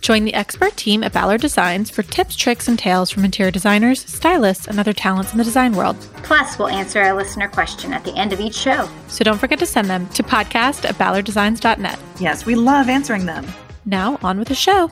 Join 0.00 0.24
the 0.24 0.34
expert 0.34 0.76
team 0.76 1.02
at 1.02 1.12
Ballard 1.12 1.40
Designs 1.40 1.90
for 1.90 2.02
tips, 2.02 2.36
tricks, 2.36 2.68
and 2.68 2.78
tales 2.78 3.10
from 3.10 3.24
interior 3.24 3.50
designers, 3.50 4.04
stylists, 4.04 4.66
and 4.66 4.78
other 4.78 4.92
talents 4.92 5.32
in 5.32 5.38
the 5.38 5.44
design 5.44 5.74
world. 5.74 5.96
Plus, 6.22 6.58
we'll 6.58 6.68
answer 6.68 7.02
a 7.02 7.14
listener 7.14 7.48
question 7.48 7.92
at 7.92 8.04
the 8.04 8.14
end 8.14 8.32
of 8.32 8.40
each 8.40 8.54
show. 8.54 8.88
So 9.08 9.24
don't 9.24 9.38
forget 9.38 9.58
to 9.58 9.66
send 9.66 9.88
them 9.88 10.06
to 10.10 10.22
podcast 10.22 10.88
at 10.88 10.94
ballarddesigns.net. 10.94 11.98
Yes, 12.20 12.46
we 12.46 12.54
love 12.54 12.88
answering 12.88 13.26
them. 13.26 13.46
Now, 13.84 14.18
on 14.22 14.38
with 14.38 14.48
the 14.48 14.54
show. 14.54 14.90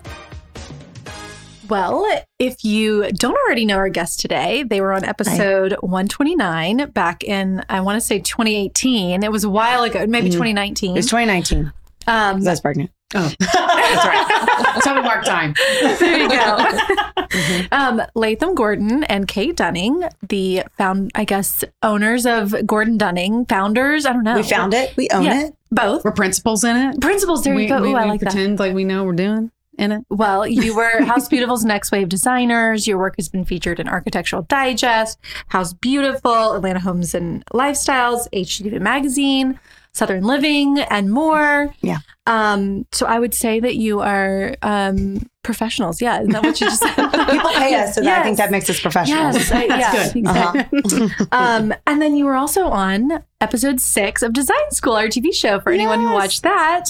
Well, 1.69 2.07
if 2.39 2.65
you 2.65 3.11
don't 3.13 3.37
already 3.47 3.65
know 3.65 3.77
our 3.77 3.89
guest 3.89 4.21
today, 4.21 4.63
they 4.63 4.81
were 4.81 4.93
on 4.93 5.05
episode 5.05 5.73
129 5.81 6.91
back 6.91 7.25
in, 7.25 7.65
I 7.69 7.81
want 7.81 8.01
to 8.01 8.07
say 8.07 8.21
2018. 8.21 9.25
It 9.25 9.33
was 9.33 9.43
a 9.43 9.51
while 9.51 9.83
ago, 9.83 10.07
maybe 10.07 10.29
mm. 10.29 10.33
2019. 10.33 10.93
It 10.93 10.95
was 10.95 11.07
2019. 11.07 11.73
Um, 12.07 12.47
I 12.47 12.51
was 12.51 12.61
pregnant. 12.61 12.91
Oh, 13.15 13.33
that's 13.39 13.55
right. 13.55 14.57
That's 14.75 14.85
how 14.87 14.95
we 14.97 15.03
mark 15.03 15.25
time. 15.25 15.55
there 15.81 16.19
you 16.23 16.29
go. 16.29 16.57
um, 17.73 18.03
Lathem 18.17 18.55
Gordon 18.55 19.05
and 19.05 19.29
Cate 19.29 19.57
Dunning, 19.57 20.03
the 20.29 20.65
found, 20.77 21.13
I 21.15 21.25
guess, 21.25 21.63
owners 21.83 22.27
of 22.27 22.55
Gordon 22.67 22.99
Dunning, 22.99 23.47
founders. 23.47 24.07
I 24.07 24.13
don't 24.13 24.25
know. 24.25 24.35
We 24.37 24.43
found 24.43 24.75
it. 24.75 24.97
We 24.97 25.09
own 25.13 25.25
Yeah. 25.25 25.47
it. 25.47 25.55
both 25.71 26.05
We're 26.05 26.13
principals 26.13 26.65
in 26.65 26.77
it. 26.77 27.01
principals. 27.01 27.45
There 27.45 27.55
we, 27.55 27.65
you 27.65 27.69
go. 27.69 27.81
We, 27.81 27.93
Ooh, 27.93 27.97
I 27.97 28.05
we 28.05 28.11
like 28.11 28.21
that. 28.21 28.31
pretend 28.33 28.59
like 28.59 28.75
we 28.75 28.85
know 28.85 28.99
what 29.05 29.07
we're 29.09 29.13
doing 29.15 29.51
in 29.79 29.93
it. 29.93 30.05
Well, 30.11 30.47
you 30.47 30.75
were 30.75 31.03
House 31.05 31.29
Beautiful's 31.29 31.65
Next 31.65 31.93
Wave 31.93 32.09
Designers. 32.09 32.87
Your 32.89 32.99
work 32.99 33.15
has 33.19 33.29
been 33.29 33.45
featured 33.45 33.79
in 33.79 33.89
Architectural 33.89 34.43
Digest, 34.43 35.19
House 35.49 35.73
Beautiful, 35.75 36.55
Atlanta 36.55 36.81
Homes 36.81 37.15
and 37.15 37.45
Lifestyles, 37.47 38.27
HGTV 38.33 38.81
Magazine, 38.81 39.61
Southern 39.97 40.25
Living, 40.25 40.79
and 40.79 41.11
more. 41.11 41.75
Yeah. 41.81 41.99
Um, 42.27 42.87
so 42.93 43.07
I 43.07 43.19
would 43.19 43.33
say 43.35 43.61
that 43.61 43.77
you 43.77 44.01
are 44.01 44.57
um, 44.63 45.27
professionals. 45.43 46.03
Yeah, 46.03 46.21
isn't 46.21 46.33
that 46.33 46.43
what 46.43 46.61
you 46.61 46.67
just 46.67 46.83
said? 46.83 46.95
People 47.31 47.51
pay 47.53 47.75
us, 47.77 47.95
so 47.95 48.03
that 48.03 48.21
I 48.21 48.23
think 48.23 48.37
that 48.37 48.51
makes 48.51 48.69
us 48.69 48.81
professionals. 48.81 49.37
Yes, 49.37 49.53
I- 49.53 49.65
yeah, 49.65 50.13
good. 50.13 50.17
exactly. 50.17 51.27
um, 51.33 51.73
and 51.87 52.03
then 52.03 52.17
you 52.17 52.25
were 52.27 52.35
also 52.35 52.67
on 52.67 53.23
episode 53.41 53.81
six 53.81 54.23
of 54.23 54.33
Design 54.33 54.71
School, 54.71 54.95
our 54.95 55.07
TV 55.07 55.33
show, 55.33 55.61
for 55.61 55.71
anyone 55.73 56.01
who 56.01 56.13
watched 56.13 56.43
that. 56.43 56.89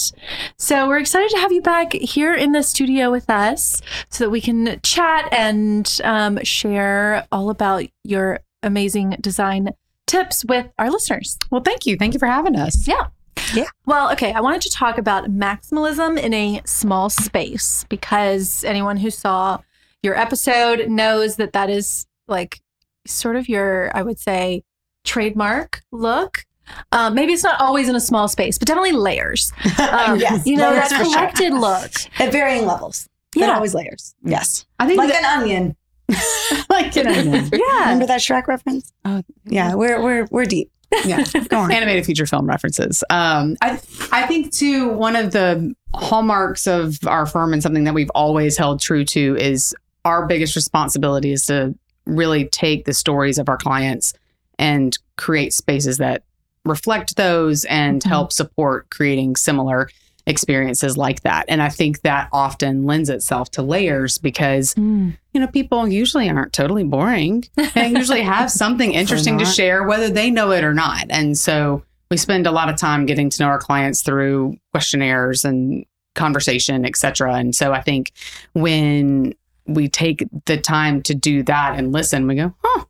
So 0.59 0.89
we're 0.89 0.99
excited 0.99 1.31
to 1.31 1.39
have 1.39 1.53
you 1.53 1.63
back 1.63 1.93
here 1.93 2.35
in 2.35 2.53
the 2.53 2.63
studio 2.63 3.11
with 3.11 3.31
us 3.31 3.83
so 4.11 4.25
that 4.25 4.31
we 4.31 4.41
can 4.41 4.81
chat 4.83 5.29
and 5.33 6.01
um, 6.03 6.43
share 6.43 7.27
all 7.31 7.51
about 7.51 7.85
your 8.05 8.41
amazing 8.63 9.17
design 9.21 9.71
tips 10.07 10.45
with 10.45 10.67
our 10.79 10.91
listeners. 10.91 11.39
Well, 11.51 11.63
thank 11.63 11.87
you. 11.87 11.97
Thank 11.97 12.15
you 12.15 12.21
for 12.21 12.27
having 12.27 12.57
us. 12.57 12.87
Yeah. 12.87 13.07
Yeah. 13.55 13.67
Well, 13.85 14.11
okay. 14.13 14.33
I 14.33 14.41
wanted 14.41 14.63
to 14.63 14.71
talk 14.71 14.99
about 14.99 15.31
maximalism 15.31 16.19
in 16.19 16.33
a 16.35 16.61
small 16.65 17.11
space 17.11 17.85
because 17.89 18.65
anyone 18.65 18.97
who 18.97 19.11
saw 19.11 19.59
your 20.03 20.17
episode 20.19 20.89
knows 20.89 21.37
that 21.37 21.53
that 21.53 21.71
is 21.71 22.07
like 22.29 22.61
sort 23.07 23.37
of 23.37 23.49
your, 23.49 23.91
I 23.97 24.03
would 24.03 24.19
say, 24.19 24.63
trademark 25.05 25.83
look. 25.93 26.45
Um, 26.91 27.15
maybe 27.15 27.33
it's 27.33 27.45
not 27.45 27.61
always 27.61 27.89
in 27.89 27.95
a 27.95 28.01
small 28.01 28.27
space, 28.27 28.59
but 28.59 28.67
definitely 28.67 28.93
layers. 28.93 29.53
Um, 29.79 30.19
Yes, 30.19 30.45
you 30.47 30.57
know, 30.57 30.71
layers 30.71 30.89
that 30.89 30.99
for 30.99 31.05
sure. 31.05 31.15
collected 31.15 31.53
look. 31.53 31.93
At 32.19 32.33
varying 32.33 32.67
levels. 32.67 33.09
But 33.35 33.43
Yeah. 33.43 33.55
always 33.55 33.75
layers. 33.75 34.15
Yes. 34.25 34.67
I 34.81 34.87
think 34.87 34.99
Like 34.99 35.11
that, 35.11 35.23
an 35.23 35.43
onion. 35.43 35.77
like 36.71 36.97
an 36.97 37.07
onion. 37.09 37.51
Yeah. 37.53 37.81
Remember 37.81 38.07
that 38.07 38.21
Shrek 38.21 38.47
reference? 38.47 38.93
Oh, 39.05 39.23
Yeah, 39.45 39.75
we're 39.75 40.03
we're 40.03 40.27
we're 40.31 40.45
deep. 40.45 40.71
yeah. 41.05 41.25
Go 41.49 41.59
on. 41.59 41.73
animated 41.73 42.07
feature 42.07 42.27
film 42.27 42.47
references. 42.47 43.03
Um, 43.11 43.57
I 43.63 43.81
I 44.13 44.27
think 44.27 44.53
too 44.53 44.89
one 44.91 45.17
of 45.17 45.33
the 45.33 45.75
hallmarks 45.95 46.67
of 46.67 46.99
our 47.07 47.27
firm 47.27 47.53
and 47.53 47.63
something 47.63 47.85
that 47.85 47.95
we've 47.95 48.11
always 48.15 48.57
held 48.57 48.81
true 48.81 49.05
to 49.07 49.37
is 49.37 49.75
our 50.05 50.27
biggest 50.27 50.55
responsibility 50.55 51.33
is 51.33 51.47
to 51.47 51.75
really 52.07 52.47
take 52.49 52.85
the 52.85 52.95
stories 52.95 53.39
of 53.39 53.49
our 53.49 53.57
clients 53.57 54.13
and 54.59 54.97
create 55.17 55.53
spaces 55.53 55.99
that 55.99 56.23
reflect 56.65 57.17
those 57.17 57.65
and 57.65 58.03
Mhm. 58.03 58.09
help 58.09 58.33
support 58.33 58.89
creating 58.91 59.35
similar 59.37 59.89
experiences 60.27 60.97
like 60.97 61.23
that. 61.23 61.45
And 61.49 61.63
I 61.63 61.69
think 61.69 62.03
that 62.03 62.29
often 62.33 62.85
lends 62.85 63.09
itself 63.09 63.51
to 63.53 63.63
layers 63.63 64.19
because 64.19 64.75
Mm. 64.75 65.17
you 65.33 65.41
know, 65.41 65.47
people 65.47 65.87
usually 65.87 66.29
aren't 66.29 66.53
totally 66.53 66.83
boring. 66.85 67.45
They 67.75 67.89
usually 67.89 68.23
have 68.23 68.51
something 68.65 68.93
interesting 68.93 69.39
to 69.39 69.45
share, 69.45 69.85
whether 69.85 70.09
they 70.11 70.31
know 70.31 70.51
it 70.51 70.65
or 70.65 70.75
not. 70.75 71.07
And 71.11 71.39
so 71.39 71.85
we 72.11 72.17
spend 72.17 72.47
a 72.47 72.51
lot 72.51 72.69
of 72.69 72.77
time 72.77 73.07
getting 73.07 73.31
to 73.31 73.43
know 73.43 73.49
our 73.49 73.59
clients 73.59 74.03
through 74.03 74.57
questionnaires 74.73 75.45
and 75.45 75.85
conversation, 76.15 76.85
et 76.87 76.97
cetera. 76.97 77.35
And 77.35 77.55
so 77.55 77.73
I 77.73 77.83
think 77.83 78.11
when 78.55 79.35
we 79.67 79.89
take 79.89 80.25
the 80.47 80.57
time 80.57 81.03
to 81.03 81.15
do 81.15 81.43
that 81.45 81.75
and 81.79 81.93
listen, 81.93 82.27
we 82.27 82.35
go, 82.37 82.55
huh, 82.65 82.85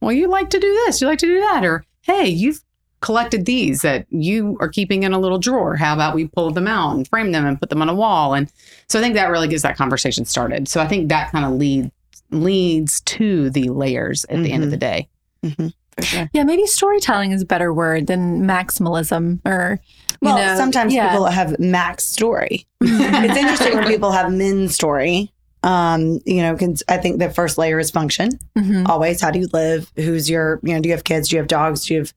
well, 0.00 0.12
you 0.12 0.28
like 0.28 0.50
to 0.50 0.58
do 0.58 0.72
this, 0.86 1.00
you 1.00 1.06
like 1.06 1.18
to 1.20 1.26
do 1.26 1.40
that. 1.40 1.64
Or, 1.64 1.84
hey, 2.02 2.28
you've 2.28 2.62
collected 3.02 3.44
these 3.44 3.82
that 3.82 4.06
you 4.10 4.56
are 4.60 4.68
keeping 4.68 5.02
in 5.02 5.12
a 5.12 5.18
little 5.18 5.38
drawer. 5.38 5.76
How 5.76 5.92
about 5.92 6.14
we 6.14 6.26
pull 6.28 6.50
them 6.50 6.66
out 6.66 6.96
and 6.96 7.06
frame 7.06 7.32
them 7.32 7.44
and 7.44 7.60
put 7.60 7.68
them 7.68 7.82
on 7.82 7.88
a 7.90 7.94
wall? 7.94 8.32
And 8.34 8.50
so 8.88 8.98
I 8.98 9.02
think 9.02 9.14
that 9.16 9.28
really 9.30 9.48
gets 9.48 9.62
that 9.62 9.76
conversation 9.76 10.24
started. 10.24 10.68
So 10.68 10.80
I 10.80 10.86
think 10.88 11.10
that 11.10 11.30
kind 11.32 11.44
of 11.44 11.52
leads 11.52 11.90
leads 12.30 13.00
to 13.02 13.50
the 13.50 13.68
layers 13.68 14.24
at 14.30 14.42
the 14.42 14.52
end 14.52 14.64
of 14.64 14.70
the 14.70 14.76
day. 14.78 15.06
Mm-hmm. 15.44 15.68
Sure. 16.02 16.30
Yeah, 16.32 16.44
maybe 16.44 16.64
storytelling 16.66 17.32
is 17.32 17.42
a 17.42 17.44
better 17.44 17.74
word 17.74 18.06
than 18.06 18.44
maximalism 18.46 19.40
or, 19.44 19.78
you 20.12 20.16
Well, 20.22 20.38
know, 20.38 20.56
sometimes 20.56 20.94
yeah. 20.94 21.10
people 21.10 21.26
have 21.26 21.58
max 21.58 22.04
story. 22.04 22.66
it's 22.80 23.36
interesting 23.36 23.74
when 23.74 23.86
people 23.86 24.10
have 24.12 24.32
min 24.32 24.70
story. 24.70 25.30
Um, 25.62 26.18
you 26.24 26.40
know, 26.42 26.56
'cause 26.56 26.82
I 26.88 26.96
think 26.96 27.18
the 27.18 27.28
first 27.30 27.58
layer 27.58 27.78
is 27.78 27.90
function. 27.90 28.30
Mhm. 28.58 28.88
always 28.88 29.20
how 29.20 29.30
do 29.30 29.38
you 29.40 29.48
live 29.52 29.92
who's 29.96 30.30
your 30.30 30.58
you 30.62 30.72
know 30.74 30.80
do 30.80 30.88
you 30.88 30.94
have 30.94 31.04
kids 31.04 31.28
do 31.28 31.36
you 31.36 31.40
have 31.40 31.48
dogs 31.48 31.84
do 31.84 31.94
you 31.94 32.00
have 32.00 32.12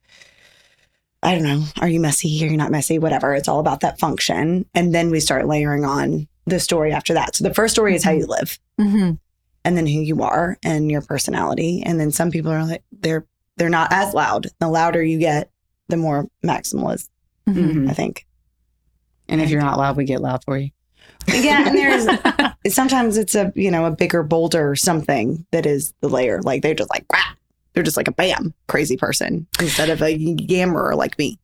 i 1.25 1.33
don't 1.35 1.43
know. 1.43 1.63
Are 1.81 1.87
you 1.89 1.99
messy? 1.99 2.43
Are 2.45 2.47
you 2.49 2.57
not 2.57 2.71
messy. 2.71 2.99
Whatever. 2.99 3.33
It's 3.35 3.47
all 3.47 3.59
about 3.59 3.79
that 3.81 3.99
function. 3.99 4.65
And 4.73 4.93
then 4.95 5.09
we 5.11 5.19
start 5.19 5.47
layering 5.47 5.83
on 5.83 6.27
the 6.45 6.59
story 6.59 6.91
after 6.93 7.13
that. 7.15 7.35
So 7.35 7.43
the 7.43 7.53
first 7.53 7.73
story 7.73 7.95
is 7.95 8.03
how 8.03 8.11
you 8.11 8.25
live. 8.27 8.59
Mhm. 8.79 9.17
and 9.63 9.75
then 9.75 9.87
who 9.87 9.99
you 9.99 10.21
are 10.21 10.57
and 10.63 10.91
your 10.91 11.01
personality. 11.01 11.81
And 11.83 11.99
then 11.99 12.11
some 12.11 12.29
people 12.29 12.51
are 12.51 12.63
like 12.65 12.83
they're 12.91 13.25
they're 13.57 13.69
not 13.69 13.91
as 13.91 14.13
loud. 14.13 14.47
The 14.59 14.67
louder 14.67 15.01
you 15.03 15.17
get 15.17 15.49
the 15.89 15.97
more 15.97 16.27
maximal 16.45 16.93
is 16.93 17.09
Mhm. 17.49 17.71
Mhm. 17.73 17.89
i 17.89 17.93
think. 17.93 18.25
And 19.27 19.41
if 19.41 19.49
you're 19.49 19.61
not 19.61 19.77
loud, 19.79 19.97
we 19.97 20.05
get 20.05 20.21
loud 20.21 20.43
for 20.45 20.57
you. 20.57 20.69
yeah 21.27 21.67
and 21.67 21.75
there's 21.77 22.05
sometimes 22.75 23.17
it's 23.17 23.33
a 23.33 23.51
you 23.55 23.71
know 23.71 23.85
a 23.85 23.91
bigger 23.91 24.21
boulder 24.21 24.69
or 24.69 24.75
something 24.75 25.45
that 25.51 25.65
is 25.65 25.93
the 26.01 26.09
layer. 26.09 26.41
Like 26.43 26.61
they're 26.61 26.75
just 26.75 26.89
like 26.91 27.05
"Wah." 27.11 27.33
They're 27.75 27.83
just 27.83 27.97
like 27.97 28.07
a 28.07 28.11
bam 28.13 28.53
crazy 28.67 28.97
person 28.97 29.45
instead 29.59 29.89
of 29.91 30.01
a 30.01 30.17
yammerer 30.17 30.95
like 30.95 31.17
me 31.19 31.37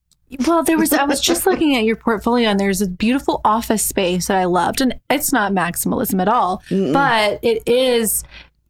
Well, 0.47 0.63
there 0.63 0.77
was, 0.77 0.91
I 0.93 1.03
was 1.03 1.19
just 1.21 1.45
looking 1.47 1.75
at 1.75 1.83
your 1.83 1.97
portfolio 1.97 2.49
and 2.49 2.59
there's 2.59 2.81
a 2.81 2.87
beautiful 2.87 3.41
office 3.45 3.83
space 3.83 4.27
that 4.27 4.37
I 4.37 4.45
loved. 4.45 4.79
And 4.81 4.97
it's 5.09 5.33
not 5.33 5.51
maximalism 5.51 6.21
at 6.21 6.27
all, 6.29 6.63
Mm-mm. 6.69 6.93
but 6.93 7.39
it 7.43 7.67
is, 7.67 8.23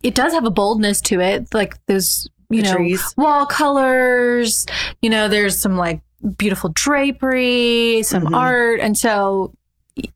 it 0.03 0.16
does 0.16 0.33
have 0.33 0.44
a 0.45 0.50
boldness 0.51 1.00
to 1.01 1.21
it. 1.21 1.53
Like 1.53 1.77
there's, 1.85 2.27
you 2.50 2.63
The 2.63 2.69
know, 2.69 2.75
trees. 2.77 3.13
wall 3.16 3.45
colors, 3.45 4.66
you 5.03 5.09
know, 5.11 5.27
there's 5.27 5.57
some 5.57 5.77
like 5.77 6.01
beautiful 6.38 6.71
drapery, 6.73 8.01
some 8.03 8.24
Mhm. 8.25 8.36
art. 8.36 8.80
And 8.80 8.97
so, 8.97 9.53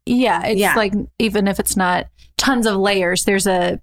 yeah, 0.06 0.46
it's 0.48 0.60
Yeah. 0.60 0.76
like, 0.76 0.94
even 1.20 1.48
if 1.48 1.60
it's 1.60 1.78
not 1.78 2.08
tons 2.38 2.66
of 2.66 2.76
layers, 2.76 3.26
there's 3.26 3.46
a 3.48 3.80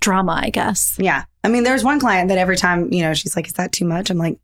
drama, 0.00 0.40
I 0.42 0.50
guess. 0.50 0.96
Yeah. 0.98 1.24
I 1.46 1.48
mean, 1.48 1.62
there's 1.62 1.84
one 1.84 2.00
client 2.00 2.28
that 2.30 2.38
every 2.38 2.56
time, 2.56 2.92
you 2.92 3.02
know, 3.02 3.14
she's 3.14 3.36
like, 3.36 3.46
is 3.46 3.52
that 3.52 3.70
too 3.70 3.84
much? 3.84 4.10
I'm 4.10 4.18
like, 4.18 4.36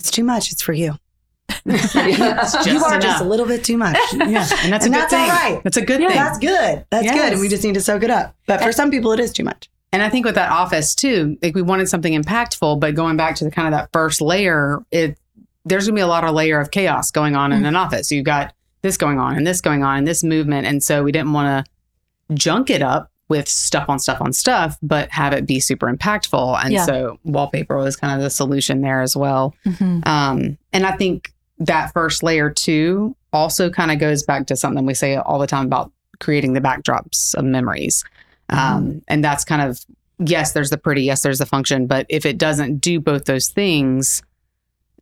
it's 0.00 0.10
too 0.10 0.24
much, 0.24 0.50
it's 0.50 0.62
for 0.62 0.72
you. 0.72 0.94
You 1.66 1.74
are 1.74 2.94
enough. 2.94 3.02
just 3.02 3.20
a 3.22 3.24
little 3.24 3.44
bit 3.44 3.62
too 3.62 3.76
much. 3.76 3.98
yeah, 4.14 4.48
and 4.62 4.72
that's 4.72 4.86
And 4.86 4.86
a 4.86 4.88
good 4.88 4.92
that's 4.94 5.12
thing. 5.12 5.20
all 5.20 5.28
right. 5.28 5.60
That's 5.62 5.76
a 5.76 5.84
good 5.84 6.00
Yeah. 6.00 6.08
thing. 6.08 6.16
That's 6.16 6.38
good. 6.38 6.86
That's 6.88 7.04
Yes. 7.04 7.14
good. 7.14 7.32
And 7.32 7.40
we 7.42 7.48
just 7.48 7.62
need 7.62 7.74
to 7.74 7.82
soak 7.82 8.02
it 8.02 8.10
up. 8.10 8.34
But 8.46 8.62
for 8.62 8.72
some 8.72 8.90
people, 8.90 9.12
it 9.12 9.20
is 9.20 9.30
too 9.30 9.44
much. 9.44 9.68
And 9.92 10.02
I 10.02 10.08
think 10.08 10.24
with 10.24 10.34
that 10.36 10.50
office 10.50 10.94
too, 10.94 11.36
like 11.42 11.54
we 11.54 11.60
wanted 11.60 11.90
something 11.90 12.20
impactful, 12.20 12.80
but 12.80 12.94
going 12.94 13.18
back 13.18 13.36
to 13.36 13.44
the 13.44 13.50
kind 13.50 13.68
of 13.68 13.78
that 13.78 13.90
first 13.92 14.22
layer, 14.22 14.82
it 14.90 15.18
there's 15.66 15.86
gonna 15.86 15.94
be 15.94 16.00
a 16.00 16.06
lot 16.06 16.24
of 16.24 16.34
layer 16.34 16.58
of 16.58 16.70
chaos 16.70 17.10
going 17.10 17.36
on 17.36 17.52
in 17.52 17.62
mm. 17.62 17.68
an 17.68 17.76
office. 17.76 18.10
You've 18.10 18.24
got 18.24 18.54
this 18.80 18.96
going 18.96 19.18
on 19.18 19.36
and 19.36 19.46
this 19.46 19.60
going 19.60 19.84
on 19.84 19.98
and 19.98 20.08
this 20.08 20.24
movement. 20.24 20.66
And 20.66 20.82
so 20.82 21.02
we 21.04 21.12
didn't 21.12 21.34
want 21.34 21.66
to 21.66 22.34
junk 22.34 22.70
it 22.70 22.80
up 22.80 23.11
with 23.32 23.48
stuff 23.48 23.88
on 23.88 23.98
stuff 23.98 24.20
on 24.20 24.30
stuff, 24.34 24.76
but 24.82 25.10
have 25.10 25.32
it 25.32 25.46
be 25.46 25.58
super 25.58 25.90
impactful. 25.90 26.62
And 26.62 26.72
Yeah. 26.74 26.84
so 26.84 27.18
wallpaper 27.24 27.78
was 27.78 27.96
kind 27.96 28.14
of 28.14 28.20
the 28.22 28.28
solution 28.28 28.82
there 28.82 29.00
as 29.00 29.16
well. 29.16 29.54
Mhm. 29.64 30.06
Um, 30.06 30.58
and 30.74 30.84
I 30.86 30.92
think 30.92 31.32
that 31.58 31.92
first 31.94 32.22
layer 32.22 32.50
too, 32.50 33.16
also 33.32 33.70
kind 33.70 33.90
of 33.90 33.98
goes 33.98 34.22
back 34.22 34.46
to 34.48 34.56
something 34.56 34.84
we 34.84 34.92
say 34.92 35.16
all 35.16 35.38
the 35.38 35.46
time 35.46 35.64
about 35.64 35.90
creating 36.20 36.52
the 36.52 36.60
backdrops 36.60 37.34
of 37.34 37.44
memories. 37.46 38.04
Um, 38.50 39.00
and 39.08 39.24
that's 39.24 39.44
kind 39.44 39.62
of, 39.62 39.80
yes, 40.18 40.52
there's 40.52 40.68
the 40.68 40.76
pretty, 40.76 41.02
yes, 41.04 41.22
there's 41.22 41.38
the 41.38 41.46
function. 41.46 41.86
But 41.86 42.04
if 42.10 42.26
it 42.26 42.36
doesn't 42.36 42.78
do 42.82 43.00
both 43.00 43.24
those 43.24 43.48
things, 43.48 44.22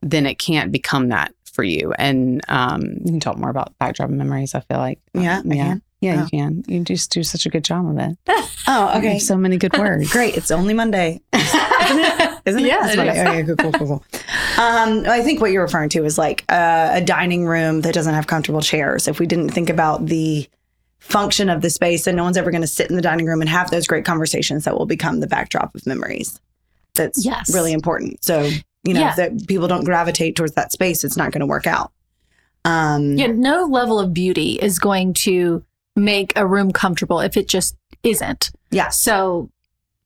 then 0.02 0.24
it 0.26 0.38
can't 0.38 0.70
become 0.70 1.08
that 1.08 1.34
for 1.52 1.64
you. 1.64 1.92
And 1.98 2.40
um, 2.46 2.82
you 3.04 3.06
can 3.06 3.18
talk 3.20 3.36
more 3.36 3.50
about 3.50 3.76
backdrop 3.80 4.10
memories, 4.10 4.54
I 4.54 4.60
feel 4.60 4.78
like. 4.78 5.00
Yeah, 5.14 5.42
I 5.44 5.54
yeah. 5.54 5.74
Can. 6.00 6.14
Yeah, 6.16 6.20
Oh. 6.20 6.24
you 6.24 6.28
can. 6.30 6.64
You 6.68 6.84
just 6.84 7.10
do 7.12 7.22
such 7.22 7.46
a 7.46 7.48
good 7.50 7.64
job 7.64 7.86
of 7.88 7.98
it. 7.98 8.18
Oh, 8.66 8.92
You 8.92 8.98
okay. 8.98 9.12
have 9.14 9.22
so 9.22 9.36
many 9.36 9.56
good 9.56 9.76
words. 9.76 10.10
Great. 10.12 10.36
It's 10.36 10.50
only 10.50 10.74
Monday. 10.74 11.20
Isn't 11.32 11.48
it? 11.98 12.38
Isn't 12.44 12.60
it? 12.64 12.68
Yeah, 12.68 12.84
It's 12.84 12.94
it 12.94 12.96
Monday. 12.98 13.12
is. 13.20 13.26
Okay, 13.26 13.44
cool, 13.46 13.56
cool, 13.56 13.72
cool, 13.72 13.86
cool. 13.88 14.04
Um, 14.64 15.04
I 15.08 15.22
think 15.22 15.40
what 15.40 15.50
you're 15.50 15.62
referring 15.62 15.88
to 15.90 16.04
is 16.04 16.18
like 16.18 16.44
uh, 16.48 16.90
a 16.92 17.00
dining 17.00 17.46
room 17.46 17.80
that 17.80 17.94
doesn't 17.94 18.14
have 18.14 18.26
comfortable 18.26 18.60
chairs. 18.60 19.08
If 19.08 19.18
we 19.18 19.26
didn't 19.26 19.48
think 19.50 19.70
about 19.70 20.06
the 20.06 20.48
function 20.98 21.48
of 21.48 21.62
the 21.62 21.70
space, 21.70 22.04
then 22.04 22.16
no 22.16 22.22
one's 22.22 22.36
ever 22.36 22.50
going 22.50 22.60
to 22.60 22.66
sit 22.68 22.90
in 22.90 22.96
the 22.96 23.02
dining 23.02 23.26
room 23.26 23.40
and 23.40 23.48
have 23.48 23.70
those 23.70 23.86
great 23.86 24.04
conversations 24.04 24.64
that 24.64 24.78
will 24.78 24.86
become 24.86 25.20
the 25.20 25.26
backdrop 25.26 25.74
of 25.74 25.84
memories. 25.86 26.38
That's 26.94 27.24
Yes. 27.24 27.52
really 27.52 27.72
important. 27.72 28.22
So, 28.22 28.42
you 28.84 28.94
know, 28.94 29.00
Yeah. 29.00 29.14
that 29.16 29.46
people 29.48 29.66
don't 29.66 29.84
gravitate 29.84 30.36
towards 30.36 30.52
that 30.54 30.70
space, 30.70 31.02
it's 31.02 31.16
not 31.16 31.32
going 31.32 31.40
to 31.40 31.46
work 31.46 31.66
out. 31.66 31.90
Um, 32.64 33.16
Yeah, 33.16 33.28
no 33.28 33.64
level 33.64 33.98
of 33.98 34.12
beauty 34.12 34.58
is 34.60 34.78
going 34.78 35.14
to 35.14 35.64
make 35.96 36.32
a 36.36 36.46
room 36.46 36.72
comfortable 36.72 37.20
if 37.20 37.36
it 37.36 37.48
just 37.48 37.76
isn't. 38.02 38.50
yeah. 38.70 38.88
So, 38.88 39.50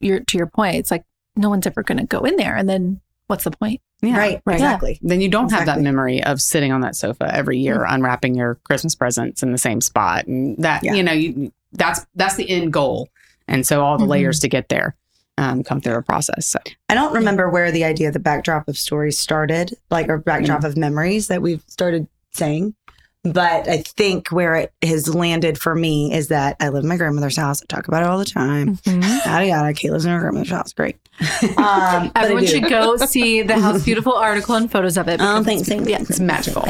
you're 0.01 0.21
to 0.21 0.37
your 0.39 0.47
point, 0.49 0.77
it's 0.77 0.91
like 0.91 1.05
no 1.37 1.49
one's 1.49 1.67
ever 1.67 1.83
going 1.83 1.99
to 1.99 2.05
go 2.05 2.21
in 2.21 2.37
there, 2.37 2.57
and 2.57 2.69
then 2.69 3.01
what's 3.27 3.45
the 3.45 3.51
point? 3.51 3.81
Yeah. 4.03 4.19
Right. 4.19 4.43
Right. 4.45 4.55
Exactly. 4.55 4.99
Then 5.03 5.21
you 5.23 5.29
don't 5.31 5.51
have 5.51 5.65
that 5.67 5.81
memory 5.81 6.23
of 6.23 6.41
sitting 6.43 6.73
on 6.73 6.83
that 6.83 6.95
sofa 6.95 7.35
every 7.35 7.59
year, 7.59 7.85
unwrapping 7.89 8.35
your 8.35 8.57
Christmas 8.65 8.95
presents 8.95 9.43
in 9.43 9.53
the 9.53 9.59
same 9.59 9.81
spot, 9.81 10.27
and 10.27 10.59
that 10.59 10.83
Yeah. 10.85 10.95
you 10.95 11.03
know 11.03 11.13
you, 11.13 11.53
that's 11.73 12.05
that's 12.15 12.37
the 12.37 12.49
end 12.51 12.73
goal. 12.73 13.09
And 13.49 13.67
so 13.67 13.83
all 13.83 13.97
the 13.99 14.05
Mhm. 14.05 14.09
layers 14.09 14.41
to 14.41 14.49
get 14.49 14.69
there 14.69 14.95
um, 15.39 15.63
come 15.65 15.81
through 15.81 15.97
a 15.97 16.03
process. 16.03 16.47
So 16.47 16.59
I 16.89 16.95
don't 16.95 17.13
remember 17.15 17.49
where 17.51 17.71
the 17.73 17.85
idea 17.85 18.09
of 18.09 18.15
the 18.15 18.21
backdrop 18.21 18.69
of 18.69 18.77
stories 18.79 19.19
started, 19.19 19.75
like 19.91 20.09
or 20.09 20.19
backdrop 20.19 20.65
of 20.65 20.77
memories 20.77 21.29
that 21.29 21.41
we've 21.43 21.63
started 21.67 22.07
saying. 22.33 22.75
But 23.25 23.69
I 23.69 23.79
think 23.79 24.29
where 24.29 24.55
it 24.55 24.73
has 24.83 25.15
landed 25.15 25.59
for 25.59 25.75
me 25.75 26.13
is 26.13 26.29
that 26.29 26.57
I 26.61 26.69
live 26.69 26.83
in 26.83 26.89
my 26.89 26.99
grandmother's 26.99 27.37
house. 27.39 27.63
I 27.63 27.67
talk 27.67 27.89
about 27.89 28.03
it 28.03 28.09
all 28.09 28.19
the 28.19 28.25
time. 28.27 28.79
Yada 28.85 29.47
yada. 29.47 29.73
Cate 29.73 29.93
lives 29.93 30.05
in 30.05 30.13
her 30.13 30.21
grandmother's 30.21 30.51
house. 30.51 30.73
Great. 30.73 30.97
Um, 31.57 32.11
Everyone 32.17 32.45
should 32.47 32.69
go 32.69 32.97
see 32.97 33.43
the 33.43 33.59
house 33.59 33.85
beautiful 33.85 34.13
article 34.15 34.57
and 34.57 34.71
photos 34.71 34.97
of 34.97 35.09
it. 35.09 35.21
Oh, 35.21 35.39
because 35.39 35.47
thanks, 35.47 35.69
thanks. 35.69 35.89
Yeah. 35.89 36.01
it's 36.01 36.21
magical. 36.21 36.69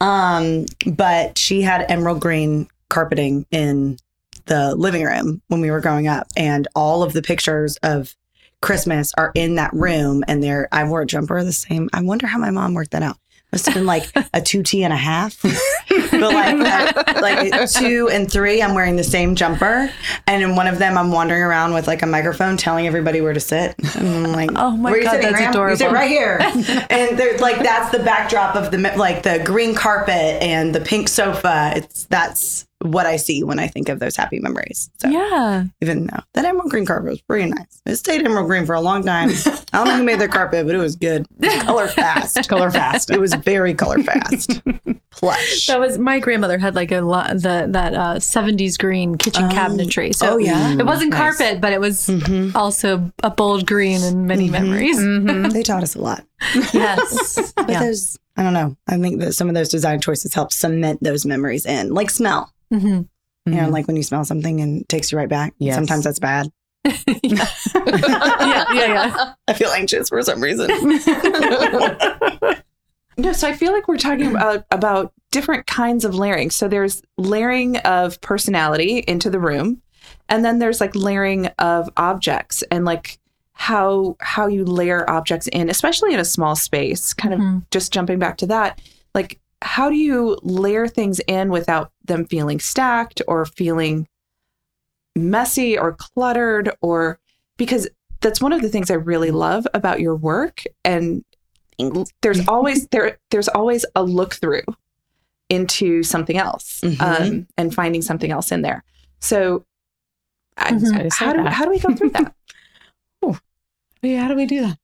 Um, 0.00 0.66
but 0.86 1.38
she 1.38 1.62
had 1.62 1.90
emerald 1.90 2.20
green 2.20 2.68
carpeting 2.90 3.46
in 3.50 3.98
the 4.46 4.74
living 4.74 5.04
room 5.04 5.40
when 5.48 5.60
we 5.60 5.70
were 5.70 5.80
growing 5.80 6.08
up, 6.08 6.26
and 6.36 6.66
all 6.74 7.02
of 7.02 7.12
the 7.12 7.22
pictures 7.22 7.76
of 7.82 8.14
Christmas 8.60 9.12
are 9.16 9.30
in 9.34 9.54
that 9.54 9.72
room. 9.72 10.24
And 10.26 10.42
there, 10.42 10.68
I 10.72 10.84
wore 10.84 11.02
a 11.02 11.06
jumper 11.06 11.42
the 11.44 11.52
same. 11.52 11.88
I 11.92 12.02
wonder 12.02 12.26
how 12.26 12.38
my 12.38 12.50
mom 12.50 12.74
worked 12.74 12.90
that 12.90 13.02
out. 13.02 13.16
Must 13.50 13.64
have 13.64 13.74
been 13.74 13.86
like 13.86 14.12
a 14.34 14.42
two 14.42 14.62
T 14.62 14.84
and 14.84 14.92
a 14.92 14.96
half, 14.96 15.40
but 15.42 16.20
like 16.20 17.20
like 17.22 17.70
two 17.70 18.10
and 18.12 18.30
three, 18.30 18.62
I'm 18.62 18.74
wearing 18.74 18.96
the 18.96 19.04
same 19.04 19.34
jumper, 19.34 19.90
and 20.26 20.42
in 20.42 20.54
one 20.54 20.66
of 20.66 20.78
them, 20.78 20.98
I'm 20.98 21.10
wandering 21.12 21.42
around 21.42 21.72
with 21.72 21.86
like 21.86 22.02
a 22.02 22.06
microphone, 22.06 22.58
telling 22.58 22.86
everybody 22.86 23.22
where 23.22 23.32
to 23.32 23.40
sit. 23.40 23.74
And 23.96 24.26
I'm 24.26 24.32
like, 24.32 24.50
Oh 24.54 24.72
my 24.72 24.90
"Where 24.90 24.98
you 24.98 25.04
God, 25.04 25.12
sitting, 25.12 25.32
that's 25.32 25.56
Graham? 25.56 25.70
You 25.70 25.76
sit 25.76 25.90
right 25.90 26.10
here, 26.10 26.38
and 26.90 27.18
they're 27.18 27.38
like 27.38 27.58
that's 27.60 27.90
the 27.90 28.00
backdrop 28.00 28.54
of 28.54 28.70
the 28.70 28.76
like 28.98 29.22
the 29.22 29.42
green 29.42 29.74
carpet 29.74 30.42
and 30.42 30.74
the 30.74 30.80
pink 30.80 31.08
sofa. 31.08 31.72
It's 31.74 32.04
that's 32.04 32.67
what 32.80 33.06
I 33.06 33.16
see 33.16 33.42
when 33.42 33.58
I 33.58 33.66
think 33.66 33.88
of 33.88 33.98
those 33.98 34.14
happy 34.16 34.38
memories. 34.38 34.88
So 34.98 35.08
Yeah. 35.08 35.64
even 35.80 36.06
though 36.06 36.20
that 36.34 36.44
emerald 36.44 36.70
green 36.70 36.86
carpet 36.86 37.10
was 37.10 37.20
pretty 37.22 37.50
nice, 37.50 37.82
it 37.84 37.96
stayed 37.96 38.24
emerald 38.24 38.46
green 38.46 38.66
for 38.66 38.74
a 38.74 38.80
long 38.80 39.02
time. 39.04 39.30
I 39.30 39.78
don't 39.78 39.88
know 39.88 39.96
who 39.96 40.04
made 40.04 40.20
their 40.20 40.28
carpet, 40.28 40.64
but 40.66 40.74
it 40.74 40.78
was 40.78 40.94
good. 40.96 41.26
Color 41.62 41.88
fast. 41.88 42.48
Color 42.48 42.70
fast. 42.70 43.10
It 43.10 43.18
was 43.20 43.34
very 43.34 43.74
color 43.74 43.98
fast. 44.02 44.60
Plush. 45.10 45.66
That 45.66 45.80
was 45.80 45.98
my 45.98 46.20
grandmother 46.20 46.58
had 46.58 46.76
like 46.76 46.92
a 46.92 47.00
lot 47.00 47.30
the 47.30 47.66
that 47.70 47.94
uh 47.94 48.14
70s 48.20 48.78
green 48.78 49.16
kitchen 49.16 49.44
Oh. 49.44 49.48
cabinetry. 49.48 50.14
So 50.14 50.34
Oh, 50.34 50.36
yeah. 50.38 50.74
it 50.78 50.86
wasn't 50.86 51.10
Nice. 51.10 51.36
carpet, 51.38 51.60
but 51.60 51.72
it 51.72 51.80
was 51.80 52.06
Mhm. 52.06 52.54
also 52.54 53.10
a 53.24 53.30
bold 53.30 53.66
green 53.66 54.02
and 54.04 54.26
many 54.28 54.48
Mhm. 54.48 54.52
memories. 54.52 54.98
Mhm. 54.98 55.52
They 55.52 55.62
taught 55.64 55.82
us 55.82 55.96
a 55.96 56.00
lot. 56.00 56.24
Yes. 56.72 57.52
But 57.56 57.68
yeah. 57.68 57.80
those, 57.80 58.18
I 58.36 58.42
don't 58.44 58.52
know. 58.52 58.76
I 58.86 58.96
think 58.98 59.18
that 59.20 59.32
some 59.34 59.48
of 59.48 59.54
those 59.56 59.68
design 59.68 60.00
choices 60.00 60.34
help 60.34 60.52
cement 60.52 61.02
those 61.02 61.26
memories 61.26 61.66
in, 61.66 61.92
like 61.94 62.10
smell. 62.10 62.52
Hmm 62.70 63.02
You 63.46 63.54
know, 63.54 63.68
like 63.70 63.86
when 63.86 63.96
you 63.96 64.02
smell 64.02 64.24
something 64.24 64.60
and 64.60 64.82
it 64.82 64.88
takes 64.88 65.10
you 65.12 65.18
right 65.18 65.28
back. 65.28 65.54
Yes. 65.58 65.74
Sometimes 65.74 66.04
that's 66.04 66.18
bad. 66.18 66.50
yeah. 66.84 66.92
yeah, 67.74 68.64
yeah, 68.72 68.72
yeah. 68.74 69.34
I 69.48 69.52
feel 69.54 69.70
anxious 69.70 70.08
for 70.08 70.22
some 70.22 70.40
reason. 70.42 70.70
No, 73.20 73.32
so 73.32 73.48
I 73.48 73.52
feel 73.52 73.72
like 73.72 73.88
we're 73.88 73.96
talking 73.98 74.28
about 74.28 74.64
about 74.70 75.12
different 75.32 75.66
kinds 75.66 76.04
of 76.04 76.14
layering. 76.14 76.50
So 76.50 76.68
there's 76.68 77.02
layering 77.16 77.76
of 77.78 78.20
personality 78.20 78.98
into 79.08 79.28
the 79.28 79.40
room, 79.40 79.82
and 80.28 80.44
then 80.44 80.60
there's 80.60 80.80
like 80.80 80.94
layering 80.94 81.46
of 81.58 81.90
objects 81.96 82.62
and 82.70 82.84
like 82.84 83.18
how 83.54 84.16
how 84.20 84.46
you 84.46 84.64
layer 84.64 85.08
objects 85.10 85.48
in, 85.48 85.68
especially 85.68 86.14
in 86.14 86.20
a 86.20 86.24
small 86.24 86.54
space. 86.54 87.12
Kind 87.12 87.34
of 87.34 87.40
Mhm. 87.40 87.66
just 87.72 87.92
jumping 87.92 88.20
back 88.20 88.36
to 88.36 88.46
that, 88.46 88.80
like 89.16 89.40
how 89.62 89.90
do 89.90 89.96
you 89.96 90.38
layer 90.42 90.86
things 90.88 91.20
in 91.26 91.50
without 91.50 91.92
them 92.04 92.24
feeling 92.26 92.60
stacked 92.60 93.20
or 93.26 93.44
feeling 93.44 94.06
messy 95.16 95.76
or 95.78 95.94
cluttered 95.94 96.70
or 96.80 97.18
because 97.56 97.88
that's 98.20 98.40
one 98.40 98.52
of 98.52 98.62
the 98.62 98.68
things 98.68 98.90
I 98.90 98.94
really 98.94 99.30
love 99.30 99.66
about 99.74 100.00
your 100.00 100.14
work 100.14 100.62
and 100.84 101.24
there's 102.22 102.46
always 102.48 102.86
there 102.88 103.18
there's 103.30 103.48
always 103.48 103.84
a 103.94 104.02
look 104.02 104.34
through 104.34 104.62
into 105.48 106.02
something 106.02 106.36
else 106.36 106.80
Mhm. 106.82 107.00
um, 107.00 107.46
and 107.56 107.74
finding 107.74 108.02
something 108.02 108.30
else 108.30 108.52
in 108.52 108.62
there. 108.62 108.84
So 109.20 109.64
I, 110.56 110.72
Mhm. 110.72 111.06
I 111.06 111.08
how 111.24 111.32
do 111.32 111.42
that. 111.42 111.52
how 111.52 111.64
do 111.64 111.70
we 111.70 111.78
go 111.80 111.94
through 111.94 112.10
that? 112.10 112.34
Yeah, 114.02 114.22
how 114.22 114.28
do 114.28 114.36
we 114.36 114.46
do 114.46 114.60
that? 114.60 114.78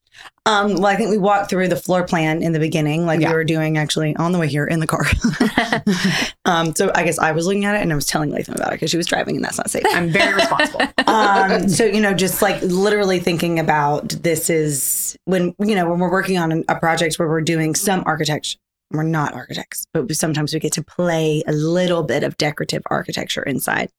Um, 0.47 0.75
well, 0.75 0.87
I 0.87 0.97
think 0.97 1.11
we 1.11 1.17
walked 1.17 1.49
through 1.49 1.69
the 1.69 1.77
floor 1.77 2.05
plan 2.05 2.43
in 2.43 2.53
the 2.53 2.59
beginning, 2.59 3.07
like 3.07 3.21
Yeah. 3.21 3.31
we 3.31 3.35
were 3.35 3.45
doing 3.45 3.79
actually 3.79 4.15
on 4.17 4.33
the 4.33 4.39
way 4.39 4.47
here 4.47 4.67
in 4.67 4.79
the 4.79 4.87
car. 4.87 5.05
um, 6.45 6.75
so 6.75 6.91
I 6.95 7.03
guess 7.05 7.19
I 7.19 7.33
was 7.33 7.47
looking 7.47 7.65
at 7.65 7.77
it 7.77 7.83
and 7.83 7.91
I 7.93 7.95
was 7.95 8.07
telling 8.07 8.31
Lathem 8.31 8.55
about 8.57 8.69
it 8.69 8.73
because 8.77 8.91
she 8.91 8.97
was 8.97 9.07
driving 9.07 9.37
and 9.37 9.45
that's 9.45 9.57
not 9.59 9.71
safe. 9.71 9.85
I'm 9.89 10.11
very 10.11 10.35
responsible. 10.35 10.83
um, 11.07 11.69
so 11.69 11.85
you 11.85 12.01
know, 12.01 12.13
just 12.15 12.43
like 12.43 12.61
literally 12.63 13.21
thinking 13.21 13.59
about 13.59 14.09
this 14.11 14.51
is 14.51 15.17
when 15.25 15.55
you 15.59 15.75
know 15.75 15.89
when 15.89 15.99
we're 15.99 16.11
working 16.11 16.37
on 16.39 16.53
an- 16.53 16.65
a 16.69 16.77
project 16.79 17.19
where 17.19 17.29
we're 17.29 17.41
doing 17.41 17.75
some 17.75 18.03
architecture. 18.07 18.59
We're 18.91 19.03
not 19.03 19.33
architects, 19.33 19.87
but 19.93 20.15
sometimes 20.15 20.53
we 20.55 20.61
get 20.61 20.73
to 20.75 20.83
play 20.85 21.43
a 21.49 21.53
little 21.53 22.03
bit 22.05 22.23
of 22.23 22.37
decorative 22.37 22.83
architecture 22.91 23.43
inside. 23.43 23.91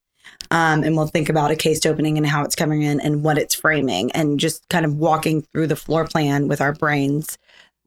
Um, 0.52 0.84
and 0.84 0.96
we'll 0.96 1.08
think 1.08 1.30
about 1.30 1.52
a 1.52 1.56
case 1.56 1.86
opening 1.86 2.18
and 2.18 2.28
how 2.28 2.44
it's 2.44 2.56
coming 2.56 2.82
in 2.84 3.00
and 3.00 3.24
what 3.24 3.38
it's 3.38 3.56
framing, 3.56 4.12
and 4.12 4.40
just 4.40 4.68
kind 4.70 4.86
of 4.86 4.96
walking 4.96 5.42
through 5.42 5.68
the 5.68 5.75
floor 5.75 6.06
plan 6.06 6.48
with 6.48 6.62
our 6.62 6.74
brains. 6.74 7.38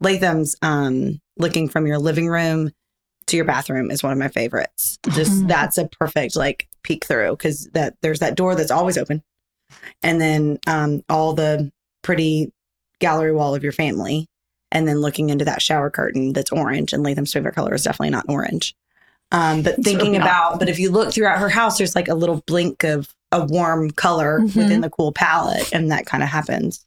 Lathem's 0.00 0.56
um, 0.62 1.20
looking 1.36 1.68
from 1.68 1.86
your 1.86 1.98
living 1.98 2.28
room 2.28 2.70
to 3.26 3.36
your 3.36 3.44
bathroom 3.44 3.90
is 3.90 4.02
one 4.02 4.12
of 4.12 4.18
my 4.18 4.28
favorites. 4.28 4.98
Just 5.10 5.32
Mhm. 5.44 5.48
that's 5.48 5.78
a 5.78 5.86
perfect 5.86 6.34
like 6.34 6.66
peek 6.82 7.04
through 7.04 7.32
because 7.32 7.66
that 7.74 7.94
there's 8.00 8.20
that 8.20 8.34
door 8.34 8.54
that's 8.54 8.70
always 8.70 8.96
open, 8.98 9.22
and 10.02 10.20
then 10.20 10.58
um, 10.66 11.02
all 11.08 11.34
the 11.34 11.70
pretty 12.02 12.52
gallery 13.00 13.32
wall 13.32 13.54
of 13.54 13.62
your 13.62 13.72
family, 13.72 14.26
and 14.72 14.88
then 14.88 15.00
looking 15.00 15.30
into 15.30 15.44
that 15.44 15.62
shower 15.62 15.90
curtain 15.90 16.32
that's 16.32 16.50
orange. 16.52 16.92
And 16.92 17.02
Lathem's 17.04 17.32
favorite 17.32 17.54
color 17.54 17.74
is 17.74 17.84
definitely 17.84 18.10
not 18.10 18.24
orange. 18.28 18.74
Um, 19.30 19.62
but 19.62 19.82
thinking 19.84 20.16
about, 20.16 20.58
but 20.58 20.68
if 20.68 20.78
you 20.78 20.90
look 20.90 21.12
throughout 21.12 21.38
her 21.38 21.48
house, 21.50 21.76
there's 21.78 21.94
like 21.94 22.08
a 22.08 22.14
little 22.14 22.42
blink 22.46 22.82
of 22.84 23.14
a 23.30 23.44
warm 23.44 23.90
color 23.90 24.40
Mhm. 24.40 24.56
within 24.56 24.80
the 24.80 24.88
cool 24.90 25.12
palette, 25.12 25.70
and 25.72 25.90
that 25.90 26.06
kind 26.06 26.22
of 26.22 26.28
happens. 26.30 26.84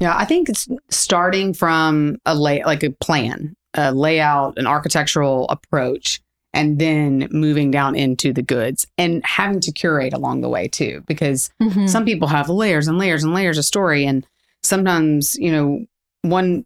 Yeah, 0.00 0.16
I 0.16 0.24
think 0.24 0.48
it's 0.48 0.66
starting 0.90 1.52
from 1.54 2.16
a 2.24 2.34
lay 2.34 2.62
like 2.64 2.82
a 2.82 2.90
plan, 2.90 3.54
a 3.74 3.92
layout, 3.92 4.58
an 4.58 4.66
architectural 4.66 5.46
approach, 5.50 6.20
and 6.54 6.78
then 6.78 7.28
moving 7.30 7.70
down 7.70 7.94
into 7.94 8.32
the 8.32 8.40
goods 8.42 8.86
and 8.96 9.22
having 9.26 9.60
to 9.60 9.72
curate 9.72 10.14
along 10.14 10.40
the 10.40 10.48
way 10.48 10.68
too, 10.68 11.02
because 11.06 11.50
Mhm. 11.62 11.88
some 11.90 12.06
people 12.06 12.28
have 12.28 12.48
layers 12.48 12.88
and 12.88 12.96
layers 12.98 13.22
and 13.22 13.34
layers 13.34 13.58
of 13.58 13.64
story, 13.66 14.06
and 14.06 14.26
sometimes 14.62 15.34
you 15.36 15.52
know 15.52 15.84
one 16.22 16.64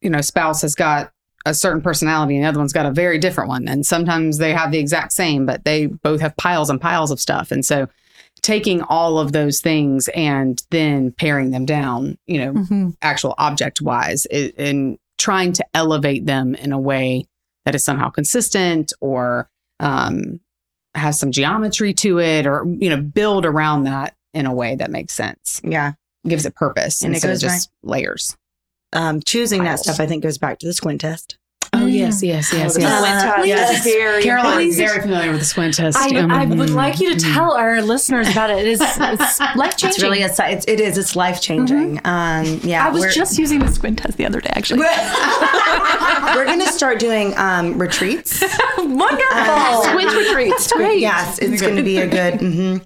you 0.00 0.08
know 0.08 0.20
spouse 0.22 0.62
has 0.62 0.74
got 0.74 1.12
a 1.48 1.54
certain 1.54 1.80
personality 1.82 2.34
and 2.36 2.44
the 2.44 2.48
other 2.48 2.58
one's 2.58 2.72
got 2.72 2.86
a 2.86 2.90
very 2.92 3.18
different 3.18 3.48
one, 3.48 3.66
and 3.68 3.84
sometimes 3.86 4.38
they 4.38 4.52
have 4.52 4.70
the 4.72 4.78
exact 4.78 5.12
same, 5.12 5.46
but 5.46 5.64
they 5.64 5.86
both 5.86 6.20
have 6.20 6.36
piles 6.36 6.70
and 6.70 6.80
piles 6.80 7.10
of 7.10 7.20
stuff, 7.20 7.50
and 7.50 7.64
so 7.64 7.88
taking 8.42 8.82
all 8.82 9.18
of 9.18 9.32
those 9.32 9.60
things 9.60 10.08
and 10.14 10.62
then 10.70 11.10
paring 11.10 11.50
them 11.50 11.66
down, 11.66 12.16
you 12.26 12.38
know, 12.38 12.52
Mhm. 12.52 12.96
actual 13.02 13.34
object 13.36 13.80
wise 13.80 14.26
and 14.26 14.96
trying 15.18 15.52
to 15.52 15.64
elevate 15.74 16.24
them 16.26 16.54
in 16.54 16.70
a 16.72 16.78
way 16.78 17.24
that 17.64 17.74
is 17.74 17.82
somehow 17.82 18.08
consistent 18.10 18.92
or 19.00 19.48
um, 19.80 20.40
has 20.94 21.18
some 21.18 21.30
geometry 21.32 21.92
to 21.94 22.18
it, 22.20 22.46
or 22.46 22.64
you 22.78 22.88
know, 22.90 23.00
build 23.00 23.44
around 23.46 23.84
that 23.84 24.14
in 24.34 24.46
a 24.46 24.54
way 24.54 24.74
that 24.76 24.90
makes 24.90 25.14
sense, 25.14 25.60
Yeah. 25.64 25.92
gives 26.26 26.44
it 26.46 26.54
purpose, 26.54 27.02
And 27.02 27.12
it 27.14 27.16
instead 27.16 27.28
of 27.30 27.34
goes 27.34 27.40
just 27.42 27.70
layers. 27.82 28.36
Um, 28.92 29.20
choosing 29.20 29.64
that 29.64 29.78
stuff, 29.80 30.00
I 30.00 30.06
think, 30.06 30.22
goes 30.22 30.38
back 30.38 30.58
to 30.60 30.66
the 30.66 30.72
squint 30.72 31.00
test. 31.00 31.37
Oh 31.72 31.86
yes, 31.86 32.22
yes, 32.22 32.52
yes, 32.52 32.74
the 32.74 32.80
yes. 32.80 32.98
squint 32.98 33.20
test 33.20 33.46
yes. 33.46 33.86
is 33.86 33.92
very 33.92 34.22
Caroline 34.22 34.66
is 34.68 34.78
important. 34.78 35.02
very 35.02 35.02
familiar 35.02 35.30
with 35.32 35.40
the 35.40 35.46
squint 35.46 35.74
test. 35.74 35.98
I, 35.98 36.16
Um, 36.18 36.30
I 36.30 36.46
would 36.46 36.70
mm, 36.70 36.74
like 36.74 36.98
you 37.00 37.14
to 37.14 37.16
mm. 37.16 37.34
tell 37.34 37.52
our 37.52 37.82
listeners 37.82 38.28
about 38.30 38.50
it. 38.50 38.58
It 38.58 38.66
is 38.68 38.80
life 39.56 39.76
changing. 39.76 39.90
It's 39.90 40.02
really 40.02 40.22
a, 40.22 40.30
it's, 40.50 40.64
it 40.66 40.80
is. 40.80 40.96
It's 40.98 41.14
life 41.14 41.40
changing. 41.40 41.98
Um, 42.04 42.60
yeah. 42.62 42.86
I 42.86 42.90
was 42.90 43.14
just 43.14 43.38
using 43.38 43.58
the 43.60 43.68
squint 43.68 43.98
test 43.98 44.16
the 44.16 44.26
other 44.26 44.40
day, 44.40 44.50
actually. 44.54 44.80
we're 44.80 46.44
going 46.46 46.60
to 46.60 46.72
start 46.72 46.98
doing 46.98 47.36
um, 47.36 47.78
retreats. 47.78 48.42
Wonderful. 48.78 49.82
Squint 49.84 50.12
retreats. 50.14 50.72
Great. 50.72 51.00
Yes, 51.00 51.38
it's 51.38 51.60
going 51.60 51.76
to 51.76 51.82
be 51.82 51.98
a 51.98 52.06
good. 52.06 52.34
mhm. 52.34 52.80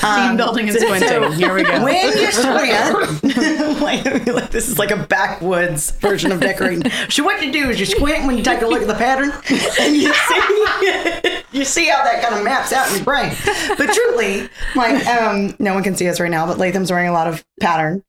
Team 0.00 0.36
building 0.36 0.68
and 0.68 0.78
squinting. 0.78 1.32
Here 1.32 1.52
we 1.54 1.62
go. 1.64 1.82
When 1.84 2.16
you 2.16 2.32
squint, 2.32 3.80
like, 3.80 4.26
like, 4.26 4.50
this 4.50 4.68
is 4.68 4.78
like 4.78 4.90
a 4.90 4.96
backwoods 5.06 5.90
version 5.92 6.32
of 6.32 6.40
decorating. 6.40 6.90
So 7.10 7.24
what 7.24 7.42
you 7.44 7.52
do 7.52 7.68
is 7.70 7.80
you 7.80 7.86
squint 7.86 8.19
when 8.26 8.36
you 8.38 8.44
take 8.44 8.62
a 8.62 8.66
look 8.66 8.82
at 8.82 8.88
the 8.88 8.94
pattern, 8.94 9.30
and 9.80 9.96
you 9.96 10.12
see 10.14 11.42
you 11.58 11.64
see 11.64 11.86
how 11.88 12.02
that 12.04 12.22
kind 12.22 12.34
of 12.36 12.44
maps 12.44 12.72
out 12.72 12.88
in 12.88 12.96
your 12.96 13.04
brain. 13.04 13.34
But 13.76 13.92
truly, 13.92 14.48
like 14.76 15.04
um, 15.06 15.54
no 15.58 15.74
one 15.74 15.82
can 15.82 15.96
see 15.96 16.08
us 16.08 16.20
right 16.20 16.30
now, 16.30 16.46
but 16.46 16.58
Lathem's 16.58 16.90
wearing 16.90 17.08
a 17.08 17.12
lot 17.12 17.26
of 17.26 17.44
pattern, 17.60 18.02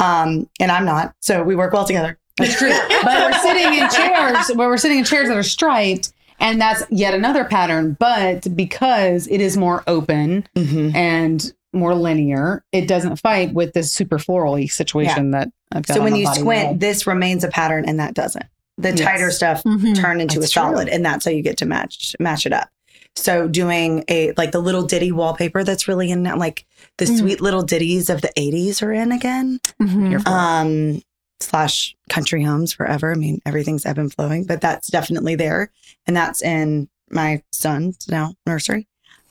um, 0.00 0.48
and 0.60 0.70
I'm 0.70 0.84
not. 0.84 1.14
So 1.20 1.42
we 1.42 1.54
work 1.56 1.72
well 1.72 1.84
together. 1.84 2.18
That's 2.36 2.56
true. 2.56 2.70
but 3.02 3.30
we're 3.32 3.38
sitting 3.40 3.74
in 3.80 3.90
chairs 3.90 4.48
where 4.54 4.68
we're 4.68 4.76
sitting 4.76 4.98
in 4.98 5.04
chairs 5.04 5.28
that 5.28 5.36
are 5.36 5.42
striped, 5.42 6.12
and 6.38 6.60
that's 6.60 6.84
yet 6.90 7.14
another 7.14 7.44
pattern. 7.44 7.96
But 7.98 8.54
because 8.56 9.26
it 9.26 9.40
is 9.40 9.56
more 9.56 9.82
open 9.86 10.46
Mm-hmm. 10.56 10.94
and 10.96 11.52
more 11.74 11.94
linear, 11.94 12.64
it 12.72 12.88
doesn't 12.88 13.16
fight 13.16 13.52
with 13.52 13.74
this 13.74 13.92
super 13.92 14.16
florally 14.18 14.70
situation 14.70 15.32
that 15.32 15.48
I've 15.70 15.84
got. 15.86 15.96
So 15.96 16.02
when 16.02 16.16
you 16.16 16.26
squint, 16.34 16.80
this 16.80 17.06
remains 17.06 17.44
a 17.44 17.48
pattern, 17.48 17.84
and 17.86 18.00
that 18.00 18.14
doesn't. 18.14 18.46
The 18.78 18.90
Yes. 18.90 19.00
tighter 19.00 19.30
stuff 19.30 19.62
Mhm. 19.64 19.96
turn 19.96 20.20
into 20.20 20.38
That's 20.38 20.50
a 20.50 20.52
solid, 20.54 20.88
and 20.88 21.04
that's 21.04 21.24
how 21.24 21.30
you 21.32 21.42
get 21.42 21.56
to 21.58 21.66
match 21.66 22.14
match 22.20 22.46
it 22.46 22.52
up. 22.52 22.68
So 23.16 23.48
doing 23.48 24.04
a 24.08 24.32
like 24.36 24.52
the 24.52 24.60
little 24.60 24.84
ditty 24.84 25.10
wallpaper 25.10 25.64
that's 25.64 25.88
really 25.88 26.10
in 26.10 26.22
now, 26.22 26.36
like 26.36 26.64
the 26.98 27.06
Mm. 27.06 27.18
sweet 27.18 27.40
little 27.40 27.62
ditties 27.62 28.08
of 28.08 28.20
the 28.22 28.30
'80s 28.36 28.80
are 28.82 28.92
in 28.92 29.10
again. 29.10 29.60
Mhm. 29.82 30.08
Here 30.10 30.20
for 30.20 30.28
it. 30.28 30.32
Um, 30.32 31.02
slash 31.40 31.94
country 32.08 32.42
homes 32.44 32.72
forever. 32.72 33.12
I 33.12 33.14
mean, 33.16 33.40
everything's 33.46 33.84
ebb 33.86 33.98
and 33.98 34.12
flowing, 34.12 34.44
but 34.44 34.60
that's 34.60 34.88
definitely 34.88 35.34
there, 35.34 35.70
and 36.06 36.16
that's 36.16 36.42
in 36.42 36.88
my 37.10 37.42
son's 37.52 37.96
now 38.08 38.34
nursery. 38.46 38.86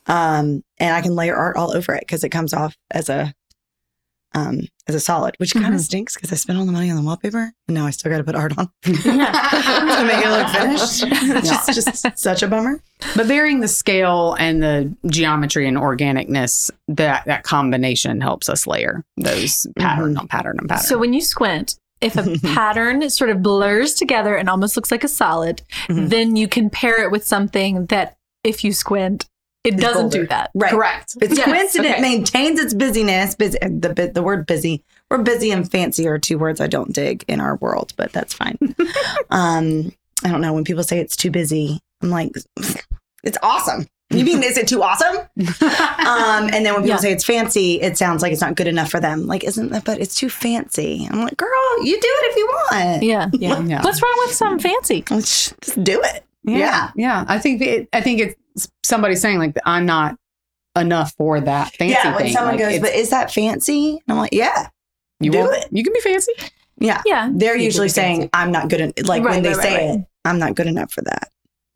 Um, 0.08 0.63
and 0.77 0.94
I 0.96 1.01
can 1.01 1.16
layer 1.16 1.36
art 1.36 1.58
all 1.58 1.75
over 1.75 1.94
it 1.94 2.01
because 2.01 2.24
it 2.24 2.30
comes 2.30 2.54
off 2.54 2.75
as 2.92 3.10
a 3.10 3.34
um 4.36 4.62
as 4.88 4.96
a 4.96 5.00
solid, 5.00 5.36
which 5.38 5.53
kind 5.53 5.74
of 5.74 5.81
Mhm. 5.81 5.84
stinks 5.84 6.15
because 6.15 6.31
I 6.31 6.36
spent 6.36 6.57
all 6.60 6.65
the 6.65 6.72
money 6.72 6.89
on 6.89 6.96
the 6.96 7.01
wallpaper 7.03 7.51
and 7.67 7.75
now 7.75 7.86
I 7.86 7.89
still 7.91 8.12
got 8.12 8.17
to 8.19 8.24
put 8.24 8.36
art 8.36 8.57
on 8.57 8.69
to 8.84 8.91
make 8.93 10.25
it 10.25 10.29
look 10.29 10.48
finished. 10.50 11.03
It's 11.38 11.50
Yeah. 11.50 11.74
just, 11.74 12.03
just 12.03 12.19
such 12.19 12.43
a 12.43 12.48
bummer. 12.48 12.81
But 13.15 13.25
varying 13.25 13.60
the 13.60 13.67
scale 13.67 14.36
and 14.39 14.62
the 14.62 14.93
geometry 15.07 15.67
and 15.67 15.77
organicness, 15.77 16.72
that 16.88 17.25
that 17.25 17.43
combination 17.43 18.22
helps 18.22 18.50
us 18.50 18.65
layer 18.67 19.03
those 19.17 19.67
pattern 19.77 20.17
on 20.17 20.27
pattern 20.27 20.57
on 20.62 20.67
pattern. 20.67 20.86
So 20.86 20.98
when 20.98 21.13
you 21.13 21.22
squint, 21.22 21.75
if 22.01 22.15
a 22.15 22.38
pattern 22.53 23.10
sort 23.10 23.29
of 23.29 23.41
blurs 23.41 23.93
together 23.96 24.36
and 24.36 24.50
almost 24.50 24.75
looks 24.75 24.91
like 24.91 25.03
a 25.03 25.07
solid, 25.07 25.62
Mhm. 25.89 26.10
then 26.10 26.36
you 26.36 26.48
can 26.48 26.69
pair 26.69 27.01
it 27.03 27.12
with 27.12 27.25
something 27.25 27.88
that 27.88 28.15
if 28.43 28.63
you 28.63 28.72
squint, 28.72 29.25
it 29.68 29.78
doesn't 29.78 30.02
bolder. 30.04 30.22
do 30.22 30.28
that. 30.28 30.52
Right. 30.54 30.72
correct. 30.72 31.18
It's 31.22 31.38
Yes, 31.38 31.46
coincident. 31.46 31.94
okay. 31.96 32.02
maintains 32.02 32.60
its 32.60 32.74
busyness. 32.74 33.36
Busy, 33.36 33.58
the 33.62 34.12
the 34.14 34.22
word 34.24 34.46
busy 34.46 34.84
We're 35.12 35.20
busy 35.20 35.52
and 35.52 35.70
fancy 35.70 36.08
are 36.08 36.18
two 36.20 36.38
words 36.38 36.60
I 36.62 36.68
don't 36.68 36.94
dig 36.94 37.24
in 37.28 37.40
our 37.42 37.56
world, 37.58 37.94
but 37.98 38.12
that's 38.12 38.34
fine. 38.34 38.58
um, 39.30 39.92
I 40.24 40.30
don't 40.30 40.42
know 40.42 40.54
when 40.54 40.64
people 40.64 40.84
say 40.84 41.00
it's 41.00 41.16
too 41.16 41.32
busy. 41.32 41.80
I'm 42.02 42.10
like, 42.10 42.32
it's 43.24 43.38
awesome. 43.44 43.88
You 44.10 44.24
mean 44.24 44.42
is 44.42 44.58
it 44.58 44.68
too 44.70 44.82
awesome? 44.84 45.18
Um, 46.08 46.46
and 46.54 46.66
then 46.66 46.74
when 46.74 46.84
people 46.84 46.88
Yeah. 46.90 46.96
say 46.98 47.12
it's 47.12 47.26
fancy, 47.26 47.82
it 47.82 47.98
sounds 47.98 48.22
like 48.22 48.32
it's 48.32 48.40
not 48.40 48.56
good 48.56 48.68
enough 48.68 48.90
for 48.90 49.02
them. 49.02 49.28
Like, 49.28 49.44
isn't 49.44 49.70
that? 49.72 49.84
But 49.84 50.00
it's 50.00 50.16
too 50.16 50.30
fancy. 50.30 51.06
I'm 51.12 51.22
like, 51.22 51.36
girl, 51.36 51.50
you 51.84 51.94
do 52.00 52.08
it 52.08 52.26
if 52.32 52.36
you 52.38 52.46
want. 52.48 53.04
Yeah. 53.04 53.30
Yeah, 53.34 53.60
yeah. 53.66 53.84
What's 53.84 54.02
wrong 54.02 54.16
with 54.26 54.34
some 54.34 54.58
fancy? 54.60 55.04
Let's 55.10 55.54
Just 55.62 55.84
do 55.84 56.00
it. 56.02 56.24
Yeah, 56.48 56.58
Yeah. 56.58 56.92
yeah. 56.96 57.25
I 57.27 57.38
think 57.39 57.62
it, 57.62 57.89
I 57.94 58.01
think 58.01 58.20
it's 58.22 58.68
somebody 58.84 59.16
saying 59.16 59.38
like 59.39 59.56
I'm 59.66 59.86
not 59.86 60.18
enough 60.77 61.13
for 61.18 61.39
that 61.42 61.74
fancy 61.75 61.94
yeah. 61.94 62.16
When 62.16 62.24
thing. 62.25 62.34
someone 62.34 62.56
Like, 62.58 62.70
goes, 62.72 62.80
but 62.80 62.94
is 62.96 63.10
that 63.12 63.32
fancy? 63.32 63.92
And 63.92 64.01
I'm 64.08 64.18
like, 64.18 64.34
yeah, 64.34 64.70
you 65.20 65.32
do 65.32 65.50
it. 65.51 65.68
You 65.72 65.84
can 65.84 65.94
be 65.94 66.00
fancy. 66.01 66.32
yeah. 66.80 67.01
Yeah. 67.06 67.30
They're 67.34 67.56
You 67.58 67.66
usually 67.66 67.89
can 67.89 67.94
be 67.96 68.01
fancy. 68.01 68.20
saying, 68.22 68.30
I'm 68.34 68.51
not 68.51 68.70
good. 68.70 68.82
at 68.82 69.06
Like 69.06 69.24
Right, 69.24 69.32
when 69.36 69.44
they 69.44 69.50
right, 69.50 69.58
right, 69.58 69.63
say 69.68 69.89
right. 69.89 70.00
it, 70.00 70.06
I'm 70.25 70.39
not 70.39 70.56
good 70.56 70.68
enough 70.68 70.92
for 70.92 71.01
that. 71.01 71.30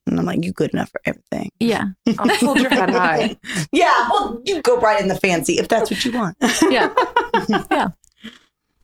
And 0.08 0.20
I'm 0.20 0.26
like, 0.26 0.44
you 0.44 0.52
good 0.52 0.72
enough 0.74 0.90
for 0.90 1.00
everything. 1.06 1.52
Yeah. 1.60 1.86
I'll 2.20 2.36
hold 2.38 2.60
your 2.60 2.70
head 2.70 2.90
high. 2.90 3.38
Yeah, 3.72 4.10
well, 4.10 4.42
you 4.46 4.62
go 4.62 4.80
right 4.80 5.00
in 5.02 5.08
the 5.08 5.16
fancy 5.16 5.54
if 5.60 5.68
that's 5.68 5.90
what 5.92 6.04
you 6.06 6.12
want. 6.12 6.36
Yeah. 6.70 6.94
yeah. 7.72 7.90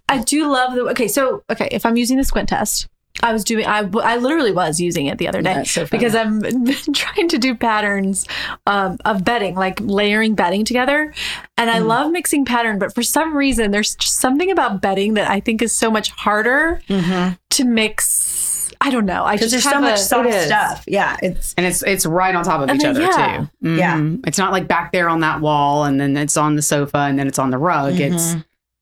I 0.09 0.19
do 0.23 0.49
love 0.49 0.73
the 0.75 0.81
okay, 0.91 1.07
so 1.07 1.43
okay, 1.49 1.67
if 1.71 1.85
I'm 1.85 1.97
using 1.97 2.17
the 2.17 2.23
squint 2.23 2.49
test, 2.49 2.87
I 3.23 3.33
was 3.33 3.43
doing 3.43 3.65
I, 3.65 3.79
I 4.03 4.17
literally 4.17 4.51
was 4.51 4.79
using 4.79 5.07
it 5.07 5.17
the 5.17 5.27
other 5.27 5.41
day 5.41 5.63
so 5.63 5.85
because 5.87 6.13
I'm 6.15 6.41
trying 6.93 7.27
to 7.29 7.37
do 7.37 7.55
patterns 7.55 8.27
um, 8.67 8.97
of 9.05 9.23
bedding, 9.23 9.55
like 9.55 9.79
layering 9.81 10.35
bedding 10.35 10.63
together. 10.65 11.13
And 11.57 11.69
I 11.69 11.79
love 11.79 12.11
mixing 12.11 12.45
pattern, 12.45 12.77
but 12.79 12.93
for 12.93 13.01
some 13.03 13.35
reason 13.35 13.71
there's 13.71 13.95
just 13.95 14.15
something 14.15 14.51
about 14.51 14.81
bedding 14.81 15.15
that 15.15 15.29
I 15.29 15.39
think 15.39 15.61
is 15.61 15.75
so 15.75 15.89
much 15.89 16.11
harder 16.11 16.81
to 16.87 17.63
mix. 17.65 18.71
I 18.79 18.91
don't 18.91 19.05
know. 19.07 19.23
I 19.23 19.37
just 19.37 19.49
there's 19.51 19.63
so 19.63 19.71
have 19.71 19.81
much 19.81 19.95
a- 19.95 20.03
soft 20.03 20.31
stuff. 20.45 20.83
Yeah, 20.87 21.17
it's 21.23 21.55
And 21.57 21.65
it's 21.65 21.81
it's 21.83 22.05
right 22.05 22.35
on 22.35 22.43
top 22.43 22.61
of 22.61 22.69
each 22.75 22.81
then- 22.83 22.91
other 22.91 23.01
yeah. 23.01 23.45
too. 23.63 23.75
Yeah. 23.75 23.95
Mhm. 23.97 24.27
It's 24.27 24.37
not 24.37 24.51
like 24.51 24.67
back 24.67 24.91
there 24.91 25.09
on 25.09 25.21
that 25.21 25.41
wall 25.41 25.85
and 25.85 25.99
then 25.99 26.15
it's 26.15 26.37
on 26.37 26.55
the 26.55 26.61
sofa 26.61 26.97
and 26.99 27.17
then 27.17 27.27
it's 27.27 27.39
on 27.39 27.49
the 27.49 27.57
rug. 27.57 27.99
It's 27.99 28.35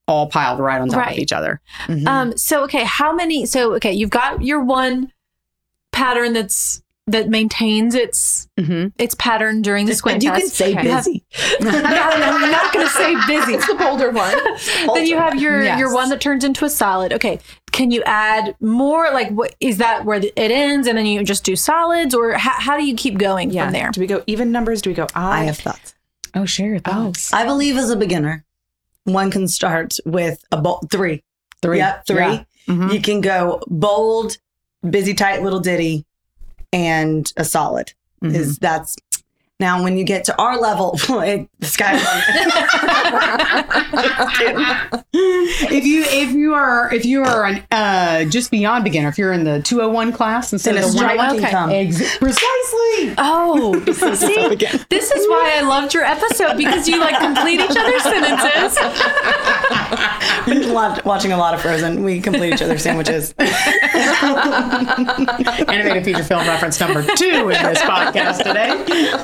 all 0.07 0.27
piled 0.27 0.59
right 0.59 0.79
on 0.81 0.87
top 0.89 1.05
Right. 1.05 1.13
of 1.13 1.19
each 1.19 1.33
other. 1.33 1.61
mhm. 1.87 2.07
Um, 2.07 2.37
so 2.37 2.63
okay, 2.63 2.83
how 2.83 3.13
many 3.13 3.45
so 3.45 3.73
okay, 3.75 3.91
you've 3.93 4.09
got 4.11 4.41
your 4.43 4.63
one 4.63 5.11
pattern 5.91 6.33
that's 6.33 6.81
that 7.07 7.29
maintains 7.29 7.93
its 7.93 8.47
Mm-hmm. 8.59 8.87
its 8.97 9.13
pattern 9.15 9.61
during 9.61 9.85
the 9.85 9.93
squint 9.93 10.15
and 10.15 10.23
you 10.23 10.31
can 10.31 10.47
say 10.49 10.69
You 10.69 10.75
have- 10.77 11.03
busy. 11.05 11.25
No, 11.61 11.69
I'm 11.69 12.51
not 12.51 12.73
going 12.73 12.85
to 12.85 12.91
say 12.91 13.13
busy. 13.27 13.53
It's 13.55 13.67
the 13.67 13.75
bolder 13.75 14.11
one. 14.11 14.33
then 14.95 15.05
you 15.05 15.17
have 15.17 15.39
your 15.39 15.61
Yes. 15.63 15.77
your 15.79 15.93
one 15.93 16.07
that 16.09 16.21
turns 16.21 16.43
into 16.45 16.63
a 16.65 16.69
solid. 16.69 17.11
Okay, 17.13 17.39
can 17.73 17.91
you 17.91 18.01
add 18.05 18.55
more? 18.61 19.11
Like, 19.11 19.29
what 19.31 19.55
is 19.59 19.77
that 19.79 20.05
where 20.05 20.17
it 20.19 20.33
ends, 20.37 20.87
and 20.87 20.97
then 20.97 21.05
you 21.05 21.21
just 21.23 21.43
do 21.43 21.55
solids, 21.57 22.15
or 22.15 22.33
how, 22.33 22.51
how 22.57 22.77
do 22.77 22.85
you 22.85 22.95
keep 22.95 23.17
going 23.17 23.51
Yeah. 23.51 23.65
from 23.65 23.73
there? 23.73 23.89
Do 23.91 23.99
we 24.01 24.07
go 24.07 24.23
even 24.25 24.51
numbers? 24.53 24.81
Do 24.81 24.89
we 24.89 24.93
go 24.93 25.03
odd? 25.03 25.33
I 25.33 25.43
have 25.43 25.57
thoughts. 25.57 25.93
Oh, 26.33 26.45
share 26.45 26.69
your 26.69 26.79
thoughts. 26.79 27.33
I 27.33 27.45
believe 27.45 27.75
as 27.75 27.89
a 27.89 27.97
beginner, 27.97 28.44
one 29.05 29.31
can 29.31 29.47
start 29.47 29.97
with 30.05 30.43
a 30.51 30.57
bold 30.57 30.87
three. 30.91 31.23
Three. 31.61 31.77
Yep, 31.77 32.05
three. 32.05 32.17
Yeah. 32.17 32.43
Mhm. 32.67 32.93
You 32.93 33.01
can 33.01 33.21
go 33.21 33.61
bold, 33.67 34.37
busy, 34.87 35.13
tight 35.13 35.41
little 35.41 35.59
ditty, 35.59 36.05
and 36.73 37.31
a 37.37 37.45
solid. 37.45 37.93
Mhm. 38.23 38.35
Is 38.35 38.57
that's 38.59 38.95
now 39.59 39.81
when 39.83 39.97
you 39.97 40.03
get 40.03 40.25
to 40.25 40.37
our 40.41 40.59
level, 40.59 40.97
it, 41.21 41.47
the 41.65 41.71
sky's 41.71 42.01
if 45.13 45.85
you 45.85 46.03
if 46.03 46.31
you 46.33 46.53
are 46.53 46.93
if 46.93 47.05
you 47.05 47.23
are 47.23 47.45
an 47.45 47.63
uh 47.71 48.25
just 48.25 48.51
beyond 48.51 48.83
beginner, 48.83 49.09
if 49.09 49.17
you're 49.17 49.33
in 49.33 49.43
the 49.43 49.61
201 49.61 50.11
class 50.11 50.53
instead 50.53 50.75
Then 50.75 50.83
of 50.83 50.91
the 50.91 50.97
stripe 50.97 51.17
one, 51.17 51.29
can 51.35 51.39
okay. 51.39 51.51
come. 51.51 51.69
Ex- 51.71 52.17
precisely. 52.17 53.15
Oh, 53.17 53.73
see, 54.15 54.55
this 54.89 55.11
is 55.11 55.27
why 55.27 55.55
I 55.57 55.61
loved 55.61 55.93
your 55.93 56.03
episode 56.03 56.57
because 56.57 56.87
you 56.87 56.99
like 56.99 57.19
complete 57.19 57.59
each 57.59 57.75
other's 57.77 58.03
sentences. 58.03 58.77
Been 60.45 60.73
wa- 60.73 60.99
watching 61.05 61.31
a 61.31 61.37
lot 61.37 61.53
of 61.53 61.61
Frozen. 61.61 62.03
We 62.03 62.19
complete 62.21 62.53
each 62.53 62.61
other's 62.61 62.81
sandwiches. 62.83 63.33
Animated 65.67 66.05
feature 66.05 66.23
film 66.23 66.45
reference 66.47 66.79
number 66.79 67.03
two 67.15 67.49
in 67.49 67.63
this 67.63 67.79
podcast 67.79 68.37
today. 68.43 68.69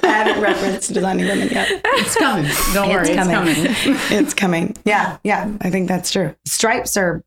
I 0.03 0.07
haven't 0.07 0.41
referenced 0.41 0.93
designing 0.93 1.27
women 1.27 1.49
yet. 1.49 1.81
It's 1.83 2.15
coming. 2.35 2.51
Don't 2.73 2.89
worry, 2.89 3.09
it's 3.09 3.27
coming. 3.27 3.55
it's 4.19 4.33
coming. 4.33 4.75
Yeah, 4.85 5.17
yeah. 5.23 5.51
I 5.61 5.69
think 5.69 5.87
that's 5.87 6.11
true. 6.11 6.35
Stripes 6.45 6.97
are 6.97 7.23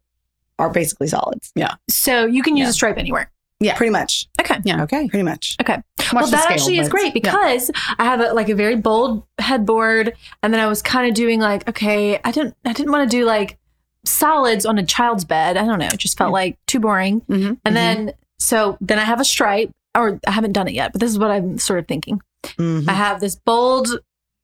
are 0.58 0.70
basically 0.70 1.08
solids. 1.08 1.52
Yeah. 1.54 1.74
So 1.88 2.26
you 2.26 2.42
can 2.42 2.56
use 2.56 2.68
a 2.68 2.72
stripe 2.72 2.96
anywhere. 2.98 3.30
Yeah, 3.60 3.76
pretty 3.76 3.90
much. 3.90 4.26
Okay. 4.40 4.58
Yeah. 4.64 4.82
Okay. 4.82 5.08
Pretty 5.08 5.22
much. 5.22 5.56
Okay. 5.60 5.76
Watch 5.76 6.12
well, 6.12 6.26
that 6.26 6.42
scale, 6.42 6.52
actually 6.52 6.78
is 6.78 6.88
but- 6.88 6.92
great 6.92 7.06
yeah. 7.06 7.12
because 7.14 7.70
I 7.98 8.04
have 8.04 8.20
a, 8.20 8.32
like 8.34 8.48
a 8.48 8.54
very 8.54 8.76
bold 8.76 9.24
headboard, 9.38 10.12
and 10.42 10.52
then 10.52 10.60
I 10.60 10.66
was 10.66 10.82
kind 10.82 11.08
of 11.08 11.14
doing 11.14 11.40
like, 11.40 11.66
okay, 11.68 12.20
I 12.24 12.30
didn't, 12.30 12.56
I 12.64 12.72
didn't 12.72 12.92
want 12.92 13.10
to 13.10 13.16
do 13.16 13.24
like 13.24 13.58
solids 14.04 14.66
on 14.66 14.76
a 14.78 14.84
child's 14.84 15.24
bed. 15.24 15.56
I 15.56 15.64
don't 15.64 15.78
know, 15.78 15.86
it 15.86 15.98
just 15.98 16.18
felt 16.18 16.32
like 16.32 16.58
too 16.66 16.78
boring. 16.80 17.22
Mhm. 17.22 17.58
And 17.64 17.74
then 17.76 18.12
so 18.38 18.76
then 18.80 18.98
I 18.98 19.04
have 19.04 19.20
a 19.20 19.24
stripe, 19.24 19.70
or 19.96 20.20
I 20.26 20.30
haven't 20.32 20.52
done 20.52 20.68
it 20.68 20.74
yet, 20.74 20.92
but 20.92 21.00
this 21.00 21.10
is 21.10 21.18
what 21.18 21.30
I'm 21.30 21.58
sort 21.58 21.78
of 21.78 21.88
thinking. 21.88 22.20
Mhm. 22.44 22.88
I 22.88 22.92
have 22.92 23.20
this 23.20 23.36
bold 23.36 23.88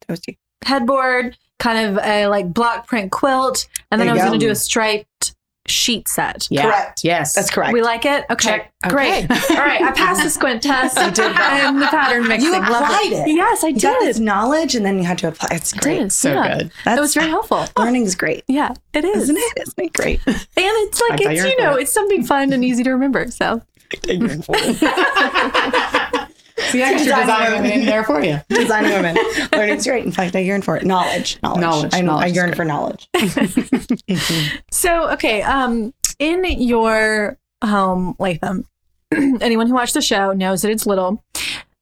Toasty. 0.08 0.38
Headboard, 0.64 1.36
kind 1.58 1.86
of 1.96 2.04
a 2.04 2.26
like 2.28 2.52
block 2.52 2.86
print 2.86 3.10
quilt, 3.12 3.66
and 3.90 4.00
then 4.00 4.08
I 4.08 4.12
you 4.12 4.16
was 4.18 4.22
going 4.28 4.38
to 4.40 4.46
do 4.46 4.50
a 4.50 4.54
striped 4.56 5.34
sheet 5.66 6.08
set. 6.08 6.48
Yeah. 6.50 6.62
Correct. 6.62 7.04
Yes. 7.04 7.34
That's 7.34 7.50
correct. 7.50 7.72
We 7.72 7.80
like 7.82 8.04
it. 8.04 8.24
Okay, 8.30 8.48
Check. 8.48 8.72
great. 8.88 9.24
Okay. 9.30 9.34
All 9.56 9.56
right, 9.60 9.80
I 9.80 9.92
passed 9.92 10.22
the 10.24 10.30
squint 10.30 10.62
test 10.62 10.98
and 10.98 11.14
the 11.14 11.86
pattern 11.86 12.26
mixing. 12.26 12.46
you 12.50 12.58
Love 12.58 12.64
applied 12.64 13.12
it. 13.12 13.28
Yes, 13.28 13.62
I 13.62 13.68
You 13.68 13.80
got 13.80 14.00
this 14.00 14.16
did. 14.16 14.24
knowledge, 14.24 14.74
and 14.74 14.84
then 14.84 14.98
you 14.98 15.04
had 15.04 15.18
to 15.18 15.28
apply. 15.28 15.50
It's 15.52 15.72
great. 15.72 15.98
did. 15.98 16.12
So 16.12 16.32
yeah. 16.32 16.58
good. 16.58 16.72
That's 16.84 16.98
It 16.98 17.00
was 17.00 17.14
very 17.14 17.28
helpful. 17.28 17.66
learning's 17.76 18.14
great, 18.16 18.42
Yeah, 18.48 18.74
it 18.94 19.04
is. 19.04 19.24
isn't 19.24 19.36
it? 19.36 19.58
Isn't 19.62 19.78
it 19.84 19.92
great? 19.92 20.20
And 20.26 20.36
it's 20.56 21.00
like 21.08 21.24
I 21.24 21.32
it's 21.34 21.44
you 21.44 21.56
know 21.58 21.76
it. 21.76 21.82
it's 21.82 21.92
something 21.92 22.24
fun 22.24 22.52
and 22.52 22.64
easy 22.64 22.82
to 22.82 22.90
remember. 22.90 23.30
So 23.30 23.62
The 26.72 26.82
extra 26.82 26.98
Design 27.14 27.20
design 27.26 27.52
women. 27.52 27.70
in 27.72 27.86
there 27.86 28.04
for 28.04 28.22
you. 28.22 28.40
Designing 28.48 28.92
women, 28.92 29.16
learning's 29.52 29.86
great. 29.86 30.04
In 30.04 30.12
fact, 30.12 30.36
I 30.36 30.40
yearn 30.40 30.62
for 30.62 30.76
it. 30.76 30.84
Knowledge, 30.84 31.38
knowledge, 31.42 31.60
Knowledge, 31.60 31.94
I, 31.94 32.00
knowledge 32.02 32.24
I 32.24 32.26
yearn 32.28 32.54
for 32.54 32.64
knowledge. 32.64 33.08
so 34.70 35.10
okay. 35.10 35.42
Um, 35.42 35.92
in 36.18 36.44
your 36.44 37.38
home, 37.64 38.14
Lathem, 38.20 38.64
anyone 39.12 39.66
who 39.66 39.74
watched 39.74 39.94
the 39.94 40.02
show 40.02 40.32
knows 40.32 40.62
that 40.62 40.70
it's 40.70 40.86
little. 40.86 41.22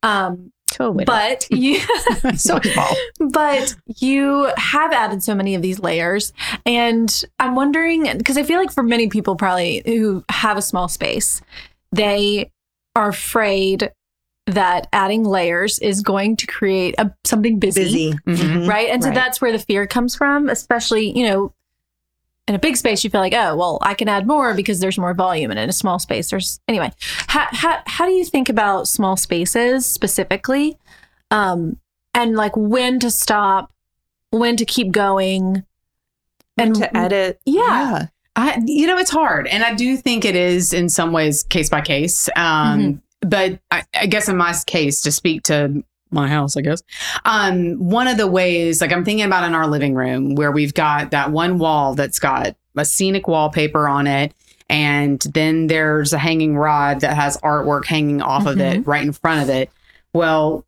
Um, 0.02 0.52
Totally. 0.70 1.04
but 1.06 1.47
you 1.50 1.80
so 2.37 2.58
involved. 2.58 2.97
but 3.30 3.75
you 3.97 4.50
have 4.58 4.92
added 4.92 5.23
so 5.25 5.35
many 5.35 5.54
of 5.54 5.62
these 5.62 5.80
layers 5.80 6.32
and 6.66 7.25
i'm 7.40 7.54
wondering 7.56 8.02
because 8.18 8.37
i 8.37 8.42
feel 8.42 8.58
like 8.61 8.70
for 8.70 8.82
many 8.82 9.08
people 9.08 9.35
probably 9.35 9.82
who 9.87 10.23
have 10.30 10.58
a 10.58 10.62
small 10.62 10.87
space 10.87 11.40
they 11.90 12.52
are 12.94 13.08
afraid 13.08 13.90
that 14.55 14.87
adding 14.93 15.25
layers 15.25 15.78
is 15.78 16.00
going 16.02 16.37
to 16.37 16.47
create 16.47 16.95
a, 16.99 17.11
something 17.25 17.59
busy, 17.59 17.83
Busy, 17.83 18.14
Mhm. 18.26 18.69
right 18.69 18.88
and 18.90 19.02
so 19.02 19.09
Right. 19.11 19.14
that's 19.14 19.40
where 19.40 19.52
the 19.52 19.59
fear 19.59 19.87
comes 19.87 20.14
from 20.14 20.49
especially 20.49 21.17
you 21.17 21.25
know 21.28 21.52
in 22.47 22.55
a 22.55 22.59
big 22.59 22.76
space 22.76 23.05
you 23.05 23.11
feel 23.11 23.21
like 23.21 23.35
oh 23.35 23.55
well 23.57 23.78
i 23.83 23.93
can 23.95 24.09
add 24.09 24.26
more 24.26 24.55
because 24.55 24.81
there's 24.81 24.99
more 24.99 25.12
volume 25.14 25.50
and 25.50 25.61
in 25.61 25.69
a 25.69 25.73
small 25.73 25.99
space 25.99 26.31
there's 26.31 26.61
anyway 26.67 26.90
how, 27.26 27.47
how, 27.50 27.78
how 27.87 28.07
do 28.07 28.12
you 28.12 28.25
think 28.25 28.49
about 28.49 28.88
small 28.88 29.17
spaces 29.17 29.85
specifically 29.87 30.78
um 31.31 31.78
and 32.14 32.35
like 32.37 32.57
when 32.57 32.99
to 33.00 33.11
stop 33.11 33.71
when 34.31 34.57
to 34.57 34.64
keep 34.64 34.90
going 34.93 35.62
And 36.57 36.75
to 36.76 36.97
edit. 36.97 37.38
yeah, 37.47 38.07
I, 38.35 38.61
you 38.67 38.87
know, 38.87 38.99
it's 38.99 39.11
hard. 39.11 39.47
And 39.49 39.62
I 39.64 39.75
do 39.75 39.97
think 39.97 40.25
it 40.25 40.37
is 40.37 40.73
in 40.73 40.88
some 40.88 41.12
ways 41.12 41.43
case 41.45 41.69
by 41.71 41.81
case. 41.81 42.28
Um, 42.37 43.00
But 43.28 43.61
I, 43.70 43.85
I 43.94 44.06
guess 44.06 44.28
in 44.28 44.37
my 44.37 44.54
case, 44.66 45.02
to 45.02 45.12
speak 45.12 45.42
to 45.44 45.82
my 46.11 46.26
house, 46.28 46.56
I 46.56 46.62
guess, 46.62 46.82
um, 47.25 47.75
one 47.76 48.08
of 48.08 48.16
the 48.16 48.26
ways, 48.26 48.80
like 48.80 48.92
I'm 48.92 49.04
thinking 49.04 49.26
about 49.26 49.44
in 49.44 49.54
our 49.54 49.66
living 49.66 49.94
room 49.94 50.35
where 50.35 50.50
we've 50.50 50.73
got 50.75 51.11
that 51.11 51.30
one 51.30 51.58
wall 51.58 51.94
that's 51.94 52.18
got 52.18 52.56
a 52.76 52.85
scenic 52.85 53.28
wallpaper 53.28 53.87
on 53.88 54.06
it. 54.06 54.32
And 54.70 55.20
then 55.20 55.66
there's 55.66 56.12
a 56.12 56.18
hanging 56.18 56.56
rod 56.56 57.00
that 57.00 57.14
has 57.14 57.37
artwork 57.38 57.87
hanging 57.87 58.20
off 58.23 58.47
of 58.47 58.61
it 58.61 58.87
right 58.87 59.02
in 59.02 59.12
front 59.12 59.42
of 59.42 59.49
it. 59.49 59.70
Well, 60.12 60.64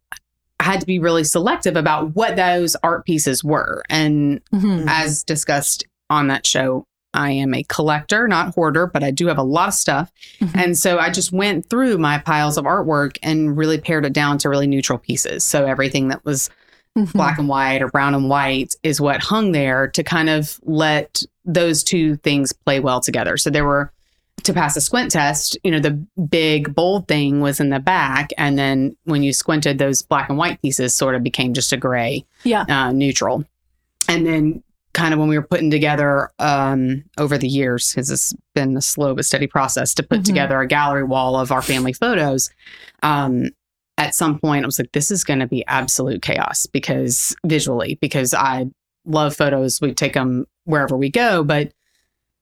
I 0.59 0.65
had 0.65 0.81
to 0.81 0.87
be 0.87 0.99
really 0.99 1.25
selective 1.25 1.77
about 1.77 2.15
what 2.15 2.37
those 2.37 2.77
art 2.83 3.05
pieces 3.07 3.43
were. 3.45 3.83
And 3.89 4.43
Mhm. 4.53 4.85
as 4.89 5.23
discussed 5.23 5.85
on 6.11 6.27
that 6.29 6.47
show, 6.47 6.87
I 7.15 7.33
am 7.33 7.55
a 7.55 7.65
collector, 7.65 8.29
not 8.29 8.55
hoarder, 8.55 8.87
but 8.87 9.03
I 9.03 9.11
do 9.11 9.27
have 9.27 9.39
a 9.39 9.43
lot 9.43 9.69
of 9.69 9.75
stuff. 9.75 10.13
Mhm. 10.41 10.51
And 10.65 10.79
so 10.79 10.99
I 10.99 11.11
just 11.11 11.33
went 11.33 11.69
through 11.69 11.99
my 11.99 12.19
piles 12.19 12.57
of 12.57 12.65
artwork 12.65 13.17
and 13.23 13.57
really 13.57 13.79
pared 13.79 14.07
it 14.07 14.13
down 14.13 14.39
to 14.39 14.49
really 14.49 14.67
neutral 14.67 14.99
pieces. 14.99 15.43
So 15.45 15.67
everything 15.67 16.09
that 16.09 16.25
was 16.25 16.51
Mhm. 16.97 17.13
black 17.13 17.39
and 17.39 17.49
white 17.49 17.83
or 17.83 17.89
brown 17.89 18.15
and 18.15 18.29
white 18.29 18.75
is 18.83 19.01
what 19.01 19.23
hung 19.23 19.53
there 19.53 19.89
to 19.89 20.03
kind 20.03 20.29
of 20.29 20.59
let 20.65 21.23
those 21.45 21.83
two 21.83 22.17
things 22.17 22.53
play 22.53 22.81
well 22.81 23.01
together. 23.01 23.37
So 23.37 23.51
there 23.51 23.65
were 23.65 23.93
to 24.45 24.55
pass 24.55 24.75
a 24.77 24.81
squint 24.81 25.11
test, 25.11 25.59
you 25.63 25.71
know, 25.71 25.81
the 25.81 25.91
big 26.31 26.75
bold 26.75 27.07
thing 27.09 27.41
was 27.43 27.61
in 27.61 27.69
the 27.69 27.79
back. 27.79 28.31
And 28.39 28.59
then 28.59 28.97
when 29.05 29.23
you 29.23 29.33
squinted, 29.35 29.79
those 29.79 30.01
black 30.01 30.31
and 30.31 30.39
white 30.39 30.63
pieces 30.63 30.95
sort 30.95 31.15
of 31.15 31.23
became 31.23 31.53
just 31.55 31.73
a 31.75 31.77
gray 31.77 32.25
yeah 32.45 32.65
uh, 32.69 32.91
neutral. 32.91 33.45
And 34.09 34.27
then 34.27 34.63
kind 34.93 35.15
of 35.15 35.21
when 35.21 35.29
we 35.29 35.39
were 35.39 35.47
putting 35.47 35.71
together 35.71 36.31
um, 36.39 37.05
over 37.19 37.39
the 37.39 37.49
years, 37.49 37.91
because 37.93 38.11
it's 38.11 38.35
been 38.55 38.77
a 38.77 38.83
slow 38.83 39.15
but 39.15 39.25
steady 39.25 39.47
process 39.47 39.95
to 39.95 40.03
put 40.03 40.21
Mhm. 40.21 40.25
together 40.25 40.61
a 40.61 40.67
gallery 40.67 41.05
wall 41.05 41.37
of 41.37 41.53
our 41.53 41.63
family 41.63 41.93
photos. 41.93 42.51
Um, 43.03 43.51
at 43.99 44.15
some 44.15 44.39
point, 44.39 44.65
I 44.65 44.67
was 44.67 44.79
like, 44.79 44.93
this 44.93 45.11
is 45.11 45.25
going 45.25 45.41
to 45.41 45.47
be 45.47 45.65
absolute 45.67 46.23
chaos 46.23 46.67
because 46.67 47.37
visually, 47.47 47.99
because 48.01 48.35
I 48.35 48.67
love 49.05 49.37
photos. 49.37 49.81
We 49.81 49.93
take 49.95 50.15
them 50.15 50.47
wherever 50.65 50.97
we 50.97 51.11
go, 51.11 51.45
but 51.45 51.73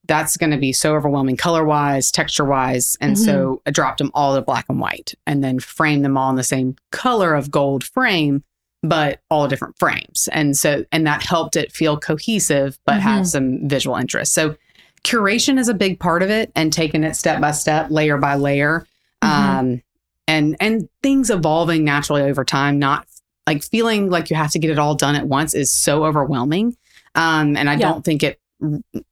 that's 0.06 0.36
going 0.38 0.50
to 0.52 0.56
be 0.56 0.72
so 0.72 0.94
overwhelming 0.96 1.36
color 1.36 1.64
wise, 1.64 2.10
texture 2.10 2.44
wise. 2.44 2.96
And 3.00 3.18
so 3.18 3.60
I 3.66 3.70
dropped 3.72 3.98
them 3.98 4.10
all 4.14 4.34
to 4.36 4.40
black 4.40 4.64
and 4.70 4.80
white 4.80 5.14
and 5.26 5.44
then 5.44 5.58
framed 5.58 6.02
them 6.04 6.16
all 6.16 6.30
in 6.30 6.36
the 6.36 6.42
same 6.42 6.76
color 6.92 7.34
of 7.34 7.50
gold 7.50 7.84
frame, 7.84 8.42
but 8.82 9.20
all 9.30 9.48
different 9.48 9.78
frames. 9.78 10.28
And 10.32 10.56
so, 10.56 10.84
and 10.92 11.06
that 11.06 11.22
helped 11.24 11.56
it 11.56 11.72
feel 11.72 11.98
cohesive, 11.98 12.78
but 12.86 13.00
have 13.00 13.26
some 13.26 13.68
visual 13.68 13.96
interest. 13.96 14.32
So 14.34 14.56
curation 15.04 15.58
is 15.58 15.68
a 15.68 15.74
big 15.74 15.98
part 15.98 16.22
of 16.22 16.30
it 16.30 16.52
and 16.54 16.72
taking 16.72 17.02
it 17.04 17.14
step 17.16 17.40
by 17.40 17.50
step, 17.52 17.90
layer 17.90 18.18
by 18.18 18.34
layer. 18.36 18.86
Um, 19.22 19.82
and, 20.28 20.56
and 20.60 20.88
things 21.02 21.30
evolving 21.30 21.84
naturally 21.84 22.22
over 22.22 22.44
time, 22.44 22.78
not 22.78 23.06
like 23.46 23.64
feeling 23.64 24.10
like 24.10 24.30
you 24.30 24.36
have 24.36 24.52
to 24.52 24.58
get 24.58 24.70
it 24.70 24.78
all 24.78 24.94
done 24.94 25.16
at 25.16 25.26
once 25.26 25.54
is 25.54 25.72
so 25.72 26.04
overwhelming. 26.04 26.76
Um, 27.14 27.56
and 27.56 27.68
I 27.68 27.74
Yeah. 27.74 27.88
don't 27.88 28.04
think 28.04 28.22
it 28.22 28.38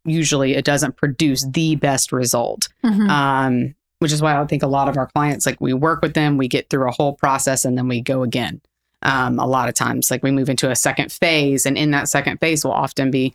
usually 0.04 0.54
it 0.54 0.64
doesn't 0.64 0.96
produce 0.96 1.46
the 1.52 1.76
best 1.76 2.12
result. 2.12 2.68
Mhm. 2.84 3.08
Um, 3.08 3.74
which 3.98 4.12
is 4.12 4.20
why 4.20 4.38
I 4.38 4.44
think 4.44 4.62
a 4.62 4.66
lot 4.68 4.88
of 4.88 4.98
our 4.98 5.06
clients, 5.06 5.46
like 5.46 5.58
we 5.60 5.72
work 5.72 6.02
with 6.02 6.12
them, 6.14 6.36
we 6.36 6.48
get 6.48 6.68
through 6.68 6.86
a 6.88 6.92
whole 6.92 7.14
process 7.14 7.64
and 7.64 7.78
then 7.78 7.88
we 7.88 8.02
go 8.02 8.22
again. 8.22 8.60
Um, 9.06 9.38
a 9.38 9.46
lot 9.46 9.68
of 9.68 9.74
times, 9.74 10.10
like 10.10 10.22
we 10.22 10.30
move 10.32 10.48
into 10.48 10.68
a 10.70 10.74
second 10.76 11.12
phase, 11.12 11.64
and 11.64 11.78
in 11.78 11.92
that 11.92 12.08
second 12.08 12.38
phase, 12.38 12.64
we'll 12.64 12.72
often 12.74 13.10
be 13.10 13.34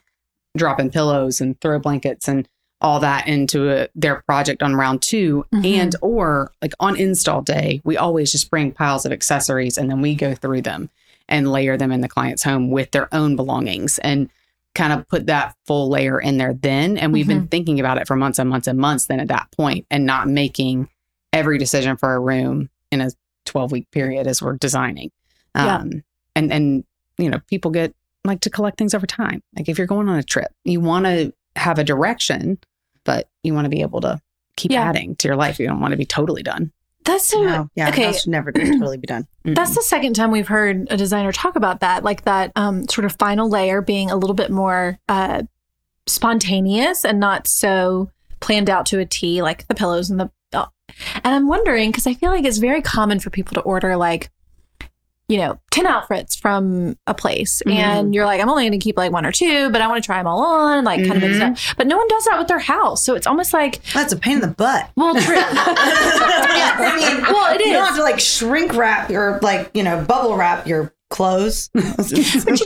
dropping 0.57 0.91
pillows 0.91 1.39
and 1.39 1.59
throw 1.61 1.79
blankets 1.79 2.27
and 2.27 2.47
all 2.81 2.99
that 2.99 3.27
into 3.27 3.69
a, 3.71 3.87
their 3.95 4.21
project 4.23 4.61
on 4.63 4.75
round 4.75 5.01
2 5.01 5.45
Mhm. 5.53 5.65
and 5.77 5.95
or 6.01 6.51
like 6.63 6.73
on 6.79 6.97
install 6.97 7.41
day 7.41 7.79
we 7.85 7.95
always 7.95 8.31
just 8.31 8.49
bring 8.49 8.71
piles 8.71 9.05
of 9.05 9.11
accessories 9.11 9.77
and 9.77 9.87
then 9.89 10.01
we 10.01 10.15
go 10.15 10.33
through 10.33 10.61
them 10.63 10.89
and 11.29 11.51
layer 11.51 11.77
them 11.77 11.91
in 11.91 12.01
the 12.01 12.09
client's 12.09 12.43
home 12.43 12.69
with 12.71 12.89
their 12.91 13.07
own 13.13 13.35
belongings 13.35 13.97
and 13.99 14.29
kind 14.75 14.91
of 14.91 15.07
put 15.07 15.27
that 15.27 15.55
full 15.67 15.89
layer 15.89 16.19
in 16.19 16.37
there 16.37 16.53
then. 16.55 16.97
And 16.97 17.13
we've 17.13 17.27
been 17.27 17.47
thinking 17.47 17.79
about 17.79 17.97
it 17.99 18.07
for 18.07 18.15
months 18.15 18.39
and 18.39 18.49
months 18.49 18.67
and 18.67 18.79
months 18.79 19.05
then 19.05 19.19
at 19.19 19.27
that 19.29 19.51
point 19.51 19.85
and 19.91 20.05
not 20.05 20.27
making 20.27 20.89
every 21.31 21.57
decision 21.59 21.95
for 21.97 22.13
a 22.15 22.19
room 22.19 22.69
in 22.91 22.99
a 22.99 23.11
12 23.45 23.71
week 23.71 23.91
period 23.91 24.27
as 24.27 24.41
we're 24.41 24.57
designing 24.57 25.11
Yeah. 25.55 25.77
um 25.77 26.03
and 26.35 26.51
and 26.51 26.83
you 27.17 27.29
know 27.29 27.39
people 27.47 27.71
get 27.71 27.93
like 28.23 28.39
to 28.41 28.49
collect 28.49 28.77
things 28.77 28.93
over 28.93 29.05
time 29.07 29.41
like 29.57 29.67
if 29.69 29.77
you're 29.77 29.87
going 29.87 30.07
on 30.09 30.17
a 30.17 30.23
trip 30.23 30.51
you 30.63 30.79
want 30.79 31.05
to 31.05 31.33
have 31.55 31.77
a 31.79 31.83
direction 31.83 32.57
but 33.03 33.27
you 33.43 33.53
want 33.53 33.65
to 33.65 33.69
be 33.69 33.81
able 33.81 33.99
to 34.01 34.19
keep 34.55 34.71
Yeah. 34.71 34.83
adding 34.89 35.15
to 35.17 35.27
your 35.27 35.35
life 35.35 35.59
you 35.59 35.67
don't 35.67 35.79
want 35.81 35.91
to 35.91 35.97
be 35.97 36.05
totally 36.05 36.43
done 36.43 36.71
that's 37.03 37.25
so 37.27 37.41
No, 37.43 37.67
yeah, 37.73 37.89
okay. 37.89 38.03
that 38.11 38.15
should 38.21 38.29
never 38.29 38.51
totally 38.53 38.97
be 38.97 39.07
done. 39.07 39.25
That's 39.43 39.73
the 39.73 39.81
second 39.81 40.13
time 40.13 40.29
we've 40.29 40.47
heard 40.47 40.85
a 40.91 40.97
designer 40.97 41.31
talk 41.31 41.55
about 41.55 41.79
that, 41.79 42.03
like 42.03 42.25
that 42.25 42.51
um, 42.55 42.87
sort 42.89 43.05
of 43.05 43.13
final 43.17 43.49
layer 43.49 43.81
being 43.81 44.11
a 44.11 44.15
little 44.15 44.35
bit 44.35 44.51
more 44.51 44.99
uh, 45.09 45.41
spontaneous 46.05 47.03
and 47.03 47.19
not 47.19 47.47
so 47.47 48.11
planned 48.39 48.69
out 48.69 48.85
to 48.87 48.99
a 48.99 49.05
T, 49.05 49.41
like 49.41 49.67
the 49.67 49.73
pillows 49.75 50.11
and 50.11 50.19
the. 50.19 50.31
Oh. 50.53 50.67
And 51.23 51.33
I'm 51.33 51.47
wondering 51.47 51.89
because 51.89 52.05
I 52.05 52.13
feel 52.13 52.29
like 52.29 52.45
it's 52.45 52.57
very 52.59 52.81
common 52.83 53.19
for 53.19 53.31
people 53.31 53.55
to 53.55 53.61
order 53.61 53.95
like, 53.97 54.29
you 55.31 55.37
know, 55.37 55.59
ten 55.71 55.87
outfits 55.87 56.35
from 56.35 56.97
a 57.07 57.13
place, 57.13 57.61
Mhm. 57.65 57.73
and 57.73 58.13
you're 58.13 58.25
like, 58.25 58.41
I'm 58.41 58.49
only 58.49 58.63
going 58.63 58.77
to 58.79 58.83
keep 58.83 58.97
like 58.97 59.11
one 59.11 59.25
or 59.25 59.31
two, 59.31 59.69
but 59.69 59.81
I 59.81 59.87
want 59.87 60.03
to 60.03 60.05
try 60.05 60.17
them 60.17 60.27
all 60.27 60.43
on, 60.43 60.83
like 60.83 61.05
kind 61.07 61.23
of 61.23 61.29
mix. 61.31 61.73
But 61.77 61.87
no 61.87 61.97
one 61.97 62.07
does 62.09 62.25
that 62.25 62.37
with 62.37 62.47
their 62.49 62.59
house, 62.59 63.05
so 63.05 63.15
it's 63.15 63.25
almost 63.27 63.53
like, 63.53 63.81
That's 63.93 64.11
a 64.13 64.17
pain 64.17 64.35
in 64.35 64.41
the 64.41 64.47
butt. 64.49 64.89
well, 64.95 65.15
true. 65.15 65.37
I 65.39 66.95
mean, 66.97 67.21
well, 67.33 67.55
it 67.55 67.61
you 67.65 67.73
don't 67.73 67.85
have 67.85 67.95
to 67.95 68.03
like 68.03 68.19
shrink 68.19 68.73
wrap 68.73 69.09
your 69.09 69.39
like 69.41 69.71
you 69.73 69.83
know 69.83 70.03
bubble 70.03 70.35
wrap 70.35 70.67
your 70.67 70.93
clothes. 71.09 71.69
But 71.75 72.09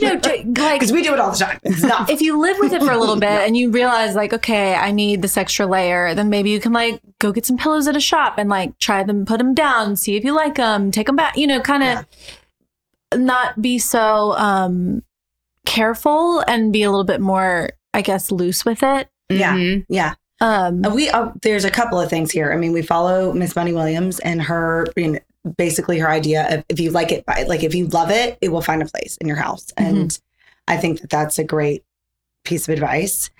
know, 0.02 0.20
like 0.22 0.52
because 0.54 0.92
we 0.92 1.02
do 1.02 1.12
it 1.12 1.18
all 1.20 1.32
the 1.32 1.36
time. 1.38 1.58
It's 1.64 1.82
not 1.82 2.08
if 2.10 2.20
you 2.20 2.40
live 2.40 2.56
with 2.60 2.72
it 2.72 2.82
for 2.82 2.92
a 2.92 2.98
little 2.98 3.16
bit 3.18 3.28
and 3.46 3.56
you 3.56 3.70
realize 3.70 4.14
like 4.14 4.32
okay 4.32 4.74
i 4.74 4.90
need 4.92 5.20
this 5.22 5.36
extra 5.36 5.66
layer 5.66 6.14
then 6.14 6.30
maybe 6.30 6.50
you 6.50 6.60
can 6.60 6.72
like 6.72 7.00
go 7.18 7.32
get 7.32 7.44
some 7.44 7.56
pillows 7.56 7.86
at 7.88 7.96
a 7.96 8.00
shop 8.00 8.34
and 8.38 8.48
like 8.48 8.78
try 8.78 9.02
them 9.02 9.24
put 9.26 9.38
them 9.38 9.52
down 9.54 9.96
see 9.96 10.16
if 10.16 10.24
you 10.24 10.32
like 10.34 10.54
them 10.54 10.90
take 10.92 11.06
them 11.06 11.16
back 11.16 11.36
you 11.36 11.46
know 11.46 11.60
kind 11.60 11.82
of 11.82 12.06
not 13.14 13.60
be 13.62 13.78
so 13.78 14.32
um 14.36 15.02
careful 15.64 16.40
and 16.46 16.72
be 16.72 16.82
a 16.82 16.90
little 16.90 17.04
bit 17.04 17.20
more 17.20 17.70
i 17.94 18.00
guess 18.00 18.30
loose 18.30 18.64
with 18.64 18.82
it 18.82 19.08
Yeah. 19.28 19.54
Mhm. 19.56 19.84
yeah. 19.88 20.14
um 20.40 20.84
Uh, 20.84 20.90
We 20.94 21.08
uh, 21.10 21.30
there's 21.42 21.64
a 21.64 21.70
couple 21.70 22.00
of 22.00 22.08
things 22.10 22.30
here. 22.30 22.52
I 22.52 22.56
mean, 22.56 22.72
we 22.72 22.82
follow 22.82 23.32
Miss 23.32 23.54
Bunny 23.54 23.72
Williams 23.72 24.18
and 24.20 24.40
her. 24.42 24.86
You 24.96 25.12
know, 25.12 25.18
basically 25.56 25.98
her 25.98 26.10
idea 26.10 26.46
of 26.58 26.64
if 26.68 26.78
you 26.80 26.90
like 26.90 27.10
it, 27.12 27.24
it. 27.28 27.48
like 27.48 27.62
if 27.64 27.74
you 27.74 27.86
love 27.88 28.10
it, 28.10 28.36
it 28.40 28.50
will 28.50 28.60
find 28.62 28.82
a 28.82 28.86
place 28.86 29.16
in 29.20 29.26
your 29.28 29.36
house. 29.36 29.72
And 29.76 30.16
I 30.68 30.76
think 30.76 31.00
that 31.00 31.10
that's 31.10 31.38
a 31.38 31.44
great 31.44 31.82
piece 32.46 32.66
of 32.68 32.72
advice. 32.72 33.30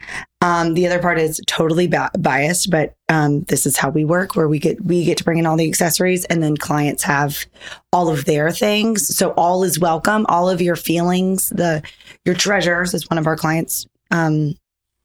Um, 0.43 0.75
the 0.75 0.87
other 0.87 0.99
part 1.01 1.19
is 1.19 1.41
totally 1.47 1.87
ba- 1.89 2.11
biased, 2.19 2.71
but 2.71 2.95
um, 3.09 3.43
this 3.45 3.65
is 3.67 3.77
how 3.77 3.89
we 3.91 4.05
work, 4.05 4.37
where 4.37 4.49
we 4.49 4.59
get 4.59 4.85
we 4.85 5.05
get 5.05 5.17
to 5.19 5.25
bring 5.25 5.39
in 5.39 5.47
all 5.47 5.57
the 5.57 5.69
accessories, 5.69 6.25
and 6.27 6.43
then 6.43 6.57
clients 6.57 7.03
have 7.05 7.47
all 7.93 8.09
of 8.09 8.25
their 8.27 8.51
things. 8.51 9.17
So 9.17 9.31
all 9.31 9.65
is 9.65 9.79
welcome. 9.79 10.27
All 10.29 10.49
of 10.51 10.61
your 10.61 10.77
feelings, 10.77 11.49
the 11.49 11.83
your 12.25 12.35
treasures, 12.35 12.93
as 12.95 13.09
one 13.09 13.19
of 13.19 13.27
our 13.27 13.37
clients 13.37 13.87
um, 14.11 14.55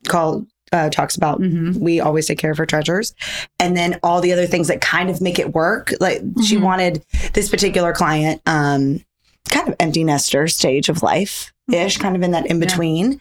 called 0.08 0.46
uh, 0.74 0.90
talks 0.90 1.16
about. 1.16 1.40
Mhm. 1.42 1.78
We 1.80 2.00
always 2.00 2.28
take 2.28 2.38
care 2.38 2.52
of 2.52 2.58
her 2.58 2.66
treasures, 2.66 3.14
and 3.60 3.76
then 3.76 4.00
all 4.04 4.22
the 4.22 4.34
other 4.34 4.48
things 4.48 4.68
that 4.68 4.82
kind 4.82 5.10
of 5.10 5.22
make 5.22 5.40
it 5.40 5.54
work. 5.54 5.94
Like 6.00 6.22
she 6.46 6.58
Mhm. 6.58 6.62
wanted 6.62 7.04
this 7.34 7.50
particular 7.50 7.94
client, 7.94 8.42
um, 8.46 9.04
kind 9.50 9.68
of 9.68 9.76
empty 9.80 10.04
nester 10.04 10.48
stage 10.48 10.88
of 10.88 11.02
life 11.04 11.52
ish, 11.72 11.98
kind 11.98 12.16
of 12.16 12.22
in 12.22 12.32
that 12.32 12.46
in 12.48 12.60
between. 12.60 13.20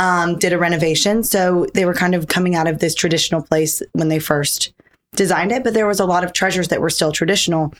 Um, 0.00 0.38
did 0.38 0.54
a 0.54 0.58
renovation, 0.58 1.22
so 1.22 1.66
they 1.74 1.84
were 1.84 1.92
kind 1.92 2.14
of 2.14 2.26
coming 2.26 2.54
out 2.54 2.66
of 2.66 2.78
this 2.78 2.94
traditional 2.94 3.42
place 3.42 3.82
when 3.92 4.08
they 4.08 4.18
first 4.18 4.72
designed 5.14 5.52
it, 5.52 5.62
but 5.62 5.74
there 5.74 5.86
was 5.86 6.00
a 6.00 6.06
lot 6.06 6.24
of 6.24 6.32
treasures 6.32 6.68
that 6.68 6.80
were 6.80 6.88
still 6.88 7.12
traditional. 7.12 7.74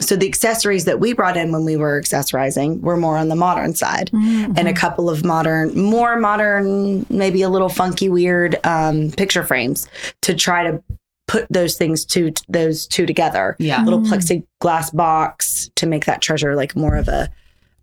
So 0.00 0.16
the 0.16 0.26
accessories 0.26 0.84
that 0.86 1.00
we 1.00 1.12
brought 1.12 1.36
in 1.36 1.52
when 1.52 1.64
we 1.64 1.76
were 1.76 2.00
accessorizing 2.00 2.80
were 2.80 2.96
more 2.96 3.16
on 3.16 3.28
the 3.28 3.36
modern 3.36 3.74
side 3.74 4.10
and 4.12 4.68
a 4.68 4.72
couple 4.74 5.08
of 5.08 5.24
modern, 5.24 5.78
more 5.78 6.18
modern, 6.18 7.06
maybe 7.08 7.42
a 7.42 7.48
little 7.48 7.68
funky, 7.68 8.08
weird 8.08 8.58
um, 8.64 9.10
picture 9.10 9.42
frames 9.42 9.88
to 10.22 10.34
try 10.34 10.70
to 10.70 10.82
put 11.28 11.46
those 11.50 11.76
things 11.76 12.04
to 12.04 12.32
those 12.48 12.86
two 12.86 13.06
together. 13.06 13.56
Yeah. 13.58 13.82
little 13.84 14.00
plexiglass 14.00 14.94
box 14.94 15.70
to 15.76 15.86
make 15.86 16.04
that 16.04 16.20
treasure 16.20 16.54
like 16.54 16.76
more 16.76 16.96
of 16.96 17.08
a 17.08 17.30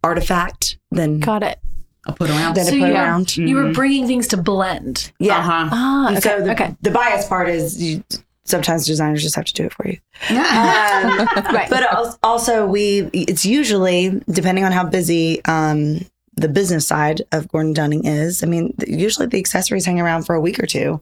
artifact 0.03 0.77
than 0.91 1.19
Got 1.19 1.43
it. 1.43 1.60
I'll 2.06 2.16
put 2.16 2.30
around. 2.30 2.56
than 2.56 2.66
So 2.66 2.72
to 2.72 2.80
put 2.80 2.88
you- 2.89 2.94
around. 2.96 3.38
You 3.38 3.56
were 3.56 3.72
bringing 3.74 4.08
things 4.08 4.28
to 4.30 4.38
blend. 4.38 5.12
Yeah. 5.20 5.38
Uh-huh. 5.39 5.70
Ah, 5.72 6.12
okay. 6.12 6.20
So 6.20 6.42
the, 6.42 6.52
okay. 6.52 6.76
the 6.82 6.92
bias 6.92 7.28
part 7.28 7.50
is 7.50 7.82
you, 7.82 8.04
sometimes 8.46 8.86
designers 8.86 9.22
just 9.24 9.36
have 9.36 9.46
to 9.46 9.54
do 9.54 9.63
it 9.66 9.74
for 9.74 9.88
you. 9.88 9.98
Yeah. 10.30 11.28
Um, 11.38 11.44
Right. 11.56 11.70
but 11.70 12.18
also 12.24 12.66
we 12.66 13.10
it's 13.13 13.46
usually 13.46 14.22
depending 14.30 14.63
on 14.66 14.72
how 14.74 14.84
busy 14.86 15.44
um, 15.46 16.02
the 16.36 16.50
business 16.50 16.86
side 16.88 17.22
of 17.32 17.48
Gordon 17.48 17.74
Dunning 17.74 18.06
is. 18.06 18.44
I 18.44 18.48
mean, 18.48 18.74
usually 18.86 19.28
the 19.28 19.39
accessories 19.39 19.86
hang 19.86 20.02
around 20.02 20.24
for 20.24 20.36
a 20.36 20.42
week 20.42 20.60
or 20.62 20.66
two 20.66 21.02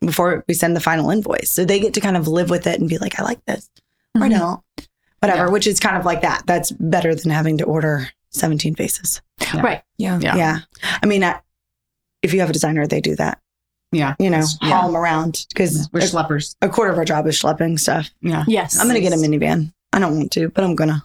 before 0.00 0.44
we 0.48 0.54
send 0.54 0.74
the 0.74 0.80
final 0.80 1.10
invoice, 1.10 1.50
so 1.52 1.64
they 1.64 1.78
get 1.78 1.92
to 1.94 2.00
kind 2.00 2.16
of 2.16 2.26
live 2.26 2.48
with 2.50 2.66
it 2.66 2.80
and 2.80 2.88
be 2.88 2.96
like, 2.98 3.20
"I 3.20 3.22
like 3.22 3.44
this," 3.44 3.68
or 4.16 4.22
Mhm. 4.22 4.30
don't, 4.38 4.60
whatever. 5.20 5.44
Yeah. 5.44 5.48
Which 5.50 5.66
is 5.66 5.78
kind 5.78 5.96
of 5.98 6.06
like 6.06 6.22
that. 6.22 6.42
That's 6.46 6.72
better 6.72 7.14
than 7.14 7.30
having 7.30 7.58
to 7.58 7.64
order 7.64 8.08
seventeen 8.30 8.74
faces. 8.74 9.20
Right. 9.54 9.82
Yeah. 9.98 10.18
Yeah. 10.22 10.36
Yeah, 10.36 10.58
I 11.02 11.06
mean, 11.06 11.24
I, 11.24 11.40
if 12.22 12.32
you 12.34 12.40
have 12.40 12.50
a 12.50 12.52
designer, 12.52 12.86
they 12.86 13.00
do 13.00 13.16
that. 13.16 13.40
yeah. 13.92 14.14
You 14.18 14.30
know, 14.30 14.42
Yeah. 14.62 14.68
haul 14.80 14.88
them 14.88 14.96
around 14.96 15.46
because 15.48 15.88
We're 15.92 16.00
a, 16.00 16.02
schleppers. 16.04 16.54
a 16.62 16.68
quarter 16.68 16.92
of 16.92 16.98
our 16.98 17.04
job 17.04 17.26
is 17.26 17.40
schlepping 17.40 17.78
stuff. 17.78 18.10
Yeah. 18.22 18.44
Yes. 18.46 18.78
I'm 18.78 18.86
gonna 18.86 19.00
get 19.00 19.12
a 19.12 19.16
minivan. 19.16 19.72
I 19.92 19.98
don't 19.98 20.16
want 20.16 20.30
to, 20.32 20.48
but 20.50 20.62
I'm 20.64 20.74
gonna. 20.76 21.04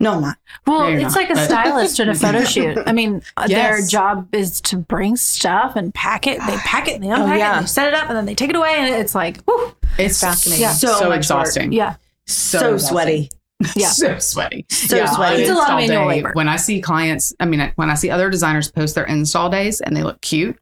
No, 0.00 0.14
I'm 0.14 0.20
not. 0.22 0.36
Well, 0.66 0.90
No, 0.90 0.96
it's 0.96 1.14
not, 1.14 1.16
like 1.16 1.30
a 1.30 1.34
but- 1.34 1.44
stylist 1.44 2.00
at 2.00 2.08
a 2.08 2.14
photo 2.14 2.42
shoot. 2.54 2.78
I 2.86 2.92
mean, 2.92 3.22
uh, 3.36 3.46
their 3.46 3.80
job 3.86 4.34
is 4.34 4.60
to 4.62 4.76
bring 4.78 5.14
stuff 5.16 5.76
and 5.76 5.94
pack 5.94 6.26
it. 6.26 6.40
They 6.46 6.56
pack 6.56 6.88
it 6.88 6.94
and 6.96 7.04
they 7.04 7.10
unpack 7.10 7.36
it 7.36 7.38
yeah. 7.38 7.56
and 7.58 7.64
they 7.64 7.68
set 7.68 7.86
it 7.88 7.94
up 7.94 8.08
and 8.08 8.16
then 8.16 8.24
they 8.26 8.34
take 8.34 8.50
it 8.50 8.56
away 8.56 8.74
and 8.78 8.94
it's 8.96 9.14
like, 9.14 9.42
whew, 9.44 9.74
It's 9.98 10.20
fascinating. 10.20 10.66
So, 10.70 10.88
So 10.88 10.92
much 10.94 11.08
work. 11.08 11.16
exhausting. 11.18 11.72
yeah, 11.72 11.96
So, 12.26 12.78
sweaty. 12.78 13.30
Yeah. 13.76 13.88
so 13.90 14.18
sweaty. 14.18 14.66
So 14.68 15.04
sweaty. 15.06 15.42
It's 15.42 15.50
a 15.50 15.54
lot 15.54 15.70
of 15.70 15.76
manual 15.76 16.02
day, 16.02 16.16
labor. 16.16 16.32
When 16.34 16.48
I 16.48 16.56
see 16.56 16.80
clients, 16.80 17.34
I 17.40 17.46
mean, 17.46 17.72
when 17.76 17.90
I 17.90 17.94
see 17.94 18.10
other 18.10 18.30
designers 18.30 18.70
post 18.70 18.94
their 18.94 19.04
install 19.04 19.50
days 19.50 19.80
and 19.80 19.96
they 19.96 20.02
look 20.02 20.20
cute, 20.20 20.58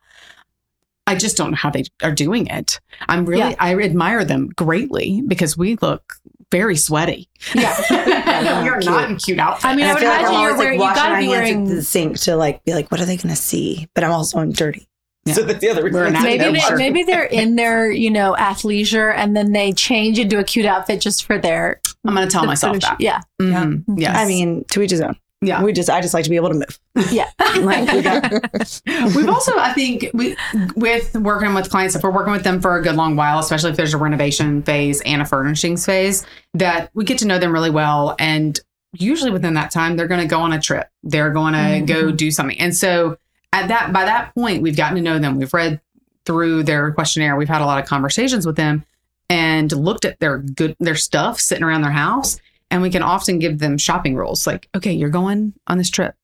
I 1.06 1.16
just 1.16 1.36
don't 1.36 1.50
know 1.50 1.56
how 1.56 1.70
they 1.70 1.84
are 2.02 2.12
doing 2.12 2.46
it. 2.46 2.78
I'm 3.08 3.26
really, 3.26 3.50
Yeah. 3.50 3.56
I 3.58 3.74
admire 3.74 4.24
them 4.24 4.48
greatly 4.56 5.22
because 5.26 5.56
we 5.56 5.76
look 5.82 6.14
very 6.52 6.76
sweaty. 6.76 7.28
yeah. 7.54 8.64
You're 8.64 8.80
not 8.80 9.10
in 9.10 9.16
cute 9.16 9.38
outfits. 9.38 9.64
I 9.64 9.74
mean, 9.76 9.86
I 9.86 9.90
I 9.90 9.92
would 9.94 10.00
feel 10.00 10.08
like 10.10 10.20
imagine 10.20 10.40
you're 10.40 10.50
always 10.50 10.56
like 10.56 10.58
wearing. 10.58 10.74
You 10.74 10.80
washing 10.80 11.02
gotta 11.02 11.20
be 11.20 11.28
wearing. 11.28 11.64
the 11.64 11.82
sink 11.82 12.18
to 12.20 12.36
like 12.36 12.64
be 12.64 12.74
like, 12.74 12.90
what 12.90 13.00
are 13.00 13.04
they 13.06 13.16
going 13.16 13.34
to 13.34 13.40
see? 13.40 13.88
But 13.94 14.04
I'm 14.04 14.10
also 14.12 14.38
in 14.40 14.52
dirty. 14.52 14.88
Yeah. 15.26 15.35
So 15.35 15.42
that's 15.42 15.61
the 15.61 15.68
other 15.68 15.83
We're 15.90 16.06
reason. 16.06 16.22
Maybe 16.22 16.59
they, 16.59 16.74
maybe 16.76 17.02
they're 17.02 17.24
in 17.24 17.56
their 17.56 17.90
you 17.90 18.11
know 18.11 18.35
athleisure 18.38 19.14
and 19.14 19.37
then 19.37 19.52
they 19.52 19.72
change 19.72 20.18
into 20.18 20.38
a 20.38 20.44
cute 20.44 20.64
outfit 20.66 21.00
just 21.00 21.24
for 21.24 21.37
their. 21.38 21.80
I'm 22.06 22.14
going 22.14 22.26
to 22.26 22.33
tell 22.33 22.46
myself 22.46 22.76
photo 22.76 22.87
that. 22.88 23.00
Yeah. 23.00 23.20
Yeah, 23.38 23.64
Mhm. 23.64 23.85
Yes. 23.98 24.16
I 24.16 24.24
mean, 24.26 24.64
to 24.70 24.80
each 24.80 24.90
his 24.92 25.02
own. 25.02 25.16
yeah. 25.42 25.62
We 25.62 25.74
just, 25.74 25.90
I 25.90 26.00
just 26.00 26.14
like 26.14 26.24
to 26.24 26.30
be 26.30 26.37
able 26.37 26.48
to 26.48 26.54
move. 26.54 26.78
yeah. 27.12 27.28
Like, 27.61 27.92
we 27.92 28.00
got, 28.00 28.33
We've 29.14 29.28
also, 29.28 29.59
I 29.59 29.72
think, 29.74 30.06
we 30.14 30.37
with 30.76 31.14
working 31.16 31.52
with 31.52 31.68
clients, 31.68 31.94
if 31.94 32.02
we're 32.02 32.11
working 32.11 32.33
with 32.33 32.44
them 32.44 32.61
for 32.62 32.76
a 32.78 32.83
good 32.83 32.96
long 32.96 33.16
while, 33.16 33.38
especially 33.38 33.70
if 33.70 33.76
there's 33.76 33.92
a 33.92 33.98
renovation 33.98 34.62
phase 34.62 35.02
and 35.02 35.20
a 35.20 35.26
furnishings 35.26 35.85
phase, 35.85 36.24
that 36.54 36.90
we 36.94 37.04
get 37.04 37.18
to 37.18 37.26
know 37.26 37.38
them 37.38 37.52
really 37.52 37.70
well. 37.70 38.16
And 38.18 38.59
usually 38.94 39.30
within 39.30 39.54
that 39.54 39.70
time, 39.70 39.96
they're 39.96 40.09
going 40.09 40.22
to 40.22 40.26
go 40.26 40.40
on 40.40 40.52
a 40.54 40.61
trip. 40.61 40.88
They're 41.02 41.30
going 41.30 41.52
to 41.52 41.85
go 41.92 42.11
do 42.11 42.30
something. 42.30 42.59
And 42.59 42.74
so 42.74 43.18
at 43.52 43.68
that, 43.68 43.92
by 43.92 44.04
that 44.04 44.34
point, 44.34 44.62
we've 44.62 44.76
gotten 44.76 44.96
to 44.96 45.02
know 45.02 45.18
them. 45.18 45.36
We've 45.36 45.52
read 45.52 45.80
through 46.24 46.64
their 46.64 46.92
questionnaire. 46.92 47.36
We've 47.36 47.48
had 47.48 47.62
a 47.62 47.66
lot 47.66 47.82
of 47.82 47.88
conversations 47.88 48.46
with 48.46 48.56
them 48.56 48.84
and 49.28 49.70
looked 49.72 50.04
at 50.04 50.18
their 50.20 50.38
good, 50.38 50.76
their 50.80 50.94
stuff 50.94 51.40
sitting 51.40 51.64
around 51.64 51.82
their 51.82 51.90
house. 51.90 52.40
And 52.70 52.82
we 52.82 52.90
can 52.90 53.02
often 53.02 53.38
give 53.40 53.58
them 53.58 53.78
shopping 53.78 54.14
rules 54.14 54.46
like, 54.46 54.68
okay, 54.76 54.92
you're 54.92 55.08
going 55.08 55.54
on 55.66 55.78
this 55.78 55.90
trip. 55.90 56.14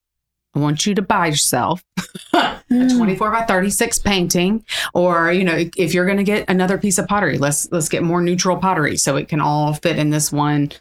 I 0.56 0.58
want 0.58 0.86
you 0.86 0.94
to 0.94 1.02
buy 1.02 1.26
yourself 1.26 1.84
a 2.32 2.56
hmm. 2.70 2.88
24 2.96 3.30
by 3.30 3.42
36 3.42 3.98
painting 3.98 4.64
or 4.94 5.30
you 5.30 5.44
know 5.44 5.68
if 5.76 5.92
you're 5.92 6.06
going 6.06 6.16
to 6.16 6.24
get 6.24 6.48
another 6.48 6.78
piece 6.78 6.96
of 6.96 7.06
pottery 7.06 7.36
let's 7.36 7.70
let's 7.72 7.90
get 7.90 8.02
more 8.02 8.22
neutral 8.22 8.56
pottery 8.56 8.96
so 8.96 9.16
it 9.16 9.28
can 9.28 9.38
all 9.38 9.74
fit 9.74 9.98
in 9.98 10.08
this 10.08 10.32
one 10.32 10.72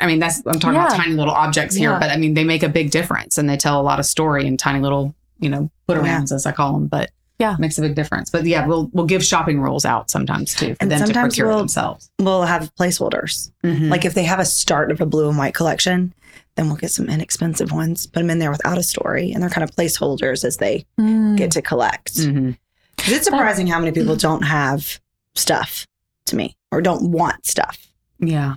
i 0.00 0.06
mean 0.06 0.20
that's 0.20 0.42
i'm 0.46 0.58
talking 0.58 0.80
about 0.80 0.96
tiny 0.96 1.12
little 1.12 1.34
objects 1.34 1.76
here 1.76 1.90
Yeah. 1.90 1.98
but 1.98 2.10
i 2.10 2.16
mean 2.16 2.32
they 2.32 2.44
make 2.44 2.62
a 2.62 2.68
big 2.68 2.90
difference 2.90 3.36
and 3.36 3.46
they 3.46 3.58
tell 3.58 3.78
a 3.78 3.82
lot 3.82 4.00
of 4.00 4.06
story 4.06 4.46
in 4.46 4.56
tiny 4.56 4.80
little 4.80 5.14
you 5.40 5.48
know 5.48 5.70
put 5.86 5.96
arounds 5.98 6.32
as 6.32 6.46
i 6.46 6.52
call 6.52 6.72
them 6.74 6.86
but 6.86 7.10
Yeah. 7.38 7.56
makes 7.58 7.78
a 7.78 7.82
big 7.82 7.94
difference 7.94 8.28
but 8.30 8.44
yeah 8.44 8.66
we'll 8.66 8.88
we'll 8.92 9.06
give 9.06 9.24
shopping 9.24 9.60
rules 9.60 9.84
out 9.84 10.10
sometimes 10.10 10.54
too 10.54 10.74
for 10.74 10.82
And 10.82 10.90
them 10.90 11.06
to 11.08 11.12
procure 11.14 11.48
we'll- 11.48 11.58
themselves 11.58 12.10
we'll 12.18 12.42
have 12.44 12.70
placeholders. 12.74 13.50
Mhm. 13.64 13.88
Like 13.90 14.04
if 14.04 14.14
they 14.14 14.24
have 14.24 14.38
a 14.40 14.44
start 14.44 14.90
of 14.92 15.00
a 15.00 15.06
blue 15.06 15.28
and 15.28 15.38
white 15.38 15.54
collection, 15.54 16.12
then 16.56 16.66
we'll 16.66 16.76
get 16.76 16.90
some 16.90 17.08
inexpensive 17.08 17.72
ones, 17.72 18.06
put 18.06 18.20
them 18.20 18.28
in 18.30 18.38
there 18.40 18.50
without 18.50 18.76
a 18.76 18.82
story. 18.82 19.32
And 19.32 19.42
they're 19.42 19.48
kind 19.50 19.64
of 19.64 19.74
placeholders 19.74 20.44
as 20.44 20.58
they 20.58 20.84
Mm. 20.98 21.36
get 21.38 21.50
to 21.52 21.62
collect. 21.62 22.14
Mhm. 22.16 22.56
'Cause 22.98 23.12
It's 23.12 23.24
surprising 23.24 23.66
how 23.68 23.78
many 23.78 23.92
people 23.92 24.16
don't 24.16 24.42
have 24.44 25.00
stuff 25.34 25.86
to 26.26 26.36
me 26.36 26.56
or 26.70 26.82
don't 26.82 27.10
want 27.10 27.46
stuff. 27.46 27.78
yeah 28.18 28.56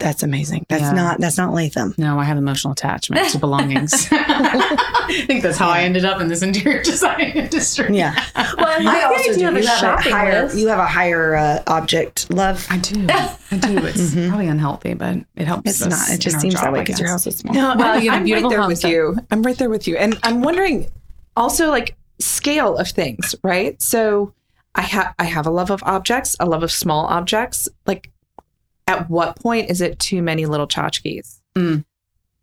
That's 0.00 0.22
amazing. 0.24 0.66
That's 0.68 0.82
Yeah. 0.82 0.92
not 0.92 1.20
that's 1.20 1.36
not 1.38 1.52
Lathem. 1.52 1.96
no 1.98 2.18
i 2.18 2.24
have 2.24 2.36
emotional 2.38 2.72
attachment 2.72 3.28
to 3.30 3.38
belongings 3.38 4.08
i 4.12 5.24
think 5.26 5.42
that's 5.42 5.58
how 5.58 5.68
i 5.68 5.82
ended 5.82 6.04
up 6.04 6.20
in 6.20 6.28
this 6.28 6.42
interior 6.42 6.82
design 6.92 7.20
industry 7.34 7.94
Yeah. 7.96 8.14
Well, 8.34 8.88
I, 8.88 9.02
also 9.04 9.34
do. 9.34 9.40
You 9.40 9.48
a 9.48 9.66
have 9.66 9.82
a 9.82 10.10
higher 10.10 10.42
list. 10.44 10.56
you 10.58 10.68
have 10.68 10.78
a 10.78 10.86
higher 10.86 11.34
uh, 11.36 11.62
object 11.66 12.32
love. 12.32 12.66
I 12.70 12.78
do. 12.78 13.06
I 13.08 13.56
do. 13.58 13.78
It's 13.86 14.00
Mhm. 14.14 14.28
probably 14.28 14.48
unhealthy, 14.48 14.94
but 14.94 15.16
it 15.36 15.46
helps. 15.46 15.68
It's 15.70 15.82
us 15.82 15.88
not. 16.08 16.14
It 16.14 16.20
just 16.20 16.40
seems 16.40 16.54
job, 16.54 16.64
that 16.64 16.72
way 16.72 16.80
because 16.80 16.98
your 17.00 17.08
house 17.08 17.26
is 17.26 17.38
small. 17.38 17.54
No, 17.54 17.74
Well, 17.76 17.96
I'm, 17.96 18.02
you 18.02 18.10
have 18.10 18.16
a 18.18 18.20
I'm 18.20 18.24
beautiful 18.24 18.50
right 18.50 18.56
there 18.58 18.66
with 18.68 18.84
you. 18.84 19.16
I'm 19.30 19.42
right 19.42 19.58
there 19.58 19.70
with 19.70 19.86
you, 19.88 19.96
and 19.96 20.18
I'm 20.22 20.40
wondering 20.42 20.88
also 21.36 21.68
like 21.70 21.96
scale 22.18 22.76
of 22.76 22.88
things, 22.88 23.34
right? 23.44 23.80
So 23.82 24.32
I 24.74 24.82
have 24.82 25.14
I 25.18 25.24
have 25.24 25.46
a 25.46 25.50
love 25.50 25.70
of 25.70 25.82
objects, 25.84 26.36
a 26.40 26.46
love 26.46 26.62
of 26.62 26.70
small 26.72 27.06
objects. 27.06 27.68
Like, 27.86 28.10
at 28.90 29.08
what 29.10 29.36
point 29.36 29.70
is 29.70 29.80
it 29.80 29.98
too 29.98 30.22
many 30.22 30.46
little 30.46 30.66
tchotchkes? 30.66 31.38
Mm. 31.54 31.84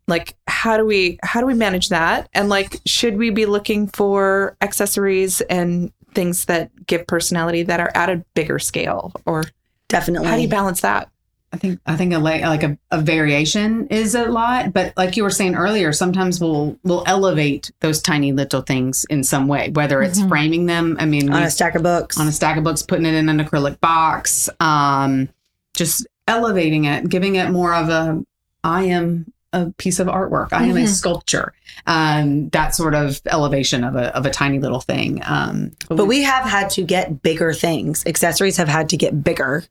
Like, 0.06 0.36
how 0.46 0.76
do 0.78 0.86
we 0.86 1.18
how 1.22 1.40
do 1.40 1.46
we 1.46 1.54
manage 1.54 1.90
that? 1.90 2.28
And 2.32 2.48
like, 2.48 2.80
should 2.86 3.18
we 3.18 3.30
be 3.30 3.44
looking 3.46 3.88
for 3.88 4.56
accessories 4.62 5.40
and 5.42 5.92
things 6.14 6.46
that 6.46 6.70
give 6.86 7.06
personality 7.06 7.62
that 7.64 7.80
are 7.80 7.92
at 7.94 8.08
a 8.08 8.24
bigger 8.34 8.58
scale, 8.58 9.12
or 9.26 9.44
Definitely. 9.88 10.26
how 10.28 10.36
do 10.36 10.42
you 10.42 10.48
balance 10.48 10.80
that? 10.80 11.10
I 11.52 11.56
think 11.56 11.80
I 11.86 11.96
think 11.96 12.12
a 12.14 12.18
la- 12.18 12.48
like 12.48 12.62
a, 12.62 12.78
a 12.90 13.00
variation 13.00 13.86
is 13.88 14.14
a 14.14 14.24
lot, 14.26 14.72
but 14.74 14.92
like 14.96 15.16
you 15.16 15.22
were 15.22 15.30
saying 15.30 15.54
earlier, 15.54 15.92
sometimes 15.92 16.40
we'll 16.40 16.78
we'll 16.84 17.04
elevate 17.06 17.70
those 17.80 18.00
tiny 18.02 18.32
little 18.32 18.62
things 18.62 19.04
in 19.10 19.22
some 19.24 19.46
way, 19.48 19.70
whether 19.70 20.02
it's 20.02 20.20
Mhm. 20.20 20.28
framing 20.28 20.66
them. 20.66 20.96
I 21.00 21.04
mean, 21.06 21.30
on 21.32 21.40
we- 21.40 21.46
a 21.46 21.50
stack 21.50 21.74
of 21.74 21.82
books. 21.82 22.18
on 22.18 22.26
a 22.28 22.32
stack 22.32 22.56
of 22.58 22.64
books, 22.64 22.82
putting 22.82 23.04
it 23.06 23.14
in 23.14 23.28
an 23.30 23.40
acrylic 23.40 23.78
box, 23.80 24.48
um, 24.60 25.28
just 25.74 26.06
elevating 26.28 26.84
it, 26.84 27.08
giving 27.08 27.34
it 27.36 27.50
more 27.50 27.74
of 27.74 27.88
a 27.88 28.22
I 28.64 28.84
am 28.84 29.32
a 29.52 29.70
piece 29.78 29.98
of 29.98 30.06
artwork. 30.08 30.48
I 30.52 30.64
am 30.64 30.76
a 30.76 30.80
Mhm. 30.80 30.88
sculpture. 30.88 31.54
Um, 31.86 32.50
that 32.50 32.74
sort 32.74 32.94
of 32.94 33.20
elevation 33.26 33.82
of 33.82 33.96
a 33.96 34.14
of 34.16 34.26
a 34.26 34.30
tiny 34.30 34.58
little 34.58 34.80
thing. 34.80 35.22
Um, 35.24 35.72
But 35.88 36.04
we 36.06 36.22
have 36.22 36.44
had 36.44 36.68
to 36.70 36.82
get 36.82 37.22
bigger 37.22 37.54
things. 37.54 38.04
Accessories 38.06 38.58
have 38.58 38.68
had 38.68 38.88
to 38.90 38.96
get 38.96 39.24
bigger 39.24 39.64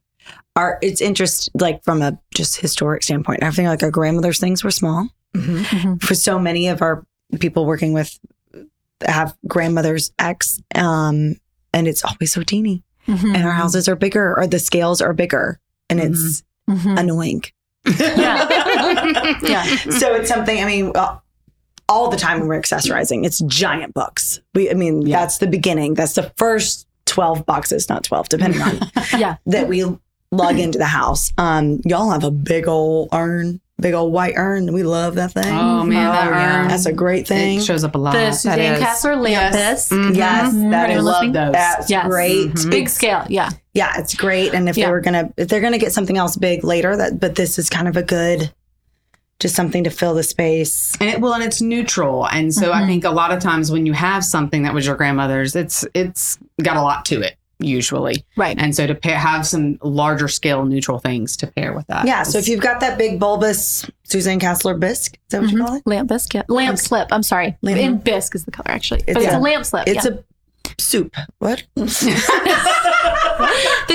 our 0.56 0.78
it's 0.82 1.00
interest 1.00 1.48
like 1.54 1.84
from 1.84 2.02
a 2.02 2.18
just 2.34 2.56
historic 2.56 3.02
standpoint. 3.04 3.42
I 3.44 3.50
think 3.52 3.68
like 3.68 3.82
our 3.84 3.92
grandmother's 3.92 4.40
things 4.40 4.64
were 4.64 4.72
small. 4.72 5.08
Mhm. 5.36 6.02
For 6.02 6.14
so 6.16 6.38
many 6.40 6.66
of 6.68 6.82
our 6.82 7.06
people 7.38 7.64
working 7.64 7.92
with 7.92 8.18
have 9.06 9.36
grandmother's 9.46 10.10
ex, 10.18 10.60
um, 10.74 11.36
and 11.72 11.86
it's 11.86 12.04
always 12.04 12.32
so 12.32 12.42
teeny. 12.42 12.82
Mhm. 13.06 13.34
And 13.36 13.44
our 13.44 13.52
houses 13.52 13.88
are 13.88 13.94
bigger, 13.96 14.36
or 14.36 14.46
the 14.48 14.58
scales 14.58 15.00
are 15.00 15.12
bigger, 15.14 15.60
and 15.88 16.00
it's 16.00 16.42
Mhm. 16.68 16.98
annoying. 16.98 17.42
Yeah. 17.98 19.38
yeah. 19.42 19.64
so 19.90 20.14
it's 20.14 20.28
something. 20.28 20.62
I 20.62 20.66
mean, 20.66 20.92
all 21.88 22.08
the 22.10 22.16
time 22.18 22.40
when 22.40 22.48
we're 22.48 22.60
accessorizing, 22.60 23.24
it's 23.24 23.38
giant 23.40 23.94
books. 23.94 24.40
We, 24.54 24.70
I 24.70 24.74
mean, 24.74 25.02
Yeah. 25.02 25.20
that's 25.20 25.38
the 25.38 25.46
beginning. 25.46 25.94
That's 25.94 26.12
the 26.14 26.32
first 26.36 26.86
twelve 27.06 27.46
boxes, 27.46 27.88
not 27.88 28.04
twelve, 28.04 28.28
depending 28.28 28.60
on 28.60 28.80
Yeah. 29.18 29.36
that 29.46 29.68
we 29.68 29.84
lug 30.30 30.58
into 30.58 30.78
the 30.78 30.84
house. 30.86 31.32
Um, 31.38 31.80
y'all 31.86 32.10
have 32.10 32.24
a 32.24 32.30
big 32.30 32.68
old 32.68 33.08
urn, 33.12 33.60
big 33.80 33.94
old 33.94 34.12
white 34.12 34.34
urn. 34.36 34.72
We 34.72 34.82
love 34.82 35.14
that 35.14 35.32
thing. 35.32 35.44
Oh 35.46 35.84
man, 35.84 36.12
that 36.12 36.26
Oh, 36.26 36.30
yeah. 36.30 36.62
urn. 36.62 36.68
That's 36.68 36.86
a 36.86 36.92
great 36.92 37.28
thing. 37.28 37.58
It 37.58 37.64
shows 37.64 37.84
up 37.84 37.94
a 37.94 37.98
lot. 37.98 38.12
The 38.12 38.32
Suzanne 38.32 38.58
is. 38.60 38.82
Kasler 38.82 39.16
lamp 39.16 39.54
Yes. 39.54 39.88
bisque. 39.88 39.92
Mhm. 39.92 40.16
Yes, 40.16 40.52
Mhm. 40.54 40.70
that 40.72 40.90
Anyone 40.90 40.98
is 40.98 41.04
love 41.04 41.32
those. 41.32 41.52
that's 41.52 41.90
Yes. 41.90 42.06
great. 42.06 42.52
Mhm. 42.54 42.70
Big 42.70 42.88
scale. 42.88 43.24
Yeah. 43.28 43.50
Yeah, 43.74 43.92
it's 43.98 44.14
great. 44.14 44.52
And 44.54 44.68
if 44.68 44.76
Yeah. 44.76 44.86
they 44.86 44.92
were 44.92 45.00
gonna, 45.00 45.30
if 45.36 45.48
they're 45.48 45.60
gonna 45.60 45.78
get 45.78 45.92
something 45.92 46.16
else 46.16 46.36
big 46.36 46.64
later, 46.64 46.96
that 46.96 47.20
but 47.20 47.36
this 47.36 47.58
is 47.58 47.70
kind 47.70 47.86
of 47.86 47.96
a 47.96 48.02
good, 48.02 48.50
just 49.38 49.54
something 49.54 49.84
to 49.84 49.90
fill 49.90 50.14
the 50.14 50.24
space. 50.24 50.96
And 51.00 51.08
it, 51.08 51.20
well, 51.20 51.32
and 51.34 51.44
it's 51.44 51.62
neutral, 51.62 52.26
and 52.26 52.52
so 52.52 52.72
I 52.72 52.82
Mhm. 52.82 52.86
think 52.88 53.04
a 53.04 53.10
lot 53.10 53.30
of 53.30 53.38
times 53.38 53.70
when 53.70 53.86
you 53.86 53.92
have 53.92 54.24
something 54.24 54.64
that 54.64 54.74
was 54.74 54.84
your 54.86 54.96
grandmother's, 54.96 55.54
it's 55.54 55.84
it's 55.94 56.36
got 56.60 56.76
a 56.76 56.82
lot 56.82 57.04
to 57.06 57.20
it 57.20 57.36
usually, 57.60 58.24
Right. 58.36 58.56
and 58.58 58.74
so 58.74 58.86
to 58.86 58.94
pair, 58.94 59.18
have 59.18 59.46
some 59.46 59.78
larger 59.82 60.28
scale 60.28 60.64
neutral 60.64 60.98
things 60.98 61.36
to 61.38 61.46
pair 61.46 61.72
with 61.72 61.86
that. 61.88 62.06
Yeah. 62.06 62.22
So 62.22 62.38
if 62.38 62.48
you've 62.48 62.60
got 62.60 62.80
that 62.80 62.98
big 62.98 63.18
bulbous 63.18 63.84
Suzanne 64.04 64.40
Kasler 64.40 64.78
bisque, 64.78 65.14
is 65.14 65.18
that 65.30 65.42
what 65.42 65.50
you 65.50 65.58
Mhm. 65.58 65.66
call 65.66 65.76
it? 65.76 65.82
Lamp 65.86 66.08
bisque. 66.08 66.34
Yeah. 66.34 66.42
Lamp 66.48 66.68
Lamp- 66.68 66.78
slip. 66.78 67.08
I'm 67.10 67.22
sorry. 67.22 67.56
Lamp- 67.62 67.80
And 67.80 68.04
bisque 68.04 68.34
is 68.34 68.44
the 68.44 68.50
color 68.50 68.70
actually. 68.70 69.02
But 69.06 69.16
It's 69.16 69.24
it's 69.26 69.34
a- 69.34 69.38
a 69.38 69.40
lamp 69.40 69.64
slip. 69.66 69.88
It's 69.88 70.04
yeah. 70.04 70.12
a 70.12 70.80
soup. 70.80 71.14
What? 71.40 71.64
the 71.74 71.86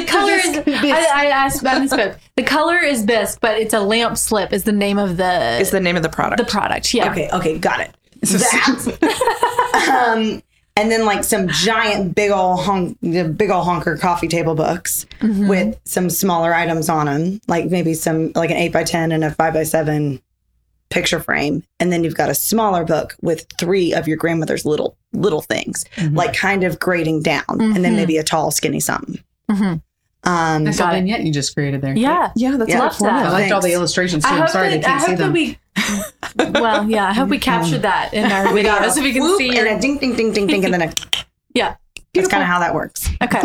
color 0.08 0.34
is. 0.34 0.58
I, 0.68 1.08
I 1.14 1.26
asked. 1.28 1.66
I 1.66 1.80
misspoke. 1.86 2.18
The 2.36 2.44
color 2.44 2.78
is 2.78 3.04
bisque, 3.04 3.40
but 3.42 3.58
it's 3.58 3.74
a 3.74 3.80
lamp 3.80 4.18
slip. 4.18 4.54
Is 4.54 4.64
the 4.64 4.72
name 4.72 4.98
of 4.98 5.18
the 5.18 5.60
Is 5.60 5.72
the 5.72 5.80
name 5.80 5.96
of 5.96 6.04
the 6.04 6.10
product. 6.10 6.38
the 6.40 6.46
product? 6.46 6.94
Yeah. 6.94 7.12
Okay. 7.12 7.30
Okay. 7.32 7.58
Got 7.58 7.82
it. 7.82 7.92
That. 8.24 10.08
um, 10.18 10.42
and 10.76 10.92
then 10.92 11.06
like 11.06 11.24
some 11.24 11.48
giant, 11.52 12.16
big 12.16 12.32
old 12.32 12.62
honk, 12.62 12.98
big 13.02 13.50
old 13.50 13.66
honker 13.66 13.98
coffee 13.98 14.28
table 14.28 14.56
books 14.56 15.06
Mhm. 15.20 15.48
with 15.48 15.80
some 15.86 16.10
smaller 16.10 16.54
items 16.54 16.90
on 16.90 17.06
them, 17.06 17.40
like 17.48 17.66
maybe 17.70 17.94
some 17.94 18.32
like 18.36 18.50
an 18.52 18.58
eight 18.58 18.74
by 18.74 18.84
ten 18.84 19.12
and 19.12 19.24
a 19.24 19.32
five 19.32 19.54
by 19.54 19.64
seven 19.64 20.22
picture 20.90 21.20
frame, 21.20 21.64
and 21.80 21.92
then 21.92 22.04
you've 22.04 22.16
got 22.16 22.30
a 22.30 22.36
smaller 22.36 22.84
book 22.84 23.16
with 23.22 23.46
three 23.58 23.94
of 23.94 24.08
your 24.08 24.18
grandmother's 24.18 24.64
little 24.66 24.96
little 25.12 25.42
things, 25.42 25.86
Mhm. 25.98 26.16
like 26.16 26.34
kind 26.36 26.64
of 26.64 26.80
grading 26.80 27.22
down, 27.24 27.44
and 27.50 27.84
then 27.84 27.94
Mhm. 27.94 27.98
maybe 27.98 28.18
a 28.18 28.24
tall, 28.24 28.52
skinny 28.52 28.80
something. 28.80 29.20
Um, 30.26 30.64
That's 30.64 30.78
a 30.78 30.84
Got 30.84 30.94
it. 30.94 30.98
vignette 30.98 31.22
you 31.24 31.34
just 31.34 31.54
created 31.54 31.82
there. 31.82 31.96
Yeah. 31.98 32.32
yeah, 32.36 32.56
that's 32.58 32.70
Yeah. 32.70 32.78
a 32.78 32.80
Love 32.80 32.92
good 32.92 32.98
formula. 33.00 33.28
I 33.28 33.32
liked 33.32 33.52
all 33.52 33.62
the 33.62 33.74
illustrations 33.74 34.24
too. 34.24 34.30
I 34.34 34.40
I'm 34.42 34.48
sorry 34.48 34.70
that, 34.70 34.78
they 34.78 34.82
can't 34.84 35.02
see 35.02 35.10
hope 35.12 35.18
that 35.18 35.24
them. 35.26 35.34
we. 35.34 35.58
well, 36.62 36.90
yeah. 36.90 37.08
I 37.10 37.14
hope 37.14 37.28
we 37.30 37.40
captured 37.52 37.82
that 37.82 38.14
in 38.14 38.32
our 38.32 38.54
we 38.54 38.64
got 38.64 38.82
videos. 38.82 38.98
If 38.98 39.04
we 39.04 39.12
can 39.14 39.22
whoop 39.24 39.38
see 39.38 39.58
and 39.58 39.68
a 39.68 39.80
ding, 39.82 39.98
ding, 39.98 40.16
ding, 40.16 40.32
ding, 40.32 40.48
ding, 40.48 40.64
and 40.66 40.74
then 40.74 40.82
a. 40.84 40.94
Yeah. 41.54 41.76
That's 42.14 42.28
kind 42.28 42.44
of 42.44 42.48
how 42.48 42.60
that 42.60 42.74
works. 42.76 43.10
Okay. 43.24 43.42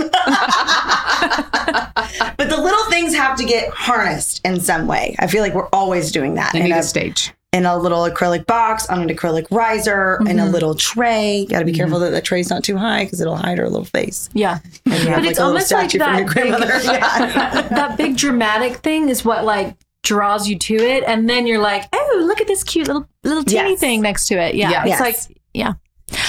But 2.37 2.49
the 2.51 2.57
little 2.61 2.85
things 2.91 3.15
have 3.15 3.37
to 3.39 3.45
get 3.45 3.71
harnessed 3.71 4.41
in 4.45 4.61
some 4.61 4.87
way. 4.87 5.17
I 5.19 5.27
feel 5.27 5.43
like 5.43 5.55
we're 5.55 5.69
always 5.73 6.13
doing 6.13 6.35
that 6.35 6.53
They 6.53 6.61
in 6.61 6.65
need 6.67 6.73
a, 6.73 6.79
a 6.81 6.83
stage. 6.83 7.33
In 7.53 7.65
a 7.65 7.79
little 7.79 8.01
acrylic 8.03 8.45
box, 8.47 8.87
on 8.91 9.01
an 9.01 9.09
acrylic 9.09 9.47
riser, 9.51 10.19
in 10.27 10.39
a 10.39 10.45
Mhm. 10.45 10.53
little 10.53 10.75
tray. 10.75 11.47
Got 11.49 11.61
to 11.61 11.65
be 11.65 11.73
careful 11.73 11.99
that 12.01 12.11
the 12.11 12.21
tray's 12.21 12.51
not 12.51 12.63
too 12.63 12.77
high 12.77 13.05
because 13.05 13.21
it'll 13.23 13.37
hide 13.37 13.57
her 13.57 13.69
little 13.71 13.87
face. 13.87 14.29
Yeah. 14.35 14.59
And 14.85 14.95
you 14.95 15.01
have 15.01 15.07
But 15.09 15.21
like 15.23 15.31
it's 15.31 15.41
almost 15.41 15.73
like 15.73 15.89
statue 15.89 16.05
from 16.05 16.17
your 16.19 16.25
that 16.27 16.33
grandmother. 16.35 16.81
Yeah. 16.85 17.63
that 17.71 17.97
big 17.97 18.17
dramatic 18.19 18.77
thing 18.79 19.09
is 19.09 19.25
what 19.25 19.45
like 19.47 19.77
draws 20.03 20.47
you 20.47 20.59
to 20.59 20.75
it, 20.75 21.05
and 21.07 21.29
then 21.29 21.47
you're 21.47 21.61
like, 21.61 21.85
oh, 21.95 22.23
look 22.27 22.41
at 22.43 22.47
this 22.49 22.63
cute 22.63 22.87
little 22.87 23.07
little 23.25 23.45
teeny 23.45 23.71
Yes. 23.71 23.81
thing 23.81 24.03
next 24.03 24.29
to 24.29 24.35
it. 24.39 24.55
Yeah. 24.55 24.81
It's 24.83 24.89
Yes. 24.89 25.01
like 25.01 25.17
yeah. 25.55 25.73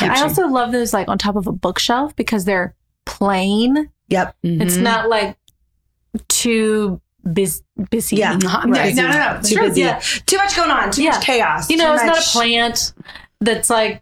I 0.02 0.16
you- 0.18 0.24
also 0.24 0.48
love 0.48 0.72
those 0.72 0.94
like 0.94 1.10
on 1.10 1.18
top 1.18 1.36
of 1.36 1.48
a 1.48 1.52
bookshelf 1.52 2.16
because 2.16 2.46
they're 2.46 2.76
plain. 3.06 3.90
Yep. 4.08 4.36
It's 4.44 4.78
Mhm. 4.78 4.82
not 4.84 5.10
like 5.10 5.36
too 6.30 7.02
bus- 7.24 7.62
busy. 7.90 8.18
Yeah. 8.18 8.38
No, 8.42 8.50
Right. 8.68 8.94
no, 8.96 9.08
no, 9.08 9.12
no. 9.36 9.40
Too 9.42 9.56
Sure, 9.56 9.68
busy. 9.68 9.82
yeah. 9.82 10.00
Too 10.26 10.38
much 10.38 10.56
going 10.56 10.72
on. 10.72 10.92
Too 10.92 11.04
Yeah. 11.04 11.12
much 11.12 11.26
chaos. 11.26 11.70
You 11.70 11.78
know, 11.78 11.88
too 11.88 11.94
it's 11.96 12.04
not 12.06 12.18
a 12.20 12.30
plant 12.30 12.94
that's 13.42 13.70
like 13.70 14.02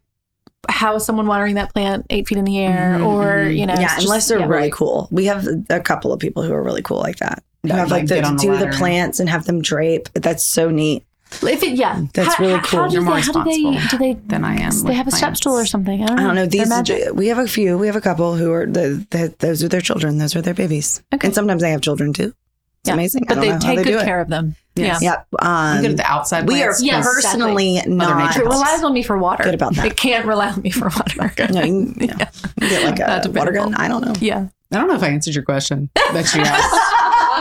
how 0.69 0.95
is 0.95 1.05
someone 1.05 1.27
watering 1.27 1.55
that 1.55 1.73
plant 1.73 2.05
eight 2.09 2.27
feet 2.27 2.37
in 2.37 2.43
the 2.43 2.59
air 2.59 2.97
Mhm, 2.99 3.05
or 3.05 3.43
you 3.49 3.65
know 3.65 3.73
Yeah, 3.75 3.83
it's 3.83 3.93
just- 3.95 4.05
unless 4.05 4.27
they're 4.27 4.39
yeah. 4.39 4.45
really 4.47 4.71
cool. 4.71 5.07
We 5.11 5.25
have 5.25 5.47
a 5.69 5.79
couple 5.79 6.11
of 6.11 6.19
people 6.19 6.43
who 6.43 6.51
are 6.53 6.61
really 6.63 6.81
cool 6.81 6.97
like 6.99 7.17
that. 7.17 7.41
Who 7.63 7.69
have 7.73 7.89
might 7.89 7.95
like 8.01 8.07
the, 8.07 8.15
get 8.15 8.23
the 8.25 8.35
do 8.37 8.57
the 8.57 8.67
plants 8.67 9.19
and 9.19 9.29
have 9.29 9.45
them 9.45 9.61
drape. 9.61 10.09
That's 10.13 10.43
so 10.45 10.69
neat. 10.69 11.03
if 11.43 11.61
it 11.61 11.73
yeah 11.73 12.01
That's 12.13 12.35
How- 12.35 12.43
really 12.45 12.59
cool. 12.63 12.79
how 12.83 12.87
do 12.87 12.93
You're 12.93 13.01
they, 13.03 13.05
more 13.09 13.19
how 13.19 13.31
do 13.33 13.43
they 13.43 13.49
responsible 13.49 13.89
do 13.89 13.97
they 13.97 14.13
than 14.27 14.45
I 14.45 14.55
am. 14.61 14.71
they 14.71 14.83
with 14.89 14.95
have 14.95 15.07
a 15.07 15.11
step 15.11 15.35
stool 15.35 15.57
or 15.57 15.65
something 15.65 16.01
I 16.01 16.05
don't 16.05 16.19
I 16.19 16.21
know, 16.21 16.27
don't 16.27 16.35
know. 16.35 16.41
They're 16.45 16.61
These 16.61 16.69
magic. 16.69 17.13
we 17.13 17.27
have 17.27 17.37
a 17.37 17.47
few. 17.47 17.77
We 17.77 17.87
have 17.87 17.97
a 17.97 18.01
couple 18.01 18.35
who 18.37 18.51
are 18.53 18.65
the, 18.65 19.05
the 19.11 19.33
those 19.39 19.61
are 19.61 19.67
their 19.67 19.81
children. 19.81 20.19
Those 20.19 20.37
are 20.37 20.41
their 20.41 20.53
babies. 20.53 21.01
Okay. 21.13 21.27
And 21.27 21.35
sometimes 21.35 21.61
they 21.61 21.71
have 21.71 21.81
children 21.81 22.13
too. 22.13 22.33
It's 22.81 22.89
Yeah. 22.89 22.93
amazing. 22.93 23.23
I 23.23 23.27
but 23.27 23.33
don't 23.35 23.41
they 23.41 23.47
know 23.49 23.53
how 23.55 23.59
take 23.59 23.77
they 23.77 23.83
do 23.83 23.91
good 23.91 24.01
it. 24.01 24.05
care 24.05 24.21
of 24.21 24.29
them 24.29 24.55
Yes. 24.75 25.01
yeah 25.01 25.09
Yep. 25.11 25.27
I'm 25.39 25.81
good 25.81 25.85
Um, 25.87 25.91
at 25.91 25.97
the 25.97 26.11
outside 26.11 26.47
we 26.47 26.61
are. 26.63 26.73
Yes, 26.79 27.05
personally 27.05 27.81
Mother 27.87 28.15
not. 28.15 28.35
It 28.37 28.43
relies 28.43 28.83
on 28.83 28.93
me 28.93 29.03
for 29.03 29.17
water 29.17 29.43
Good 29.43 29.55
about 29.55 29.75
that. 29.75 29.85
it 29.87 29.97
can't 29.97 30.25
rely 30.25 30.49
on 30.51 30.61
me 30.61 30.69
for 30.69 30.85
water 30.89 31.33
No, 31.51 31.61
you, 31.63 31.93
can- 31.93 31.95
yeah. 31.99 32.29
You 32.61 32.69
get 32.69 32.83
like 32.85 32.99
Not 32.99 33.25
a 33.25 33.31
water 33.31 33.51
gun. 33.51 33.73
I 33.75 33.87
don't 33.87 34.05
know. 34.05 34.13
yeah 34.19 34.47
I 34.71 34.77
don't 34.77 34.87
know 34.87 34.95
if 34.95 35.03
I 35.03 35.07
answered 35.07 35.33
your 35.33 35.43
question 35.45 35.89
that 35.95 36.33
you 36.35 36.41
asked. 36.45 36.93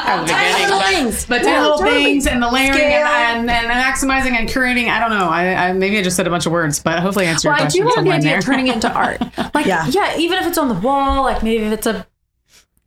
at 0.07 0.17
the 0.19 0.23
beginning, 0.23 0.63
little 0.63 0.79
but- 0.79 0.89
things. 0.89 1.27
But 1.27 1.43
Yeah, 1.43 1.47
tiny 1.49 1.61
little 1.63 1.79
totally. 1.79 2.05
things 2.05 2.27
and 2.29 2.41
the 2.43 2.49
layering 2.49 2.81
and, 2.81 3.51
and, 3.51 3.51
and 3.51 3.67
maximizing 3.67 4.39
and 4.39 4.49
curating. 4.49 4.89
I 4.89 5.01
don't 5.01 5.11
know. 5.11 5.29
I, 5.29 5.69
I 5.69 5.73
maybe 5.73 5.99
I 5.99 6.03
just 6.03 6.17
said 6.17 6.27
a 6.27 6.31
bunch 6.31 6.47
of 6.47 6.53
words, 6.53 6.79
but 6.79 7.01
hopefully 7.01 7.27
I 7.27 7.31
answered 7.31 7.49
well 7.49 7.59
your 7.59 7.65
question. 7.65 7.83
I 7.83 7.85
do 7.85 7.93
question 7.93 8.05
love 8.05 8.13
the 8.13 8.17
idea 8.19 8.31
there. 8.31 8.39
of 8.39 8.45
turning 8.45 8.67
it 8.69 8.75
into 8.75 8.93
art 8.93 9.21
like 9.55 9.67
Yeah. 9.67 9.87
yeah. 9.89 10.17
even 10.17 10.39
if 10.39 10.47
it's 10.47 10.57
on 10.59 10.69
the 10.69 10.75
wall 10.75 11.23
like 11.25 11.43
maybe 11.43 11.65
if 11.65 11.73
it's 11.73 11.87
a 11.89 12.07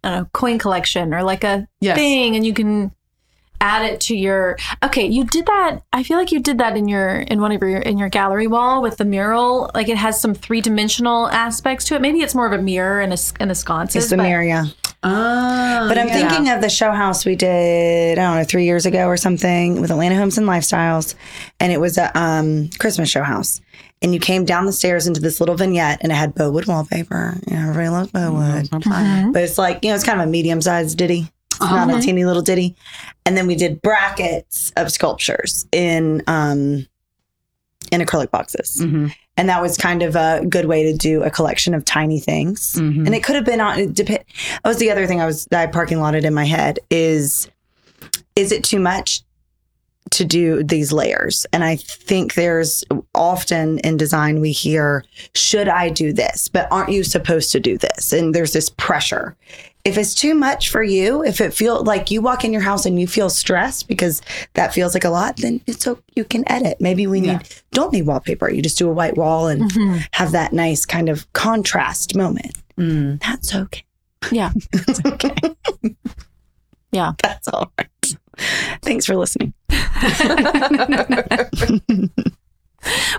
I 0.04 0.26
coin 0.34 0.58
collection 0.60 1.14
or 1.14 1.24
like 1.24 1.44
a 1.44 1.68
Yes. 1.82 1.98
thing 1.98 2.36
and 2.36 2.46
you 2.46 2.54
can 2.54 2.92
add 3.62 3.84
it 3.84 4.00
to 4.00 4.16
your 4.16 4.56
okay 4.82 5.06
you 5.06 5.26
did 5.26 5.46
that 5.46 5.82
i 5.92 6.02
feel 6.02 6.18
like 6.18 6.32
you 6.32 6.40
did 6.40 6.58
that 6.60 6.78
in 6.78 6.88
your 6.88 7.10
in 7.20 7.42
one 7.42 7.52
of 7.52 7.62
your 7.62 7.80
in 7.80 7.98
your 7.98 8.08
gallery 8.08 8.48
wall 8.48 8.82
with 8.82 8.96
the 8.96 9.04
mural 9.04 9.70
like 9.76 9.90
it 9.90 9.98
has 9.98 10.22
some 10.22 10.34
three-dimensional 10.34 11.28
aspects 11.28 11.84
to 11.84 11.94
it 11.94 12.02
maybe 12.02 12.20
it's 12.22 12.34
more 12.34 12.48
of 12.48 12.54
a 12.54 12.62
mirror 12.62 13.02
and 13.02 13.12
a, 13.12 13.20
s- 13.20 13.34
and 13.38 13.52
a 13.52 13.56
sconce. 13.56 13.98
It's 13.98 14.10
the 14.10 14.16
but- 14.16 14.24
Maria. 14.30 14.64
Oh, 15.02 15.86
But 15.88 15.98
I'm 15.98 16.08
yeah. 16.08 16.28
thinking 16.30 16.50
of 16.50 16.60
the 16.62 16.70
show 16.70 16.92
house 16.92 17.26
we 17.26 17.36
did, 17.38 18.18
I 18.20 18.22
don't 18.22 18.36
know, 18.38 18.44
three 18.44 18.66
years 18.66 18.86
ago 18.86 19.06
or 19.08 19.16
something 19.16 19.80
with 19.80 19.92
Atlanta 19.92 20.16
Homes 20.18 20.38
and 20.38 20.46
Lifestyles. 20.46 21.16
And 21.62 21.72
it 21.72 21.80
was 21.80 21.98
a 21.98 22.18
um, 22.20 22.70
Christmas 22.80 23.10
show 23.10 23.24
house. 23.24 23.62
And 24.02 24.14
you 24.14 24.20
came 24.20 24.46
down 24.46 24.66
the 24.66 24.72
stairs 24.72 25.08
into 25.08 25.20
this 25.20 25.40
little 25.42 25.56
vignette 25.56 26.00
and 26.02 26.12
it 26.12 26.16
had 26.16 26.34
Bowood 26.34 26.66
wallpaper. 26.68 27.38
You 27.48 27.56
know, 27.56 27.62
everybody 27.64 27.90
loves 27.90 28.12
Bowood. 28.12 28.66
Mhm. 28.70 29.34
But 29.34 29.44
it's 29.44 29.58
like, 29.58 29.80
you 29.84 29.90
know, 29.90 29.96
it's 29.96 30.06
kind 30.06 30.22
of 30.22 30.28
a 30.28 30.32
medium 30.32 30.62
sized 30.62 30.98
ditty. 30.98 31.30
It's 31.52 31.60
not 31.60 31.94
a 31.94 32.02
teeny 32.02 32.24
little 32.24 32.42
ditty. 32.42 32.76
And 33.26 33.36
then 33.36 33.46
we 33.46 33.56
did 33.56 33.82
brackets 33.82 34.72
of 34.78 34.90
sculptures 34.92 35.66
in 35.74 36.24
um 36.28 36.88
in 37.92 38.00
acrylic 38.02 38.32
boxes. 38.32 38.78
Mhm. 38.82 39.14
And 39.36 39.50
that 39.50 39.62
was 39.62 39.78
kind 39.78 40.02
of 40.04 40.16
a 40.16 40.46
good 40.48 40.66
way 40.66 40.84
to 40.84 40.96
do 40.98 41.24
a 41.24 41.30
collection 41.30 41.74
of 41.74 41.84
tiny 41.84 42.20
things. 42.20 42.76
Mhm. 42.76 43.06
And 43.06 43.14
it 43.16 43.24
could 43.24 43.36
have 43.36 43.46
been 43.46 43.60
on 43.60 43.80
it 43.80 43.94
dep- 43.94 44.08
that 44.08 44.26
was 44.64 44.78
the 44.78 44.92
other 44.92 45.08
thing 45.08 45.20
I 45.20 45.26
was 45.26 45.46
that 45.52 45.62
I 45.62 45.68
parking 45.68 46.00
lotted 46.00 46.24
in 46.24 46.34
my 46.34 46.46
head 46.46 46.80
is 46.90 47.50
is 48.38 48.54
it 48.54 48.64
too 48.64 48.80
much 48.80 49.24
to 50.12 50.26
do 50.26 50.64
these 50.64 50.92
layers? 50.92 51.46
And 51.54 51.64
I 51.64 51.76
think 51.78 52.34
there's 52.36 52.84
often 53.16 53.80
in 53.80 53.98
design 53.98 54.40
we 54.40 54.52
hear, 54.52 55.04
should 55.36 55.68
I 55.68 55.90
do 55.90 56.14
this? 56.14 56.48
But 56.48 56.68
aren't 56.72 56.90
you 56.92 57.04
supposed 57.04 57.52
to 57.54 57.60
do 57.60 57.78
this? 57.78 58.12
And 58.14 58.34
there's 58.34 58.54
this 58.54 58.70
pressure. 58.70 59.36
If 59.86 59.98
it's 59.98 60.14
too 60.14 60.36
much 60.36 60.70
for 60.70 60.84
you, 60.84 61.24
if 61.24 61.40
it 61.40 61.54
feels 61.54 61.88
like 61.88 62.12
you 62.12 62.22
walk 62.22 62.44
in 62.44 62.52
your 62.52 62.62
house 62.62 62.86
and 62.86 63.00
you 63.00 63.08
feel 63.08 63.30
stressed 63.30 63.88
because 63.88 64.22
that 64.56 64.74
feels 64.74 64.94
like 64.94 65.06
a 65.06 65.10
lot, 65.10 65.38
then 65.38 65.62
it's 65.68 65.84
so 65.84 66.00
you 66.16 66.26
can 66.26 66.44
edit. 66.52 66.78
Maybe 66.82 67.08
we 67.08 67.22
need 67.22 67.28
Yeah. 67.28 67.40
don't 67.72 67.94
need 67.94 68.06
wallpaper. 68.06 68.50
You 68.52 68.62
just 68.62 68.78
do 68.78 68.90
a 68.90 68.94
white 68.94 69.16
wall 69.18 69.48
and 69.48 69.72
Mhm. 69.72 70.06
have 70.12 70.34
that 70.34 70.52
nice 70.52 70.86
kind 70.86 71.08
of 71.08 71.32
contrast 71.34 72.14
moment. 72.16 72.58
Mm. 72.78 73.22
That's 73.22 73.56
okay. 73.56 73.84
yeah 74.32 74.52
That's 74.74 75.00
okay. 75.06 75.34
Yeah. 76.92 77.14
That's 77.24 77.48
all 77.48 77.72
right. 77.78 77.88
Thanks 78.82 79.06
for 79.06 79.16
listening. 79.16 79.54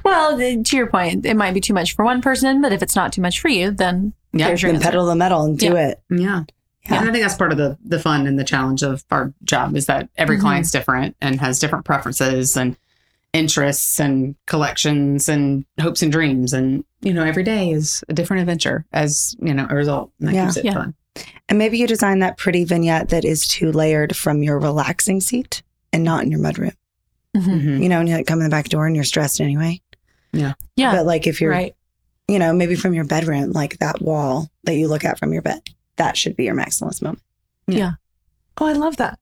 well 0.04 0.38
to 0.38 0.76
your 0.76 0.86
point 0.86 1.26
it 1.26 1.36
might 1.36 1.52
be 1.52 1.60
too 1.60 1.74
much 1.74 1.94
for 1.94 2.04
one 2.04 2.22
person 2.22 2.62
but 2.62 2.72
if 2.72 2.82
it's 2.82 2.96
not 2.96 3.12
too 3.12 3.20
much 3.20 3.40
for 3.40 3.48
you 3.48 3.70
then 3.70 4.12
Yeah. 4.32 4.46
there's 4.48 4.62
your 4.62 4.72
Then 4.72 4.80
pedal 4.80 5.06
the 5.06 5.14
metal 5.14 5.44
and 5.44 5.58
do 5.58 5.66
Yeah. 5.74 5.88
it. 5.88 6.02
Yeah. 6.10 6.44
Yeah, 6.88 7.00
and 7.00 7.10
I 7.10 7.12
think 7.12 7.22
that's 7.22 7.34
part 7.34 7.52
of 7.52 7.58
the 7.58 7.76
the 7.84 7.98
fun 7.98 8.26
and 8.26 8.38
the 8.38 8.44
challenge 8.44 8.82
of 8.82 9.04
our 9.10 9.34
job 9.44 9.76
is 9.76 9.84
that 9.86 10.08
every 10.16 10.38
Mhm. 10.38 10.40
client's 10.40 10.70
different 10.70 11.14
and 11.20 11.38
has 11.40 11.58
different 11.58 11.84
preferences 11.84 12.56
and 12.56 12.74
interests 13.34 14.00
and 14.00 14.34
collections 14.46 15.28
and 15.28 15.66
hopes 15.78 16.02
and 16.02 16.10
dreams 16.10 16.54
and 16.54 16.82
you 17.02 17.12
know 17.12 17.22
every 17.22 17.42
day 17.42 17.70
is 17.70 18.02
a 18.08 18.14
different 18.14 18.40
adventure 18.40 18.86
as 18.94 19.36
you 19.40 19.52
know 19.52 19.66
a 19.68 19.74
result 19.74 20.10
and 20.20 20.28
that 20.30 20.34
Yeah. 20.34 20.44
keeps 20.46 20.56
it 20.56 20.64
Yeah. 20.64 20.72
fun 20.74 20.94
And 21.48 21.58
maybe 21.58 21.78
you 21.78 21.86
design 21.86 22.20
that 22.20 22.36
pretty 22.38 22.64
vignette 22.64 23.08
that 23.10 23.24
is 23.24 23.46
too 23.46 23.72
layered 23.72 24.16
from 24.16 24.42
your 24.42 24.58
relaxing 24.58 25.20
seat 25.20 25.62
and 25.92 26.04
not 26.04 26.22
in 26.24 26.30
your 26.30 26.40
mudroom. 26.40 26.74
Mhm. 27.36 27.62
Mhm. 27.62 27.82
You 27.82 27.88
know, 27.88 28.00
and 28.00 28.08
you 28.08 28.14
like 28.16 28.26
come 28.26 28.38
in 28.40 28.44
the 28.44 28.50
back 28.50 28.68
door 28.68 28.86
and 28.86 28.94
you're 28.94 29.04
stressed 29.04 29.40
anyway. 29.40 29.80
Yeah. 30.32 30.54
Yeah. 30.76 30.92
But 30.92 31.06
like 31.06 31.26
if 31.26 31.40
you're, 31.40 31.50
right. 31.50 31.74
you 32.28 32.38
know, 32.38 32.52
maybe 32.52 32.74
from 32.76 32.94
your 32.94 33.04
bedroom, 33.04 33.52
like 33.52 33.78
that 33.78 34.00
wall 34.00 34.48
that 34.64 34.74
you 34.74 34.86
look 34.88 35.04
at 35.04 35.18
from 35.18 35.32
your 35.32 35.42
bed, 35.42 35.62
that 35.96 36.16
should 36.16 36.36
be 36.36 36.44
your 36.44 36.54
maximalist 36.54 37.02
moment. 37.02 37.22
Yeah. 37.66 37.92
Oh, 38.58 38.66
I 38.66 38.72
love 38.72 38.96
that. 38.98 39.18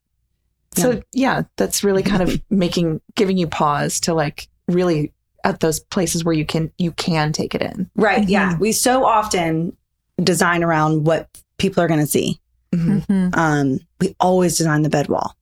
So 0.76 1.02
yeah, 1.12 1.42
that's 1.56 1.82
really 1.82 2.02
kind 2.02 2.22
of 2.22 2.40
making 2.50 3.00
giving 3.14 3.36
you 3.38 3.46
pause 3.46 4.00
to 4.00 4.14
like 4.14 4.48
really 4.68 5.12
at 5.44 5.60
those 5.60 5.80
places 5.80 6.24
where 6.24 6.34
you 6.34 6.44
can 6.44 6.70
you 6.78 6.92
can 6.92 7.32
take 7.32 7.54
it 7.54 7.62
in. 7.62 7.90
Right. 7.96 8.28
Yeah. 8.28 8.54
Mhm. 8.54 8.58
We 8.60 8.72
so 8.72 9.04
often 9.04 9.76
design 10.22 10.62
around 10.62 11.04
what 11.06 11.28
people 11.58 11.82
are 11.82 11.88
going 11.88 12.00
to 12.00 12.06
see. 12.06 12.40
Mhm. 12.74 13.06
Mhm. 13.06 13.36
Um, 13.36 13.80
we 14.00 14.14
always 14.20 14.56
design 14.56 14.82
the 14.82 14.88
bed 14.90 15.08
wall. 15.08 15.34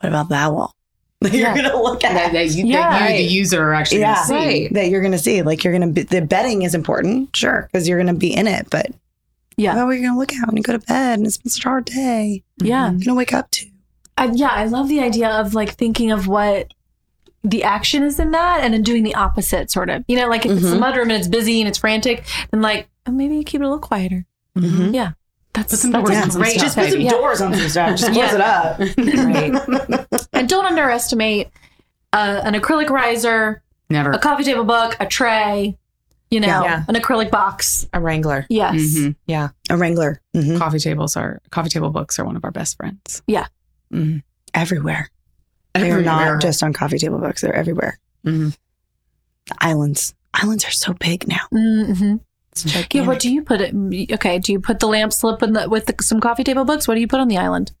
What 0.00 0.08
about 0.08 0.28
that 0.30 0.52
wall? 0.52 0.74
That 1.22 1.32
Yeah. 1.34 1.54
you're 1.54 1.62
going 1.64 1.76
to 1.76 1.82
look 1.82 2.02
at. 2.02 2.14
that, 2.14 2.32
that 2.32 2.48
you, 2.52 2.64
Yeah. 2.66 2.98
that 2.98 3.10
you, 3.12 3.16
the 3.28 3.32
user, 3.34 3.62
are 3.62 3.74
actually 3.74 4.00
Yeah. 4.00 4.14
going 4.14 4.22
to 4.22 4.26
see. 4.26 4.34
Right. 4.64 4.72
that 4.74 4.88
you're 4.88 5.00
going 5.02 5.12
to 5.12 5.18
see. 5.18 5.42
Like 5.42 5.62
you're 5.64 5.76
going 5.76 5.86
to 5.88 5.92
be, 5.92 6.02
the 6.02 6.22
bedding 6.22 6.62
is 6.62 6.74
important, 6.74 7.36
sure, 7.36 7.68
because 7.70 7.86
you're 7.86 7.98
going 7.98 8.06
to 8.14 8.18
be 8.18 8.34
in 8.34 8.46
it. 8.46 8.68
But 8.70 8.86
Yeah. 9.58 9.74
what 9.74 9.82
are 9.82 9.92
you 9.94 10.00
going 10.02 10.14
to 10.14 10.18
look 10.18 10.32
at 10.32 10.46
when 10.46 10.56
you 10.56 10.62
go 10.62 10.72
to 10.72 10.78
bed 10.78 11.18
and 11.18 11.26
it's 11.26 11.36
been 11.36 11.50
such 11.50 11.64
a 11.66 11.68
hard 11.68 11.84
day? 11.84 12.42
Yeah. 12.62 12.84
You're 12.84 12.90
going 12.92 13.00
to 13.02 13.14
wake 13.14 13.34
up 13.34 13.50
to. 13.50 13.66
I, 14.16 14.30
yeah, 14.32 14.48
I 14.50 14.64
love 14.64 14.88
the 14.88 15.00
idea 15.00 15.28
of 15.28 15.52
like 15.54 15.74
thinking 15.74 16.10
of 16.10 16.26
what 16.26 16.72
the 17.44 17.64
action 17.64 18.02
is 18.02 18.18
in 18.18 18.30
that 18.32 18.60
and 18.62 18.72
then 18.74 18.82
doing 18.82 19.02
the 19.02 19.14
opposite 19.14 19.70
sort 19.70 19.88
of. 19.90 20.04
You 20.08 20.16
know, 20.16 20.28
like 20.28 20.44
if 20.46 20.52
it's 20.52 20.62
the 20.70 20.76
mudroom 20.76 21.02
and 21.04 21.12
it's 21.12 21.28
busy 21.28 21.60
and 21.60 21.68
it's 21.68 21.78
frantic, 21.78 22.24
then 22.50 22.60
like 22.62 22.88
oh, 23.06 23.12
maybe 23.12 23.36
you 23.36 23.44
keep 23.44 23.60
it 23.60 23.64
a 23.64 23.68
little 23.68 23.78
quieter. 23.78 24.24
Mhm. 24.56 24.94
Yeah. 24.94 25.12
That's, 25.52 25.72
Put 25.72 25.78
some 25.80 25.90
doors 25.92 26.10
a 26.10 26.14
on 26.16 26.30
some 26.30 26.44
stuff, 26.44 26.60
Just 26.62 26.76
put 26.76 26.90
some. 26.92 27.00
Yeah. 27.00 27.10
doors 27.10 27.40
on 27.40 27.54
some 27.54 27.68
stuff. 27.68 27.98
Just 27.98 28.12
close 28.12 28.32
it 28.32 28.40
up. 28.40 28.78
Right. 28.98 30.26
And 30.32 30.48
don't 30.48 30.64
underestimate 30.64 31.48
uh, 32.12 32.40
an 32.44 32.54
acrylic 32.54 32.88
riser, 32.88 33.62
Never. 33.90 34.12
a 34.12 34.18
coffee 34.18 34.44
table 34.44 34.64
book, 34.64 34.96
a 35.00 35.06
tray, 35.06 35.76
you 36.30 36.40
know, 36.40 36.46
Yeah. 36.64 36.84
an 36.88 36.94
acrylic 36.94 37.30
box. 37.30 37.88
A 37.92 38.00
Wrangler. 38.00 38.46
Yes. 38.48 38.76
Mhm. 38.76 39.16
Yeah. 39.26 39.48
A 39.68 39.76
Wrangler. 39.76 40.20
Mhm. 40.34 40.56
Coffee 40.58 40.78
tables 40.78 41.16
are 41.16 41.40
coffee 41.50 41.68
table 41.68 41.90
books 41.90 42.18
are 42.18 42.24
one 42.24 42.36
of 42.36 42.44
our 42.44 42.52
best 42.52 42.76
friends. 42.76 43.22
Yeah. 43.26 43.46
Mhm. 43.92 44.22
Everywhere. 44.54 45.10
They're 45.74 46.00
not 46.00 46.40
just 46.40 46.62
on 46.62 46.72
coffee 46.72 46.98
table 46.98 47.18
books. 47.18 47.42
They're 47.42 47.54
everywhere. 47.54 47.98
Mhm. 48.24 48.56
The 49.46 49.54
islands. 49.60 50.14
Islands 50.32 50.64
are 50.64 50.70
so 50.70 50.94
big 50.94 51.26
now. 51.28 51.46
It's 52.52 52.64
Yeah. 52.94 53.06
What 53.06 53.20
do 53.20 53.30
you 53.32 53.42
put 53.42 53.60
it? 53.60 53.74
Okay. 54.12 54.38
Do 54.38 54.52
you 54.52 54.60
put 54.60 54.80
the 54.80 54.86
lamp 54.88 55.12
slip 55.12 55.42
in 55.42 55.52
the, 55.52 55.68
with 55.68 55.86
the, 55.86 55.94
some 56.02 56.20
coffee 56.20 56.44
table 56.44 56.64
books? 56.64 56.86
What 56.88 56.94
do 56.94 57.00
you 57.00 57.08
put 57.08 57.20
on 57.20 57.28
the 57.28 57.38
island? 57.38 57.72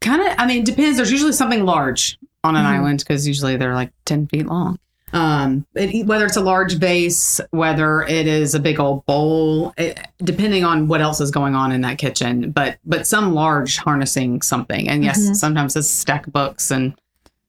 kind 0.00 0.22
of 0.22 0.28
i 0.38 0.46
mean 0.46 0.58
it 0.62 0.64
depends 0.64 0.96
there's 0.96 1.10
usually 1.10 1.32
something 1.32 1.64
large 1.64 2.16
on 2.44 2.54
an 2.54 2.64
Mhm. 2.64 2.68
island 2.68 2.98
because 3.00 3.26
usually 3.26 3.56
they're 3.56 3.74
like 3.74 3.90
10 4.04 4.28
feet 4.28 4.46
long 4.46 4.78
um 5.12 5.66
it, 5.74 6.06
whether 6.06 6.24
it's 6.24 6.36
a 6.36 6.40
large 6.40 6.74
vase 6.74 7.40
whether 7.50 8.02
it 8.02 8.28
is 8.28 8.54
a 8.54 8.60
big 8.60 8.78
old 8.78 9.04
bowl 9.06 9.74
it, 9.76 9.98
depending 10.22 10.62
on 10.64 10.86
what 10.86 11.00
else 11.00 11.20
is 11.20 11.32
going 11.32 11.56
on 11.56 11.72
in 11.72 11.80
that 11.80 11.98
kitchen 11.98 12.52
but 12.52 12.78
but 12.84 13.08
some 13.08 13.34
large 13.34 13.78
harnessing 13.78 14.40
something 14.40 14.88
and 14.88 15.02
yes 15.02 15.18
Mhm. 15.18 15.34
sometimes 15.34 15.74
it's 15.74 15.88
a 15.88 15.92
stack 15.92 16.28
of 16.28 16.32
books 16.32 16.70
and 16.70 16.94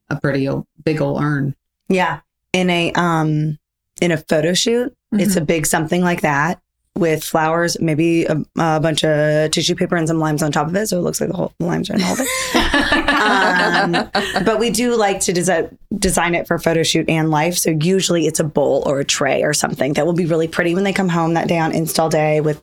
a 0.10 0.16
pretty 0.20 0.48
old 0.50 0.66
big 0.84 1.02
old 1.02 1.22
urn 1.22 1.54
Yeah. 1.88 2.22
In 2.52 2.72
a 2.72 2.92
um 2.94 3.60
in 4.02 4.12
a 4.12 4.18
photo 4.18 4.54
shoot, 4.56 4.96
it's 5.14 5.32
Mm-hmm. 5.34 5.42
a 5.42 5.46
big 5.46 5.66
something 5.66 6.02
like 6.02 6.22
that 6.22 6.60
with 6.96 7.24
flowers, 7.24 7.80
maybe 7.80 8.26
a, 8.26 8.34
a 8.58 8.80
bunch 8.80 9.04
of 9.06 9.52
tissue 9.52 9.74
paper 9.76 9.96
and 9.96 10.08
some 10.08 10.20
limes 10.20 10.44
on 10.44 10.52
top 10.52 10.68
of 10.68 10.76
it, 10.76 10.88
so 10.88 10.98
it 10.98 11.02
looks 11.02 11.22
like 11.22 11.30
the 11.30 11.36
whole 11.36 11.54
the 11.60 11.66
limes 11.66 11.90
are 11.90 11.94
in 11.94 12.00
the 12.00 12.06
whole 12.06 12.16
thing. 12.16 14.10
um, 14.36 14.44
but 14.46 14.60
we 14.60 14.70
do 14.70 14.96
like 14.96 15.20
to 15.22 15.34
desi- 15.34 15.76
design 15.98 16.36
it 16.36 16.48
for 16.48 16.60
photo 16.60 16.84
shoot 16.84 17.10
and 17.10 17.30
life. 17.32 17.56
So 17.58 17.72
usually 17.72 18.28
it's 18.28 18.40
a 18.40 18.44
bowl 18.44 18.84
or 18.86 19.00
a 19.00 19.06
tray 19.06 19.44
or 19.44 19.54
something 19.54 19.94
that 19.94 20.06
will 20.06 20.14
be 20.14 20.26
really 20.26 20.48
pretty 20.48 20.76
when 20.76 20.84
they 20.84 20.94
come 20.94 21.10
home 21.10 21.34
that 21.36 21.48
day 21.48 21.58
on 21.60 21.72
install 21.72 22.10
day 22.10 22.42
with 22.42 22.62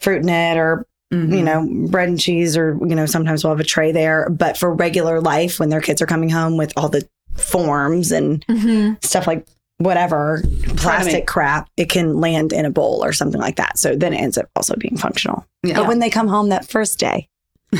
fruit 0.00 0.22
in 0.22 0.28
it 0.28 0.56
or 0.56 0.86
Mm-hmm. 1.14 1.34
you 1.34 1.42
know 1.44 1.86
bread 1.88 2.08
and 2.08 2.18
cheese 2.18 2.56
or 2.56 2.76
you 2.80 2.96
know 2.96 3.06
sometimes 3.06 3.44
we'll 3.44 3.52
have 3.52 3.60
a 3.60 3.64
tray 3.64 3.92
there. 3.92 4.28
But 4.28 4.58
for 4.58 4.74
regular 4.74 5.20
life, 5.20 5.60
when 5.60 5.68
their 5.68 5.80
kids 5.80 6.02
are 6.02 6.06
coming 6.06 6.28
home 6.30 6.56
with 6.56 6.72
all 6.76 6.88
the 6.88 7.08
forms 7.36 8.10
and 8.10 8.44
hmm 8.50 8.94
stuff 9.02 9.28
like 9.28 9.46
whatever 9.78 10.42
plastic 10.76 11.26
crap, 11.26 11.68
it 11.76 11.88
can 11.88 12.18
land 12.20 12.52
in 12.52 12.64
a 12.64 12.70
bowl 12.70 13.04
or 13.04 13.12
something 13.12 13.40
like 13.40 13.56
that. 13.56 13.78
So 13.78 13.94
then 13.94 14.12
it 14.12 14.18
ends 14.18 14.38
up 14.38 14.48
also 14.56 14.74
being 14.76 14.96
functional. 14.96 15.46
Yeah. 15.62 15.76
But 15.76 15.88
when 15.88 15.98
they 15.98 16.10
come 16.10 16.28
home 16.28 16.48
that 16.48 16.66
first 16.66 16.98
day, 16.98 17.28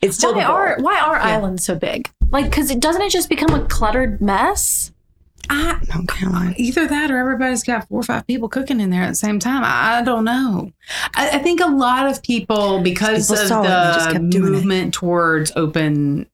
it's 0.00 0.16
still 0.16 0.34
why 0.34 0.44
are 0.44 0.76
why 0.80 0.98
are 0.98 1.16
islands 1.16 1.64
so 1.64 1.74
big? 1.74 2.08
Like, 2.30 2.46
because 2.46 2.70
it 2.70 2.80
doesn't 2.80 3.02
it 3.02 3.10
just 3.10 3.28
become 3.28 3.50
a 3.54 3.66
cluttered 3.66 4.20
mess? 4.20 4.92
I, 5.50 5.78
oh, 5.94 5.98
No, 5.98 6.06
Caroline. 6.06 6.54
either 6.56 6.86
that 6.86 7.10
or 7.10 7.18
everybody's 7.18 7.62
got 7.62 7.86
four 7.88 8.00
or 8.00 8.02
five 8.02 8.26
people 8.26 8.48
cooking 8.48 8.80
in 8.80 8.90
there 8.90 9.02
at 9.02 9.08
the 9.10 9.14
same 9.14 9.38
time. 9.38 9.62
I, 9.62 9.98
I 9.98 10.02
don't 10.02 10.24
know. 10.24 10.72
I, 11.14 11.30
I 11.30 11.38
think 11.38 11.60
a 11.60 11.66
lot 11.66 12.06
of 12.06 12.22
people, 12.22 12.80
because 12.80 13.28
People 13.28 13.42
of 13.42 13.48
saw 13.48 13.62
it 13.62 13.66
and 13.66 13.74
they 13.74 13.94
just 13.94 14.06
the 14.08 14.12
kept 14.12 14.24
movement 14.24 14.94
towards 14.94 15.52
open 15.54 16.26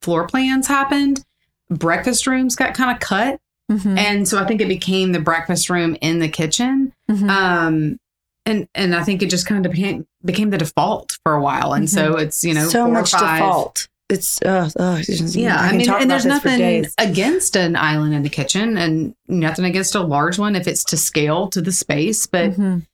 floor 0.00 0.28
plans 0.28 0.68
happened, 0.68 1.24
breakfast 1.70 2.26
rooms 2.26 2.54
got 2.54 2.74
kind 2.74 2.92
of 2.94 3.00
cut. 3.00 3.40
Mm-hmm. 3.70 3.98
And 3.98 4.28
so 4.28 4.38
I 4.38 4.46
think 4.46 4.60
it 4.60 4.68
became 4.68 5.12
the 5.12 5.20
breakfast 5.20 5.68
room 5.70 5.96
in 6.00 6.20
the 6.20 6.28
kitchen. 6.28 6.92
Mhm. 7.10 7.28
Um, 7.28 7.98
and, 8.44 8.68
and 8.74 8.94
I 8.94 9.02
think 9.02 9.22
it 9.22 9.30
just 9.30 9.46
kind 9.46 9.66
of 9.66 9.72
became, 9.72 10.06
became 10.24 10.50
the 10.50 10.58
default 10.58 11.18
for 11.24 11.34
a 11.34 11.42
while. 11.42 11.72
And 11.72 11.90
so 11.90 12.16
it's, 12.16 12.44
you 12.44 12.54
know, 12.54 12.68
so 12.68 12.88
much 12.88 13.10
five- 13.10 13.40
default. 13.40 13.88
It's 14.08 14.40
uh, 14.42 14.70
uh 14.78 15.02
yeah, 15.08 15.60
I, 15.60 15.70
can 15.70 15.78
mean, 15.78 15.90
and 15.90 16.08
there's 16.08 16.24
nothing 16.24 16.86
against 16.96 17.56
an 17.56 17.74
island 17.74 18.14
in 18.14 18.22
the 18.22 18.28
kitchen, 18.28 18.78
and 18.78 19.16
nothing 19.26 19.64
against 19.64 19.96
a 19.96 20.00
large 20.00 20.38
one 20.38 20.54
if 20.54 20.68
it's 20.68 20.84
to 20.84 20.96
scale 20.96 21.48
to 21.48 21.60
the 21.60 21.72
space. 21.72 22.24
But 22.24 22.52
Mhm. 22.52 22.86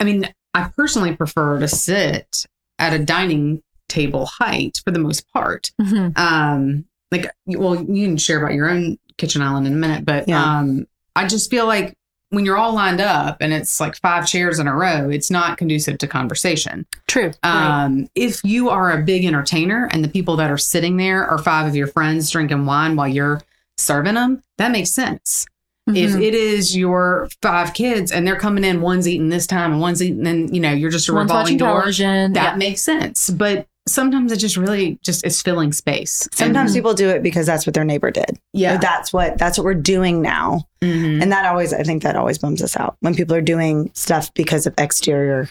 I 0.00 0.04
mean, 0.04 0.32
I 0.54 0.70
personally 0.74 1.14
prefer 1.14 1.58
to 1.60 1.68
sit 1.68 2.46
at 2.78 2.94
a 2.94 2.98
dining 2.98 3.62
table 3.90 4.24
height 4.24 4.80
for 4.82 4.90
the 4.90 4.98
most 4.98 5.30
part. 5.34 5.70
Mhm. 5.82 6.18
Um, 6.18 6.86
like, 7.12 7.30
well, 7.44 7.84
you 7.84 8.06
can 8.06 8.16
share 8.16 8.38
about 8.42 8.54
your 8.54 8.70
own 8.70 8.96
kitchen 9.18 9.42
island 9.42 9.66
in 9.66 9.72
a 9.72 9.76
minute, 9.76 10.04
but 10.04 10.28
Yeah. 10.28 10.42
um, 10.42 10.86
I 11.16 11.26
just 11.26 11.50
feel 11.50 11.66
like 11.66 11.94
when 12.30 12.44
you're 12.44 12.56
all 12.56 12.74
lined 12.74 13.00
up 13.00 13.36
and 13.40 13.52
it's 13.52 13.78
like 13.78 13.94
five 13.96 14.26
chairs 14.26 14.58
in 14.58 14.66
a 14.66 14.74
row, 14.74 15.08
it's 15.08 15.30
not 15.30 15.56
conducive 15.56 15.98
to 15.98 16.08
conversation. 16.08 16.84
True. 17.06 17.30
Um, 17.44 18.08
If 18.16 18.40
you 18.42 18.70
are 18.70 18.90
a 18.90 19.02
big 19.04 19.24
entertainer 19.24 19.88
and 19.92 20.02
the 20.02 20.08
people 20.08 20.36
that 20.36 20.50
are 20.50 20.58
sitting 20.58 20.96
there 20.96 21.24
are 21.24 21.38
five 21.38 21.66
of 21.66 21.76
your 21.76 21.86
friends 21.86 22.28
drinking 22.30 22.66
wine 22.66 22.96
while 22.96 23.06
you're 23.06 23.40
serving 23.78 24.14
them, 24.14 24.42
that 24.58 24.72
makes 24.72 24.90
sense. 24.90 25.46
Right. 25.86 25.98
If 25.98 26.16
it 26.16 26.34
is 26.34 26.74
your 26.76 27.28
five 27.42 27.74
kids 27.74 28.10
and 28.10 28.26
they're 28.26 28.38
coming 28.38 28.64
in, 28.64 28.80
one's 28.80 29.06
eating 29.06 29.28
this 29.28 29.46
time 29.46 29.70
and 29.70 29.80
one's 29.80 30.02
eating, 30.02 30.22
then 30.24 30.52
you 30.52 30.60
know 30.60 30.72
you're 30.72 30.90
just 30.90 31.08
a 31.08 31.12
One's 31.12 31.30
revolving 31.30 31.58
door. 31.58 31.84
That 31.92 32.30
yeah. 32.34 32.56
makes 32.56 32.80
sense, 32.80 33.28
but 33.28 33.66
sometimes 33.86 34.32
it 34.32 34.36
just 34.38 34.56
really 34.56 34.98
just 35.02 35.24
is 35.26 35.42
filling 35.42 35.72
space. 35.72 36.26
Sometimes 36.32 36.70
Mhm. 36.72 36.74
people 36.76 36.94
do 36.94 37.08
it 37.10 37.22
because 37.22 37.46
that's 37.46 37.66
what 37.66 37.74
their 37.74 37.84
neighbor 37.84 38.10
did. 38.10 38.38
yeah, 38.52 38.76
Or 38.76 38.78
that's 38.78 39.12
what 39.12 39.36
that's 39.38 39.58
what 39.58 39.64
we're 39.64 39.74
doing 39.74 40.22
now. 40.22 40.66
Mhm. 40.82 41.22
And 41.22 41.30
that 41.32 41.44
always 41.46 41.72
I 41.72 41.82
think 41.82 42.02
that 42.02 42.16
always 42.16 42.38
bums 42.38 42.62
us 42.62 42.76
out 42.76 42.96
when 43.00 43.14
people 43.14 43.36
are 43.36 43.40
doing 43.42 43.90
stuff 43.94 44.32
because 44.34 44.66
of 44.66 44.74
exterior 44.78 45.48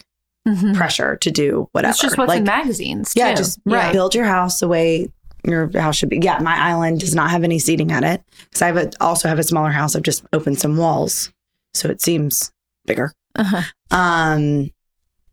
Mhm. 0.48 0.74
pressure 0.74 1.16
to 1.16 1.30
do 1.30 1.68
whatever. 1.72 1.90
It's 1.92 2.00
just 2.00 2.18
what's 2.18 2.28
like, 2.28 2.38
in 2.38 2.44
magazines. 2.44 3.12
yeah, 3.14 3.30
too. 3.30 3.36
just 3.36 3.60
right. 3.64 3.92
build 3.92 4.14
your 4.14 4.26
house 4.26 4.58
the 4.60 4.68
way 4.68 5.10
your 5.46 5.70
house 5.78 5.96
should 5.96 6.08
be. 6.08 6.18
Yeah, 6.22 6.38
my 6.40 6.56
island 6.58 7.00
does 7.00 7.14
not 7.14 7.30
have 7.30 7.44
any 7.44 7.58
seating 7.58 7.92
at 7.92 8.02
it 8.02 8.22
because 8.50 8.62
I 8.62 8.66
have 8.66 8.76
a, 8.76 8.90
also 9.00 9.28
have 9.28 9.38
a 9.38 9.42
smaller 9.42 9.70
house. 9.70 9.94
I've 9.94 10.02
just 10.02 10.24
opened 10.32 10.58
some 10.58 10.76
walls, 10.76 11.30
so 11.74 11.88
it 11.88 12.00
seems 12.02 12.50
bigger. 12.86 13.12
Uh-huh. 13.36 13.62
Um, 13.90 14.70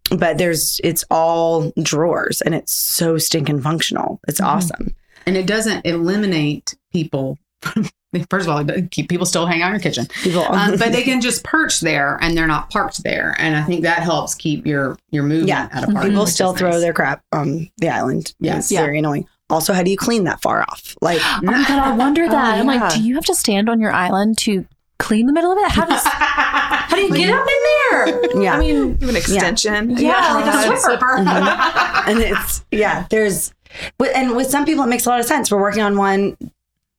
but 0.09 0.37
there's 0.37 0.81
it's 0.83 1.03
all 1.11 1.71
drawers 1.81 2.41
and 2.41 2.53
it's 2.55 2.73
so 2.73 3.17
stinking 3.17 3.61
functional. 3.61 4.19
It's 4.27 4.41
Mhm. 4.41 4.45
awesome. 4.45 4.95
and 5.27 5.37
it 5.37 5.45
doesn't 5.45 5.85
eliminate 5.85 6.73
people. 6.91 7.37
First 8.29 8.47
of 8.47 8.49
all, 8.49 8.65
keep 8.89 9.07
people 9.07 9.25
still 9.25 9.45
hang 9.45 9.61
out 9.61 9.67
in 9.67 9.73
your 9.73 9.79
kitchen, 9.79 10.07
um, 10.49 10.77
but 10.77 10.91
they 10.91 11.03
can 11.09 11.21
just 11.21 11.43
perch 11.45 11.79
there 11.79 12.17
and 12.21 12.35
they're 12.35 12.47
not 12.47 12.69
parked 12.71 13.03
there, 13.03 13.35
and 13.39 13.55
I 13.55 13.63
think 13.63 13.83
that 13.83 13.99
helps 13.99 14.35
keep 14.35 14.65
your 14.65 14.97
your 15.11 15.23
movement 15.23 15.47
Yeah. 15.47 15.69
out 15.71 15.87
of 15.87 15.93
park. 15.93 16.05
people 16.07 16.25
still 16.25 16.53
throw 16.53 16.71
nice. 16.71 16.81
their 16.81 16.91
crap 16.91 17.21
on 17.31 17.69
the 17.77 17.87
island. 17.89 18.33
Yes. 18.41 18.65
it's 18.65 18.71
Yeah. 18.73 18.81
very 18.81 18.99
annoying. 18.99 19.27
Also, 19.49 19.73
how 19.73 19.83
do 19.83 19.91
you 19.91 19.97
clean 19.97 20.23
that 20.25 20.41
far 20.41 20.61
off? 20.61 20.95
Like, 21.01 21.21
Oh 21.23 21.39
my 21.43 21.53
god, 21.67 21.69
I 21.71 21.91
wonder 21.95 22.27
that. 22.29 22.59
I'm 22.59 22.65
like, 22.65 22.93
do 22.95 23.01
you 23.01 23.15
have 23.15 23.25
to 23.25 23.35
stand 23.35 23.69
on 23.69 23.79
your 23.79 23.93
island 23.93 24.37
to 24.39 24.65
clean 25.01 25.25
the 25.25 25.33
middle 25.33 25.51
of 25.51 25.57
it? 25.57 25.71
How 25.71 25.85
does 25.85 26.01
How 26.05 26.95
do 26.95 27.01
you 27.01 27.13
get 27.15 27.33
up 27.33 27.47
in 27.47 28.33
there? 28.33 28.41
Yeah. 28.43 28.55
I 28.55 28.59
mean, 28.59 28.97
An 29.01 29.15
extension. 29.15 29.91
yeah, 29.91 30.33
like 30.33 30.73
a 30.73 30.77
slipper. 30.77 31.15
and 31.17 32.19
it's 32.19 32.63
yeah 32.71 33.05
there's 33.09 33.53
and 34.15 34.35
with 34.35 34.49
some 34.49 34.65
people 34.65 34.83
it 34.83 34.87
makes 34.87 35.05
a 35.05 35.09
lot 35.09 35.19
of 35.19 35.25
sense 35.25 35.51
we're 35.51 35.61
working 35.61 35.81
on 35.83 35.95
one 35.97 36.35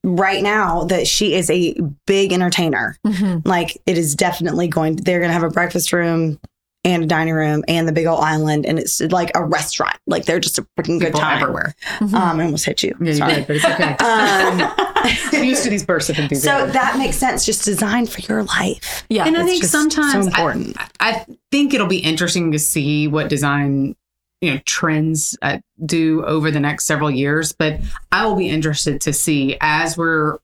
right 0.05 0.42
now 0.42 0.84
that 0.84 1.07
she 1.07 1.34
is 1.34 1.50
a 1.50 1.74
big 2.07 2.32
entertainer 2.32 2.96
Mhm. 3.07 3.46
like 3.46 3.76
it 3.86 3.98
is 3.98 4.14
definitely 4.14 4.68
going 4.68 4.96
they're 4.96 5.18
going 5.18 5.28
to 5.28 5.34
have 5.34 5.42
a 5.42 5.50
breakfast 5.50 5.92
room 5.92 6.38
and 6.84 7.05
a 7.05 7.07
dining 7.07 7.34
room 7.34 7.62
and 7.68 7.86
the 7.86 7.92
big 7.92 8.07
old 8.07 8.20
island 8.24 8.64
and 8.66 8.78
it's 8.78 9.00
like 9.00 9.30
a 9.34 9.44
restaurant 9.44 9.96
like 10.07 10.24
they're 10.24 10.40
just 10.40 10.59
a 10.59 10.66
freaking 10.78 10.98
good 11.00 11.14
time 11.14 11.42
everywhere. 11.42 11.74
um 12.00 12.14
i 12.40 12.44
almost 12.44 12.64
hit 12.64 12.82
you 12.82 12.96
Yeah, 13.00 13.12
you 13.28 13.34
did, 13.34 13.46
but 13.46 13.57
it's 13.57 13.64
okay. 13.64 13.96
um 13.96 14.72
I'm 15.32 15.44
used 15.44 15.64
to 15.64 15.70
these 15.70 15.84
bursts 15.84 16.11
of 16.11 16.18
enthusiasm. 16.18 16.66
so 16.68 16.72
that 16.72 16.96
makes 16.98 17.16
sense 17.16 17.44
just 17.44 17.64
design 17.64 18.07
for 18.07 18.20
your 18.22 18.42
life 18.44 19.05
Yeah. 19.09 19.26
and 19.26 19.36
I 19.36 19.44
think 19.44 19.64
sometimes 19.64 20.12
so 20.26 20.32
I- 20.32 20.34
important 20.53 20.76
I 21.00 21.26
think 21.50 21.74
it'll 21.74 21.86
be 21.86 21.98
interesting 21.98 22.53
to 22.53 22.59
see 22.59 23.09
what 23.09 23.28
design, 23.28 23.94
you 24.40 24.55
know, 24.55 24.61
trends 24.64 25.36
uh, 25.42 25.59
do 25.84 26.24
over 26.24 26.50
the 26.50 26.61
next 26.61 26.84
several 26.86 27.11
years. 27.11 27.53
But 27.53 27.80
I 28.11 28.26
will 28.26 28.36
be 28.36 28.48
interested 28.48 29.00
to 29.03 29.12
see 29.12 29.57
as 29.61 29.96
we're, 29.96 30.38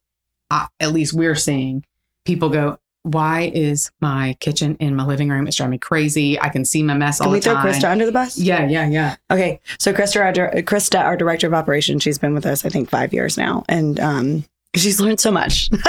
uh, 0.51 0.67
at 0.81 0.93
least 0.93 1.13
we're 1.15 1.35
seeing 1.35 1.85
people 2.25 2.49
go. 2.51 2.79
Why 3.03 3.51
is 3.55 3.91
my 4.01 4.37
kitchen 4.41 4.77
in 4.81 4.95
my 4.97 5.05
living 5.05 5.29
room? 5.29 5.47
It's 5.47 5.57
driving 5.57 5.73
me 5.73 5.79
crazy. 5.79 6.41
I 6.41 6.49
can 6.49 6.65
see 6.65 6.83
my 6.83 6.95
mess 6.95 7.21
all 7.21 7.31
the 7.31 7.41
time. 7.41 7.57
can 7.57 7.65
we 7.65 7.73
throw 7.73 7.89
krista 7.89 7.91
under 7.91 8.07
the 8.07 8.13
bus 8.13 8.39
Yeah, 8.39 8.67
yeah, 8.67 8.89
yeah. 8.89 9.17
Okay, 9.31 9.61
so 9.79 9.93
Krista, 9.93 10.21
our, 10.21 10.63
Krista, 10.63 11.01
our 11.01 11.17
director 11.17 11.47
of 11.47 11.55
operations, 11.55 12.03
she's 12.03 12.19
been 12.19 12.35
with 12.35 12.47
us, 12.47 12.65
I 12.65 12.69
think, 12.69 12.91
five 12.91 13.13
years 13.13 13.39
now, 13.39 13.65
and 13.69 13.99
um, 14.01 14.45
she's 14.75 15.01
learned 15.01 15.21
so 15.21 15.31
much. 15.31 15.71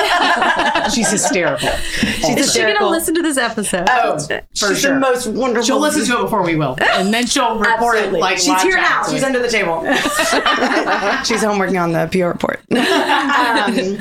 She's 0.94 1.12
hysterical. 1.12 1.70
She's 1.70 2.38
Is 2.38 2.54
she 2.54 2.62
gonna 2.62 2.90
listen 2.90 3.14
to 3.16 3.22
this 3.22 3.38
episode? 3.38 3.88
Oh, 3.90 4.18
for 4.18 4.42
she's 4.54 4.80
sure. 4.80 4.94
the 4.96 5.00
most 5.00 5.28
wonderful. 5.28 5.66
She'll 5.66 5.80
listen 5.80 6.06
to 6.06 6.20
it 6.20 6.24
before 6.24 6.44
we 6.44 6.56
will, 6.56 6.78
and 6.82 7.14
then 7.14 7.28
she'll 7.28 7.60
report 7.60 7.98
it 7.98 8.14
like 8.14 8.38
she's 8.38 8.62
here 8.64 8.78
now. 8.78 9.04
She's 9.08 9.24
under 9.24 9.40
the 9.40 9.50
table. 9.50 9.82
she's 11.26 11.44
home 11.44 11.60
working 11.60 11.78
on 11.78 11.92
the 11.92 12.08
PR 12.12 12.28
report. 12.28 12.62
um, 12.72 14.00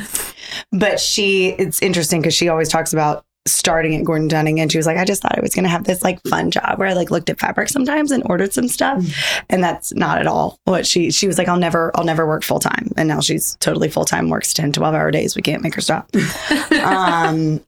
but 0.72 1.00
she, 1.00 1.48
it's 1.50 1.82
interesting 1.82 2.20
because 2.20 2.34
she 2.34 2.48
always 2.48 2.68
talks 2.68 2.92
about 2.92 3.24
starting 3.46 3.96
at 3.96 4.04
Gordon 4.04 4.28
Dunning, 4.28 4.60
and 4.60 4.70
she 4.70 4.78
was 4.78 4.86
like, 4.86 4.98
I 4.98 5.04
just 5.04 5.22
thought 5.22 5.36
I 5.36 5.40
was 5.40 5.54
going 5.54 5.64
to 5.64 5.70
have 5.70 5.84
this 5.84 6.02
like 6.02 6.20
fun 6.22 6.50
job 6.50 6.78
where 6.78 6.88
I 6.88 6.92
like 6.92 7.10
looked 7.10 7.30
at 7.30 7.40
fabric 7.40 7.68
sometimes 7.68 8.10
and 8.10 8.22
ordered 8.26 8.52
some 8.52 8.68
stuff, 8.68 9.04
and 9.48 9.62
that's 9.62 9.92
not 9.94 10.18
at 10.18 10.26
all 10.26 10.58
what 10.64 10.86
she. 10.86 11.10
She 11.10 11.26
was 11.26 11.38
like, 11.38 11.48
I'll 11.48 11.58
never, 11.58 11.90
I'll 11.94 12.04
never 12.04 12.26
work 12.26 12.44
full 12.44 12.60
time, 12.60 12.92
and 12.96 13.08
now 13.08 13.20
she's 13.20 13.56
totally 13.60 13.88
full 13.88 14.04
time, 14.04 14.28
works 14.28 14.52
10, 14.52 14.72
12 14.72 14.94
hour 14.94 15.10
days. 15.10 15.34
We 15.36 15.42
can't 15.42 15.62
make 15.62 15.74
her 15.74 15.80
stop. 15.80 16.10
um, 16.84 17.60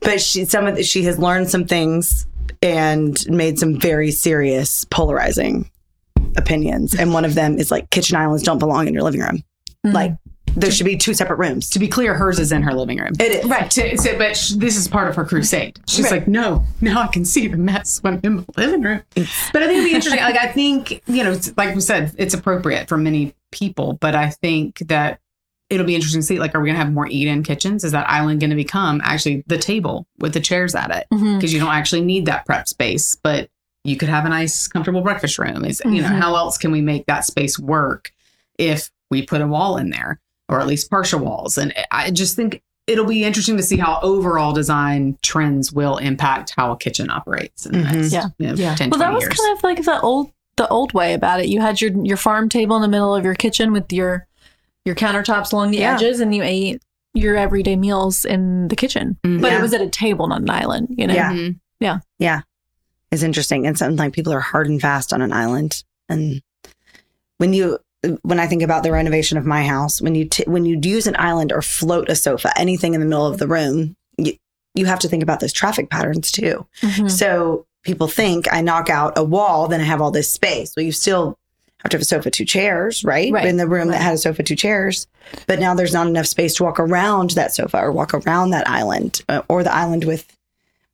but 0.00 0.20
she, 0.20 0.44
some 0.44 0.66
of 0.66 0.76
the, 0.76 0.82
she 0.82 1.02
has 1.04 1.18
learned 1.18 1.48
some 1.48 1.66
things 1.66 2.26
and 2.62 3.18
made 3.28 3.58
some 3.58 3.78
very 3.78 4.10
serious 4.10 4.84
polarizing 4.86 5.70
opinions. 6.36 6.94
And 6.94 7.12
one 7.12 7.24
of 7.24 7.34
them 7.34 7.58
is 7.58 7.70
like 7.70 7.90
kitchen 7.90 8.16
islands 8.16 8.42
don't 8.42 8.58
belong 8.58 8.88
in 8.88 8.94
your 8.94 9.02
living 9.02 9.20
room. 9.20 9.42
Like 9.84 10.12
there 10.56 10.70
should 10.70 10.84
be 10.86 10.96
two 10.96 11.14
separate 11.14 11.36
rooms. 11.38 11.70
To 11.70 11.78
be 11.78 11.88
clear, 11.88 12.14
hers 12.14 12.38
is 12.38 12.52
in 12.52 12.62
her 12.62 12.72
living 12.74 12.98
room. 12.98 13.12
It 13.18 13.32
is. 13.32 13.44
Right. 13.44 13.70
To, 13.70 13.96
so, 13.98 14.16
but 14.18 14.36
sh- 14.36 14.50
this 14.50 14.76
is 14.76 14.88
part 14.88 15.08
of 15.08 15.16
her 15.16 15.24
crusade. 15.24 15.78
She's 15.88 16.10
like, 16.10 16.28
no, 16.28 16.64
now 16.80 17.02
I 17.02 17.06
can 17.08 17.24
see 17.24 17.48
the 17.48 17.56
mess 17.56 18.02
when 18.02 18.14
I'm 18.14 18.20
in 18.22 18.36
my 18.36 18.44
living 18.56 18.82
room. 18.82 19.02
But 19.14 19.62
I 19.62 19.66
think 19.66 19.78
it'd 19.78 19.84
be 19.84 19.94
interesting. 19.94 20.20
Like, 20.22 20.36
I 20.38 20.48
think, 20.52 21.02
you 21.06 21.24
know, 21.24 21.38
like 21.56 21.74
we 21.74 21.80
said, 21.80 22.14
it's 22.18 22.34
appropriate 22.34 22.88
for 22.88 22.96
many 22.96 23.34
people, 23.52 23.94
but 23.94 24.14
I 24.14 24.30
think 24.30 24.78
that 24.88 25.20
it'll 25.70 25.86
be 25.86 25.94
interesting 25.94 26.20
to 26.22 26.26
see, 26.26 26.38
like, 26.38 26.54
are 26.54 26.60
we 26.60 26.68
going 26.68 26.78
to 26.78 26.82
have 26.84 26.92
more 26.92 27.06
eat 27.08 27.28
in 27.28 27.42
kitchens? 27.42 27.84
Is 27.84 27.92
that 27.92 28.08
island 28.08 28.40
going 28.40 28.50
to 28.50 28.56
become 28.56 29.00
actually 29.04 29.44
the 29.46 29.58
table 29.58 30.06
with 30.18 30.32
the 30.32 30.40
chairs 30.40 30.74
at 30.74 30.90
it? 30.90 31.06
Because 31.10 31.52
you 31.52 31.60
don't 31.60 31.68
actually 31.72 32.00
need 32.02 32.26
that 32.26 32.46
prep 32.46 32.68
space, 32.68 33.16
but 33.22 33.50
you 33.84 33.96
could 33.96 34.08
have 34.08 34.24
a 34.24 34.28
nice, 34.30 34.66
comfortable 34.66 35.02
breakfast 35.02 35.38
room. 35.38 35.64
Is, 35.64 35.80
you 35.84 36.02
know, 36.02 36.08
Mhm. 36.08 36.18
how 36.20 36.36
else 36.36 36.56
can 36.58 36.72
we 36.72 36.80
make 36.80 37.06
that 37.06 37.24
space 37.24 37.58
work 37.58 38.12
if 38.58 38.90
we 39.10 39.22
put 39.22 39.40
a 39.40 39.46
wall 39.46 39.76
in 39.76 39.90
there? 39.90 40.20
Or 40.48 40.60
at 40.60 40.66
least 40.66 40.90
partial 40.90 41.20
walls. 41.20 41.58
And 41.58 41.72
I 41.90 42.10
just 42.10 42.36
think 42.36 42.62
it'll 42.86 43.04
be 43.04 43.24
interesting 43.24 43.56
to 43.58 43.62
see 43.62 43.76
how 43.76 44.00
overall 44.02 44.52
design 44.52 45.18
trends 45.22 45.72
will 45.72 45.98
impact 45.98 46.54
how 46.56 46.72
a 46.72 46.76
kitchen 46.78 47.10
operates 47.10 47.66
in 47.66 47.72
the 47.72 47.78
Mhm. 47.78 47.92
next 47.94 48.12
Yeah. 48.12 48.26
you 48.38 48.46
know, 48.48 48.54
Yeah. 48.54 48.74
10, 48.74 48.90
Well, 48.90 48.98
that 49.00 49.12
was 49.12 49.22
years. 49.24 49.34
kind 49.38 49.56
of 49.56 49.62
like 49.62 49.84
the 49.84 50.00
old 50.00 50.30
the 50.56 50.66
old 50.70 50.92
way 50.92 51.12
about 51.14 51.38
it. 51.38 51.46
You 51.46 51.60
had 51.60 51.80
your 51.80 51.92
your 52.04 52.16
farm 52.16 52.48
table 52.48 52.74
in 52.74 52.82
the 52.82 52.88
middle 52.88 53.14
of 53.14 53.24
your 53.24 53.34
kitchen 53.34 53.70
with 53.72 53.92
your 53.92 54.26
your 54.84 54.94
countertops 54.96 55.52
along 55.52 55.70
the 55.70 55.78
Yeah. 55.78 55.94
edges, 55.94 56.18
and 56.18 56.34
you 56.34 56.42
ate 56.42 56.82
your 57.14 57.36
everyday 57.36 57.76
meals 57.76 58.24
in 58.24 58.66
the 58.68 58.74
kitchen. 58.74 59.18
Mhm. 59.24 59.40
But 59.40 59.52
Yeah. 59.52 59.58
it 59.58 59.62
was 59.62 59.72
at 59.74 59.82
a 59.82 59.88
table, 59.88 60.26
not 60.26 60.40
an 60.40 60.50
island. 60.50 60.94
You 60.98 61.06
know. 61.06 61.14
Yeah. 61.14 61.32
Mhm. 61.32 62.42
Is 63.10 63.22
interesting. 63.22 63.66
And 63.66 63.78
something 63.78 63.96
like 63.96 64.12
people 64.12 64.32
are 64.32 64.40
hard 64.40 64.68
and 64.68 64.80
fast 64.80 65.12
on 65.14 65.22
an 65.22 65.32
island. 65.32 65.82
And 66.10 66.42
when 67.38 67.52
you 67.54 67.78
when 68.22 68.38
I 68.40 68.46
think 68.46 68.62
about 68.62 68.82
the 68.82 68.92
renovation 68.92 69.38
of 69.38 69.46
my 69.46 69.64
house, 69.64 70.00
when 70.00 70.14
you 70.14 70.24
t- 70.26 70.44
when 70.46 70.64
you 70.64 70.78
use 70.82 71.06
an 71.06 71.16
island 71.18 71.52
or 71.52 71.62
float 71.62 72.08
a 72.08 72.14
sofa, 72.16 72.50
anything 72.58 72.94
in 72.94 73.00
the 73.00 73.06
middle 73.06 73.26
of 73.26 73.38
the 73.38 73.46
room, 73.46 73.96
you 74.16 74.34
you 74.74 74.86
have 74.86 74.98
to 75.00 75.08
think 75.08 75.22
about 75.22 75.40
those 75.40 75.52
traffic 75.52 75.90
patterns 75.90 76.30
too. 76.30 76.66
Mhm. 76.82 77.10
So 77.10 77.66
people 77.84 78.06
think 78.08 78.46
I 78.52 78.60
knock 78.60 78.88
out 78.90 79.16
a 79.16 79.24
wall, 79.24 79.66
then 79.68 79.80
I 79.80 79.84
have 79.84 80.00
all 80.00 80.10
this 80.10 80.30
space. 80.30 80.72
Well, 80.76 80.84
you 80.86 80.92
still 80.92 81.36
have 81.82 81.90
to 81.90 81.96
have 81.96 82.02
a 82.02 82.04
sofa, 82.04 82.30
two 82.30 82.44
chairs, 82.44 83.04
right? 83.04 83.32
Right. 83.32 83.46
In 83.46 83.56
the 83.56 83.66
room 83.68 83.88
that 83.88 84.00
had 84.02 84.14
a 84.14 84.18
sofa, 84.18 84.42
two 84.42 84.56
chairs. 84.56 85.06
But 85.46 85.58
now 85.60 85.74
there's 85.74 85.92
not 85.94 86.06
enough 86.06 86.26
space 86.26 86.54
to 86.56 86.64
walk 86.64 86.80
around 86.80 87.30
that 87.30 87.54
sofa 87.54 87.78
or 87.78 87.92
walk 87.92 88.14
around 88.14 88.50
that 88.50 88.68
island 88.68 89.22
uh, 89.28 89.42
or 89.48 89.62
the 89.62 89.74
island 89.74 90.04
with. 90.04 90.26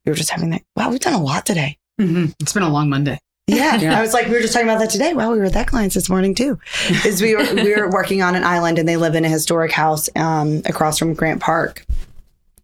We 0.04 0.10
were 0.10 0.16
just 0.16 0.30
having 0.30 0.50
that. 0.50 0.62
Wow, 0.76 0.90
we've 0.90 1.00
done 1.00 1.14
a 1.14 1.22
lot 1.22 1.46
today. 1.46 1.78
Mhm. 2.00 2.34
It's 2.40 2.52
been 2.52 2.62
a 2.62 2.68
long 2.68 2.90
Monday. 2.90 3.18
Yeah, 3.46 3.76
Yeah. 3.76 3.98
I 3.98 4.00
was 4.00 4.14
like, 4.14 4.26
we 4.26 4.32
were 4.32 4.40
just 4.40 4.54
talking 4.54 4.68
about 4.68 4.78
that 4.80 4.90
today. 4.90 5.12
Well, 5.12 5.30
we 5.32 5.38
were 5.38 5.44
at 5.44 5.52
that 5.52 5.66
client's 5.66 5.94
this 5.94 6.08
morning 6.08 6.34
too. 6.34 6.58
Is 7.04 7.20
we 7.20 7.34
were 7.36 7.44
we 7.54 7.74
were 7.76 7.90
working 7.90 8.22
on 8.22 8.34
an 8.34 8.42
island, 8.44 8.78
and 8.78 8.88
they 8.88 8.96
live 8.96 9.14
in 9.14 9.24
a 9.24 9.28
historic 9.28 9.70
house 9.72 10.08
um, 10.16 10.62
across 10.64 10.98
from 10.98 11.12
Grant 11.12 11.42
Park, 11.42 11.84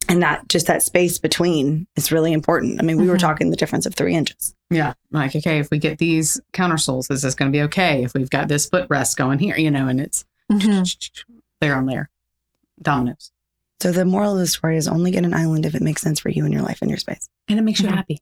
and 0.09 0.23
that 0.23 0.49
just 0.49 0.67
that 0.69 0.83
space 0.83 1.19
between 1.19 1.87
is 1.97 2.11
really 2.11 2.33
important. 2.33 2.81
I 2.81 2.85
mean, 2.85 2.97
we 2.97 3.09
were 3.09 3.17
Mhm. 3.17 3.21
talking 3.21 3.51
the 3.51 3.57
difference 3.57 3.85
of 3.85 3.95
three 3.95 4.15
inches. 4.15 4.55
Yeah. 4.71 4.95
Like, 5.11 5.37
okay, 5.37 5.59
if 5.59 5.71
we 5.71 5.79
get 5.79 5.99
these 5.99 6.41
counter 6.55 6.79
soles, 6.79 7.11
is 7.11 7.21
this 7.23 7.35
going 7.35 7.53
to 7.53 7.57
be 7.57 7.63
okay? 7.65 8.03
If 8.03 8.15
we've 8.15 8.31
got 8.31 8.49
this 8.49 8.69
footrest 8.71 9.17
going 9.17 9.39
here, 9.39 9.57
you 9.59 9.71
know, 9.71 9.87
and 9.87 10.01
it's 10.01 10.25
layer 11.61 11.75
on 11.75 11.85
layer, 11.87 12.09
dominoes. 12.81 13.33
So 13.81 13.93
the 13.93 14.05
moral 14.07 14.33
of 14.33 14.39
the 14.39 14.47
story 14.47 14.77
is 14.79 14.89
only 14.89 15.11
get 15.11 15.25
an 15.25 15.35
island 15.35 15.67
if 15.67 15.75
it 15.75 15.83
makes 15.83 16.01
sense 16.01 16.21
for 16.21 16.31
you 16.31 16.45
and 16.45 16.55
your 16.55 16.63
life 16.63 16.79
and 16.81 16.91
your 16.91 16.99
space. 16.99 17.29
And 17.49 17.59
it 17.59 17.63
makes 17.63 17.81
you 17.81 17.89
Mhm. 17.89 17.95
happy. 17.97 18.19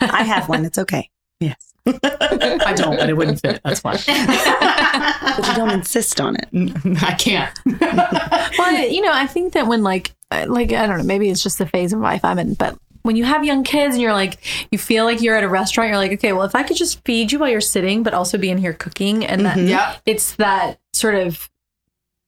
I 0.00 0.22
have 0.24 0.48
one; 0.48 0.64
it's 0.64 0.78
okay, 0.78 1.08
Yes. 1.40 1.74
I 1.86 2.74
don't, 2.76 2.96
but 2.98 3.08
it 3.08 3.16
wouldn't 3.16 3.40
fit. 3.40 3.60
That's 3.64 3.82
why. 3.82 3.92
but 4.06 5.48
you 5.48 5.54
don't 5.54 5.70
insist 5.70 6.20
on 6.20 6.36
it. 6.36 6.48
I 7.02 7.14
can't. 7.14 7.58
well, 8.58 8.88
you 8.88 9.00
know, 9.00 9.12
I 9.12 9.26
think 9.26 9.54
that 9.54 9.66
when 9.66 9.82
like 9.82 10.12
like 10.30 10.72
I 10.72 10.86
don't 10.86 10.98
know, 10.98 11.04
maybe 11.04 11.30
it's 11.30 11.42
just 11.42 11.58
the 11.58 11.66
phase 11.66 11.92
of 11.92 12.00
life 12.00 12.24
I'm 12.24 12.38
in, 12.38 12.54
but 12.54 12.78
when 13.02 13.16
you 13.16 13.24
have 13.24 13.44
young 13.44 13.64
kids 13.64 13.94
and 13.94 14.02
you're 14.02 14.12
like 14.12 14.38
you 14.70 14.76
feel 14.78 15.04
like 15.06 15.22
you're 15.22 15.34
at 15.34 15.42
a 15.42 15.48
restaurant, 15.48 15.88
you're 15.88 15.96
like, 15.96 16.12
okay, 16.12 16.32
well, 16.34 16.44
if 16.44 16.54
I 16.54 16.62
could 16.62 16.76
just 16.76 17.02
feed 17.04 17.32
you 17.32 17.38
while 17.38 17.48
you're 17.48 17.60
sitting, 17.62 18.02
but 18.02 18.12
also 18.12 18.36
be 18.36 18.50
in 18.50 18.58
here 18.58 18.74
cooking, 18.74 19.24
and 19.24 19.46
that 19.46 19.56
Mhm. 19.56 19.68
yeah. 19.70 19.96
it's 20.04 20.36
that 20.36 20.78
sort 20.92 21.14
of 21.14 21.48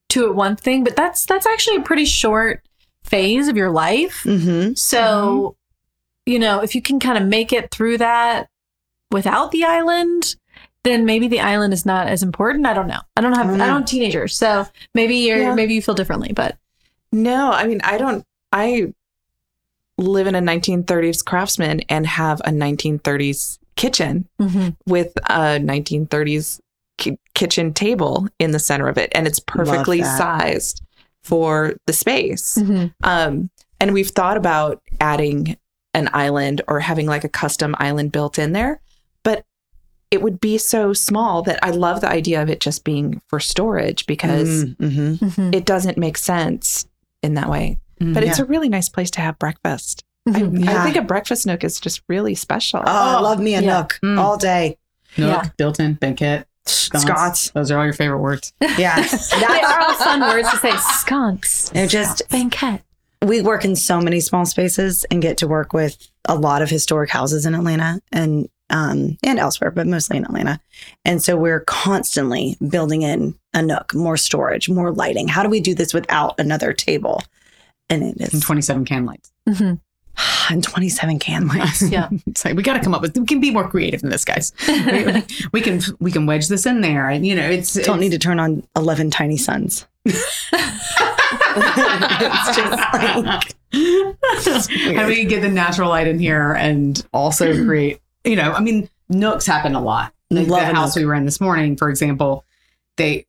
two 0.09 0.27
at 0.27 0.35
one 0.35 0.57
thing, 0.57 0.83
but 0.83 0.97
that's 0.97 1.27
that's 1.27 1.47
actually 1.47 1.77
a 1.77 1.83
pretty 1.83 2.07
short 2.07 2.63
phase 3.05 3.49
of 3.49 3.57
your 3.59 3.71
life. 3.71 4.23
Mm-hmm. 4.25 4.73
So, 4.75 5.57
you 6.25 6.39
know, 6.39 6.61
if 6.61 6.75
you 6.75 6.81
can 6.81 6.99
kind 7.01 7.19
of 7.19 7.25
make 7.29 7.53
it 7.53 7.71
through 7.71 7.99
that 7.99 8.49
without 9.13 9.51
the 9.53 9.65
island, 9.65 10.35
then 10.85 11.05
maybe 11.05 11.29
the 11.29 11.41
island 11.41 11.73
is 11.73 11.87
not 11.87 12.09
as 12.09 12.23
important. 12.23 12.67
I 12.67 12.75
don't 12.75 12.89
know. 12.89 13.01
I 13.17 13.21
don't 13.21 13.35
have 13.35 13.47
I 13.49 13.55
I 13.55 13.57
don't 13.59 13.69
don't, 13.69 13.89
teenagers, 13.89 14.37
so 14.37 14.67
maybe 14.95 15.15
you're 15.17 15.39
Yeah. 15.39 15.55
maybe 15.55 15.75
you 15.75 15.83
feel 15.83 15.95
differently. 15.95 16.33
But 16.35 16.57
No, 17.13 17.51
I 17.53 17.67
mean, 17.67 17.81
I 17.85 17.99
don't. 17.99 18.25
I 18.53 18.93
live 19.99 20.27
in 20.27 20.35
a 20.35 20.41
1930s 20.41 21.25
craftsman 21.25 21.81
and 21.89 22.07
have 22.07 22.41
a 22.41 22.51
1930s 22.51 23.59
kitchen 23.77 24.27
with 24.87 25.13
a 25.29 25.59
1930s 25.61 26.61
ki- 26.99 27.19
kitchen 27.35 27.73
table 27.73 28.27
in 28.39 28.51
the 28.51 28.59
center 28.59 28.89
of 28.89 28.99
it, 28.99 29.11
and 29.15 29.27
it's 29.27 29.41
perfectly 29.41 30.03
sized 30.03 30.83
for 31.23 31.75
the 31.87 31.93
space. 31.93 32.57
Mm-hmm. 32.59 32.87
Um, 33.05 33.51
and 33.81 33.93
we've 33.93 34.09
thought 34.11 34.37
about 34.37 34.83
adding 35.01 35.57
an 35.95 36.09
island 36.13 36.63
or 36.69 36.81
having 36.81 37.07
like 37.07 37.25
a 37.25 37.29
custom 37.29 37.75
island 37.79 38.13
built 38.13 38.39
in 38.39 38.53
there, 38.53 38.81
but 38.81 38.81
it 40.13 40.23
would 40.23 40.39
be 40.41 40.59
so 40.59 40.93
small 40.93 41.43
that 41.43 41.59
I 41.65 41.71
love 41.71 42.01
the 42.03 42.09
idea 42.09 42.43
of 42.43 42.49
it 42.51 42.61
just 42.61 42.85
being 42.85 43.21
for 43.29 43.41
storage 43.41 44.07
because 44.07 44.65
Mm-hmm. 44.65 45.25
Mm-hmm. 45.25 45.55
it 45.55 45.65
doesn't 45.65 45.97
make 45.99 46.19
sense 46.19 46.87
in 47.23 47.35
that 47.35 47.49
way. 47.49 47.79
But 47.99 48.25
it's 48.25 48.39
a 48.41 48.45
really 48.45 48.69
nice 48.69 48.89
place 48.89 49.11
to 49.13 49.21
have 49.21 49.39
breakfast. 49.39 50.05
I, 50.29 50.33
Mhm. 50.41 50.69
I 50.69 50.73
Yeah. 50.73 50.85
think 50.85 50.97
a 50.97 51.03
breakfast 51.03 51.47
nook 51.47 51.63
is 51.65 51.79
just 51.81 52.03
really 52.09 52.35
special. 52.35 52.81
Oh, 52.81 53.17
I 53.19 53.21
love 53.21 53.39
me 53.41 53.55
a 53.55 53.63
Yeah. 53.63 53.79
nook 53.79 53.99
Mm. 54.05 54.19
all 54.19 54.37
day. 54.37 54.77
Nook, 55.17 55.45
Yeah. 55.45 55.51
built-in, 55.57 55.95
banquette, 55.95 56.47
sconce. 56.67 57.03
Scots. 57.05 57.51
Those 57.51 57.71
are 57.71 57.79
all 57.79 57.85
your 57.85 57.93
favorite 57.95 58.19
words. 58.19 58.53
Yeah. 58.79 59.01
they 59.41 59.47
are 59.63 59.81
all 59.81 59.95
fun 59.95 60.21
words 60.21 60.51
to 60.51 60.57
say. 60.59 60.73
Sconce, 60.77 61.71
They're 61.73 61.87
just 61.87 62.23
banquette. 62.29 62.83
we 63.25 63.41
work 63.41 63.65
in 63.65 63.77
so 63.77 64.01
many 64.01 64.19
small 64.21 64.47
spaces 64.47 65.05
and 65.11 65.23
get 65.23 65.37
to 65.39 65.47
work 65.49 65.73
with 65.73 65.97
a 66.29 66.35
lot 66.35 66.61
of 66.63 66.71
historic 66.71 67.11
houses 67.11 67.47
in 67.47 67.55
Atlanta 67.55 68.01
and 68.11 68.49
um, 68.73 69.17
and 69.23 69.39
elsewhere, 69.39 69.71
but 69.71 69.87
mostly 69.87 70.17
in 70.17 70.25
Atlanta. 70.25 70.59
And 71.05 71.23
so 71.23 71.37
we're 71.37 71.61
constantly 71.61 72.57
building 72.67 73.03
in 73.03 73.37
a 73.55 73.63
nook, 73.63 73.95
more 73.95 74.17
storage, 74.17 74.69
more 74.69 74.91
lighting. 74.91 75.29
How 75.29 75.45
do 75.45 75.49
we 75.49 75.61
do 75.61 75.75
this 75.75 75.95
without 75.95 76.35
another 76.41 76.73
table? 76.73 77.23
And 77.89 78.21
it 78.21 78.33
And 78.33 78.43
27 78.43 78.85
can 78.85 79.07
lights. 79.07 79.31
Mhm. 79.49 79.79
and 80.51 80.65
27 80.65 81.19
can 81.19 81.49
lights. 81.49 81.83
Yeah. 81.91 82.09
it's 82.27 82.45
like 82.45 82.57
we 82.57 82.63
got 82.63 82.75
to 82.75 82.81
come 82.81 82.95
up 82.95 83.03
with. 83.03 83.17
We 83.17 83.27
can 83.27 83.41
be 83.41 83.51
more 83.51 83.69
creative 83.69 84.01
than 84.01 84.11
this, 84.11 84.25
guys. 84.25 84.53
we, 84.69 85.23
we 85.53 85.61
can 85.61 85.81
we 86.01 86.11
can 86.11 86.27
wedge 86.27 86.49
this 86.49 86.67
in 86.67 86.81
there, 86.81 87.09
and 87.09 87.27
you 87.27 87.35
know, 87.35 87.49
it's 87.49 87.75
Don't 87.75 88.01
need 88.01 88.13
to 88.13 88.19
turn 88.19 88.41
on 88.41 88.67
11 88.77 89.11
tiny 89.11 89.37
suns. 89.37 89.87
it's 90.05 90.17
just 92.55 92.71
like 94.71 94.97
How 94.97 95.03
do 95.03 95.07
we 95.07 95.25
get 95.25 95.43
the 95.43 95.51
natural 95.51 95.89
light 95.89 96.07
in 96.07 96.19
here 96.19 96.53
and 96.53 97.05
also 97.13 97.65
create, 97.65 98.01
you 98.25 98.37
know, 98.37 98.53
I 98.53 98.61
mean, 98.61 98.89
nooks 99.09 99.47
happen 99.47 99.75
a 99.75 99.83
lot. 99.83 100.13
Like 100.31 100.49
Love 100.49 100.67
the 100.67 100.75
house 100.75 100.97
we 100.97 101.05
were 101.05 101.15
in 101.15 101.25
this 101.25 101.41
morning, 101.41 101.77
for 101.77 101.91
example, 101.91 102.45
they 102.97 103.27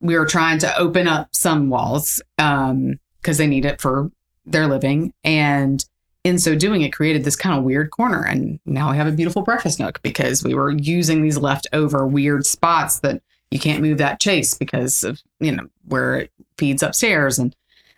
we 0.00 0.16
were 0.16 0.26
trying 0.26 0.58
to 0.60 0.78
open 0.78 1.08
up 1.08 1.28
some 1.32 1.68
walls 1.68 2.22
um 2.38 2.98
because 3.20 3.38
they 3.38 3.46
need 3.46 3.64
it 3.64 3.80
for 3.80 4.10
their 4.44 4.66
living. 4.66 5.12
And 5.24 5.84
in 6.24 6.38
so 6.38 6.54
doing 6.56 6.82
it 6.82 6.92
created 6.92 7.24
this 7.24 7.36
kind 7.36 7.58
of 7.58 7.64
weird 7.64 7.90
corner. 7.90 8.24
And 8.24 8.58
now 8.64 8.90
we 8.90 8.96
have 8.96 9.06
a 9.06 9.12
beautiful 9.12 9.42
breakfast 9.42 9.78
nook 9.78 10.00
because 10.02 10.42
we 10.42 10.54
were 10.54 10.70
using 10.70 11.22
these 11.22 11.38
leftover 11.38 12.06
weird 12.06 12.46
spots 12.46 13.00
that 13.00 13.22
you 13.50 13.60
can't 13.60 13.82
move 13.82 13.98
that 13.98 14.20
chase 14.20 14.54
because 14.54 15.04
of 15.04 15.20
you 15.40 15.52
know 15.52 15.68
where 15.84 16.20
it 16.20 16.32
feeds 16.56 16.82
upstairs. 16.82 17.38
And 17.38 17.54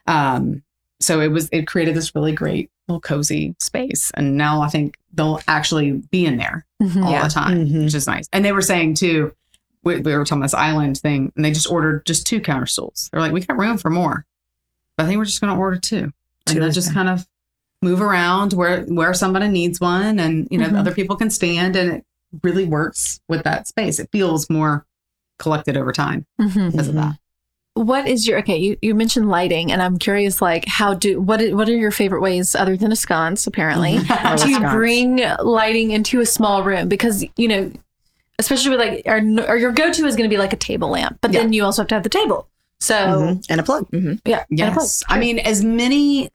um 0.07 0.62
so 1.01 1.20
it 1.20 1.28
was 1.28 1.49
it 1.53 1.66
created 1.66 1.94
this 1.94 2.14
really 2.14 2.32
great 2.32 2.70
little 2.88 3.01
cozy 3.01 3.55
space 3.61 4.11
and 4.14 4.36
now 4.36 4.61
i 4.62 4.68
think 4.68 4.96
they'll 5.14 5.40
actually 5.49 5.92
be 6.11 6.24
in 6.26 6.36
there 6.36 6.64
Mhm. 6.82 7.05
all 7.05 7.11
Yeah. 7.12 7.24
the 7.24 7.30
time 7.30 7.66
Mhm. 7.68 7.84
which 7.84 7.94
is 7.94 8.07
nice 8.07 8.28
and 8.32 8.44
they 8.44 8.53
were 8.53 8.62
saying 8.62 8.94
too 8.94 9.32
we, 9.84 10.01
we 10.01 10.14
were 10.16 10.24
talking 10.24 10.38
about 10.42 10.46
this 10.46 10.55
island 10.55 10.99
thing 10.99 11.32
and 11.36 11.44
they 11.44 11.53
just 11.53 11.70
ordered 11.70 12.05
just 12.07 12.26
two 12.26 12.40
counter 12.40 12.66
stools 12.66 13.09
they're 13.12 13.20
like 13.20 13.32
we 13.32 13.40
got 13.40 13.59
room 13.59 13.78
for 13.78 13.90
more 13.90 14.24
but 14.96 15.05
i 15.05 15.07
think 15.07 15.18
we're 15.18 15.24
just 15.24 15.40
going 15.40 15.53
to 15.55 15.59
order 15.59 15.76
two 15.78 16.12
Two 16.46 16.55
and 16.55 16.62
then 16.62 16.72
just 16.72 16.92
kind 16.94 17.09
of 17.09 17.26
move 17.82 18.01
around 18.01 18.53
where 18.55 18.82
where 18.84 19.14
somebody 19.14 19.49
needs 19.49 19.80
one 19.80 20.18
and 20.18 20.49
you 20.51 20.59
know 20.59 20.68
Mhm. 20.68 20.78
other 20.78 20.92
people 20.94 21.14
can 21.16 21.30
stand 21.30 21.76
and 21.76 21.92
it 21.92 22.05
really 22.42 22.64
works 22.64 23.20
with 23.28 23.44
that 23.44 23.68
space 23.68 23.99
it 24.01 24.09
feels 24.11 24.49
more 24.51 24.84
collected 25.38 25.76
over 25.76 25.92
time 25.92 26.26
Mhm. 26.40 26.72
because 26.72 26.88
of 26.88 26.94
that 26.94 27.16
What 27.79 28.09
is 28.09 28.26
your 28.26 28.39
okay? 28.41 28.57
You, 28.57 28.76
you 28.83 28.95
mentioned 28.95 29.29
lighting, 29.29 29.70
and 29.70 29.81
I'm 29.83 29.99
curious, 29.99 30.43
like, 30.43 30.64
how 30.66 30.95
do 30.95 31.20
what 31.20 31.41
what 31.53 31.68
are 31.68 31.76
your 31.76 31.91
favorite 31.91 32.20
ways 32.20 32.55
other 32.55 32.76
than 32.76 32.91
a 32.93 32.97
sconce, 32.97 33.47
apparently, 33.47 33.99
to 33.99 34.39
sconce. 34.39 34.72
bring 34.72 35.22
lighting 35.41 35.93
into 35.93 36.20
a 36.20 36.26
small 36.26 36.62
room? 36.62 36.89
Because 36.89 37.24
you 37.37 37.49
know, 37.49 37.72
especially 38.39 38.70
with 38.76 38.81
like, 38.81 39.03
our, 39.07 39.18
or 39.49 39.57
your 39.57 39.72
go 39.72 39.93
to 39.93 40.07
is 40.07 40.16
going 40.16 40.29
to 40.29 40.35
be 40.35 40.39
like 40.39 40.53
a 40.53 40.57
table 40.57 40.89
lamp, 40.91 41.18
but 41.20 41.33
then 41.33 41.53
you 41.53 41.64
also 41.64 41.83
have 41.83 41.89
to 41.89 41.95
have 41.95 42.03
the 42.03 42.09
table. 42.09 42.49
So 42.81 42.95
Mhm. 42.95 43.45
And 43.51 43.61
a 43.61 43.62
plug. 43.64 43.87
yeah, 43.93 43.99
and 44.01 44.61
a 44.61 44.72
plug. 44.72 44.85
Yes. 44.85 45.03
I 45.09 45.18
mean, 45.18 45.39
as 45.39 45.64
many 45.64 46.31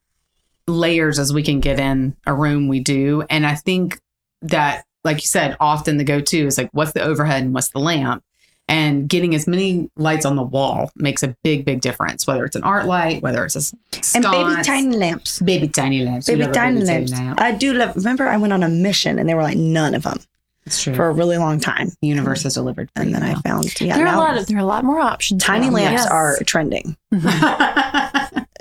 layers 0.67 1.19
as 1.19 1.33
we 1.33 1.43
can 1.43 1.59
get 1.59 1.79
in 1.79 2.15
a 2.25 2.33
room, 2.33 2.67
we 2.67 2.79
do. 2.79 3.23
And 3.29 3.45
I 3.45 3.55
think 3.55 3.99
that, 4.41 4.85
like 5.03 5.17
you 5.17 5.27
said, 5.27 5.55
often 5.59 5.97
the 5.97 6.03
go 6.03 6.19
to 6.21 6.37
is 6.45 6.57
like, 6.57 6.69
what's 6.71 6.93
the 6.93 7.01
overhead 7.01 7.43
and 7.43 7.53
what's 7.53 7.69
the 7.69 7.79
lamp? 7.79 8.23
And 8.69 9.09
getting 9.09 9.35
as 9.35 9.45
many 9.45 9.89
lights 9.97 10.25
on 10.25 10.35
the 10.37 10.41
wall 10.43 10.89
makes 10.95 11.21
a 11.21 11.35
big, 11.43 11.65
big 11.65 11.81
difference, 11.81 12.25
whether 12.25 12.45
it's 12.45 12.55
an 12.55 12.63
art 12.63 12.85
light, 12.85 13.21
whether 13.21 13.43
it's 13.45 13.55
a 13.55 13.59
s- 13.59 14.15
And 14.15 14.23
baby 14.23 14.63
tiny 14.63 14.95
lamps. 14.95 15.39
baby 15.41 15.67
tiny 15.67 16.03
lamps. 16.03 16.27
Baby 16.27 16.47
tiny 16.47 16.77
baby 16.79 16.85
lamps. 16.87 17.11
lamp. 17.11 17.41
I 17.41 17.51
do 17.51 17.73
love. 17.73 17.95
Remember, 17.95 18.27
I 18.27 18.37
went 18.37 18.53
on 18.53 18.63
a 18.63 18.69
mission 18.69 19.19
and 19.19 19.27
they 19.27 19.33
were 19.33 19.43
like 19.43 19.57
none 19.57 19.93
of 19.93 20.03
them 20.03 20.17
It's 20.65 20.81
true. 20.81 20.95
for 20.95 21.07
a 21.09 21.11
really 21.13 21.37
long 21.37 21.59
time. 21.59 21.89
the 22.01 22.07
universe 22.07 22.43
has 22.43 22.53
delivered. 22.53 22.89
for 22.95 23.01
And 23.01 23.11
you 23.11 23.17
then 23.19 23.23
I 23.23 23.35
found 23.41 23.79
yeah, 23.81 23.97
there 23.97 24.07
are 24.07 24.15
a 24.15 24.17
lot 24.17 24.37
of 24.37 24.47
there 24.47 24.57
are 24.57 24.61
a 24.61 24.65
lot 24.65 24.85
more 24.85 24.99
options. 25.01 25.43
tiny 25.43 25.67
now. 25.67 25.73
lamps 25.73 26.01
Yes. 26.03 26.07
are 26.09 26.37
trending. 26.45 26.95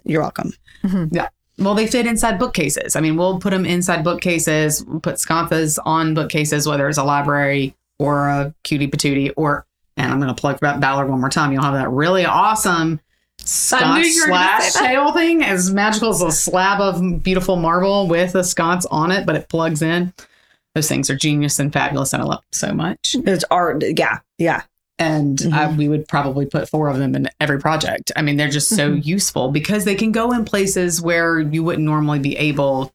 You're 0.05 0.20
welcome. 0.22 0.53
Mm-hmm. 0.84 1.14
Yeah. 1.14 1.28
Well, 1.59 1.74
they 1.74 1.86
fit 1.86 2.07
inside 2.07 2.38
bookcases. 2.38 2.96
I 2.96 3.00
mean, 3.00 3.16
we'll 3.16 3.38
put 3.38 3.50
them 3.50 3.64
inside 3.64 4.03
bookcases, 4.03 4.84
we'll 4.84 5.00
put 5.00 5.20
sconces 5.20 5.78
on 5.84 6.14
bookcases, 6.14 6.66
whether 6.66 6.88
it's 6.88 6.98
a 6.98 7.05
library 7.05 7.76
or 7.98 8.28
a 8.28 8.53
cutie 8.64 8.88
patootie, 8.88 9.32
or, 9.36 9.64
and 9.97 10.11
I'm 10.12 10.20
going 10.20 10.34
to 10.34 10.40
plug 10.40 10.59
that 10.61 10.80
Ballard 10.80 11.09
one 11.09 11.20
more 11.20 11.28
time. 11.30 11.53
You'll 11.53 11.62
have 11.62 11.74
that 11.74 11.90
really 11.90 12.24
awesome 12.24 13.01
sconce 13.45 13.99
knew 13.99 14.05
you 14.12 14.22
were 14.22 14.28
gonna 14.28 14.61
slash 14.62 14.72
tail 14.74 15.12
thing, 15.12 15.43
as 15.43 15.70
magical 15.72 16.11
as 16.11 16.22
a 16.22 16.30
slab 16.30 16.80
of 16.80 17.22
beautiful 17.22 17.57
marble 17.57 18.07
with 18.07 18.34
a 18.34 18.45
sconce 18.45 18.86
on 18.86 19.11
it, 19.11 19.26
but 19.26 19.34
it 19.34 19.49
plugs 19.49 19.82
in. 19.82 20.12
Those 20.74 20.88
things 20.88 21.11
are 21.11 21.16
genius 21.16 21.59
and 21.59 21.72
fabulous, 21.72 22.12
and 22.12 22.22
I 22.22 22.24
love 22.26 22.38
them 22.40 22.47
so 22.53 22.72
much. 22.72 23.16
It's 23.26 23.45
art. 23.51 23.82
Yeah, 23.99 24.20
yeah. 24.38 24.62
And 24.99 25.38
Mhm. 25.38 25.53
I, 25.53 25.72
we 25.76 25.88
would 25.88 26.07
probably 26.07 26.47
put 26.47 26.68
four 26.68 26.88
of 26.88 26.99
them 26.99 27.14
in 27.16 27.28
every 27.40 27.59
project. 27.59 28.12
I 28.14 28.22
mean, 28.22 28.36
they're 28.36 28.49
just 28.49 28.68
so 28.68 28.93
useful 28.93 29.51
because 29.51 29.84
they 29.84 29.97
can 29.97 30.12
go 30.12 30.30
in 30.32 30.45
places 30.45 31.03
where 31.03 31.40
you 31.40 31.64
wouldn't 31.64 31.84
normally 31.84 32.20
be 32.20 32.36
able 32.36 32.93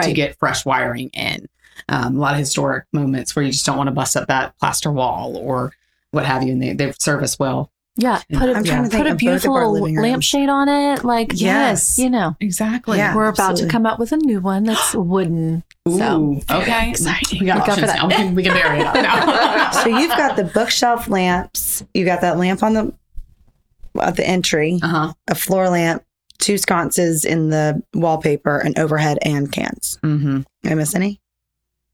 to 0.00 0.12
get 0.12 0.38
fresh 0.38 0.64
wiring 0.64 1.08
in. 1.12 1.48
Um, 1.88 2.16
a 2.16 2.20
lot 2.20 2.34
of 2.34 2.38
historic 2.38 2.84
moments 2.92 3.34
where 3.34 3.44
you 3.44 3.50
just 3.50 3.66
don't 3.66 3.76
want 3.76 3.88
to 3.88 3.92
bust 3.94 4.16
up 4.16 4.28
that 4.28 4.56
plaster 4.58 4.92
wall 4.92 5.36
or 5.36 5.72
what 6.12 6.24
have 6.26 6.42
you, 6.42 6.52
and 6.52 6.62
they, 6.62 6.72
they 6.72 6.92
serve 6.98 7.22
us 7.22 7.38
well. 7.38 7.70
yeah, 7.96 8.22
put 8.32 8.48
a, 8.48 8.54
I'm 8.54 8.64
trying 8.64 8.88
to 8.88 8.96
put 8.96 9.06
a 9.06 9.10
of 9.10 9.12
both 9.12 9.12
of 9.12 9.18
beautiful 9.18 9.54
our 9.54 9.66
living 9.66 9.96
rooms. 9.96 10.02
lampshade 10.08 10.48
on 10.48 10.68
it. 10.68 11.04
Like 11.04 11.32
Yes. 11.34 11.98
you 11.98 12.08
know, 12.10 12.36
Exactly. 12.40 12.98
Yeah. 12.98 13.14
we're 13.14 13.24
about 13.28 13.50
absolutely. 13.50 13.66
to 13.66 13.72
come 13.72 13.86
out 13.86 13.98
with 13.98 14.12
a 14.12 14.16
new 14.16 14.40
one 14.40 14.64
that's 14.64 14.94
wooden. 14.94 15.64
So 15.88 16.20
Ooh, 16.20 16.40
okay. 16.50 16.90
exciting. 16.90 17.40
We 17.40 17.46
got 17.46 17.58
Look 17.58 17.68
options 17.70 17.94
now. 17.94 18.06
We 18.06 18.14
can, 18.14 18.34
we 18.34 18.42
can 18.44 18.52
bury 18.54 18.80
it 18.80 18.86
up 18.86 18.94
now. 18.94 19.70
So 19.82 19.88
you've 19.88 20.10
got 20.16 20.36
the 20.36 20.44
bookshelf 20.44 21.08
lamps. 21.08 21.84
You 21.94 22.04
got 22.04 22.20
that 22.22 22.36
lamp 22.38 22.62
on 22.62 22.74
the 22.74 22.92
at 24.00 24.16
the 24.16 24.26
entry, 24.26 24.78
uh-huh. 24.82 25.12
a 25.28 25.34
floor 25.34 25.68
lamp, 25.68 26.04
two 26.38 26.56
sconces 26.56 27.24
in 27.24 27.50
the 27.50 27.82
wallpaper, 27.94 28.58
an 28.58 28.74
overhead, 28.78 29.18
and 29.22 29.50
cans. 29.50 29.98
hmm 30.02 30.40
Did 30.62 30.72
I 30.72 30.74
miss 30.76 30.94
any? 30.94 31.20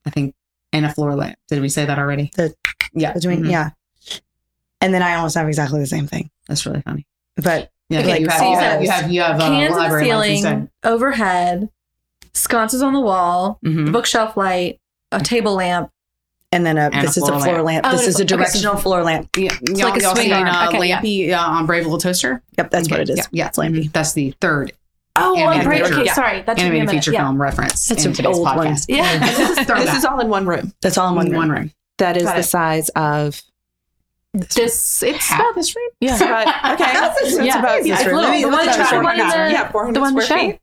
I 0.06 0.10
think, 0.10 0.34
and 0.72 0.84
a 0.84 0.92
floor 0.92 1.14
lamp. 1.14 1.36
Did 1.48 1.62
we 1.62 1.68
say 1.70 1.84
that 1.86 1.98
already? 1.98 2.30
The- 2.36 2.54
yeah. 2.92 3.12
Between 3.14 3.44
mhm. 3.44 3.50
yeah. 3.50 3.70
And 4.84 4.92
then 4.92 5.02
I 5.02 5.14
almost 5.14 5.34
have 5.36 5.48
exactly 5.48 5.80
the 5.80 5.86
same 5.86 6.06
thing. 6.06 6.30
That's 6.46 6.66
really 6.66 6.82
funny. 6.82 7.06
But 7.36 7.70
Yeah. 7.88 8.00
Okay, 8.00 8.20
you, 8.20 8.28
have, 8.28 8.42
you, 8.42 8.48
you 8.50 8.56
have, 8.56 8.62
have 8.72 8.82
you 8.82 8.90
have, 8.90 9.10
you 9.12 9.20
have, 9.22 9.36
uh, 9.40 9.46
Cans 9.48 9.76
in 9.76 9.90
the 9.90 10.00
ceiling, 10.00 10.70
overhead, 10.84 11.68
sconces 12.34 12.82
on 12.82 12.92
the 12.92 13.00
wall, 13.00 13.58
Mhm. 13.64 13.92
bookshelf 13.92 14.36
light, 14.36 14.80
a 15.12 15.20
table 15.20 15.54
lamp. 15.54 15.90
and 16.52 16.64
then 16.64 16.78
a, 16.78 16.82
And 16.82 16.94
a 16.96 17.00
this 17.02 17.16
is 17.16 17.22
a 17.24 17.26
floor 17.26 17.40
floor 17.40 17.62
lamp. 17.62 17.84
lamp. 17.84 17.86
Oh, 17.86 17.90
this 17.98 18.06
is 18.06 18.20
a 18.20 18.22
okay. 18.22 18.36
directional 18.36 18.76
floor 18.76 19.02
lamp. 19.02 19.28
Yeah, 19.36 19.50
y'all, 19.66 19.88
like 19.90 19.98
a 20.00 20.02
y'all 20.04 20.14
swing 20.14 20.26
seen, 20.26 20.32
arm. 20.34 20.46
uh, 20.48 20.68
Okay, 20.68 20.86
yeah. 20.88 21.00
Lampy 21.00 21.32
uh, 21.32 21.40
on 21.40 21.66
Brave 21.66 21.82
Little 21.82 21.98
Toaster? 21.98 22.42
Yep, 22.58 22.70
that's 22.70 22.88
what 22.90 23.00
it 23.00 23.10
is. 23.10 23.16
Yeah, 23.18 23.24
yeah. 23.32 23.46
It's 23.48 23.58
lampy. 23.58 23.90
That's 23.92 24.12
the 24.12 24.34
third 24.40 24.72
Oh, 25.16 25.36
Animated 25.36 25.60
I'm 25.62 25.66
great. 25.66 25.82
feature. 25.82 25.94
Okay, 25.94 26.04
Yeah. 26.06 26.12
sorry. 26.14 26.42
That 26.42 26.56
took 26.56 26.58
a 26.58 26.62
animated 26.66 26.90
feature 26.90 27.12
yeah. 27.12 27.24
film 27.24 27.40
reference 27.42 27.88
That's 27.88 28.04
in 28.04 28.10
an 28.10 28.16
today's 28.16 28.36
old 28.36 28.44
one. 28.46 28.58
podcast. 28.58 28.84
Yeah. 28.88 29.18
This 29.36 29.58
is 29.58 29.66
This 29.66 29.94
is 29.98 30.04
all 30.04 30.20
in 30.20 30.28
one 30.28 30.46
room. 30.46 30.72
That's 30.80 30.96
all 30.98 31.08
in 31.08 31.14
one 31.16 31.26
in 31.26 31.32
room. 31.32 31.38
one 31.40 31.50
room. 31.50 31.70
That 31.98 32.16
is 32.16 32.22
Got 32.24 32.34
the 32.34 32.40
it. 32.40 32.44
size 32.44 32.88
of. 32.90 33.40
This 34.34 35.02
it's 35.02 35.28
Half 35.28 35.40
about 35.40 35.54
this 35.54 35.74
room? 35.76 35.88
yeah. 36.00 36.18
But, 36.64 36.80
okay, 36.80 36.92
that's, 36.92 37.20
that's 37.22 37.46
Yeah. 37.46 37.58
about 37.60 37.78
It's 37.80 37.88
It's 37.88 38.04
room. 38.06 38.16
little. 38.16 38.30
Let 38.30 38.32
me 38.32 38.42
The 38.44 38.48
one, 38.50 38.68
at 38.68 38.90
the 38.90 38.96
one 39.00 39.16
the, 39.16 39.52
yeah, 39.52 39.70
400 39.70 39.94
the 39.94 40.00
one 40.00 40.20
square 40.20 40.38
feet. 40.40 40.60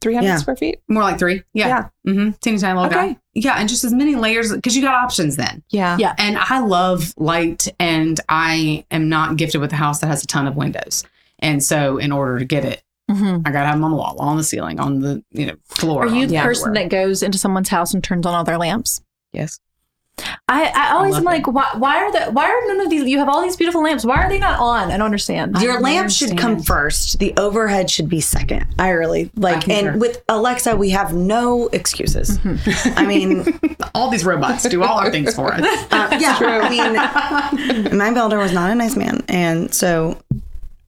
300 0.00 0.26
Yeah. 0.26 0.36
square 0.36 0.56
feet. 0.56 0.80
More 0.88 1.02
like 1.02 1.18
three. 1.18 1.42
Yeah. 1.52 1.68
Yeah. 1.68 1.88
Mm-hmm. 2.12 2.30
Teeny 2.40 2.58
tiny 2.58 2.78
little 2.78 2.90
Okay. 2.96 3.12
guy. 3.14 3.16
Yeah. 3.34 3.54
And 3.58 3.68
just 3.68 3.84
as 3.84 3.92
many 3.92 4.14
layers 4.14 4.52
because 4.52 4.74
you 4.76 4.82
got 4.82 4.94
options 4.94 5.36
then. 5.36 5.62
Yeah. 5.70 5.96
Yeah. 5.98 6.14
And 6.18 6.38
I 6.38 6.60
love 6.60 7.12
light 7.16 7.68
and 7.80 8.18
I 8.28 8.84
am 8.90 9.08
not 9.08 9.36
gifted 9.36 9.60
with 9.60 9.72
a 9.72 9.76
house 9.76 10.00
that 10.00 10.06
has 10.06 10.22
a 10.22 10.26
ton 10.26 10.46
of 10.46 10.56
windows. 10.56 11.02
And 11.40 11.62
so 11.62 11.98
in 11.98 12.12
order 12.12 12.38
to 12.38 12.44
get 12.44 12.64
it, 12.64 12.82
Mhm. 13.10 13.42
I 13.46 13.52
gotta 13.52 13.66
have 13.66 13.76
them 13.76 13.84
on 13.84 13.90
the 13.92 13.96
wall, 13.96 14.16
on 14.18 14.36
the 14.36 14.42
ceiling, 14.44 14.80
on 14.80 15.00
the 15.00 15.22
you 15.30 15.46
know 15.46 15.54
floor. 15.68 16.04
Are 16.04 16.08
you 16.08 16.26
the 16.26 16.36
the 16.36 16.42
person 16.42 16.72
that 16.72 16.88
goes 16.88 17.22
into 17.22 17.38
someone's 17.38 17.68
house 17.68 17.94
and 17.94 18.02
turns 18.02 18.26
on 18.26 18.34
all 18.34 18.42
their 18.44 18.58
lamps? 18.58 19.00
Yes. 19.32 19.60
I, 20.48 20.66
I 20.74 20.92
always 20.92 21.12
love 21.12 21.20
am 21.20 21.24
like, 21.24 21.46
why, 21.46 21.72
why 21.76 21.96
are 21.96 22.12
the 22.12 22.30
why 22.30 22.48
are 22.48 22.66
none 22.68 22.80
of 22.80 22.90
these? 22.90 23.04
You 23.08 23.18
have 23.18 23.28
all 23.28 23.42
these 23.42 23.56
beautiful 23.56 23.82
lamps. 23.82 24.04
Why 24.04 24.16
are 24.16 24.28
they 24.28 24.38
not 24.38 24.58
on? 24.60 24.90
I 24.90 24.96
don't 24.96 25.06
understand. 25.06 25.56
Your 25.60 25.74
don't 25.74 25.82
lamp 25.82 26.10
should 26.10 26.38
come 26.38 26.62
first. 26.62 27.18
The 27.18 27.34
overhead 27.36 27.90
should 27.90 28.08
be 28.08 28.20
second. 28.20 28.66
I 28.78 28.90
really 28.90 29.30
like. 29.34 29.62
concur. 29.64 29.90
and 29.90 30.00
with 30.00 30.22
Alexa, 30.28 30.76
we 30.76 30.90
have 30.90 31.12
no 31.12 31.66
excuses. 31.68 32.38
I 32.96 33.04
mean, 33.04 33.58
All 33.94 34.08
these 34.08 34.24
robots 34.24 34.62
do 34.68 34.82
all 34.82 34.98
our 34.98 35.10
things 35.10 35.34
for 35.34 35.52
us. 35.52 35.62
uh, 35.92 36.18
yeah. 36.20 36.38
I 36.40 36.68
mean, 37.88 37.98
my 37.98 38.12
builder 38.12 38.38
was 38.38 38.52
not 38.52 38.70
a 38.70 38.74
nice 38.74 38.96
man, 38.96 39.24
and 39.28 39.74
so 39.74 40.18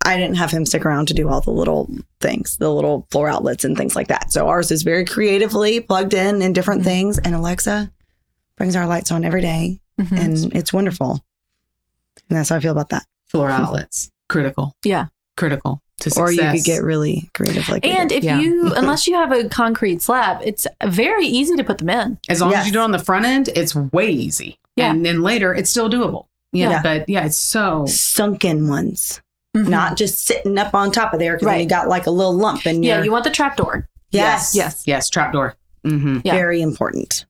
I 0.05 0.17
didn't 0.17 0.37
have 0.37 0.51
him 0.51 0.65
stick 0.65 0.87
around 0.87 1.09
to 1.09 1.15
do 1.15 1.29
all 1.29 1.41
the 1.41 1.51
little 1.51 1.91
things, 2.21 2.57
the 2.59 2.73
little 2.73 3.07
floor 3.11 3.29
outlets 3.29 3.65
and 3.65 3.77
things 3.77 3.97
like 3.97 4.09
that. 4.09 4.33
So 4.33 4.49
ours 4.49 4.71
is 4.71 4.83
very 4.83 5.05
creatively 5.05 5.81
plugged 5.81 6.15
in 6.15 6.43
in 6.43 6.53
different 6.53 6.85
things, 6.85 7.19
and 7.19 7.35
Alexa 7.35 7.91
brings 8.59 8.77
our 8.77 8.87
lights 8.87 9.11
on 9.11 9.25
every 9.25 9.41
day, 9.41 9.81
Mhm. 10.01 10.19
and 10.45 10.55
it's 10.55 10.73
wonderful. 10.73 11.25
And 12.29 12.37
that's 12.39 12.51
how 12.51 12.57
I 12.57 12.61
feel 12.61 12.73
about 12.73 12.91
that. 12.91 13.05
Floor 13.29 13.51
outlets. 13.51 14.11
Critical. 14.29 14.75
Yeah. 14.85 15.07
critical 15.37 15.81
to 16.01 16.11
success. 16.11 16.21
Or 16.21 16.33
you 16.33 16.41
could 16.51 16.65
get 16.65 16.83
really 16.83 17.31
creative 17.33 17.69
like 17.69 17.85
we 17.85 17.91
And 17.91 18.11
if 18.11 18.25
Yeah. 18.25 18.41
you, 18.41 18.73
unless 18.75 19.07
you 19.07 19.15
have 19.15 19.31
a 19.31 19.49
concrete 19.49 20.03
slab, 20.03 20.39
it's 20.45 20.67
very 20.85 21.27
easy 21.27 21.55
to 21.55 21.63
put 21.63 21.79
them 21.79 21.91
in. 21.91 22.19
as 22.29 22.41
long 22.41 22.51
Yes. 22.51 22.63
as 22.63 22.67
you 22.67 22.73
do 22.73 22.81
it 22.81 22.83
on 22.83 22.91
the 22.91 22.99
front 22.99 23.25
end, 23.25 23.49
it's 23.55 23.73
way 23.73 24.11
easy. 24.11 24.59
Yeah. 24.75 24.91
And 24.91 25.07
then 25.07 25.23
later, 25.23 25.55
it's 25.55 25.71
still 25.71 25.89
doable. 25.89 26.27
Yeah. 26.53 26.71
Yeah. 26.71 26.83
But 26.83 27.09
yeah, 27.09 27.25
it's 27.25 27.37
so. 27.37 27.87
sunken 27.87 28.67
ones, 28.69 29.21
Mhm. 29.57 29.69
not 29.69 29.97
just 29.97 30.27
sitting 30.27 30.59
up 30.59 30.75
on 30.75 30.91
top 30.91 31.13
of 31.15 31.21
there 31.21 31.35
because 31.35 31.47
then 31.47 31.55
Right. 31.55 31.63
you 31.63 31.69
got 31.69 31.89
like 31.89 32.09
a 32.09 32.11
little 32.11 32.35
lump 32.35 32.67
and 32.67 32.85
Yeah, 32.85 32.97
you're 32.97 33.05
you 33.05 33.13
want 33.13 33.23
the 33.23 33.31
trap 33.31 33.57
door. 33.57 33.89
yes, 34.11 34.57
Yes. 34.57 34.83
Yes. 34.87 35.09
Trapdoor. 35.09 35.55
Mm-hmm. 35.87 36.19
Yeah. 36.25 36.35
very 36.35 36.61
important. 36.61 37.27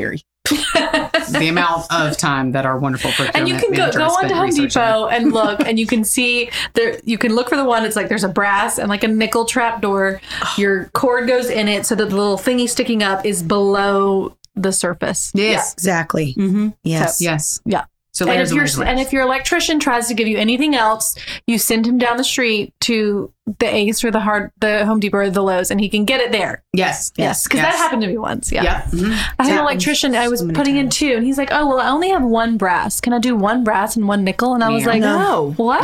Very. 0.00 0.22
the 0.46 1.48
amount 1.48 1.92
of 1.92 2.16
time 2.16 2.52
that 2.52 2.64
our 2.64 2.78
wonderful 2.78 3.10
procurement 3.10 3.36
and 3.36 3.48
you 3.48 3.56
can 3.56 3.72
go, 3.72 3.90
go 3.90 4.04
on 4.04 4.28
to 4.28 4.34
Home. 4.34 4.50
Depot 4.50 5.08
and 5.08 5.32
look, 5.32 5.60
and 5.60 5.78
you 5.78 5.86
can 5.86 6.04
see 6.16 6.50
there. 6.74 7.00
You 7.04 7.18
can 7.18 7.34
look 7.34 7.48
for 7.48 7.56
the 7.56 7.64
one. 7.64 7.84
It's 7.84 7.96
like 7.96 8.08
there's 8.08 8.24
a 8.24 8.28
brass 8.28 8.78
and 8.78 8.88
like 8.88 9.02
a 9.02 9.08
nickel 9.08 9.44
trap 9.44 9.82
door. 9.82 10.20
Your 10.56 10.84
cord 10.92 11.26
goes 11.26 11.50
in 11.50 11.68
it 11.68 11.84
so 11.84 11.94
that 11.96 12.10
the 12.10 12.16
little 12.16 12.38
thingy 12.38 12.68
sticking 12.68 13.02
up 13.02 13.26
is 13.26 13.42
below 13.42 14.36
the 14.54 14.72
surface. 14.72 15.32
Yes. 15.34 15.72
Exactly. 15.72 16.34
Mm-hmm. 16.34 16.68
Yes. 16.84 17.20
Yes. 17.20 17.60
Yeah. 17.64 17.84
So 18.16 18.26
And 18.30 18.40
if 18.40 18.50
layers 18.50 18.78
and 18.78 18.98
if 18.98 19.12
your 19.12 19.20
electrician 19.20 19.78
tries 19.78 20.08
to 20.08 20.14
give 20.14 20.26
you 20.26 20.38
anything 20.38 20.74
else, 20.74 21.14
you 21.46 21.58
send 21.58 21.86
him 21.86 21.98
down 21.98 22.16
the 22.16 22.24
street 22.24 22.72
to 22.80 23.30
the 23.58 23.66
Ace 23.74 24.02
or 24.02 24.10
the 24.10 24.20
hard 24.20 24.52
the 24.58 24.86
Home 24.86 25.00
Depot 25.00 25.18
or 25.18 25.28
the 25.28 25.42
Lowe's, 25.42 25.70
and 25.70 25.78
he 25.78 25.90
can 25.90 26.06
get 26.06 26.20
it 26.22 26.32
there. 26.32 26.62
yes. 26.72 27.12
Yes, 27.18 27.44
because 27.44 27.58
Yes. 27.60 27.74
that 27.74 27.76
happened 27.78 28.00
to 28.02 28.08
me 28.08 28.16
once. 28.16 28.50
Yeah. 28.50 28.62
Yep. 28.62 28.84
Mhm. 28.92 29.18
I 29.38 29.44
had 29.46 29.52
an 29.52 29.58
electrician. 29.58 30.14
I 30.16 30.28
was 30.28 30.40
so 30.40 30.48
putting 30.48 30.76
in 30.78 30.88
two, 30.88 31.12
and 31.14 31.26
he's 31.26 31.36
like, 31.36 31.50
"Oh, 31.52 31.66
well, 31.68 31.78
I 31.78 31.90
only 31.90 32.08
have 32.08 32.22
one 32.22 32.56
brass. 32.56 33.02
Can 33.02 33.12
I 33.12 33.18
do 33.18 33.36
one 33.36 33.64
brass 33.64 33.96
and 33.96 34.08
one 34.08 34.24
nickel?" 34.24 34.54
And 34.54 34.64
I 34.64 34.70
was 34.70 34.84
Yeah. 34.84 34.88
like, 34.88 35.00
No. 35.02 35.52
what? 35.58 35.82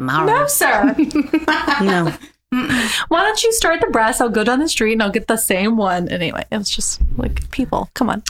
No, 0.00 0.46
sir. 0.48 0.94
No. 1.82 2.12
Why 3.08 3.22
don't 3.22 3.42
you 3.42 3.52
start 3.52 3.80
the 3.80 3.86
brass? 3.88 4.20
I'll 4.20 4.28
go 4.28 4.42
down 4.44 4.58
the 4.58 4.68
street 4.68 4.94
and 4.94 5.02
I'll 5.02 5.10
get 5.10 5.28
the 5.28 5.36
same 5.36 5.76
one. 5.76 6.08
Anyway, 6.08 6.44
it 6.50 6.56
was 6.58 6.68
just 6.70 7.00
like 7.16 7.48
people, 7.50 7.88
come 7.94 8.10
on. 8.10 8.22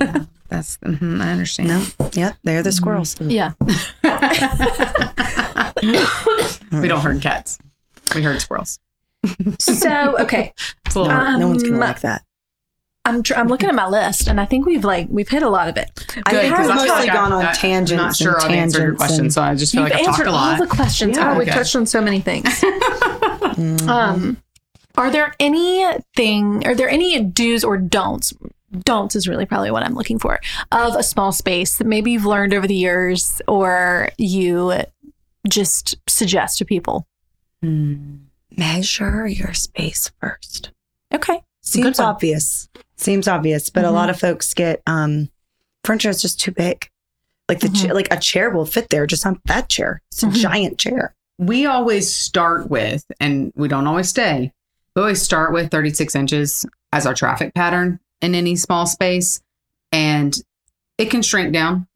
yeah. 0.00 0.24
That's. 0.48 0.76
mhm, 0.78 1.20
I 1.20 1.30
understand. 1.32 1.68
No. 1.68 2.08
Yep. 2.12 2.36
They're 2.44 2.62
the 2.62 2.72
squirrels. 2.72 3.20
Yeah. 3.20 3.52
We 6.72 6.88
don't 6.88 7.00
herd 7.00 7.20
cats. 7.22 7.58
We 8.14 8.22
herd 8.22 8.40
squirrels. 8.40 8.78
So 9.58 10.16
okay, 10.20 10.52
It's 10.86 10.94
a 10.94 11.00
little. 11.00 11.16
Um, 11.16 11.40
no 11.40 11.48
one's 11.48 11.62
gonna 11.62 11.78
like 11.78 12.00
that. 12.00 12.22
I'm 13.04 13.22
tr- 13.22 13.34
I'm 13.34 13.46
looking 13.48 13.68
at 13.68 13.74
my 13.74 13.88
list, 13.88 14.26
and 14.28 14.40
I 14.40 14.44
think 14.46 14.66
we've 14.66 14.84
like 14.84 15.06
we've 15.10 15.28
hit 15.28 15.42
a 15.42 15.48
lot 15.48 15.68
of 15.68 15.76
it. 15.76 15.90
I 16.26 16.30
Good, 16.30 16.40
think 16.42 16.54
'cause 16.56 16.66
we've 16.66 16.70
I 16.70 16.74
mostly 16.74 16.88
like 17.06 17.12
gone 17.12 17.32
I- 17.32 17.36
on 17.36 17.44
I- 17.46 17.52
tangents. 17.52 17.92
I'm 17.92 17.96
not 17.98 18.16
sure 18.16 18.34
and 18.36 18.44
I've 18.44 18.50
answered 18.52 18.78
your 18.82 18.86
tangents 18.92 18.98
question, 19.06 19.30
so 19.30 19.42
I 19.42 19.54
just 19.54 19.72
feel 19.72 19.82
You've 19.82 19.90
like 19.90 20.00
I've 20.00 20.06
talked 20.06 20.18
answered 20.20 20.30
a 20.30 20.34
all 20.34 20.56
the 20.56 20.66
questions. 20.66 21.16
Yeah, 21.16 21.32
oh, 21.34 21.38
we've 21.38 21.48
touched 21.48 21.76
on 21.76 21.86
so 21.86 22.00
many 22.00 22.20
things. 22.20 22.64
Mhm. 23.56 23.88
Um, 23.88 24.36
are 24.96 25.10
there 25.10 25.34
anything? 25.40 26.66
Are 26.66 26.74
there 26.74 26.88
any 26.88 27.20
do's 27.22 27.64
or 27.64 27.76
don'ts? 27.76 28.32
Don'ts 28.84 29.14
is 29.16 29.28
really 29.28 29.46
probably 29.46 29.70
what 29.70 29.82
I'm 29.82 29.94
looking 29.94 30.18
for 30.18 30.38
of 30.72 30.94
a 30.96 31.02
small 31.02 31.32
space 31.32 31.78
that 31.78 31.86
maybe 31.86 32.10
you've 32.12 32.26
learned 32.26 32.52
over 32.54 32.66
the 32.66 32.74
years, 32.74 33.40
or 33.48 34.08
you 34.18 34.72
just 35.48 35.94
suggest 36.08 36.58
to 36.58 36.64
people. 36.64 37.06
Measure 38.56 39.26
your 39.26 39.52
space 39.54 40.10
first. 40.20 40.70
Okay. 41.12 41.42
Seems 41.62 41.98
obvious. 42.00 42.68
Seems 42.96 43.28
obvious, 43.28 43.70
but 43.70 43.84
a 43.84 43.88
Mhm. 43.88 43.92
lot 43.92 44.10
of 44.10 44.18
folks 44.18 44.54
get 44.54 44.82
um 44.86 45.30
furniture 45.84 46.10
is 46.10 46.22
just 46.22 46.40
too 46.40 46.52
big. 46.52 46.88
Like 47.48 47.60
the 47.60 47.68
cha- 47.68 47.92
like 47.92 48.08
a 48.12 48.18
chair 48.18 48.50
will 48.50 48.66
fit 48.66 48.88
there, 48.90 49.06
just 49.06 49.26
on 49.26 49.40
that 49.46 49.68
chair. 49.68 50.00
It's 50.10 50.22
a 50.22 50.26
Mhm. 50.26 50.32
giant 50.34 50.78
chair. 50.78 51.14
We 51.38 51.66
always 51.66 52.12
start 52.12 52.70
with, 52.70 53.04
and 53.20 53.52
we 53.56 53.68
don't 53.68 53.86
always 53.86 54.08
stay, 54.08 54.52
we 54.94 55.02
always 55.02 55.20
start 55.22 55.52
with 55.52 55.70
36 55.70 56.14
inches 56.14 56.64
as 56.92 57.06
our 57.06 57.14
traffic 57.14 57.54
pattern 57.54 58.00
in 58.22 58.34
any 58.34 58.56
small 58.56 58.86
space. 58.86 59.42
And 59.92 60.34
it 60.98 61.10
can 61.10 61.22
shrink 61.22 61.52
down, 61.52 61.86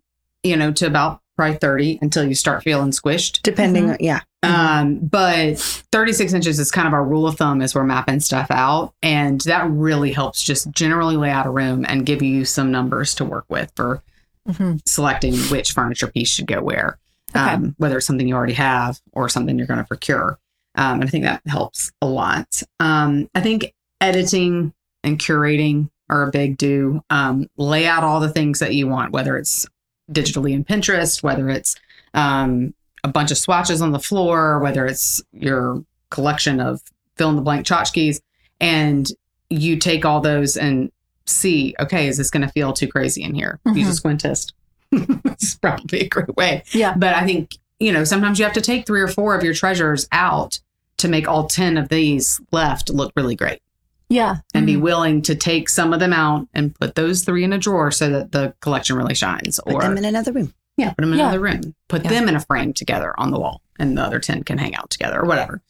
you 0.43 0.57
know, 0.57 0.70
to 0.72 0.86
about 0.86 1.20
probably 1.36 1.57
30 1.57 1.99
until 2.03 2.24
you 2.24 2.34
start 2.34 2.62
feeling 2.62 2.91
squished. 2.91 3.41
Depending 3.43 3.86
Mhm. 3.86 3.91
on 3.93 3.97
yeah. 4.01 4.20
Um, 4.43 4.99
but 4.99 5.59
36 5.93 6.32
inches 6.34 6.59
is 6.59 6.70
kind 6.70 6.86
of 6.86 6.93
our 6.95 7.05
rule 7.05 7.26
of 7.26 7.36
thumb 7.36 7.62
as 7.62 7.74
we're 7.74 7.84
mapping 7.84 8.20
stuff 8.20 8.47
out. 8.51 8.93
And 9.03 9.41
that 9.43 9.68
really 9.70 10.12
helps 10.12 10.43
just 10.43 10.70
generally 10.70 11.16
lay 11.16 11.30
out 11.30 11.47
a 11.47 11.51
room 11.51 11.84
and 11.88 12.05
give 12.07 12.22
you 12.22 12.45
some 12.45 12.70
numbers 12.70 13.14
to 13.16 13.24
work 13.24 13.45
with 13.49 13.72
for 13.76 14.03
Mhm. 14.49 14.80
selecting 14.86 15.34
which 15.51 15.72
furniture 15.72 16.07
piece 16.09 16.28
should 16.28 16.47
go 16.47 16.61
where, 16.62 16.99
Okay. 17.31 17.39
um, 17.41 17.74
whether 17.78 17.97
it's 17.99 18.07
something 18.07 18.26
you 18.28 18.35
already 18.35 18.55
have 18.55 19.01
or 19.12 19.28
something 19.28 19.57
you're 19.59 19.66
going 19.66 19.78
to 19.81 19.85
procure. 19.87 20.39
Um, 20.74 20.95
and 21.01 21.05
I 21.05 21.07
think 21.09 21.24
that 21.24 21.43
helps 21.47 21.91
a 22.03 22.07
lot. 22.07 22.62
Um, 22.78 23.28
I 23.35 23.41
think 23.41 23.72
editing 24.01 24.72
and 25.05 25.18
curating 25.18 25.91
are 26.09 26.22
a 26.26 26.31
big 26.31 26.59
do. 26.59 27.03
Um, 27.11 27.47
lay 27.57 27.87
out 27.87 28.03
all 28.05 28.20
the 28.20 28.31
things 28.33 28.59
that 28.59 28.74
you 28.74 28.87
want, 28.89 29.12
whether 29.12 29.37
it's 29.37 29.66
digitally 30.11 30.53
in 30.53 30.64
Pinterest, 30.64 31.22
whether 31.22 31.49
it's 31.49 31.76
um, 32.14 32.74
a 33.05 33.09
bunch 33.09 33.31
of 33.31 33.39
swatches 33.39 33.81
on 33.81 33.93
the 33.93 33.99
floor, 34.01 34.59
whether 34.59 34.87
it's 34.87 35.22
your 35.33 35.85
collection 36.11 36.61
of 36.61 36.81
fill 37.16 37.31
in 37.31 37.37
the 37.37 37.43
blank 37.43 37.64
tchotchkes, 37.66 38.20
and 38.61 39.09
you 39.51 39.76
take 39.76 40.05
all 40.05 40.20
those 40.20 40.57
and 40.57 40.91
see, 41.26 41.74
okay, 41.78 42.09
is 42.09 42.16
this 42.16 42.31
going 42.31 42.43
to 42.47 42.53
feel 42.53 42.72
too 42.72 42.89
crazy 42.89 43.22
in 43.22 43.35
here? 43.35 43.61
Use 43.66 43.89
a 43.89 43.91
Mhm. 43.93 43.95
squint 43.95 44.20
test. 44.20 44.53
it's 44.93 45.55
probably 45.57 46.01
a 46.01 46.09
great 46.09 46.36
way. 46.36 46.62
Yeah. 46.72 46.95
But 46.97 47.14
I 47.14 47.24
think, 47.24 47.57
you 47.78 47.93
know, 47.93 48.05
sometimes 48.05 48.38
you 48.38 48.45
have 48.45 48.55
to 48.55 48.61
take 48.61 48.86
three 48.86 49.01
or 49.01 49.09
four 49.09 49.34
of 49.36 49.43
your 49.45 49.55
treasures 49.55 50.07
out 50.12 50.61
to 50.99 51.09
make 51.09 51.26
all 51.28 51.47
10 51.47 51.78
of 51.78 51.88
these 51.88 52.41
left 52.53 52.91
look 52.91 53.12
really 53.16 53.34
great 53.34 53.61
Yeah. 54.09 54.38
and 54.55 54.66
be 54.66 54.74
Mhm. 54.76 54.80
willing 54.82 55.22
to 55.22 55.34
take 55.34 55.68
some 55.68 55.93
of 55.95 56.01
them 56.01 56.12
out 56.12 56.47
and 56.53 56.74
put 56.74 56.95
those 56.95 57.22
three 57.22 57.45
in 57.45 57.53
a 57.53 57.59
drawer 57.59 57.91
so 57.91 58.11
that 58.11 58.32
the 58.32 58.55
collection 58.61 58.97
really 58.97 59.14
shines 59.14 59.59
Put 59.64 59.74
or 59.74 59.80
them 59.82 59.97
in 59.97 60.05
another 60.05 60.32
room. 60.32 60.53
yeah, 60.76 60.91
put 60.91 61.03
them 61.03 61.12
in 61.12 61.18
Yeah. 61.18 61.24
another 61.26 61.41
room. 61.41 61.74
Put 61.88 62.05
Yeah. 62.05 62.11
them 62.11 62.28
in 62.28 62.36
a 62.36 62.41
frame 62.41 62.72
together 62.74 63.14
on 63.18 63.30
the 63.30 63.38
wall, 63.41 63.62
and 63.78 63.97
the 63.97 64.03
other 64.03 64.18
ten 64.18 64.43
can 64.45 64.59
hang 64.59 64.74
out 64.74 64.91
together 64.91 65.20
or 65.20 65.24
whatever. 65.26 65.62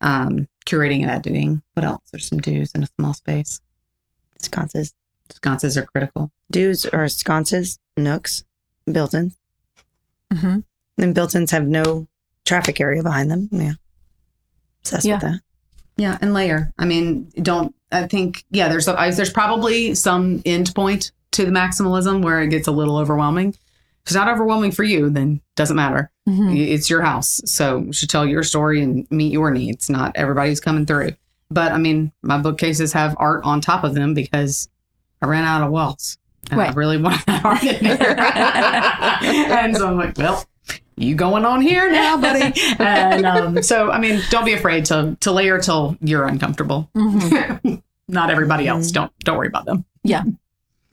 Um, 0.00 0.48
curating 0.66 1.02
and 1.02 1.10
editing. 1.10 1.62
What 1.74 1.84
else? 1.84 2.02
There's 2.10 2.28
some 2.28 2.40
do's 2.40 2.70
in 2.72 2.82
a 2.82 2.88
small 2.98 3.12
space. 3.14 3.60
Sconces. 4.40 4.92
Sconces 5.30 5.76
are 5.76 5.86
critical. 5.86 6.30
Dues 6.50 6.86
or 6.86 7.08
sconces, 7.08 7.78
nooks, 7.96 8.44
built-ins. 8.90 9.36
Mm-hmm. 10.32 10.60
And 11.02 11.14
built-ins 11.14 11.50
have 11.50 11.66
no 11.66 12.06
traffic 12.44 12.80
area 12.80 13.02
behind 13.02 13.30
them. 13.30 13.48
Yeah. 13.52 13.72
Obsessed 14.82 15.04
Yeah. 15.06 15.14
with 15.14 15.22
that. 15.22 15.40
Yeah, 15.96 16.18
and 16.20 16.34
layer. 16.34 16.72
I 16.76 16.86
mean, 16.86 17.30
don't. 17.40 17.72
I 17.92 18.08
think 18.08 18.44
yeah. 18.50 18.68
There's 18.68 18.88
a, 18.88 18.98
I, 18.98 19.12
there's 19.12 19.30
probably 19.30 19.94
some 19.94 20.42
end 20.44 20.74
point 20.74 21.12
to 21.32 21.44
the 21.44 21.52
maximalism 21.52 22.20
where 22.24 22.42
it 22.42 22.48
gets 22.48 22.66
a 22.66 22.72
little 22.72 22.96
overwhelming. 22.96 23.50
If 23.50 23.58
it's 24.08 24.14
not 24.14 24.26
overwhelming 24.28 24.72
for 24.72 24.82
you, 24.82 25.08
then 25.08 25.40
doesn't 25.54 25.76
matter. 25.76 26.10
Mhm. 26.28 26.58
It's 26.58 26.90
your 26.90 27.02
house, 27.02 27.40
so 27.44 27.78
you 27.78 27.92
should 27.92 28.10
tell 28.10 28.26
your 28.26 28.42
story 28.42 28.82
and 28.82 29.06
meet 29.12 29.32
your 29.32 29.52
needs. 29.52 29.88
Not 29.88 30.16
everybody's 30.16 30.58
coming 30.58 30.84
through. 30.84 31.12
But 31.48 31.70
I 31.70 31.78
mean, 31.78 32.10
my 32.22 32.38
bookcases 32.38 32.92
have 32.92 33.14
art 33.20 33.44
on 33.44 33.60
top 33.60 33.84
of 33.84 33.94
them 33.94 34.14
because 34.14 34.68
I 35.22 35.26
ran 35.26 35.44
out 35.44 35.62
of 35.62 35.70
walls. 35.70 36.18
And 36.50 36.60
I 36.60 36.72
really 36.72 36.96
wanted 36.98 37.20
that 37.26 37.44
art 37.44 37.62
in 37.64 37.82
there. 37.84 38.20
and 39.58 39.76
so 39.76 39.88
I'm 39.88 39.96
like, 39.96 40.16
well, 40.18 40.44
you 40.96 41.14
going 41.14 41.44
on 41.44 41.60
here 41.60 41.90
now, 41.90 42.16
buddy. 42.16 42.52
and 42.78 43.26
um, 43.26 43.62
so, 43.62 43.90
I 43.90 43.98
mean, 43.98 44.20
don't 44.30 44.44
be 44.44 44.52
afraid 44.52 44.84
to 44.86 45.16
to 45.20 45.32
layer 45.32 45.58
till 45.60 45.96
you're 46.00 46.26
uncomfortable. 46.26 46.88
Mhm. 46.96 47.82
Not 48.08 48.30
everybody 48.30 48.68
else. 48.68 48.90
Don't 48.90 49.10
don't 49.20 49.36
worry 49.38 49.48
about 49.48 49.64
them. 49.66 49.84
Yeah. 50.02 50.22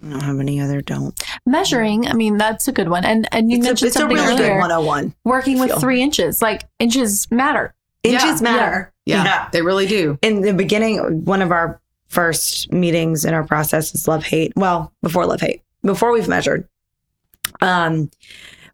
I 0.04 0.10
don't 0.10 0.22
have 0.24 0.40
any 0.40 0.60
other 0.60 0.82
don't. 0.82 1.14
Measuring, 1.46 2.08
I 2.08 2.14
mean, 2.14 2.38
that's 2.38 2.68
a 2.68 2.72
good 2.72 2.90
one. 2.90 3.06
And 3.06 3.28
and 3.32 3.52
you 3.52 3.58
It's 3.58 3.66
a, 3.66 3.70
mentioned 3.70 3.88
it's 3.88 3.96
a 3.98 4.00
something 4.00 4.18
really 4.18 4.36
good 4.38 4.42
earlier. 4.50 4.60
101. 4.60 5.14
Working 5.26 5.60
with 5.60 5.80
three 5.80 6.02
inches, 6.02 6.42
like 6.42 6.64
inches 6.80 7.30
matter. 7.30 7.76
Inches 8.04 8.42
Yeah. 8.42 8.52
matter. 8.52 8.94
Yeah, 9.06 9.50
they 9.52 9.62
really 9.62 9.86
do. 9.88 10.18
In 10.24 10.42
the 10.42 10.54
beginning, 10.54 11.26
one 11.26 11.42
of 11.44 11.52
our 11.52 11.80
first 12.12 12.72
meetings 12.74 13.24
in 13.26 13.34
our 13.34 13.44
process 13.46 13.96
is 13.96 14.08
love 14.08 14.24
hate. 14.24 14.52
Well, 14.56 14.92
before 15.02 15.26
love 15.26 15.40
hate, 15.42 15.62
before 15.82 16.12
we've 16.12 16.28
measured. 16.28 16.68
Um, 17.62 18.12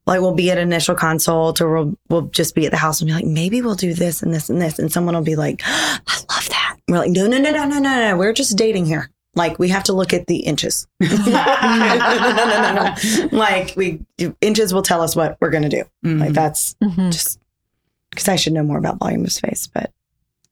like 0.06 0.22
we'll 0.22 0.34
be 0.34 0.50
at 0.52 0.58
initial 0.58 0.96
consult 0.96 1.62
or 1.62 1.74
we'll 1.74 1.98
we'll 2.10 2.22
just 2.24 2.56
be 2.56 2.66
at 2.66 2.72
the 2.72 2.78
house 2.78 3.00
and 3.02 3.08
be 3.08 3.14
like, 3.14 3.26
maybe 3.26 3.62
we'll 3.62 3.76
do 3.76 3.94
this 3.94 4.24
and 4.24 4.34
this 4.34 4.50
and 4.50 4.62
this. 4.62 4.80
And 4.80 4.92
someone 4.92 5.14
will 5.16 5.22
be 5.22 5.36
like, 5.36 5.62
I 5.66 6.18
love 6.30 6.50
that. 6.50 6.78
And 6.88 6.94
we're 6.96 7.00
like, 7.00 7.12
no, 7.12 7.28
no, 7.28 7.38
no, 7.38 7.52
no, 7.52 7.66
no, 7.66 7.80
no, 7.80 8.00
no. 8.12 8.18
We're 8.18 8.34
just 8.34 8.58
dating 8.58 8.86
here. 8.86 9.10
Like 9.36 9.60
we 9.60 9.70
have 9.70 9.84
to 9.84 9.94
look 9.94 10.14
at 10.14 10.26
the 10.28 10.38
inches. 10.38 10.88
no, 11.00 11.08
no, 11.10 11.16
no, 11.28 12.36
no, 12.36 12.74
no, 12.74 12.74
no. 13.32 13.38
Like 13.38 13.74
we 13.76 14.00
inches 14.42 14.74
will 14.74 14.82
tell 14.82 15.02
us 15.02 15.16
what 15.16 15.38
we're 15.40 15.52
gonna 15.52 15.70
do. 15.70 15.84
Like 16.04 16.34
that's 16.34 16.76
Mhm. 16.84 17.12
just 17.12 17.40
because 18.10 18.28
I 18.30 18.36
should 18.38 18.54
know 18.54 18.64
more 18.64 18.78
about 18.80 18.98
volume 18.98 19.26
of 19.26 19.32
space, 19.32 19.68
but 19.68 19.92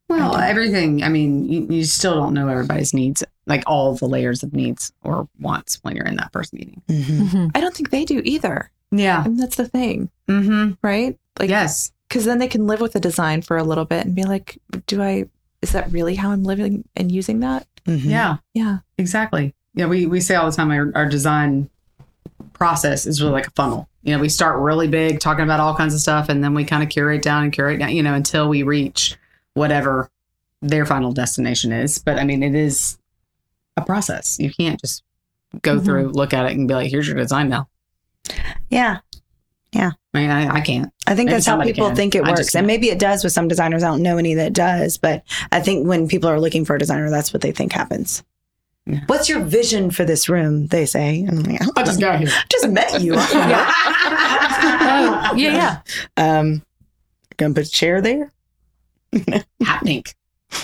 Well, 0.08 0.36
everything. 0.38 1.01
I 1.03 1.10
mean, 1.10 1.51
you, 1.51 1.68
you 1.70 1.84
still 1.84 2.16
don't 2.16 2.34
know 2.34 2.47
everybody's 2.47 2.93
needs, 2.93 3.24
like 3.47 3.64
all 3.66 3.95
the 3.95 4.06
layers 4.08 4.43
of 4.43 4.53
needs 4.53 4.91
or 5.03 5.28
wants 5.39 5.80
when 5.82 5.95
you're 5.95 6.06
in 6.06 6.16
that 6.18 6.32
first 6.32 6.53
meeting. 6.53 6.82
mhm. 6.88 7.30
Mhm. 7.30 7.51
I 7.56 7.60
don't 7.62 7.74
think 7.76 7.89
they 7.89 8.06
do 8.06 8.22
either. 8.24 8.70
Yeah. 8.91 9.26
And 9.26 9.39
that's 9.39 9.56
the 9.56 9.68
thing, 9.68 10.10
Mm-hmm. 10.30 10.74
right? 10.84 11.18
Like, 11.39 11.49
yes. 11.49 11.91
because 12.08 12.26
then 12.26 12.38
they 12.38 12.47
can 12.47 12.68
live 12.68 12.82
with 12.82 12.93
the 12.93 12.99
design 12.99 13.41
for 13.41 13.58
a 13.58 13.64
little 13.64 13.84
bit 13.86 14.06
and 14.06 14.14
be 14.16 14.24
like, 14.24 14.60
do 14.88 15.01
I, 15.01 15.26
is 15.62 15.72
that 15.72 15.91
really 15.91 16.16
how 16.16 16.30
I'm 16.32 16.43
living 16.43 16.88
and 16.95 17.12
using 17.12 17.39
that? 17.39 17.66
Mhm. 17.88 18.06
Yeah, 18.06 18.38
Yeah. 18.53 18.78
exactly. 18.99 19.56
Yeah, 19.74 19.88
we, 19.88 20.06
we 20.06 20.22
say 20.22 20.36
all 20.36 20.49
the 20.49 20.56
time 20.56 20.70
our, 20.72 20.91
our 20.95 21.10
design 21.10 21.70
process 22.53 23.06
is 23.06 23.22
really 23.22 23.34
like 23.34 23.47
a 23.47 23.51
funnel. 23.51 23.89
You 24.03 24.16
know, 24.16 24.22
we 24.22 24.30
start 24.30 24.60
really 24.60 24.88
big 24.88 25.20
talking 25.20 25.43
about 25.43 25.60
all 25.60 25.76
kinds 25.76 25.93
of 25.93 25.99
stuff 25.99 26.30
and 26.30 26.43
then 26.43 26.53
we 26.53 26.64
kind 26.64 26.84
of 26.84 26.89
curate 26.89 27.22
down 27.24 27.43
and 27.43 27.51
curate 27.51 27.80
down, 27.80 27.89
you 27.91 28.03
know, 28.03 28.14
until 28.14 28.47
we 28.47 28.64
reach 28.64 29.18
whatever 29.56 30.10
their 30.62 30.86
final 30.86 31.12
destination 31.12 31.72
is. 31.72 31.97
But 31.99 32.18
I 32.20 32.24
mean, 32.24 32.43
it 32.43 32.53
is 32.56 32.97
a 33.76 33.82
process. 33.84 34.38
You 34.39 34.53
can't 34.53 34.80
just 34.80 35.03
go 35.62 35.80
Mhm. 35.80 35.86
through, 35.86 36.08
look 36.10 36.34
at 36.34 36.45
it 36.45 36.56
and 36.58 36.68
be 36.68 36.74
like, 36.76 36.89
here's 36.91 37.08
your 37.08 37.18
design 37.18 37.49
now. 37.49 37.68
Yeah. 38.70 38.99
Yeah. 39.72 39.91
I 40.14 40.20
mean, 40.20 40.30
I, 40.30 40.56
I 40.56 40.62
can't. 40.62 40.91
I 41.08 41.16
think 41.16 41.28
Maybe 41.28 41.34
that's 41.36 41.45
how 41.45 41.62
people 41.62 41.88
can. 41.88 41.95
think 41.97 42.16
it 42.16 42.24
works. 42.24 42.56
And 42.56 42.66
maybe 42.66 42.89
it 42.89 42.97
does 42.99 43.24
with 43.24 43.34
some 43.34 43.47
designers. 43.49 43.84
I 43.84 43.88
don't 43.88 44.01
know 44.01 44.18
any 44.18 44.34
that 44.36 44.53
does, 44.53 44.97
but 44.97 45.24
I 45.51 45.60
think 45.60 45.86
when 45.88 46.08
people 46.08 46.30
are 46.30 46.39
looking 46.39 46.64
for 46.64 46.76
a 46.78 46.80
designer, 46.80 47.10
that's 47.10 47.34
what 47.34 47.41
they 47.41 47.51
think 47.51 47.74
happens. 47.74 48.24
Yeah. 48.86 49.01
What's 49.08 49.28
your 49.28 49.41
vision 49.41 49.91
for 49.91 50.06
this 50.06 50.30
room? 50.30 50.68
They 50.68 50.86
say. 50.86 51.22
And 51.22 51.39
I'm 51.39 51.43
like, 51.43 51.62
I, 51.78 51.84
don't 51.84 51.99
got 51.99 52.20
here. 52.20 52.30
just 52.51 52.70
met 52.70 53.01
you. 53.01 53.16
Oh, 54.58 55.34
yeah, 55.36 55.82
yeah. 56.18 56.39
Um, 56.39 56.64
gonna 57.38 57.53
put 57.53 57.66
a 57.68 57.70
chair 57.70 58.01
there. 58.01 58.32
Hot 59.63 59.84
pink. 59.84 60.16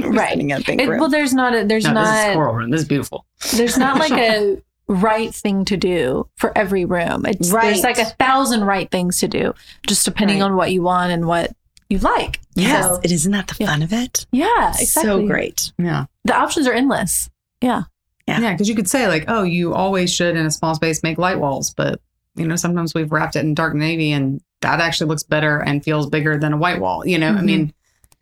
right. 0.00 0.30
Sitting 0.30 0.50
in 0.50 0.60
a 0.60 0.64
pink 0.64 0.80
It, 0.80 0.88
well, 0.88 1.08
there's 1.08 1.34
not 1.34 1.54
a 1.54 1.64
there's 1.64 1.84
No, 1.84 1.94
this 1.94 2.08
is 2.08 2.14
not 2.26 2.34
coral 2.34 2.54
room. 2.54 2.70
This 2.70 2.82
is 2.82 2.88
beautiful. 2.88 3.26
there's 3.56 3.78
not 3.78 3.98
like 3.98 4.12
a 4.12 4.60
right 4.88 5.34
thing 5.34 5.64
to 5.66 5.76
do 5.76 6.28
for 6.36 6.56
every 6.56 6.84
room. 6.84 7.24
It's 7.26 7.50
Right. 7.50 7.64
there's 7.66 7.82
like 7.82 7.98
a 7.98 8.04
thousand 8.04 8.64
right 8.64 8.90
things 8.90 9.20
to 9.20 9.28
do, 9.28 9.54
just 9.86 10.04
depending 10.04 10.40
Right. 10.40 10.46
on 10.46 10.56
what 10.56 10.72
you 10.72 10.82
want 10.82 11.12
and 11.12 11.26
what 11.26 11.54
you 11.88 11.98
like. 11.98 12.40
yes, 12.54 12.84
So, 12.86 13.00
it 13.04 13.12
isn't 13.12 13.32
that 13.32 13.48
the 13.48 13.56
Yeah. 13.60 13.66
fun 13.66 13.82
of 13.82 13.92
it? 13.92 14.26
yeah, 14.32 14.70
exactly. 14.70 14.86
So 14.86 15.26
great. 15.26 15.72
Yeah. 15.78 16.06
The 16.24 16.34
options 16.34 16.66
are 16.66 16.72
endless. 16.72 17.30
Yeah. 17.60 17.82
Yeah. 18.26 18.40
Yeah, 18.40 18.52
because 18.52 18.68
you 18.68 18.74
could 18.74 18.88
say 18.88 19.08
like, 19.08 19.24
oh, 19.28 19.42
you 19.42 19.74
always 19.74 20.12
should 20.12 20.36
in 20.36 20.46
a 20.46 20.50
small 20.50 20.74
space 20.74 21.02
make 21.02 21.18
light 21.18 21.38
walls, 21.38 21.72
but 21.76 22.00
you 22.34 22.46
know 22.46 22.56
sometimes 22.56 22.94
we've 22.94 23.12
wrapped 23.12 23.36
it 23.36 23.40
in 23.40 23.54
dark 23.54 23.74
navy 23.74 24.10
and 24.12 24.40
that 24.62 24.80
actually 24.80 25.08
looks 25.08 25.22
better 25.22 25.58
and 25.58 25.84
feels 25.84 26.08
bigger 26.08 26.36
than 26.38 26.52
a 26.52 26.56
white 26.56 26.80
wall. 26.80 27.06
You 27.06 27.18
know, 27.18 27.30
I 27.30 27.40
Mhm. 27.40 27.44
mean, 27.44 27.74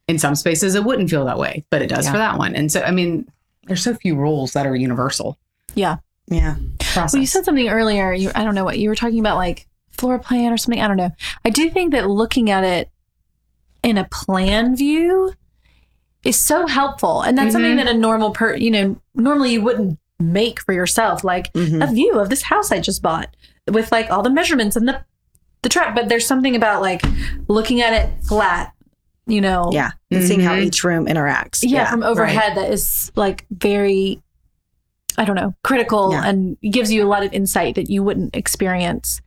in 0.08 0.18
some 0.18 0.34
spaces 0.34 0.74
it 0.74 0.84
wouldn't 0.84 1.08
feel 1.10 1.24
that 1.26 1.38
way, 1.38 1.64
but 1.70 1.82
it 1.82 1.88
does 1.88 2.06
Yeah. 2.06 2.12
for 2.12 2.18
that 2.18 2.36
one. 2.38 2.54
And 2.56 2.70
so, 2.72 2.82
I 2.82 2.90
mean, 2.90 3.26
there's 3.66 3.82
so 3.82 3.94
few 3.94 4.16
rules 4.16 4.52
that 4.54 4.66
are 4.66 4.74
universal. 4.74 5.38
Yeah. 5.74 5.96
Process. 6.78 7.12
Well, 7.12 7.20
you 7.20 7.26
said 7.26 7.44
something 7.44 7.68
earlier. 7.68 8.12
You, 8.12 8.30
I 8.34 8.44
don't 8.44 8.54
know 8.54 8.64
what 8.64 8.78
you 8.78 8.88
were 8.88 8.94
talking 8.94 9.18
about, 9.20 9.36
like 9.36 9.66
floor 9.90 10.18
plan 10.18 10.52
or 10.52 10.56
something. 10.56 10.80
I 10.80 10.88
don't 10.88 10.96
know. 10.96 11.10
I 11.44 11.50
do 11.50 11.68
think 11.70 11.92
that 11.92 12.08
looking 12.08 12.50
at 12.50 12.64
it 12.64 12.90
in 13.82 13.98
a 13.98 14.04
plan 14.04 14.76
view 14.76 15.32
is 16.24 16.36
so 16.38 16.66
helpful, 16.66 17.22
and 17.22 17.36
that's 17.36 17.52
something 17.52 17.72
Mhm. 17.72 17.84
that 17.84 17.88
a 17.88 17.94
normal 17.98 18.30
per, 18.30 18.54
you 18.54 18.70
know, 18.70 18.96
normally 19.14 19.52
you 19.52 19.62
wouldn't 19.62 19.98
make 20.18 20.60
for 20.60 20.72
yourself, 20.72 21.24
like 21.24 21.52
Mhm. 21.54 21.82
a 21.82 21.92
view 21.92 22.18
of 22.20 22.28
this 22.28 22.42
house 22.42 22.70
I 22.70 22.78
just 22.80 23.00
bought 23.02 23.34
with 23.70 23.90
like 23.90 24.10
all 24.10 24.22
the 24.22 24.30
measurements 24.30 24.76
and 24.76 24.86
the 24.86 25.00
the 25.62 25.68
trap. 25.68 25.94
But 25.94 26.08
there's 26.08 26.26
something 26.26 26.56
about 26.56 26.82
like 26.82 27.02
looking 27.48 27.80
at 27.80 27.92
it 27.92 28.24
flat, 28.24 28.72
you 29.26 29.40
know, 29.40 29.70
Yeah. 29.72 29.90
And 30.10 30.24
seeing 30.24 30.40
how 30.40 30.54
Mhm. 30.54 30.64
each 30.64 30.82
room 30.84 31.06
interacts. 31.06 31.60
yeah, 31.62 31.90
from 31.90 32.02
overhead 32.02 32.56
that 32.56 32.70
is 32.70 33.12
like 33.16 33.46
very 33.50 34.22
i 35.18 35.24
don't 35.24 35.34
know 35.36 35.52
critical 35.64 36.12
Yeah. 36.12 36.24
and 36.24 36.56
gives 36.62 36.90
you 36.92 37.04
a 37.04 37.08
lot 37.08 37.24
of 37.24 37.32
insight 37.32 37.74
that 37.74 37.90
you 37.90 38.02
wouldn't 38.02 38.34
experience 38.36 39.20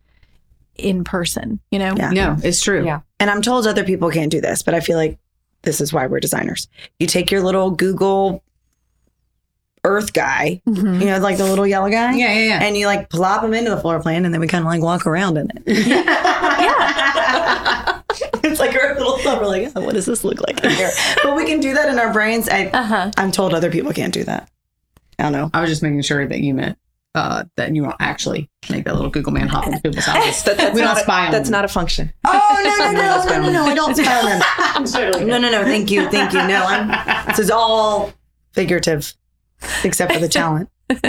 in 0.76 1.04
person 1.04 1.60
you 1.72 1.78
know 1.78 1.94
Yeah. 1.98 2.10
no, 2.12 2.38
it's 2.44 2.62
true. 2.62 2.86
Yeah. 2.86 3.02
And 3.20 3.30
I'm 3.30 3.42
told 3.42 3.68
other 3.68 3.84
people 3.84 4.10
can't 4.10 4.32
do 4.32 4.42
this, 4.42 4.64
but 4.64 4.74
I 4.74 4.80
feel 4.80 4.98
like 4.98 5.20
this 5.62 5.80
is 5.80 5.94
why 5.94 6.08
we're 6.08 6.20
designers. 6.20 6.68
You 7.00 7.08
take 7.08 7.32
your 7.32 7.42
little 7.42 7.70
Google 7.72 8.44
Earth 9.86 10.14
guy, 10.14 10.62
Mhm. 10.68 11.00
you 11.02 11.06
know, 11.08 11.18
like 11.20 11.38
the 11.38 11.44
little 11.44 11.68
yellow 11.68 11.90
guy, 11.90 12.14
Yeah, 12.16 12.34
yeah, 12.34 12.48
yeah. 12.48 12.64
and 12.64 12.78
you 12.78 12.86
like 12.88 13.10
plop 13.10 13.44
him 13.44 13.54
into 13.54 13.70
the 13.72 13.78
floor 13.82 14.00
plan, 14.02 14.24
and 14.26 14.34
then 14.34 14.40
we 14.42 14.48
kind 14.48 14.64
of 14.64 14.68
like 14.70 14.82
walk 14.82 15.06
around 15.06 15.38
in 15.38 15.50
it. 15.56 15.64
yeah 15.88 18.02
it's 18.44 18.60
like 18.60 18.76
our 18.76 18.96
little 18.96 19.18
thumb. 19.20 19.40
We're 19.40 19.48
like, 19.48 19.72
oh, 19.76 19.82
what 19.82 19.94
does 19.94 20.06
this 20.06 20.24
look 20.24 20.42
like 20.42 20.64
in 20.64 20.72
here? 20.72 20.92
But 21.24 21.36
we 21.36 21.46
can 21.46 21.60
do 21.60 21.74
that 21.74 21.90
in 21.90 22.00
our 22.00 22.12
brains. 22.14 22.48
I, 22.50 22.68
uh-huh 22.68 23.12
I'm 23.18 23.32
told 23.32 23.54
other 23.54 23.72
people 23.72 23.94
can't 23.94 24.14
do 24.14 24.24
that. 24.26 24.50
I 25.20 25.24
don't 25.24 25.32
know. 25.32 25.50
I 25.54 25.62
was 25.62 25.70
just 25.70 25.84
making 25.84 26.02
sure 26.02 26.28
that 26.28 26.40
you 26.40 26.54
meant 26.54 26.78
uh, 27.16 27.44
that 27.58 27.76
you 27.76 27.84
don't 27.84 27.96
actually 28.00 28.50
make 28.70 28.86
that 28.86 28.96
little 28.96 29.10
Google 29.12 29.32
man 29.34 29.48
hop 29.48 29.68
into 29.68 29.80
people's 29.82 30.06
houses. 30.06 30.44
That, 30.44 30.58
that's 30.58 30.74
We 30.76 30.82
don't 30.82 30.98
spy 30.98 31.28
on 31.28 31.32
That's 31.32 31.50
them. 31.50 31.52
not 31.52 31.66
a 31.66 31.68
function. 31.68 32.12
Oh 32.26 32.62
no 32.64 32.92
no 32.92 32.92
no 32.92 33.24
no 33.26 33.52
no 33.52 33.54
no! 33.66 33.66
I 33.72 33.76
don't 33.76 33.96
spy 34.88 35.06
on 35.06 35.12
them. 35.12 35.28
No 35.28 35.38
no 35.38 35.52
no! 35.52 35.64
Thank 35.64 35.92
you 35.92 36.10
thank 36.10 36.34
you. 36.34 36.40
No, 36.48 36.64
I'm. 36.66 37.28
This 37.28 37.40
is 37.40 37.52
all 37.52 38.12
figurative, 38.54 39.14
except 39.84 40.14
for 40.14 40.20
the 40.20 40.30
talent. 40.30 40.70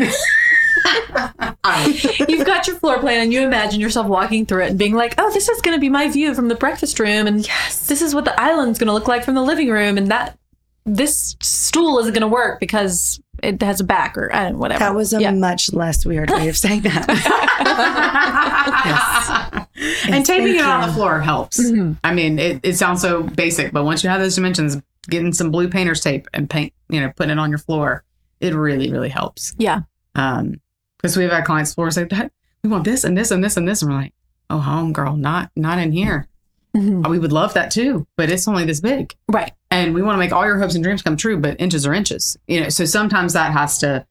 you've 2.29 2.47
got 2.47 2.67
your 2.67 2.77
floor 2.77 2.99
plan 2.99 3.21
and 3.23 3.33
you 3.33 3.43
imagine 3.43 3.81
yourself 3.81 4.07
walking 4.07 4.45
through 4.47 4.65
it 4.65 4.71
and 4.71 4.79
being 4.79 4.95
like 4.95 5.15
oh 5.19 5.31
this 5.33 5.49
is 5.49 5.61
going 5.63 5.77
to 5.77 5.81
be 5.81 5.89
my 5.89 6.09
view 6.09 6.35
from 6.35 6.49
the 6.49 6.55
breakfast 6.55 6.99
room 6.99 7.27
and 7.27 7.47
yes, 7.47 7.87
this 7.87 8.03
is 8.03 8.15
what 8.15 8.25
the 8.25 8.39
island's 8.41 8.79
going 8.79 8.87
to 8.89 8.93
look 8.93 9.09
like 9.09 9.25
from 9.25 9.35
the 9.35 9.43
living 9.43 9.69
room 9.71 9.97
and 9.99 10.11
that 10.11 10.39
this 10.87 11.37
stool 11.41 11.99
isn't 11.99 12.13
going 12.13 12.21
to 12.21 12.29
work 12.29 12.61
because 12.61 13.21
it 13.43 13.61
has 13.63 13.81
a 13.81 13.85
back 13.85 14.17
or 14.19 14.35
I 14.35 14.45
don't 14.45 14.59
whatever 14.59 14.81
That 14.81 14.95
was 14.95 15.13
a 15.13 15.21
yeah. 15.21 15.31
much 15.33 15.73
less 15.73 16.05
weird 16.05 16.31
way 16.31 16.49
of 16.49 16.57
saying 16.57 16.83
that. 16.83 17.09
and 19.77 20.15
Yes, 20.15 20.27
taping 20.27 20.47
thank 20.47 20.59
it 20.59 20.65
on 20.65 20.89
the 20.89 20.95
floor 20.95 21.21
helps. 21.21 21.61
Mhm. 21.61 21.97
I 22.05 22.15
mean, 22.15 22.39
it, 22.39 22.61
it 22.63 22.77
sounds 22.77 23.01
so 23.03 23.23
basic, 23.23 23.73
but 23.73 23.85
once 23.85 24.03
you 24.05 24.11
have 24.11 24.21
those 24.21 24.35
dimensions, 24.35 24.77
getting 25.09 25.33
some 25.33 25.51
blue 25.51 25.69
painter's 25.69 26.01
tape 26.01 26.27
and 26.33 26.49
paint, 26.49 26.73
you 26.89 27.01
know, 27.01 27.13
putting 27.17 27.33
it 27.33 27.39
on 27.39 27.51
your 27.51 27.59
floor, 27.59 28.05
it 28.45 28.55
really, 28.55 28.91
really 28.93 29.09
helps. 29.09 29.55
Yeah. 29.59 29.81
Um, 30.15 30.61
because 30.99 31.17
we've 31.17 31.31
had 31.31 31.45
clients 31.45 31.73
before 31.73 31.91
say, 31.91 32.05
"That- 32.05 32.33
we 32.63 32.71
want 32.71 32.85
this 32.85 33.05
and 33.05 33.17
this 33.17 33.31
and 33.31 33.43
this 33.45 33.57
and 33.57 33.67
this. 33.69 33.83
And 33.83 33.91
we're 33.91 33.99
like, 33.99 34.15
oh, 34.51 34.59
home 34.59 34.93
girl, 34.93 35.17
not, 35.17 35.51
not 35.57 35.79
in 35.79 35.93
here. 35.93 36.29
Mhm. 36.77 37.09
We 37.09 37.19
would 37.19 37.33
love 37.33 37.55
that 37.55 37.71
too, 37.71 38.07
but 38.17 38.31
it's 38.31 38.49
only 38.49 38.65
this 38.65 38.81
big. 38.81 39.15
right 39.29 39.53
And 39.71 39.95
we 39.95 40.03
want 40.03 40.15
to 40.15 40.19
make 40.19 40.33
all 40.33 40.45
your 40.47 40.59
hopes 40.59 40.75
and 40.75 40.83
dreams 40.83 41.03
come 41.03 41.17
true, 41.17 41.37
but 41.39 41.61
inches 41.61 41.87
are 41.87 41.93
inches, 41.95 42.37
you 42.49 42.61
know. 42.61 42.69
So 42.71 42.85
sometimes 42.85 43.33
that 43.35 43.53
has 43.53 43.79
to, 43.79 44.07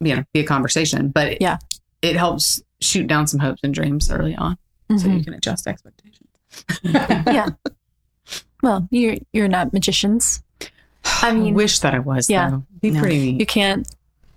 you 0.00 0.16
know, 0.16 0.24
be 0.34 0.40
a 0.40 0.44
conversation. 0.44 1.08
But 1.08 1.28
it, 1.32 1.38
Yeah. 1.40 1.58
it 2.02 2.14
helps 2.16 2.62
shoot 2.80 3.06
down 3.06 3.26
some 3.26 3.40
hopes 3.40 3.60
and 3.64 3.72
dreams 3.74 4.10
early 4.10 4.36
on, 4.36 4.56
so 4.90 5.06
Mhm. 5.08 5.18
you 5.18 5.24
can 5.24 5.34
adjust 5.34 5.66
expectations. 5.66 6.28
yeah. 6.82 7.48
Well, 8.62 8.86
you're 8.90 9.16
you're 9.32 9.48
not 9.48 9.72
magicians. 9.72 10.42
I 11.22 11.32
mean, 11.32 11.54
wish 11.54 11.78
that 11.80 11.94
I 11.94 11.98
was. 11.98 12.28
yeah. 12.30 12.50
though. 12.50 12.62
be 12.80 12.90
No. 12.90 13.00
pretty 13.00 13.32
you 13.32 13.46
can't. 13.46 13.88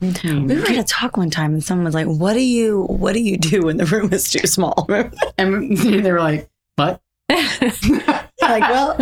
we 0.02 0.10
were 0.10 0.62
at 0.66 0.78
a 0.78 0.84
talk 0.84 1.16
one 1.18 1.30
time, 1.30 1.54
and 1.54 1.64
someone 1.64 1.86
was 1.86 1.94
like, 1.94 2.08
"What 2.08 2.34
do 2.34 2.42
you 2.42 2.84
What 2.84 3.14
do 3.14 3.20
you 3.22 3.38
do 3.38 3.64
when 3.64 3.78
the 3.78 3.86
room 3.86 4.12
is 4.12 4.30
too 4.30 4.48
small?" 4.48 4.88
And 5.38 5.78
they 6.04 6.12
were 6.12 6.20
like, 6.20 6.50
"What?" 6.76 7.02
like, 7.30 8.62
well, 8.64 8.98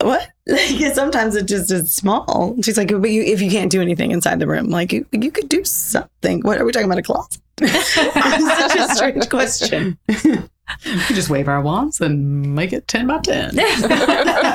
what? 0.00 0.28
Like, 0.46 0.94
sometimes 0.94 1.34
it 1.36 1.46
just 1.46 1.70
is 1.72 1.92
small. 1.94 2.56
She's 2.62 2.76
like, 2.76 2.88
but 2.88 3.10
you, 3.10 3.22
if 3.22 3.40
you 3.40 3.50
can't 3.50 3.70
do 3.70 3.80
anything 3.80 4.10
inside 4.10 4.38
the 4.40 4.46
room, 4.46 4.68
like 4.68 4.92
you, 4.92 5.06
you 5.10 5.30
could 5.30 5.48
do 5.48 5.64
something. 5.64 6.40
What 6.42 6.58
are 6.60 6.64
we 6.64 6.72
talking 6.72 6.86
about? 6.86 6.98
A 6.98 7.02
closet? 7.02 7.40
it's 7.62 7.94
such 7.94 8.76
a 8.76 8.94
strange 8.94 9.28
question. 9.30 9.98
We 10.08 11.14
just 11.14 11.30
wave 11.30 11.48
our 11.48 11.62
wands 11.62 12.00
and 12.00 12.54
make 12.54 12.72
it 12.72 12.86
ten 12.88 13.06
by 13.06 13.18
ten. 13.20 13.54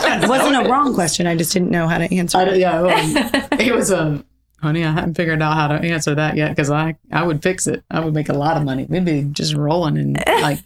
It 0.03 0.29
wasn't 0.29 0.65
a 0.65 0.69
wrong 0.69 0.93
question. 0.93 1.27
I 1.27 1.35
just 1.35 1.53
didn't 1.53 1.71
know 1.71 1.87
how 1.87 1.97
to 1.97 2.13
answer. 2.13 2.41
It. 2.41 2.57
yeah, 2.57 3.47
it 3.59 3.73
was 3.73 3.91
a. 3.91 4.23
Honey, 4.61 4.85
I 4.85 4.91
haven't 4.91 5.15
figured 5.15 5.41
out 5.41 5.55
how 5.55 5.67
to 5.69 5.75
answer 5.75 6.13
that 6.13 6.37
yet 6.37 6.49
because 6.49 6.69
I 6.69 6.95
I 7.11 7.23
would 7.23 7.41
fix 7.41 7.65
it. 7.65 7.83
I 7.89 7.99
would 7.99 8.13
make 8.13 8.29
a 8.29 8.33
lot 8.33 8.57
of 8.57 8.63
money. 8.63 8.85
We'd 8.87 9.05
be 9.05 9.23
just 9.23 9.55
rolling 9.55 9.97
in 9.97 10.13
like 10.27 10.59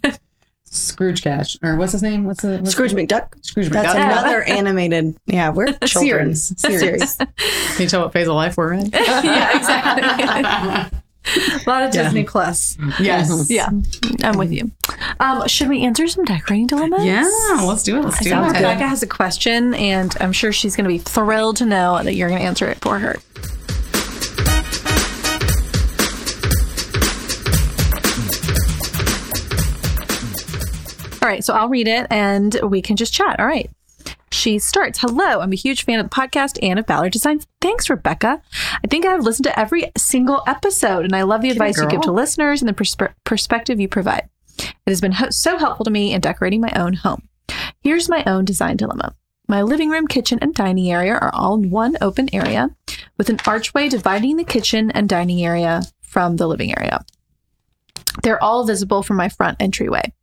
Scrooge 0.65 1.21
Cash 1.21 1.57
or 1.63 1.77
what's 1.77 1.93
his 1.93 2.03
name? 2.03 2.25
What's 2.25 2.41
the 2.41 2.57
what's 2.57 2.71
Scrooge 2.71 2.93
the, 2.93 3.05
McDuck. 3.05 3.43
Scrooge 3.45 3.67
McDuck. 3.67 3.83
That's 3.83 3.95
another 3.95 4.43
animated. 4.43 5.17
Yeah, 5.25 5.49
we're 5.49 5.71
children. 5.85 6.35
Series. 6.35 6.59
Series. 6.59 7.15
Can 7.15 7.27
you 7.79 7.87
tell 7.87 8.01
what 8.01 8.13
phase 8.13 8.27
of 8.27 8.35
life 8.35 8.57
we're 8.57 8.73
in? 8.73 8.87
yeah, 8.93 9.57
exactly. 9.57 10.99
a 11.27 11.61
lot 11.69 11.83
of 11.83 11.93
Yeah. 11.93 12.03
Disney 12.03 12.23
Plus. 12.23 12.77
yes. 12.99 13.49
Yeah, 13.49 13.69
I'm 14.23 14.37
with 14.37 14.51
you. 14.51 14.71
Um, 15.19 15.47
should 15.47 15.69
we 15.69 15.83
answer 15.83 16.07
some 16.07 16.25
decorating 16.25 16.67
dilemmas? 16.67 17.03
Yeah. 17.05 17.23
Let's 17.63 17.83
do 17.83 17.97
it. 17.97 18.03
Let's 18.05 18.19
do 18.23 18.29
So 18.29 18.43
it. 18.43 18.47
Rebecca 18.47 18.87
has 18.87 19.01
a 19.03 19.07
question, 19.07 19.73
and 19.73 20.15
I'm 20.19 20.31
sure 20.31 20.51
she's 20.51 20.75
going 20.75 20.85
to 20.85 20.89
be 20.89 20.97
thrilled 20.99 21.57
to 21.57 21.65
know 21.65 22.01
that 22.03 22.13
you're 22.15 22.29
going 22.29 22.41
to 22.41 22.47
answer 22.47 22.67
it 22.67 22.79
for 22.81 22.99
her. 22.99 23.15
All 31.21 31.31
right, 31.31 31.43
so 31.43 31.55
I'll 31.55 31.69
read 31.69 31.87
it 31.87 32.05
and 32.11 32.55
we 32.63 32.83
can 32.83 32.95
just 32.97 33.11
chat. 33.11 33.39
All 33.39 33.47
right. 33.47 33.67
She 34.31 34.59
starts, 34.59 34.99
Hello, 34.99 35.39
I'm 35.39 35.53
a 35.53 35.55
huge 35.55 35.85
fan 35.85 35.99
of 35.99 36.09
the 36.09 36.15
podcast 36.15 36.59
and 36.61 36.77
of 36.77 36.85
Ballard 36.85 37.13
Designs. 37.13 37.47
Thanks, 37.61 37.89
Rebecca. 37.89 38.41
I 38.83 38.87
think 38.87 39.05
I've 39.05 39.23
listened 39.23 39.45
to 39.45 39.59
every 39.59 39.91
single 39.97 40.43
episode 40.45 41.05
and 41.05 41.15
I 41.15 41.23
love 41.23 41.41
the 41.41 41.49
advice 41.49 41.79
you 41.79 41.87
give 41.87 42.01
to 42.01 42.11
listeners 42.11 42.61
and 42.61 42.69
the 42.69 42.73
perspe- 42.73 43.13
perspective 43.23 43.79
you 43.79 43.87
provide. 43.87 44.29
It 44.57 44.73
has 44.87 45.01
been 45.01 45.13
ho- 45.13 45.29
so 45.29 45.57
helpful 45.57 45.85
to 45.85 45.91
me 45.91 46.13
in 46.13 46.21
decorating 46.21 46.61
my 46.61 46.71
own 46.75 46.93
home. 46.93 47.27
Here's 47.81 48.09
my 48.09 48.23
own 48.25 48.45
design 48.45 48.77
dilemma. 48.77 49.15
My 49.47 49.61
living 49.61 49.89
room, 49.89 50.07
kitchen, 50.07 50.39
and 50.41 50.53
dining 50.55 50.91
area 50.91 51.13
are 51.13 51.33
all 51.33 51.55
in 51.55 51.69
one 51.69 51.97
open 52.01 52.33
area 52.33 52.69
with 53.17 53.29
an 53.29 53.39
archway 53.47 53.89
dividing 53.89 54.37
the 54.37 54.43
kitchen 54.43 54.91
and 54.91 55.07
dining 55.07 55.45
area 55.45 55.83
from 56.01 56.37
the 56.37 56.47
living 56.47 56.75
area. 56.77 57.05
They're 58.23 58.43
all 58.43 58.65
visible 58.65 59.03
from 59.03 59.17
my 59.17 59.29
front 59.29 59.57
entryway. 59.61 60.13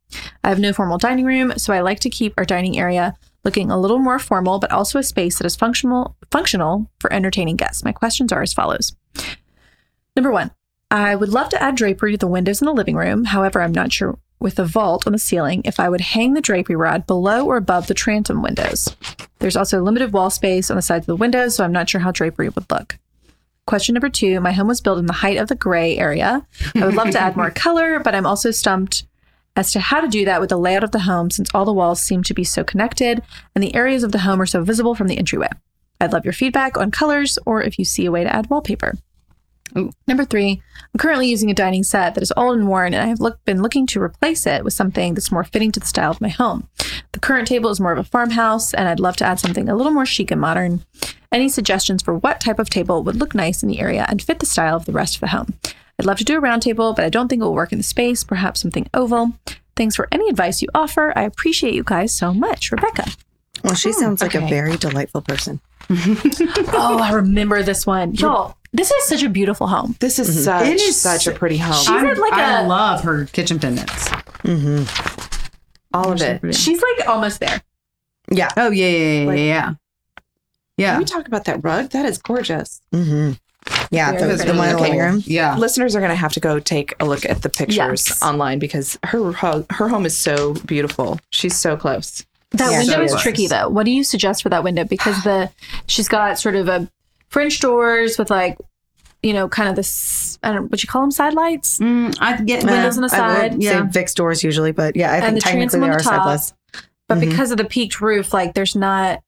I 0.43 0.49
have 0.49 0.59
no 0.59 0.73
formal 0.73 0.97
dining 0.97 1.25
room, 1.25 1.53
so 1.57 1.73
I 1.73 1.81
like 1.81 1.99
to 2.01 2.09
keep 2.09 2.33
our 2.37 2.45
dining 2.45 2.77
area 2.77 3.15
looking 3.43 3.69
a 3.69 3.79
little 3.79 3.99
more 3.99 4.19
formal, 4.19 4.59
but 4.59 4.71
also 4.71 4.99
a 4.99 5.03
space 5.03 5.37
that 5.37 5.45
is 5.45 5.55
functional 5.55 6.15
functional 6.31 6.89
for 6.99 7.11
entertaining 7.11 7.55
guests. 7.55 7.83
My 7.83 7.91
questions 7.91 8.31
are 8.31 8.41
as 8.41 8.53
follows. 8.53 8.95
Number 10.15 10.31
one, 10.31 10.51
I 10.91 11.15
would 11.15 11.29
love 11.29 11.49
to 11.49 11.61
add 11.61 11.75
drapery 11.75 12.11
to 12.11 12.17
the 12.17 12.27
windows 12.27 12.61
in 12.61 12.65
the 12.65 12.73
living 12.73 12.95
room. 12.95 13.25
However, 13.25 13.61
I'm 13.61 13.71
not 13.71 13.91
sure 13.91 14.17
with 14.39 14.59
a 14.59 14.65
vault 14.65 15.07
on 15.07 15.13
the 15.13 15.19
ceiling 15.19 15.61
if 15.65 15.79
I 15.79 15.89
would 15.89 16.01
hang 16.01 16.33
the 16.33 16.41
drapery 16.41 16.75
rod 16.75 17.07
below 17.07 17.45
or 17.45 17.57
above 17.57 17.87
the 17.87 17.93
transom 17.93 18.41
windows. 18.43 18.95
There's 19.39 19.55
also 19.55 19.81
limited 19.81 20.13
wall 20.13 20.29
space 20.29 20.69
on 20.69 20.75
the 20.75 20.81
sides 20.81 21.03
of 21.03 21.07
the 21.07 21.15
windows, 21.15 21.55
so 21.55 21.63
I'm 21.63 21.71
not 21.71 21.89
sure 21.89 22.01
how 22.01 22.11
drapery 22.11 22.49
would 22.49 22.69
look. 22.69 22.99
Question 23.65 23.93
number 23.93 24.09
two 24.09 24.39
My 24.41 24.51
home 24.51 24.67
was 24.67 24.81
built 24.81 24.99
in 24.99 25.05
the 25.05 25.13
height 25.13 25.37
of 25.37 25.47
the 25.47 25.55
gray 25.55 25.97
area. 25.97 26.45
I 26.75 26.85
would 26.85 26.95
love 26.95 27.11
to 27.11 27.19
add 27.19 27.37
more 27.37 27.49
color, 27.49 27.99
but 27.99 28.13
I'm 28.13 28.25
also 28.25 28.51
stumped 28.51 29.05
as 29.55 29.71
to 29.71 29.79
how 29.79 30.01
to 30.01 30.07
do 30.07 30.25
that 30.25 30.41
with 30.41 30.49
the 30.49 30.57
layout 30.57 30.83
of 30.83 30.91
the 30.91 30.99
home 30.99 31.29
since 31.29 31.49
all 31.53 31.65
the 31.65 31.73
walls 31.73 32.01
seem 32.01 32.23
to 32.23 32.33
be 32.33 32.43
so 32.43 32.63
connected 32.63 33.21
and 33.53 33.63
the 33.63 33.75
areas 33.75 34.03
of 34.03 34.11
the 34.11 34.19
home 34.19 34.41
are 34.41 34.45
so 34.45 34.63
visible 34.63 34.95
from 34.95 35.07
the 35.07 35.17
entryway. 35.17 35.49
I'd 35.99 36.13
love 36.13 36.25
your 36.25 36.33
feedback 36.33 36.77
on 36.77 36.91
colors 36.91 37.37
or 37.45 37.61
if 37.61 37.77
you 37.77 37.85
see 37.85 38.05
a 38.05 38.11
way 38.11 38.23
to 38.23 38.35
add 38.35 38.49
wallpaper. 38.49 38.95
Ooh. 39.77 39.91
Number 40.07 40.25
three, 40.25 40.61
I'm 40.93 40.99
currently 40.99 41.27
using 41.27 41.49
a 41.49 41.55
dining 41.55 41.83
set 41.83 42.13
that 42.13 42.21
is 42.21 42.33
old 42.37 42.57
and 42.57 42.67
worn, 42.67 42.93
and 42.93 43.01
I 43.01 43.07
have 43.07 43.19
look, 43.19 43.43
been 43.43 43.61
looking 43.61 43.87
to 43.87 44.01
replace 44.01 44.45
it 44.45 44.63
with 44.63 44.73
something 44.73 45.13
that's 45.13 45.31
more 45.31 45.43
fitting 45.43 45.71
to 45.71 45.79
the 45.79 45.85
style 45.85 46.11
of 46.11 46.21
my 46.21 46.29
home. 46.29 46.67
The 47.13 47.19
current 47.19 47.47
table 47.47 47.71
is 47.71 47.79
more 47.79 47.91
of 47.91 47.97
a 47.97 48.03
farmhouse, 48.03 48.73
and 48.73 48.87
I'd 48.87 48.99
love 48.99 49.15
to 49.17 49.25
add 49.25 49.39
something 49.39 49.67
a 49.67 49.75
little 49.75 49.91
more 49.91 50.05
chic 50.05 50.29
and 50.29 50.39
modern. 50.39 50.85
Any 51.31 51.49
suggestions 51.49 52.03
for 52.03 52.13
what 52.13 52.39
type 52.39 52.59
of 52.59 52.69
table 52.69 53.03
would 53.03 53.15
look 53.15 53.33
nice 53.33 53.63
in 53.63 53.69
the 53.69 53.79
area 53.79 54.05
and 54.09 54.21
fit 54.21 54.39
the 54.39 54.45
style 54.45 54.75
of 54.75 54.85
the 54.85 54.91
rest 54.91 55.15
of 55.15 55.21
the 55.21 55.27
home? 55.27 55.53
I'd 56.03 56.07
love 56.07 56.17
to 56.17 56.25
do 56.25 56.37
a 56.37 56.41
roundtable, 56.41 56.93
but 56.93 57.05
I 57.05 57.09
don't 57.09 57.29
think 57.29 57.41
it 57.41 57.45
will 57.45 57.53
work 57.53 57.71
in 57.71 57.77
the 57.79 57.83
space, 57.83 58.25
perhaps 58.25 58.59
something 58.59 58.89
oval. 58.93 59.31
Thanks 59.77 59.95
for 59.95 60.09
any 60.11 60.27
advice 60.27 60.61
you 60.61 60.67
offer. 60.75 61.17
I 61.17 61.21
appreciate 61.23 61.73
you 61.73 61.83
guys 61.85 62.13
so 62.13 62.33
much. 62.33 62.73
Rebecca. 62.73 63.05
Well, 63.63 63.73
she 63.75 63.93
sounds 63.93 64.21
like 64.21 64.35
a 64.35 64.41
very 64.41 64.75
delightful 64.75 65.21
person. 65.21 65.61
Oh, 66.75 66.99
I 67.01 67.11
remember 67.13 67.63
this 67.63 67.85
one. 67.85 68.15
Y'all, 68.15 68.57
this 68.73 68.91
is 68.91 69.05
such 69.05 69.23
a 69.23 69.29
beautiful 69.29 69.67
home. 69.67 69.95
This 70.01 70.19
is 70.19 70.43
such 70.43 70.65
It 70.67 70.81
is 70.81 70.99
such 70.99 71.25
a 71.27 71.31
pretty 71.31 71.57
home. 71.57 71.73
She's 71.75 71.87
I'm- 71.89 72.17
like 72.17 72.33
I 72.33 72.61
a- 72.63 72.67
love 72.67 73.03
her 73.03 73.25
kitchen 73.25 73.59
pendants. 73.59 74.09
All 75.93 76.11
of 76.11 76.21
it. 76.21 76.53
She's 76.55 76.81
like 76.81 77.07
almost 77.07 77.39
there. 77.39 77.61
Yeah. 78.29 78.49
Oh 78.57 78.71
yeah, 78.71 78.87
yeah, 78.87 79.21
yeah, 79.21 79.27
Like- 79.27 79.77
yeah. 80.77 80.91
Can 80.91 80.99
we 80.99 81.05
talk 81.05 81.27
about 81.27 81.45
that 81.45 81.63
rug? 81.63 81.91
That 81.91 82.05
is 82.05 82.17
gorgeous. 82.17 82.81
Mm-hmm. 82.91 83.33
Yeah, 83.91 84.11
Very 84.13 84.35
the, 84.35 84.43
the 84.45 84.53
one 84.55 84.69
in 84.69 84.75
the 84.75 84.81
living 84.81 84.99
room. 84.99 85.23
Yeah. 85.25 85.55
Listeners 85.55 85.95
are 85.95 85.99
going 85.99 86.09
to 86.09 86.15
have 86.15 86.33
to 86.33 86.39
go 86.39 86.59
take 86.59 86.93
a 86.99 87.05
look 87.05 87.25
at 87.25 87.43
the 87.43 87.49
pictures 87.49 88.07
Yes. 88.09 88.21
online 88.23 88.57
because 88.59 88.97
her 89.03 89.31
ho- 89.31 89.65
her 89.69 89.87
home 89.87 90.05
is 90.05 90.17
so 90.17 90.53
beautiful. 90.65 91.19
She's 91.29 91.55
so 91.55 91.77
close. 91.77 92.25
That 92.51 92.71
Yeah, 92.71 92.79
window 92.79 92.95
she 92.97 93.01
is 93.05 93.13
is. 93.13 93.21
tricky 93.21 93.47
though. 93.47 93.69
What 93.69 93.85
do 93.85 93.91
you 93.91 94.03
suggest 94.03 94.41
for 94.43 94.49
that 94.49 94.63
window? 94.63 94.83
Because 94.83 95.23
the 95.23 95.49
she's 95.87 96.07
got 96.07 96.39
sort 96.39 96.55
of 96.55 96.67
a 96.67 96.89
French 97.29 97.59
doors 97.59 98.17
with 98.17 98.29
like, 98.31 98.57
you 99.21 99.33
know, 99.33 99.47
kind 99.47 99.69
of 99.69 99.75
this 99.75 100.37
I 100.43 100.47
don't 100.51 100.63
know 100.63 100.67
what 100.67 100.81
you 100.83 100.87
call 100.89 101.01
them 101.01 101.11
side 101.11 101.33
lights. 101.35 101.79
Mm, 101.79 102.17
I 102.19 102.41
get 102.41 102.63
Windows 102.63 102.97
on 102.97 103.03
the 103.07 103.15
I 103.15 103.27
would 103.43 103.51
side. 103.51 103.51
say 103.53 103.57
Yeah. 103.59 103.87
fixed 103.89 104.17
doors 104.17 104.43
usually, 104.43 104.71
but 104.71 104.95
yeah, 104.95 105.11
I 105.11 105.15
And 105.17 105.23
think 105.25 105.35
the 105.35 105.41
technically 105.41 105.59
transom 105.61 105.81
they 105.81 105.87
on 105.87 105.93
are 105.93 105.97
the 105.99 106.03
top. 106.03 106.13
sideless. 106.23 106.53
But 107.07 107.17
Mhm. 107.19 107.29
because 107.29 107.51
of 107.51 107.57
the 107.57 107.65
peaked 107.65 108.01
roof, 108.01 108.33
like 108.33 108.53
there's 108.55 108.75
not 108.75 109.21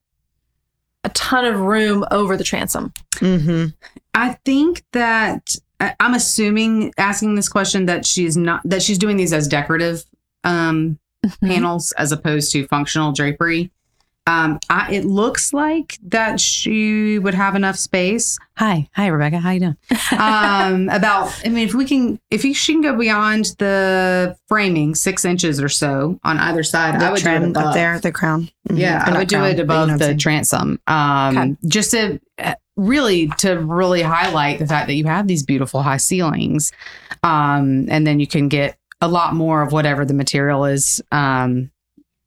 a 1.04 1.10
ton 1.10 1.46
of 1.46 1.60
room 1.60 2.04
over 2.12 2.36
the 2.36 2.44
transom. 2.44 2.92
Mm-hmm. 3.18 3.68
I 4.16 4.38
think 4.46 4.84
that 4.94 5.56
I'm 6.00 6.14
assuming 6.16 6.94
asking 6.98 7.36
this 7.36 7.50
question 7.50 7.86
that 7.88 8.06
she's 8.06 8.36
not 8.38 8.62
that 8.66 8.82
she's 8.82 8.98
doing 8.98 9.18
these 9.18 9.34
as 9.34 9.48
decorative 9.48 10.04
um, 10.44 10.98
Mm-hmm. 11.26 11.48
panels 11.48 11.92
as 11.94 12.12
opposed 12.12 12.52
to 12.52 12.68
functional 12.68 13.12
drapery. 13.12 13.72
Um, 14.28 14.60
I, 14.70 14.92
it 14.94 15.06
looks 15.06 15.54
like 15.54 15.98
that 16.10 16.40
she 16.40 17.18
would 17.18 17.34
have 17.34 17.56
enough 17.56 17.78
space. 17.78 18.38
Hi, 18.58 18.88
hi, 18.94 19.08
Rebecca. 19.08 19.40
How 19.40 19.50
you 19.52 19.60
doing? 19.60 19.78
um, 20.20 20.88
about, 20.96 21.34
I 21.44 21.50
mean, 21.50 21.68
if 21.68 21.74
we 21.74 21.86
can, 21.86 22.20
if 22.30 22.46
you, 22.46 22.54
she 22.54 22.74
can 22.74 22.82
go 22.82 22.96
beyond 22.96 23.56
the 23.58 24.38
framing 24.48 24.94
six 24.94 25.26
inches 25.26 25.60
or 25.60 25.70
so 25.70 26.20
on 26.24 26.38
either 26.38 26.62
side, 26.62 27.00
The 27.02 27.06
I 27.06 27.12
would 27.12 27.24
do 27.24 27.30
it 27.30 27.44
above. 27.44 27.64
up 27.66 27.74
there, 27.74 28.00
the 28.00 28.12
crown. 28.12 28.50
Mhm. 28.70 28.78
Yeah, 28.78 29.04
I 29.04 29.18
would 29.18 29.28
do 29.28 29.38
crown, 29.38 29.48
it 29.50 29.66
but 29.68 29.74
you 29.74 29.88
know 29.88 29.94
above 29.96 30.00
the 30.00 30.16
transom. 30.16 30.80
Um, 30.86 31.38
Okay. 31.38 31.56
just 31.68 31.90
to 31.92 32.20
really 32.78 33.28
to 33.40 33.56
really 33.56 34.02
highlight 34.02 34.60
the 34.60 34.68
fact 34.68 34.88
that 34.88 34.96
you 34.96 35.06
have 35.06 35.28
these 35.28 35.44
beautiful 35.44 35.82
high 35.82 35.98
ceilings, 35.98 36.72
um, 37.24 37.88
and 37.90 38.06
then 38.06 38.20
you 38.20 38.28
can 38.28 38.48
get 38.50 38.78
a 39.02 39.08
lot 39.08 39.34
more 39.36 39.62
of 39.62 39.72
whatever 39.72 40.06
the 40.06 40.14
material 40.14 40.66
is 40.66 41.02
um, 41.12 41.72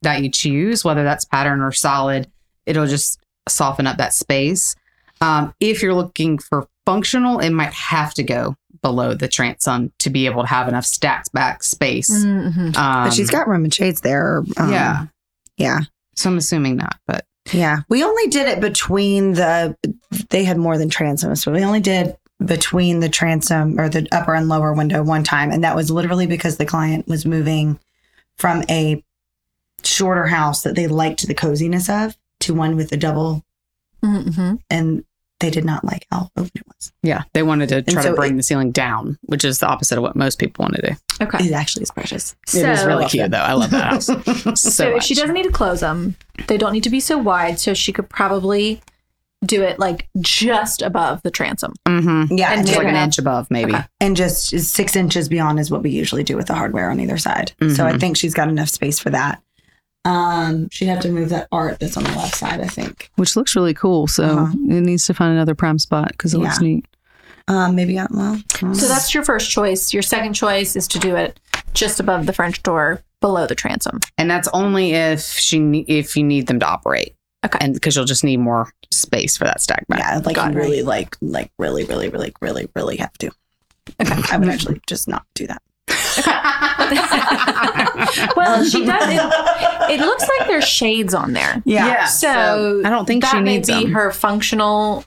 that 0.03 0.23
you 0.23 0.31
choose, 0.31 0.85
whether 0.85 1.05
that's 1.05 1.25
pattern 1.25 1.61
or 1.61 1.73
solid. 1.73 2.31
It'll 2.67 2.87
just 2.87 3.19
soften 3.49 3.87
up 3.87 3.97
that 3.99 4.13
space. 4.13 4.75
Um, 5.21 5.55
if 5.61 5.83
you're 5.83 5.95
looking 5.95 6.39
for 6.39 6.69
functional, 6.87 7.41
it 7.41 7.51
might 7.51 7.73
have 7.73 8.15
to 8.15 8.23
go 8.23 8.55
below 8.83 9.15
the 9.15 9.27
transom 9.27 9.93
to 9.99 10.11
be 10.11 10.27
able 10.27 10.43
to 10.43 10.49
have 10.49 10.69
enough 10.69 10.85
stacked 10.85 11.33
back 11.33 11.63
space. 11.63 12.11
Mm-hmm. 12.11 12.67
Um, 12.67 12.73
But 13.07 13.11
she's 13.11 13.31
got 13.31 13.49
room 13.49 13.65
and 13.65 13.75
shades 13.75 14.03
there. 14.03 14.45
um, 14.57 14.71
yeah. 14.71 15.07
Yeah. 15.57 15.81
So 16.15 16.31
I'm 16.31 16.37
assuming 16.39 16.77
not, 16.77 16.97
but 17.07 17.25
Yeah. 17.53 17.81
We 17.89 18.05
only 18.05 18.29
did 18.29 18.49
it 18.49 18.61
between 18.61 19.35
the, 19.35 19.77
they 20.31 20.45
had 20.45 20.59
more 20.59 20.79
than 20.79 20.91
transoms, 20.91 21.45
but 21.45 21.55
we 21.55 21.65
only 21.65 21.81
did 21.81 22.17
between 22.45 23.01
the 23.01 23.09
transom 23.09 23.79
or 23.81 23.89
the 23.89 24.07
upper 24.13 24.35
and 24.35 24.49
lower 24.49 24.73
window 24.73 25.03
one 25.03 25.25
time. 25.25 25.51
And 25.51 25.65
that 25.65 25.77
was 25.77 25.91
literally 25.91 26.27
because 26.27 26.57
the 26.57 26.67
client 26.67 27.09
was 27.09 27.27
moving 27.27 27.79
from 28.37 28.63
a 28.71 29.03
shorter 29.83 30.27
house 30.27 30.63
that 30.63 30.77
they 30.77 30.87
liked 30.87 31.27
the 31.27 31.35
coziness 31.35 31.89
of 31.89 32.17
to 32.41 32.55
one 32.55 32.77
with 32.77 32.93
a 32.93 32.97
double. 32.97 33.45
Mm-hmm. 34.03 34.57
And 34.71 35.05
they 35.41 35.51
did 35.51 35.65
not 35.65 35.85
like 35.85 36.07
how 36.11 36.31
open 36.37 36.51
it 36.55 36.67
was. 36.67 36.93
Yeah, 37.03 37.23
they 37.33 37.43
wanted 37.43 37.69
to 37.71 37.83
try 37.83 38.03
so 38.03 38.11
to 38.11 38.17
bring 38.17 38.35
it- 38.35 38.37
the 38.39 38.43
ceiling 38.43 38.73
down, 38.73 39.19
which 39.23 39.45
is 39.45 39.59
the 39.61 39.67
opposite 39.69 39.97
of 39.97 40.03
what 40.03 40.17
most 40.17 40.39
people 40.39 40.65
want 40.65 40.75
to 40.77 40.83
do. 40.83 40.97
Okay. 41.21 41.47
It 41.47 41.53
actually 41.53 41.83
is 41.85 41.91
precious. 41.91 42.35
So, 42.47 42.59
it 42.59 42.69
is 42.69 42.85
really 42.85 43.07
cute, 43.07 43.31
though. 43.31 43.39
I 43.39 43.53
love 43.53 43.71
that 43.71 43.85
house 43.85 44.07
so, 44.07 44.55
so 44.55 44.93
much. 44.95 45.05
she 45.05 45.15
doesn't 45.15 45.35
need 45.35 45.45
to 45.45 45.51
close 45.53 45.81
them. 45.81 46.17
They 46.49 46.59
don't 46.59 46.73
need 46.73 46.85
to 46.85 46.91
be 46.91 47.01
so 47.01 47.19
wide. 47.19 47.59
So 47.61 47.75
she 47.75 47.93
could 47.93 48.09
probably 48.09 48.81
do 49.45 49.63
it 49.63 49.79
like 49.79 50.09
just 50.21 50.83
above 50.83 51.23
the 51.23 51.31
transom. 51.31 51.73
Mm-hmm. 51.87 52.37
Yeah. 52.37 52.51
And 52.51 52.59
And, 52.61 52.67
Just 52.67 52.79
like 52.79 52.89
an 52.89 52.97
inch 52.97 53.19
above, 53.19 53.49
maybe. 53.51 53.73
Okay. 53.73 53.85
and 54.01 54.17
just 54.17 54.49
six 54.59 54.97
inches 54.97 55.29
beyond 55.29 55.61
is 55.61 55.71
what 55.71 55.83
we 55.83 55.91
usually 55.91 56.25
do 56.25 56.37
with 56.37 56.47
the 56.49 56.55
hardware 56.55 56.91
on 56.91 56.99
either 56.99 57.19
side. 57.19 57.53
So 57.75 57.87
I 57.87 57.93
Mhm. 57.93 58.01
think 58.01 58.17
she's 58.17 58.35
got 58.35 58.49
enough 58.49 58.69
space 58.69 58.99
for 58.99 59.11
that. 59.11 59.41
Um, 60.05 60.69
she'd 60.71 60.87
have 60.87 61.01
to 61.01 61.11
move 61.11 61.29
that 61.31 61.49
art 61.53 61.81
that's 61.81 61.97
on 61.97 62.05
the 62.05 62.11
left 62.13 62.35
side, 62.37 62.61
I 62.61 62.67
think. 62.67 63.11
which 63.17 63.37
looks 63.37 63.55
really 63.55 63.75
cool. 63.75 64.07
So 64.07 64.25
Uh-huh. 64.25 64.53
it 64.69 64.81
needs 64.83 65.07
to 65.07 65.15
find 65.15 65.33
another 65.33 65.55
prime 65.55 65.79
spot 65.79 66.09
because 66.13 66.33
it 66.35 66.39
looks 66.39 66.61
neat. 66.61 66.87
Um, 67.49 67.75
maybe 67.75 67.99
I, 67.99 68.07
well, 68.11 68.41
So 68.75 68.87
that's 68.89 69.13
your 69.15 69.25
first 69.25 69.51
choice. 69.51 69.93
Your 69.95 70.03
second 70.03 70.35
choice 70.35 70.77
is 70.77 70.87
to 70.89 70.99
do 70.99 71.17
it 71.17 71.41
just 71.75 71.99
above 72.01 72.27
the 72.27 72.33
French 72.33 72.63
door, 72.63 73.03
below 73.21 73.47
the 73.47 73.55
transom. 73.55 74.01
And 74.19 74.31
that's 74.31 74.49
only 74.53 74.93
if 74.93 75.21
she 75.23 75.59
ne- 75.59 75.85
if 75.89 76.17
you 76.17 76.25
need 76.25 76.47
them 76.47 76.61
to 76.61 76.67
operate. 76.67 77.15
Okay. 77.45 77.59
And 77.61 77.73
because 77.75 77.97
you'll 77.97 78.05
just 78.05 78.25
need 78.25 78.39
more 78.39 78.71
space 78.91 79.37
for 79.37 79.45
that 79.45 79.61
stack 79.61 79.87
back. 79.89 79.99
yeah, 80.01 80.21
like 80.25 80.37
Got 80.37 80.53
you 80.53 80.59
it. 80.59 80.63
really 80.63 80.83
like 80.83 81.17
like 81.23 81.51
really 81.59 81.85
really 81.85 82.09
really 82.09 82.33
really 82.43 82.69
really 82.75 82.97
have 82.99 83.13
to. 83.19 83.31
Okay, 84.01 84.23
I 84.31 84.37
would 84.37 84.49
actually 84.49 84.81
just 84.87 85.09
not 85.09 85.25
do 85.35 85.47
that. 85.47 85.63
Well, 88.37 88.65
she 88.65 88.85
does. 88.85 89.09
It, 89.09 89.91
it 89.93 90.01
looks 90.01 90.29
like 90.39 90.49
there's 90.49 90.65
shades 90.67 91.15
on 91.15 91.33
there. 91.33 91.63
Yeah. 91.65 91.87
yeah 91.87 92.05
So, 92.07 92.83
I 92.85 92.91
don't 92.91 93.07
think 93.07 93.23
that 93.23 93.31
she 93.33 93.41
may 93.41 93.57
needs 93.57 93.69
be 93.69 93.85
them. 93.85 93.93
her 93.93 94.11
functional 94.13 95.05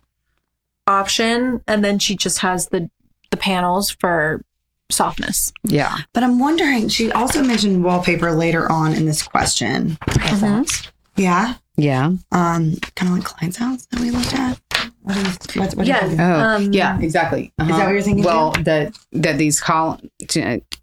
option, 0.88 1.62
and 1.68 1.84
then 1.84 2.00
she 2.00 2.16
just 2.16 2.40
has 2.40 2.68
the 2.68 2.90
the 3.32 3.38
panels 3.38 3.90
for 3.92 4.44
softness. 4.90 5.52
yeah. 5.64 5.98
But 6.14 6.24
I'm 6.24 6.38
wondering. 6.40 6.90
She 6.90 7.12
also 7.12 7.44
mentioned 7.44 7.84
wallpaper 7.84 8.32
later 8.34 8.70
on 8.72 8.94
in 8.94 9.06
this 9.06 9.22
question. 9.24 9.98
Mhm. 10.08 10.90
Yeah, 11.16 11.56
Yeah. 11.78 12.08
um, 12.32 12.76
kind 12.96 13.12
of 13.12 13.18
like 13.18 13.24
client's 13.24 13.58
house 13.58 13.86
that 13.88 14.00
we 14.02 14.12
looked 14.12 14.34
at. 14.34 14.60
What 15.04 15.18
is 15.18 15.38
what? 15.56 15.74
what 15.76 15.88
Yeah. 15.88 16.06
Is 16.06 16.20
Oh, 16.20 16.24
Um, 16.24 16.74
yeah, 16.74 17.00
exactly. 17.00 17.52
Is 17.60 17.68
that 17.68 17.86
what 17.86 17.92
you're 17.94 18.02
thinking, 18.02 18.24
Well, 18.24 18.52
that 18.64 18.96
that 19.14 19.38
these 19.38 19.60
call 19.60 20.00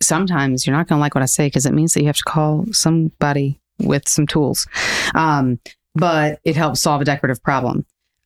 sometimes 0.00 0.66
you're 0.66 0.76
not 0.76 0.88
going 0.88 0.98
to 0.98 1.00
like 1.00 1.14
what 1.14 1.22
I 1.22 1.26
say 1.26 1.46
because 1.46 1.66
it 1.66 1.72
means 1.74 1.94
that 1.94 2.00
you 2.00 2.06
have 2.06 2.16
to 2.16 2.24
call 2.24 2.66
somebody 2.72 3.60
with 3.78 4.08
some 4.08 4.26
tools, 4.26 4.66
um, 5.14 5.58
but 5.94 6.40
it 6.44 6.56
helps 6.56 6.80
solve 6.80 7.00
a 7.00 7.04
decorative 7.04 7.42
problem. 7.42 7.84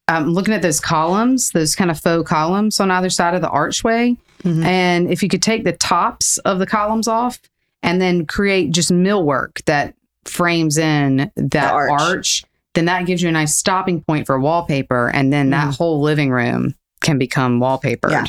Um, 0.09 0.29
looking 0.31 0.55
at 0.55 0.63
those 0.63 0.81
columns, 0.81 1.51
those 1.51 1.77
kind 1.77 1.91
of 1.91 1.99
faux 1.99 2.29
columns 2.29 2.81
on 2.81 2.91
either 2.91 3.11
side 3.11 3.35
of 3.35 3.41
the 3.41 3.49
archway, 3.49 4.17
Mhm. 4.45 4.65
and 4.65 5.11
if 5.11 5.23
you 5.23 5.29
could 5.29 5.43
take 5.43 5.65
the 5.65 5.73
tops 5.73 6.39
of 6.39 6.59
the 6.59 6.67
columns 6.67 7.07
off 7.07 7.39
and 7.83 8.01
then 8.01 8.27
create 8.27 8.73
just 8.73 8.91
millwork 8.91 9.63
that 9.67 9.95
frames 10.25 10.79
in 10.79 11.31
that 11.37 11.73
arch. 11.73 11.91
arch. 12.01 12.45
Then 12.75 12.87
that 12.87 13.07
gives 13.07 13.23
you 13.23 13.29
a 13.29 13.33
nice 13.33 13.55
stopping 13.55 14.03
point 14.03 14.27
for 14.27 14.39
wallpaper. 14.41 15.09
And 15.09 15.33
then 15.33 15.51
that 15.51 15.75
whole 15.75 16.01
living 16.01 16.31
room 16.31 16.75
can 17.01 17.19
become 17.19 17.61
wallpapered. 17.61 18.11
Yeah. 18.11 18.25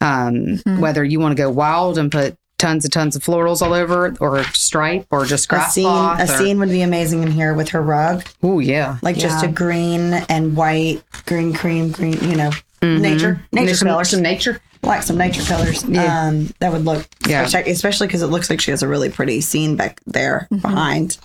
Um, 0.00 0.34
Mhm. 0.66 0.80
Whether 0.80 1.02
you 1.04 1.20
want 1.20 1.36
to 1.36 1.42
go 1.42 1.48
wild 1.50 1.96
and 1.96 2.12
put 2.12 2.36
tons 2.58 2.84
and 2.84 2.92
tons 2.92 3.16
of 3.16 3.22
florals 3.22 3.60
all 3.62 3.72
over 3.74 4.06
it, 4.06 4.16
or 4.20 4.42
stripe, 4.52 5.06
or 5.10 5.24
just 5.26 5.50
A 5.52 5.60
scene, 5.70 5.84
cloth. 5.84 6.20
a 6.20 6.24
or- 6.24 6.26
scene 6.38 6.58
would 6.58 6.70
be 6.70 6.82
amazing 6.82 7.22
in 7.22 7.30
here 7.30 7.52
with 7.54 7.68
her 7.70 7.82
rug, 7.82 8.24
Oh 8.42 8.58
yeah, 8.60 8.96
like 9.02 9.16
just 9.16 9.44
a 9.44 9.48
green 9.48 10.14
and 10.30 10.56
white, 10.56 11.02
green, 11.26 11.52
cream, 11.52 11.90
green. 11.90 12.14
You 12.22 12.36
know, 12.36 12.50
Mhm. 12.82 13.00
nature, 13.00 13.40
nature 13.52 13.74
some, 13.74 13.88
colors, 13.88 14.08
some 14.10 14.22
nature. 14.22 14.60
like 14.82 15.02
some 15.02 15.16
nature 15.18 15.42
colors. 15.42 15.84
Yeah. 15.88 16.26
Um, 16.28 16.50
that 16.60 16.72
would 16.72 16.84
look 16.84 17.06
Yeah. 17.26 17.42
especially 17.66 18.06
because 18.06 18.22
it 18.22 18.28
looks 18.28 18.48
like 18.48 18.60
she 18.60 18.70
has 18.70 18.82
a 18.82 18.88
really 18.88 19.08
pretty 19.10 19.40
scene 19.42 19.76
back 19.76 20.00
there 20.06 20.46
behind. 20.62 21.18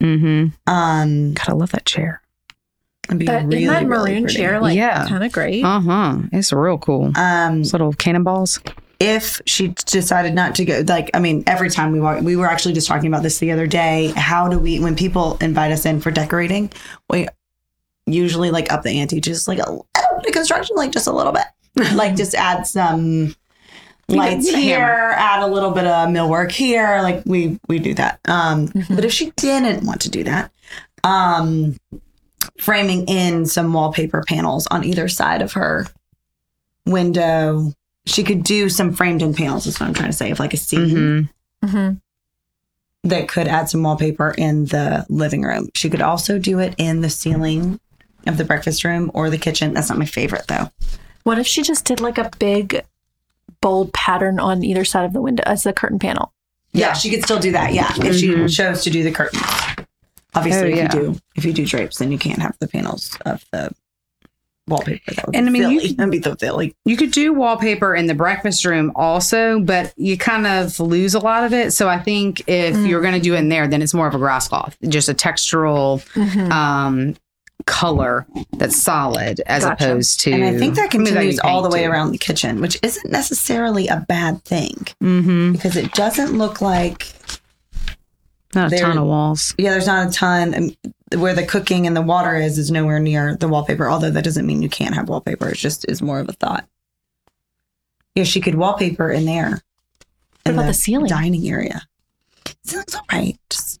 Mm-hmm. 0.00 0.72
Um, 0.72 1.32
God, 1.34 1.48
I 1.48 1.52
love 1.52 1.70
that 1.72 1.84
chair. 1.86 2.20
it'd 3.08 3.18
be 3.18 3.26
That, 3.26 3.44
really, 3.46 3.64
in 3.64 3.70
that 3.70 3.84
maroon 3.86 4.22
pretty. 4.24 4.36
chair, 4.36 4.60
like 4.60 4.76
Yeah. 4.76 5.06
kind 5.08 5.24
of 5.24 5.32
great. 5.32 5.64
Uh 5.64 5.80
huh. 5.80 6.18
It's 6.32 6.52
real 6.52 6.78
cool. 6.78 7.12
Um, 7.16 7.58
Those 7.58 7.72
little 7.72 7.92
cannonballs. 7.92 8.60
if 9.00 9.40
she 9.46 9.68
decided 9.86 10.34
not 10.34 10.54
to 10.54 10.64
go 10.64 10.82
like 10.86 11.10
i 11.14 11.18
mean 11.18 11.42
every 11.48 11.68
time 11.68 11.90
we 11.90 11.98
walk 11.98 12.22
we 12.22 12.36
were 12.36 12.46
actually 12.46 12.72
just 12.72 12.86
talking 12.86 13.08
about 13.08 13.24
this 13.24 13.38
the 13.40 13.50
other 13.50 13.66
day 13.66 14.12
how 14.16 14.48
do 14.48 14.56
we 14.56 14.78
when 14.78 14.94
people 14.94 15.36
invite 15.40 15.72
us 15.72 15.84
in 15.84 16.00
for 16.00 16.12
decorating 16.12 16.70
we 17.10 17.26
usually 18.06 18.52
like 18.52 18.70
up 18.72 18.84
the 18.84 19.00
ante 19.00 19.20
just 19.20 19.48
like 19.48 19.58
a 19.58 19.68
little 19.68 19.86
bit 20.20 20.26
of 20.28 20.32
construction 20.32 20.76
like 20.76 20.92
just 20.92 21.08
a 21.08 21.12
little 21.12 21.32
bit 21.32 21.42
like 21.94 22.14
just 22.14 22.36
add 22.36 22.64
some 22.68 23.34
lights 24.08 24.44
need 24.46 24.56
here 24.62 25.12
add 25.16 25.42
a 25.42 25.46
little 25.46 25.70
bit 25.70 25.84
of 25.86 26.08
millwork 26.08 26.50
here 26.52 27.00
like 27.02 27.22
we 27.26 27.58
we 27.68 27.78
do 27.78 27.94
that 27.94 28.20
um 28.28 28.68
Mm-hmm. 28.68 28.94
but 28.94 29.04
if 29.04 29.12
she 29.12 29.30
didn't 29.36 29.84
want 29.86 30.00
to 30.02 30.10
do 30.10 30.24
that 30.24 30.50
um 31.04 31.76
framing 32.58 33.06
in 33.06 33.46
some 33.46 33.72
wallpaper 33.72 34.22
panels 34.28 34.66
on 34.70 34.84
either 34.84 35.08
side 35.08 35.42
of 35.42 35.52
her 35.52 35.86
window 36.86 37.72
she 38.06 38.22
could 38.22 38.42
do 38.44 38.68
some 38.68 38.92
framed 38.92 39.22
in 39.22 39.32
panels 39.34 39.66
is 39.66 39.80
what 39.80 39.86
i'm 39.86 39.94
trying 39.94 40.10
to 40.10 40.16
say 40.16 40.30
of 40.30 40.38
like 40.38 40.52
a 40.54 40.58
scene 40.58 41.28
Mm-hmm. 41.64 41.76
Mhm. 41.76 42.00
that 43.04 43.28
could 43.28 43.48
add 43.48 43.70
some 43.70 43.82
wallpaper 43.82 44.34
in 44.36 44.66
the 44.66 45.06
living 45.08 45.42
room 45.42 45.68
she 45.74 45.88
could 45.88 46.02
also 46.02 46.38
do 46.38 46.58
it 46.58 46.74
in 46.78 47.00
the 47.00 47.08
ceiling 47.10 47.80
of 48.26 48.36
the 48.36 48.44
breakfast 48.44 48.84
room 48.84 49.10
or 49.14 49.30
the 49.30 49.38
kitchen 49.38 49.72
that's 49.72 49.88
not 49.88 49.98
my 49.98 50.04
favorite 50.04 50.46
though 50.48 50.70
What 51.24 51.38
if 51.38 51.46
she 51.46 51.62
just 51.62 51.86
did 51.86 52.00
like 52.00 52.18
a 52.18 52.30
big, 52.38 52.84
bold 53.64 53.92
pattern 53.94 54.38
on 54.38 54.62
either 54.62 54.84
side 54.84 55.04
of 55.06 55.12
the 55.14 55.22
window 55.22 55.42
as 55.46 55.62
the 55.62 55.72
curtain 55.72 55.98
panel? 55.98 56.32
yeah, 56.72 56.92
she 56.92 57.08
could 57.10 57.22
still 57.24 57.38
do 57.38 57.52
that 57.52 57.72
yeah 57.72 57.92
if 58.04 58.16
she 58.16 58.28
Mhm. 58.28 58.54
chose 58.54 58.82
to 58.84 58.90
do 58.90 59.02
the 59.02 59.10
curtain. 59.12 59.40
obviously 60.34 60.64
Oh, 60.64 60.66
if 60.72 60.76
yeah. 60.76 60.82
you 60.96 61.00
do 61.12 61.18
if 61.36 61.44
you 61.44 61.52
do 61.52 61.64
drapes 61.64 61.98
then 61.98 62.10
you 62.12 62.18
can't 62.18 62.42
have 62.42 62.56
the 62.58 62.66
panels 62.68 63.16
of 63.24 63.44
the 63.52 63.70
wallpaper 64.66 65.14
that 65.14 65.26
would 65.26 65.36
And 65.36 65.46
be 65.46 65.48
I 65.48 65.52
mean, 65.52 65.70
you 65.72 65.78
silly. 65.80 65.88
could- 65.90 65.96
that'd 65.98 66.10
be 66.10 66.22
so 66.22 66.34
silly 66.40 66.74
You 66.84 66.96
could 66.96 67.10
do 67.12 67.32
wallpaper 67.34 67.94
in 67.94 68.06
the 68.06 68.14
breakfast 68.14 68.64
room 68.64 68.92
also, 68.96 69.60
but 69.60 69.92
you 69.96 70.16
kind 70.16 70.46
of 70.46 70.80
lose 70.80 71.14
a 71.14 71.18
lot 71.18 71.44
of 71.44 71.52
it. 71.52 71.72
So 71.72 71.88
I 71.88 71.98
think 72.00 72.42
if 72.48 72.74
Mm. 72.74 72.88
you're 72.88 73.02
going 73.02 73.12
to 73.14 73.20
do 73.20 73.34
it 73.34 73.38
in 73.38 73.50
there, 73.50 73.68
then 73.68 73.82
it's 73.82 73.92
more 73.94 74.06
of 74.08 74.14
a 74.14 74.18
grass 74.18 74.48
cloth, 74.48 74.76
just 74.88 75.08
a 75.08 75.14
textural 75.14 76.02
Mm-hmm. 76.14 76.50
um, 76.50 77.14
color 77.66 78.26
that's 78.58 78.80
solid 78.82 79.40
as 79.46 79.64
Gotcha. 79.64 79.84
opposed 79.84 80.20
to. 80.20 80.32
and 80.32 80.44
i 80.44 80.56
think 80.58 80.74
that 80.76 80.90
continues 80.90 81.38
all 81.40 81.62
the 81.62 81.68
way 81.70 81.84
too. 81.84 81.90
around 81.90 82.12
the 82.12 82.18
kitchen 82.18 82.60
which 82.60 82.78
isn't 82.82 83.10
necessarily 83.10 83.88
a 83.88 84.04
bad 84.08 84.42
thing 84.44 84.86
Mhm. 85.02 85.52
because 85.52 85.76
it 85.76 85.92
doesn't 85.92 86.36
look 86.36 86.60
like 86.60 87.06
Not 88.54 88.72
a 88.72 88.76
ton 88.78 88.98
of 88.98 89.06
walls. 89.06 89.54
yeah, 89.58 89.70
there's 89.70 89.86
not 89.86 90.08
a 90.08 90.10
ton. 90.12 90.76
Where 91.16 91.34
the 91.34 91.44
cooking 91.46 91.86
and 91.86 91.96
the 91.96 92.02
water 92.02 92.34
is, 92.36 92.58
is 92.58 92.70
nowhere 92.70 92.98
near 93.00 93.36
the 93.36 93.46
wallpaper. 93.48 93.88
Although 93.88 94.10
that 94.10 94.24
doesn't 94.24 94.46
mean 94.46 94.62
you 94.62 94.68
can't 94.68 94.94
have 94.94 95.08
wallpaper. 95.08 95.48
It 95.48 95.56
just 95.58 95.84
is 95.88 96.02
more 96.02 96.18
of 96.20 96.28
a 96.28 96.32
thought. 96.32 96.66
Yeah, 98.14 98.24
she 98.24 98.40
could 98.40 98.54
wallpaper 98.56 99.10
in 99.10 99.24
there. 99.24 99.60
What 100.44 100.52
about 100.54 100.66
the 100.66 100.74
ceiling? 100.74 101.06
Dining 101.06 101.48
area. 101.48 101.82
Ceiling's 102.64 102.94
all 102.94 103.02
right. 103.12 103.38
Just 103.50 103.73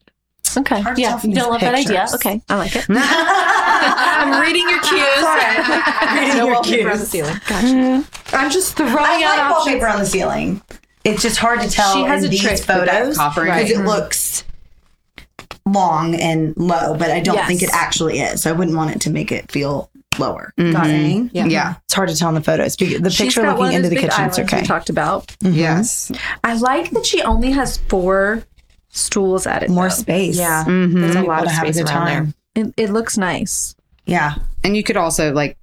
Okay. 0.56 0.80
Hard 0.80 0.98
Yeah. 0.98 1.10
tell 1.10 1.18
from 1.18 1.30
You 1.30 1.36
don't 1.36 1.44
these 1.44 1.50
love 1.52 1.60
that 1.60 1.74
idea. 1.74 2.06
Okay. 2.14 2.40
I 2.48 2.56
like 2.56 2.74
it. 2.76 2.86
I'm 2.88 4.40
reading 4.40 4.68
your 4.68 4.80
cues. 4.80 5.00
Reading 6.14 6.36
no 6.38 6.46
your 6.46 6.54
wallpaper 6.54 6.90
on 6.90 6.98
the 6.98 7.06
ceiling. 7.06 7.36
Gotcha. 7.46 8.04
I'm 8.32 8.50
just 8.50 8.76
throwing 8.76 8.94
I 8.96 9.22
out 9.24 9.36
like 9.36 9.40
options. 9.40 9.50
wallpaper 9.66 9.86
on 9.88 9.98
the 10.00 10.06
ceiling. 10.06 10.62
It's 11.04 11.22
just 11.22 11.36
hard 11.38 11.60
to 11.60 11.68
tell 11.68 11.94
She 11.94 12.02
has 12.04 12.22
in 12.22 12.28
a 12.28 12.30
these 12.30 12.40
trick 12.42 12.58
photos 12.60 13.18
because 13.18 13.70
and- 13.70 13.80
it 13.80 13.84
looks 13.84 14.44
long 15.66 16.14
and 16.14 16.54
low, 16.56 16.94
but 16.94 17.10
I 17.10 17.20
don't 17.20 17.36
Yes. 17.36 17.48
think 17.48 17.62
it 17.62 17.70
actually 17.72 18.20
is. 18.20 18.42
So 18.42 18.50
I 18.50 18.52
wouldn't 18.52 18.76
want 18.76 18.90
it 18.92 19.00
to 19.02 19.10
make 19.10 19.32
it 19.32 19.50
feel 19.50 19.90
lower. 20.18 20.52
Mhm. 20.58 20.72
Got 20.72 20.86
it? 20.90 21.30
Yeah. 21.32 21.46
Yeah. 21.46 21.74
It's 21.84 21.94
hard 21.94 22.08
to 22.08 22.16
tell 22.16 22.28
in 22.28 22.34
the 22.34 22.40
photos. 22.42 22.76
The 22.76 22.86
She's 23.10 23.16
picture 23.18 23.42
looking 23.50 23.72
into 23.72 23.88
the 23.88 23.96
big 23.96 24.04
kitchen 24.10 24.28
is 24.28 24.38
okay. 24.38 24.60
We 24.60 24.66
talked 24.66 24.90
about. 24.90 25.26
Mhm. 25.42 25.54
Yes. 25.56 26.12
I 26.44 26.54
like 26.54 26.90
that 26.90 27.04
she 27.06 27.22
only 27.22 27.50
has 27.52 27.78
four 27.88 28.44
stools 28.94 29.46
at 29.46 29.62
it. 29.62 29.70
More 29.70 29.88
though. 29.88 29.94
space. 29.94 30.36
Yeah. 30.38 30.64
Mhm. 30.64 31.00
There's 31.00 31.16
a 31.16 31.22
lot 31.22 31.44
of 31.44 31.52
space 31.52 31.76
around 31.78 31.86
time. 31.86 32.34
there. 32.54 32.64
It, 32.64 32.74
it 32.76 32.90
looks 32.90 33.18
nice. 33.18 33.74
Yeah. 34.06 34.34
And 34.62 34.76
you 34.76 34.82
could 34.82 34.96
also 34.96 35.32
like, 35.32 35.56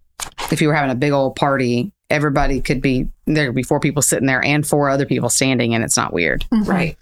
if 0.51 0.61
you 0.61 0.67
were 0.67 0.73
having 0.75 0.91
a 0.91 0.95
big 0.95 1.11
old 1.13 1.35
party, 1.35 1.91
everybody 2.09 2.59
could 2.61 2.81
be 2.81 3.07
there. 3.25 3.47
Could 3.47 3.55
be 3.55 3.63
four 3.63 3.79
people 3.79 4.01
sitting 4.01 4.27
there 4.27 4.43
and 4.43 4.67
four 4.67 4.89
other 4.89 5.05
people 5.05 5.29
standing, 5.29 5.73
and 5.73 5.83
it's 5.83 5.95
not 5.97 6.11
weird. 6.13 6.45
Right. 6.51 6.97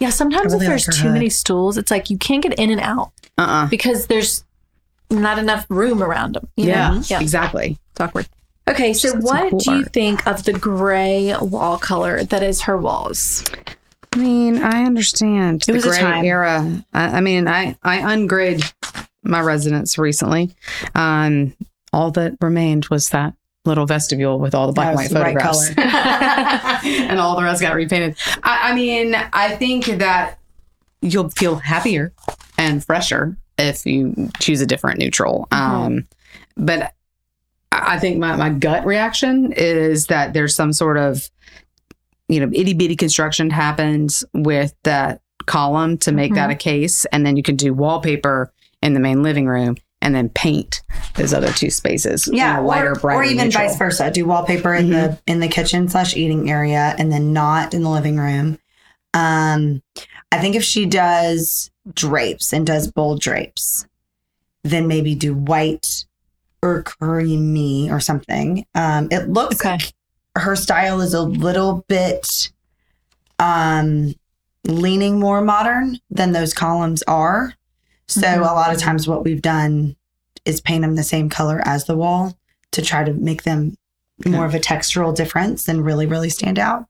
Yeah. 0.00 0.10
Sometimes 0.10 0.52
really 0.52 0.66
if 0.66 0.70
there's 0.70 0.88
like 0.88 0.96
too 0.96 1.02
hood. 1.04 1.12
many 1.14 1.28
stools, 1.30 1.78
it's 1.78 1.90
like 1.90 2.10
you 2.10 2.18
can't 2.18 2.42
get 2.42 2.54
in 2.58 2.70
and 2.70 2.80
out 2.80 3.12
Uh. 3.38 3.42
uh 3.42 3.66
because 3.68 4.06
there's 4.08 4.44
not 5.10 5.38
enough 5.38 5.64
room 5.68 6.02
around 6.02 6.34
them. 6.34 6.48
you 6.56 6.66
Yeah. 6.68 6.90
know? 6.94 7.02
Yeah. 7.06 7.20
Exactly. 7.20 7.78
It's 7.92 8.00
awkward. 8.00 8.28
Okay, 8.68 8.92
so 8.92 9.08
She's 9.08 9.12
got 9.12 9.22
some 9.22 9.22
what 9.42 9.50
cool 9.50 9.58
do 9.58 9.74
you 9.78 9.84
think 9.84 10.26
of 10.26 10.44
the 10.44 10.52
gray 10.52 11.34
wall 11.40 11.78
color 11.78 12.24
that 12.24 12.42
is 12.42 12.62
her 12.62 12.76
walls? 12.78 13.50
I 14.12 14.16
mean, 14.18 14.58
I 14.62 14.84
understand 14.84 15.62
It 15.62 15.66
the 15.66 15.72
was 15.74 15.86
a 15.86 15.88
gray 15.88 16.00
time. 16.00 16.24
era. 16.24 16.84
I, 16.92 17.04
I 17.18 17.20
mean, 17.20 17.48
I 17.48 17.76
I 17.82 17.98
ungrid 18.00 18.72
my 19.24 19.40
residence 19.40 19.96
recently. 19.98 20.54
Um, 20.94 21.54
all 21.92 22.10
that 22.12 22.36
remained 22.40 22.86
was 22.86 23.08
that 23.10 23.34
little 23.64 23.86
vestibule 23.86 24.38
with 24.38 24.54
all 24.54 24.66
the 24.66 24.72
black 24.72 24.88
and 24.88 24.96
white 24.96 25.08
the 25.10 25.20
right 25.20 25.40
photographs, 25.40 26.84
and 26.86 27.18
all 27.20 27.36
the 27.36 27.42
rest 27.42 27.62
got 27.62 27.74
repainted. 27.74 28.16
I, 28.42 28.70
I 28.72 28.74
mean, 28.74 29.14
I 29.32 29.54
think 29.56 29.86
that 29.86 30.38
you'll 31.00 31.30
feel 31.30 31.56
happier 31.56 32.12
and 32.58 32.84
fresher 32.84 33.36
if 33.58 33.86
you 33.86 34.30
choose 34.40 34.60
a 34.60 34.66
different 34.66 34.98
neutral. 34.98 35.46
Um, 35.52 36.06
but 36.56 36.82
I 37.70 37.94
I 37.94 37.98
think 37.98 38.18
my, 38.18 38.36
my 38.36 38.50
gut 38.50 38.84
reaction 38.84 39.52
is 39.52 40.06
that 40.08 40.32
there's 40.34 40.54
some 40.54 40.72
sort 40.72 40.96
of, 40.98 41.30
you 42.32 42.40
know, 42.40 42.50
itty 42.54 42.74
bitty 42.74 42.96
construction 42.96 43.50
happens 43.50 44.24
with 44.34 44.74
that 44.84 45.20
column 45.46 45.98
to 45.98 46.12
make 46.12 46.34
that 46.34 46.50
a 46.50 46.54
case. 46.54 47.04
And 47.06 47.26
then 47.26 47.36
you 47.36 47.42
can 47.42 47.56
do 47.56 47.74
wallpaper 47.74 48.52
in 48.82 48.94
the 48.94 49.00
main 49.00 49.22
living 49.22 49.46
room 49.46 49.76
and 50.00 50.14
then 50.14 50.28
paint 50.30 50.82
those 51.14 51.32
other 51.32 51.52
two 51.52 51.70
spaces. 51.70 52.28
Yeah, 52.32 52.58
lighter, 52.58 52.92
or, 52.92 52.94
brighter 52.96 53.20
or 53.20 53.24
even 53.24 53.44
neutral. 53.46 53.68
vice 53.68 53.76
versa. 53.78 54.10
Do 54.10 54.24
wallpaper 54.26 54.74
in 54.74 54.90
the 54.90 55.20
in 55.26 55.40
the 55.40 55.48
kitchen 55.48 55.88
slash 55.88 56.16
eating 56.16 56.50
area, 56.50 56.94
and 56.98 57.12
then 57.12 57.32
not 57.32 57.74
in 57.74 57.82
the 57.82 57.90
living 57.90 58.16
room. 58.16 58.58
Um, 59.14 59.82
I 60.32 60.38
think 60.38 60.56
if 60.56 60.64
she 60.64 60.86
does 60.86 61.70
drapes 61.92 62.52
and 62.52 62.66
does 62.66 62.90
bold 62.90 63.20
drapes, 63.20 63.86
then 64.64 64.88
maybe 64.88 65.14
do 65.14 65.34
white 65.34 66.04
or 66.62 66.82
creamy 66.82 67.90
or 67.90 68.00
something. 68.00 68.64
Um, 68.74 69.08
it 69.10 69.28
looks 69.28 69.60
Okay. 69.60 69.70
like 69.72 69.92
her 70.36 70.56
style 70.56 71.00
is 71.00 71.14
a 71.14 71.22
little 71.22 71.84
bit 71.88 72.50
um 73.38 74.14
leaning 74.66 75.18
more 75.18 75.40
modern 75.42 75.98
than 76.10 76.32
those 76.32 76.54
columns 76.54 77.02
are. 77.08 77.54
So 78.06 78.20
Mhm. 78.22 78.38
a 78.38 78.54
lot 78.54 78.72
of 78.72 78.78
times 78.80 79.08
what 79.08 79.24
we've 79.24 79.42
done 79.42 79.96
is 80.44 80.60
paint 80.60 80.82
them 80.82 80.94
the 80.96 81.02
same 81.02 81.28
color 81.28 81.60
as 81.64 81.84
the 81.84 81.96
wall 81.96 82.36
to 82.72 82.82
try 82.82 83.02
to 83.04 83.12
make 83.12 83.42
them 83.42 83.76
more 84.24 84.44
of 84.46 84.54
a 84.54 84.60
textural 84.60 85.14
difference 85.14 85.66
and 85.68 85.84
really 85.84 86.06
really 86.06 86.30
stand 86.30 86.58
out. 86.58 86.86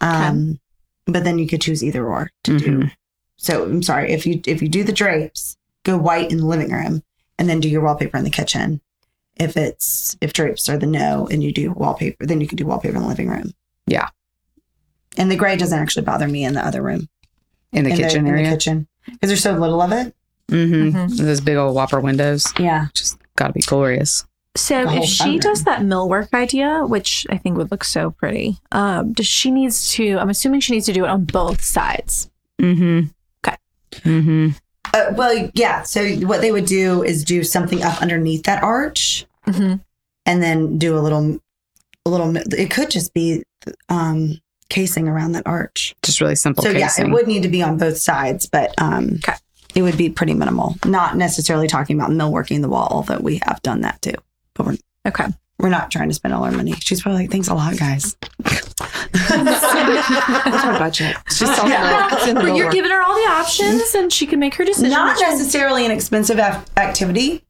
Um 0.00 0.58
but 1.06 1.24
then 1.24 1.38
you 1.38 1.48
could 1.48 1.60
choose 1.62 1.82
either 1.82 2.06
or 2.06 2.30
to 2.44 2.58
do. 2.58 2.78
Mhm. 2.78 2.90
So 3.38 3.64
I'm 3.64 3.82
sorry 3.82 4.12
if 4.12 4.26
you 4.26 4.40
if 4.46 4.60
you 4.62 4.68
do 4.68 4.84
the 4.84 4.92
drapes, 4.92 5.56
go 5.84 5.96
white 5.96 6.30
in 6.30 6.38
the 6.38 6.46
living 6.46 6.70
room 6.70 7.02
and 7.38 7.48
then 7.48 7.60
do 7.60 7.68
your 7.68 7.82
wallpaper 7.82 8.16
in 8.18 8.24
the 8.24 8.30
kitchen. 8.30 8.80
If 9.36 9.56
it's 9.56 10.16
if 10.20 10.32
drapes 10.32 10.68
are 10.68 10.76
the 10.76 10.86
no 10.86 11.26
and 11.30 11.42
you 11.42 11.52
do 11.52 11.72
wallpaper, 11.72 12.26
then 12.26 12.40
you 12.40 12.46
can 12.46 12.56
do 12.56 12.66
wallpaper 12.66 12.96
in 12.96 13.02
the 13.02 13.08
living 13.08 13.28
room. 13.28 13.52
Yeah. 13.86 14.08
And 15.16 15.30
the 15.30 15.36
gray 15.36 15.56
doesn't 15.56 15.78
actually 15.78 16.04
bother 16.04 16.28
me 16.28 16.44
in 16.44 16.54
the 16.54 16.64
other 16.64 16.82
room. 16.82 17.08
in 17.72 17.84
the 17.84 17.90
in 17.90 17.96
kitchen 17.96 18.26
in 18.26 18.32
area. 18.32 18.44
the 18.50 18.56
kitchen. 18.56 18.86
Because 19.06 19.28
there's 19.30 19.42
so 19.42 19.52
little 19.54 19.80
of 19.80 19.92
it. 19.92 20.14
Mm-hmm. 20.48 20.96
Mhm. 20.96 21.16
Those 21.16 21.40
big 21.40 21.56
old 21.56 21.74
whopper 21.74 22.00
windows. 22.00 22.52
Yeah. 22.58 22.88
Just 22.94 23.18
got 23.36 23.46
to 23.48 23.52
be 23.54 23.60
glorious. 23.62 24.26
So 24.54 24.86
if 24.90 25.04
she 25.04 25.38
sunroom. 25.38 25.40
does 25.40 25.64
that 25.64 25.80
millwork 25.80 26.34
idea, 26.34 26.84
which 26.84 27.26
I 27.30 27.38
think 27.38 27.56
would 27.56 27.70
look 27.70 27.84
so 27.84 28.10
pretty, 28.10 28.58
um, 28.70 29.14
does 29.14 29.26
she 29.26 29.50
needs 29.50 29.90
to? 29.92 30.18
I'm 30.18 30.28
assuming 30.28 30.60
she 30.60 30.74
needs 30.74 30.84
to 30.86 30.92
do 30.92 31.04
it 31.04 31.08
on 31.08 31.24
both 31.24 31.64
sides. 31.64 32.30
Mm-hmm. 32.60 33.08
Okay. 33.46 33.56
Mm-hmm. 33.92 34.48
Uh, 34.94 35.12
well, 35.16 35.50
yeah. 35.54 35.82
So 35.82 36.06
what 36.26 36.40
they 36.40 36.52
would 36.52 36.66
do 36.66 37.02
is 37.02 37.24
do 37.24 37.42
something 37.44 37.82
up 37.82 38.00
underneath 38.02 38.44
that 38.44 38.62
arch, 38.62 39.26
Mhm. 39.46 39.80
and 40.26 40.42
then 40.42 40.78
do 40.78 40.96
a 40.96 41.00
little, 41.00 41.38
a 42.06 42.10
little. 42.10 42.36
It 42.36 42.70
could 42.70 42.90
just 42.90 43.12
be 43.14 43.42
um, 43.88 44.38
casing 44.68 45.06
around 45.08 45.32
that 45.32 45.46
arch. 45.46 45.94
Just 46.02 46.20
really 46.20 46.34
simple 46.34 46.62
so 46.64 46.72
casing. 46.72 47.04
yeah, 47.06 47.10
it 47.10 47.14
would 47.14 47.26
need 47.28 47.42
to 47.44 47.48
be 47.48 47.62
on 47.62 47.78
both 47.78 47.98
sides, 47.98 48.46
but 48.46 48.74
um, 48.78 49.20
Okay. 49.26 49.34
it 49.74 49.82
would 49.82 49.96
be 49.96 50.10
pretty 50.10 50.34
minimal. 50.34 50.76
Not 50.84 51.16
necessarily 51.16 51.68
talking 51.68 51.98
about 51.98 52.10
millworking 52.10 52.60
the 52.62 52.68
wall, 52.68 52.88
although 52.90 53.18
we 53.18 53.40
have 53.46 53.62
done 53.62 53.82
that 53.82 54.00
too. 54.02 54.14
But 54.54 54.66
we're 54.66 54.76
Okay. 55.06 55.26
We're 55.58 55.68
not 55.68 55.90
trying 55.90 56.08
to 56.08 56.14
spend 56.14 56.34
all 56.34 56.44
our 56.44 56.50
money. 56.50 56.72
She's 56.80 57.02
probably 57.02 57.22
like, 57.22 57.30
"Thanks 57.30 57.48
a 57.48 57.54
lot, 57.54 57.76
guys." 57.76 58.16
That's 58.42 60.64
my 60.64 60.76
budget. 60.78 61.16
It's 61.26 61.38
just 61.38 61.60
all 61.60 61.68
Yeah. 61.68 62.08
it's 62.12 62.26
in 62.26 62.34
the 62.36 62.44
you're 62.44 62.64
lower. 62.64 62.72
giving 62.72 62.90
her 62.90 63.02
all 63.02 63.14
the 63.14 63.28
options 63.30 63.94
and 63.94 64.12
she 64.12 64.26
can 64.26 64.38
make 64.38 64.54
her 64.54 64.64
decision. 64.64 64.90
not 64.90 65.18
necessarily 65.20 65.84
an 65.84 65.90
expensive 65.92 66.38
ac- 66.38 66.60
activity 66.76 67.44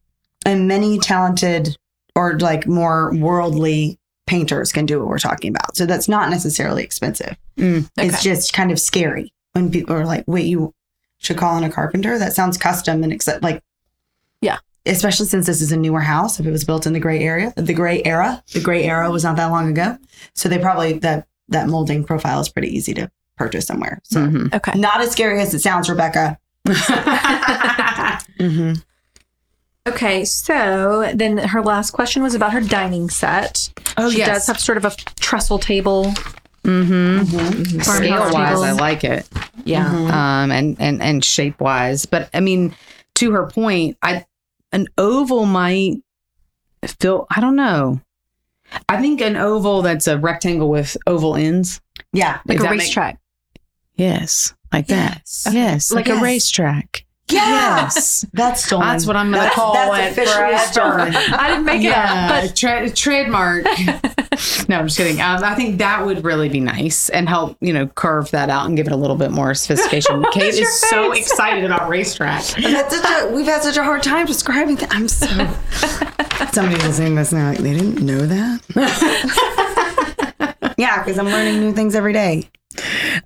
and 0.45 0.67
many 0.67 0.99
talented 0.99 1.77
or 2.15 2.37
like 2.39 2.67
more 2.67 3.13
worldly 3.15 3.99
painters 4.27 4.71
can 4.71 4.85
do 4.85 4.99
what 4.99 5.07
we're 5.07 5.17
talking 5.19 5.49
about 5.49 5.75
so 5.75 5.85
that's 5.85 6.07
not 6.07 6.29
necessarily 6.29 6.83
expensive 6.83 7.35
Mm. 7.57 7.89
it's 7.97 8.23
just 8.23 8.53
kind 8.53 8.71
of 8.71 8.79
scary 8.79 9.33
when 9.53 9.69
people 9.69 9.95
are 9.95 10.05
like 10.05 10.23
wait 10.27 10.45
you 10.45 10.73
should 11.19 11.37
call 11.37 11.57
in 11.57 11.63
a 11.63 11.69
carpenter 11.69 12.17
that 12.17 12.33
sounds 12.33 12.57
custom 12.57 13.03
and 13.03 13.11
except 13.13 13.43
like 13.43 13.55
Yeah. 13.55 13.59
Especially 14.85 15.25
since 15.25 15.45
this 15.45 15.61
is 15.61 15.71
a 15.71 15.77
newer 15.77 15.99
house 16.01 16.39
if 16.39 16.45
it 16.45 16.51
was 16.51 16.63
built 16.63 16.85
in 16.85 16.93
the 16.93 16.99
gray 16.99 17.19
area 17.19 17.53
the 17.55 17.73
gray 17.73 18.01
era 18.03 18.43
the 18.53 18.59
gray 18.59 18.83
era 18.83 19.09
was 19.09 19.23
not 19.23 19.35
that 19.37 19.47
long 19.47 19.69
ago 19.69 19.97
so 20.33 20.49
they 20.49 20.57
probably 20.59 20.93
that 20.99 21.27
that 21.49 21.67
molding 21.67 22.03
profile 22.03 22.39
is 22.39 22.49
pretty 22.49 22.67
easy 22.75 22.93
to 22.93 23.09
purchase 23.37 23.65
somewhere 23.65 23.99
so 24.03 24.19
Mhm. 24.25 24.53
Okay. 24.53 24.77
not 24.79 25.01
as 25.01 25.11
scary 25.11 25.39
as 25.41 25.53
it 25.53 25.59
sounds 25.61 25.89
rebecca 25.89 26.37
mm-hmm. 28.39 28.73
Okay, 29.85 30.23
so 30.23 31.11
then 31.13 31.37
her 31.37 31.61
last 31.61 31.91
question 31.91 32.23
was 32.23 32.33
about 32.35 32.53
her 32.53 32.61
dining 32.61 33.09
set. 33.09 33.69
Oh, 33.97 34.09
she 34.09 34.19
yes. 34.19 34.27
does 34.29 34.47
have 34.47 34.59
sort 34.59 34.77
of 34.77 34.85
a 34.85 34.91
trestle 35.19 35.59
table. 35.59 36.05
Mm-hmm. 36.63 37.81
Scale 37.81 38.31
wise. 38.33 38.61
I 38.61 38.71
like 38.71 39.03
it. 39.03 39.27
yeah. 39.65 39.85
Um, 39.85 40.51
and 40.51 40.77
and 40.79 41.01
and 41.01 41.25
shape 41.25 41.59
wise, 41.59 42.05
but 42.05 42.29
I 42.33 42.39
mean, 42.39 42.73
to 43.15 43.31
her 43.31 43.47
point, 43.47 43.97
I 44.01 44.25
an 44.73 44.87
oval 44.97 45.45
might 45.45 45.97
feel. 46.99 47.25
I 47.33 47.39
don't 47.39 47.55
know. 47.55 48.01
I 48.89 48.99
think 48.99 49.21
an 49.21 49.35
oval 49.37 49.81
that's 49.83 50.07
a 50.07 50.17
rectangle 50.17 50.67
with 50.69 50.97
oval 51.07 51.35
ends. 51.35 51.79
yeah 52.11 52.39
Like 52.45 52.59
a 52.59 52.63
that 52.63 52.71
make- 52.71 52.79
racetrack. 52.81 53.19
Yes, 53.95 54.53
like 54.71 54.87
that. 54.87 55.17
Yes. 55.23 55.47
Yes, 55.51 55.91
like 55.91 56.07
Yes. 56.07 56.19
a 56.19 56.23
racetrack. 56.23 57.02
Yes. 57.29 58.25
That's 58.33 58.65
stolen. 58.65 58.87
That's 58.87 59.05
what 59.07 59.15
I'm 59.15 59.31
gonna 59.31 59.49
call 59.51 59.73
that's 59.73 60.17
it 60.17 60.27
forever. 60.27 60.57
stolen. 60.57 61.15
I 61.33 61.49
didn't 61.49 61.65
make 61.65 61.81
yeah, 61.81 62.39
it 62.39 62.45
up, 62.45 62.49
but 62.49 62.55
tra- 62.55 62.89
trademark. 62.91 63.63
no, 64.67 64.77
I'm 64.77 64.87
just 64.87 64.97
kidding. 64.97 65.21
Um, 65.21 65.43
I 65.43 65.55
think 65.55 65.77
that 65.79 66.05
would 66.05 66.23
really 66.23 66.49
be 66.49 66.59
nice 66.59 67.09
and 67.09 67.27
help, 67.29 67.57
you 67.61 67.73
know, 67.73 67.87
curve 67.87 68.29
that 68.31 68.49
out 68.49 68.67
and 68.67 68.75
give 68.75 68.87
it 68.87 68.93
a 68.93 68.97
little 68.97 69.15
bit 69.15 69.31
more 69.31 69.53
sophistication. 69.53 70.25
Cate 70.31 70.55
is 70.55 70.81
so 70.81 71.13
excited 71.13 71.63
about 71.63 71.87
racetrack. 71.89 72.43
We've 72.57 72.65
had 72.65 72.91
such 72.91 73.05
a, 73.05 73.31
we've 73.31 73.45
had 73.45 73.63
such 73.63 73.77
a 73.77 73.83
hard 73.83 74.03
time 74.03 74.25
describing 74.25 74.75
that. 74.77 74.93
I'm 74.93 75.07
so. 75.07 75.27
Somebody 76.51 76.81
listening 76.83 77.11
to 77.11 77.15
this 77.15 77.31
now, 77.31 77.49
like, 77.49 77.59
they 77.59 77.73
didn't 77.73 78.01
know 78.05 78.25
that. 78.25 78.61
yeah, 80.77 81.03
because 81.03 81.17
I'm 81.17 81.27
learning 81.27 81.59
new 81.61 81.71
things 81.73 81.95
every 81.95 82.13
day. 82.13 82.49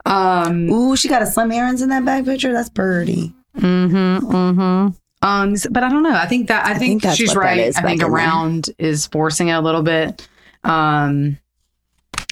Um, 0.05 0.69
Ooh, 0.69 0.95
she 0.95 1.09
got 1.09 1.21
a 1.21 1.25
Slim 1.25 1.51
Aarons 1.51 1.81
in 1.81 1.89
that 1.89 2.05
bag 2.05 2.25
picture. 2.25 2.53
That's 2.53 2.69
Birdie. 2.69 3.33
Mm-hmm. 3.57 4.31
Mm-hmm. 4.31 5.27
Um, 5.27 5.53
s- 5.53 5.67
but 5.69 5.83
I 5.83 5.89
don't 5.89 6.03
know. 6.03 6.13
I 6.15 6.25
think 6.27 6.47
that 6.49 6.65
I, 6.65 6.77
think, 6.77 7.01
think 7.01 7.15
she's 7.15 7.35
right. 7.35 7.57
is 7.59 7.75
I 7.77 7.81
think 7.81 8.01
back 8.01 8.07
in 8.07 8.13
around 8.13 8.69
is 8.77 9.07
forcing 9.07 9.47
it 9.49 9.53
a 9.53 9.61
little 9.61 9.81
bit. 9.83 10.27
Um, 10.63 11.37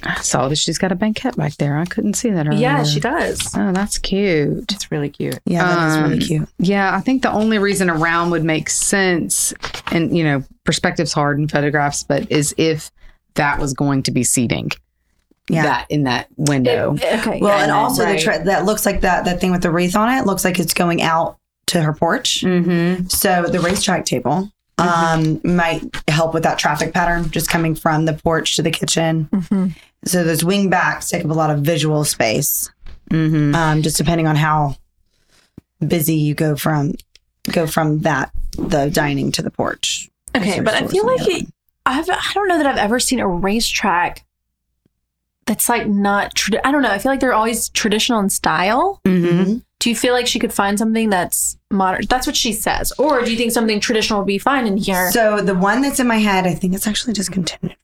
I 0.04 0.22
saw 0.22 0.48
that 0.50 0.58
she's 0.58 0.78
got 0.78 0.92
a 0.92 0.96
banquette 0.96 1.36
back 1.36 1.56
there. 1.56 1.78
I 1.78 1.86
couldn't 1.86 2.14
see 2.14 2.30
that 2.30 2.46
earlier. 2.48 2.60
yeah, 2.60 2.84
she 2.84 3.00
does. 3.00 3.56
Oh, 3.58 3.72
that's 3.72 3.98
cute. 3.98 4.72
It's 4.72 4.92
really 4.92 5.10
cute. 5.10 5.40
Yeah, 5.46 5.64
that 5.66 5.88
is 5.90 5.98
really 6.04 6.14
Um, 6.16 6.20
cute. 6.20 6.50
Yeah, 6.60 6.96
I 6.96 7.00
think 7.02 7.24
the 7.24 7.32
only 7.32 7.58
reason 7.58 7.90
around 7.90 8.30
would 8.32 8.44
make 8.44 8.70
sense, 8.70 9.54
and 9.92 10.16
you 10.16 10.24
know, 10.24 10.44
perspective's 10.64 11.14
hard 11.14 11.40
in 11.40 11.48
photographs, 11.48 12.04
but 12.04 12.32
is 12.32 12.54
if 12.58 12.92
that 13.36 13.58
was 13.60 13.74
going 13.74 14.04
to 14.04 14.12
be 14.12 14.24
seating. 14.24 14.70
Yeah. 15.50 15.64
That 15.64 15.86
in 15.92 16.04
that 16.04 16.28
window. 16.38 16.94
Okay. 16.94 17.40
Well, 17.40 17.56
yeah. 17.58 17.64
and 17.64 17.72
also 17.72 18.04
right. 18.04 18.18
the 18.18 18.24
tra- 18.24 18.44
that 18.46 18.66
looks 18.66 18.86
like 18.86 19.02
that 19.02 19.26
that 19.26 19.40
thing 19.40 19.52
with 19.52 19.62
the 19.62 19.70
wreath 19.72 19.96
on 19.96 20.10
it 20.10 20.26
looks 20.26 20.44
like 20.44 20.60
it's 20.60 20.74
going 20.74 21.02
out 21.04 21.38
to 21.68 21.82
her 21.82 21.94
porch. 21.94 22.42
mm-hmm. 22.42 23.06
So 23.08 23.44
the 23.44 23.60
racetrack 23.60 24.06
table 24.06 24.50
um, 24.78 25.40
might 25.44 25.84
help 26.08 26.34
with 26.34 26.44
that 26.44 26.58
traffic 26.60 26.94
pattern, 26.94 27.30
just 27.30 27.50
coming 27.50 27.76
from 27.76 28.06
the 28.06 28.14
porch 28.14 28.56
to 28.56 28.62
the 28.64 28.72
kitchen. 28.72 29.30
Mhm. 29.32 29.76
So 30.06 30.24
those 30.24 30.44
wing 30.44 30.70
backs 30.70 31.10
take 31.10 31.24
up 31.24 31.32
a 31.32 31.34
lot 31.34 31.50
of 31.50 31.60
visual 31.60 32.04
space, 32.06 32.70
Mm-hmm. 33.12 33.54
um, 33.56 33.82
just 33.84 33.98
depending 33.98 34.26
on 34.28 34.36
how 34.36 34.76
busy 35.86 36.16
you 36.16 36.34
go 36.34 36.56
from 36.56 36.94
go 37.52 37.68
from 37.68 38.00
that 38.00 38.32
the 38.58 38.90
dining 38.90 39.32
to 39.34 39.42
the 39.44 39.52
porch. 39.52 40.10
Okay, 40.36 40.60
but 40.60 40.74
I 40.74 40.88
feel 40.88 41.06
like 41.06 41.22
it, 41.28 41.48
I've 41.86 42.10
I 42.10 42.32
don't 42.34 42.48
know 42.48 42.58
that 42.58 42.66
I've 42.66 42.78
ever 42.78 43.00
seen 43.00 43.20
a 43.20 43.28
racetrack 43.28 44.26
that's 45.46 45.70
like 45.70 45.88
not. 45.88 46.34
Tradi- 46.36 46.62
I 46.64 46.72
don't 46.72 46.82
know. 46.82 46.90
I 46.92 46.98
feel 46.98 47.12
like 47.12 47.20
they're 47.20 47.34
always 47.34 47.70
traditional 47.70 48.20
in 48.20 48.30
style. 48.30 49.00
Mm-hmm. 49.06 49.58
Do 49.80 49.90
you 49.90 49.96
feel 49.96 50.14
like 50.14 50.26
she 50.26 50.40
could 50.40 50.54
find 50.54 50.80
something 50.80 51.10
that's 51.10 51.58
modern? 51.70 52.06
That's 52.10 52.26
what 52.26 52.36
she 52.36 52.54
says, 52.54 52.92
or 52.98 53.22
do 53.24 53.32
you 53.32 53.38
think 53.38 53.52
something 53.52 53.80
traditional 53.80 54.20
would 54.20 54.28
be 54.28 54.38
fine 54.40 54.66
in 54.66 54.78
here? 54.78 55.12
So 55.12 55.42
the 55.42 55.54
one 55.54 55.82
that's 55.82 56.00
in 56.00 56.08
my 56.08 56.18
head, 56.18 56.48
I 56.48 56.56
think 56.56 56.74
it's 56.74 56.88
actually 56.88 57.14
discontinued. 57.14 57.78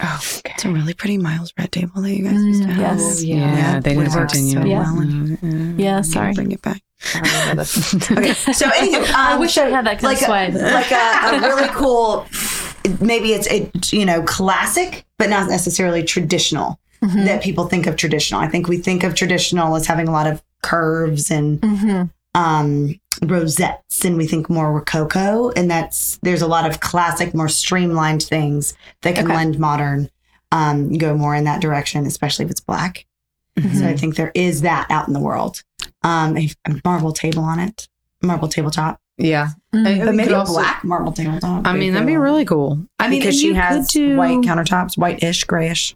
Oh, 0.00 0.20
It's 0.44 0.64
a 0.64 0.70
really 0.70 0.92
pretty 0.92 1.16
Miles 1.16 1.54
Redd 1.58 1.72
table 1.72 2.02
that 2.02 2.10
you 2.14 2.24
guys 2.24 2.34
used 2.34 2.62
to 2.64 2.68
Mm, 2.68 2.72
have. 2.72 2.98
yes. 2.98 3.22
yeah, 3.24 3.36
Yeah, 3.36 3.80
they 3.80 3.94
didn't 3.94 4.12
works 4.12 4.32
continue. 4.34 4.52
so 4.60 4.64
Yeah. 4.66 4.78
well. 4.92 5.00
And 5.00 5.38
Mhm. 5.38 5.78
yeah, 5.78 5.96
I'll 5.98 6.02
sorry. 6.04 6.34
bring 6.34 6.52
it 6.52 6.60
back. 6.60 6.82
okay. 7.14 7.52
Okay, 7.54 8.34
so 8.52 8.66
anywho, 8.80 9.10
I 9.14 9.32
um, 9.34 9.40
wish 9.40 9.56
I 9.56 9.70
had 9.70 9.86
that 9.86 9.98
kind 10.00 10.20
like 10.20 10.22
of 10.22 10.54
a, 10.60 10.72
like 10.74 10.90
a, 10.92 11.36
a 11.36 11.40
really 11.40 11.68
cool 11.68 12.26
maybe 13.00 13.32
it's 13.32 13.48
a 13.50 13.70
you 13.94 14.04
know 14.06 14.22
classic 14.22 15.04
but 15.18 15.28
not 15.28 15.48
necessarily 15.48 16.02
traditional 16.04 16.78
Mm-hmm. 17.06 17.24
that 17.26 17.42
people 17.42 17.66
think 17.68 17.86
of 17.86 17.94
traditional 17.96 18.40
i 18.40 18.48
think 18.48 18.66
we 18.68 18.78
think 18.78 19.04
of 19.04 19.14
traditional 19.14 19.76
as 19.76 19.86
having 19.86 20.08
a 20.08 20.12
lot 20.12 20.26
of 20.26 20.42
curves 20.62 21.30
and 21.30 21.60
hmm 21.64 22.02
um 22.34 22.98
rosettes 23.22 24.04
and 24.04 24.16
we 24.16 24.26
think 24.26 24.50
more 24.50 24.72
rococo 24.72 25.50
and 25.56 25.70
that's 25.70 26.18
there's 26.22 26.42
a 26.42 26.46
lot 26.46 26.68
of 26.68 26.80
classic 26.80 27.32
more 27.34 27.48
streamlined 27.48 28.22
things 28.22 28.74
that 29.02 29.14
can 29.14 29.24
Okay. 29.26 29.34
lend 29.36 29.58
modern 29.58 30.10
um 30.52 30.92
go 30.98 31.16
more 31.16 31.34
in 31.34 31.44
that 31.44 31.60
direction 31.62 32.04
especially 32.06 32.44
if 32.44 32.50
it's 32.50 32.60
black 32.60 33.06
Mm-hmm. 33.58 33.74
so 33.78 33.86
i 33.88 33.96
think 33.96 34.16
there 34.16 34.32
is 34.34 34.60
that 34.62 34.86
out 34.90 35.06
in 35.08 35.14
the 35.14 35.20
world 35.20 35.62
um 36.02 36.36
a, 36.36 36.50
a 36.66 36.78
marble 36.84 37.12
table 37.12 37.42
on 37.42 37.58
it 37.58 37.88
marble 38.22 38.48
tabletop 38.48 39.00
Yeah, 39.16 39.48
Mm. 39.74 40.04
but 40.04 40.14
maybe 40.14 40.32
a 40.32 40.38
also- 40.38 40.52
black 40.54 40.84
marble 40.84 41.12
tabletop 41.12 41.66
I 41.66 41.72
mean 41.74 41.92
that'd 41.94 42.06
be 42.06 42.16
really 42.18 42.44
cool. 42.44 42.84
I 42.98 43.08
mean, 43.08 43.20
because 43.20 43.38
she 43.40 43.54
has 43.54 43.88
do, 43.88 44.16
white 44.16 44.38
countertops, 44.40 44.96
white-ish, 44.98 45.44
grayish. 45.44 45.94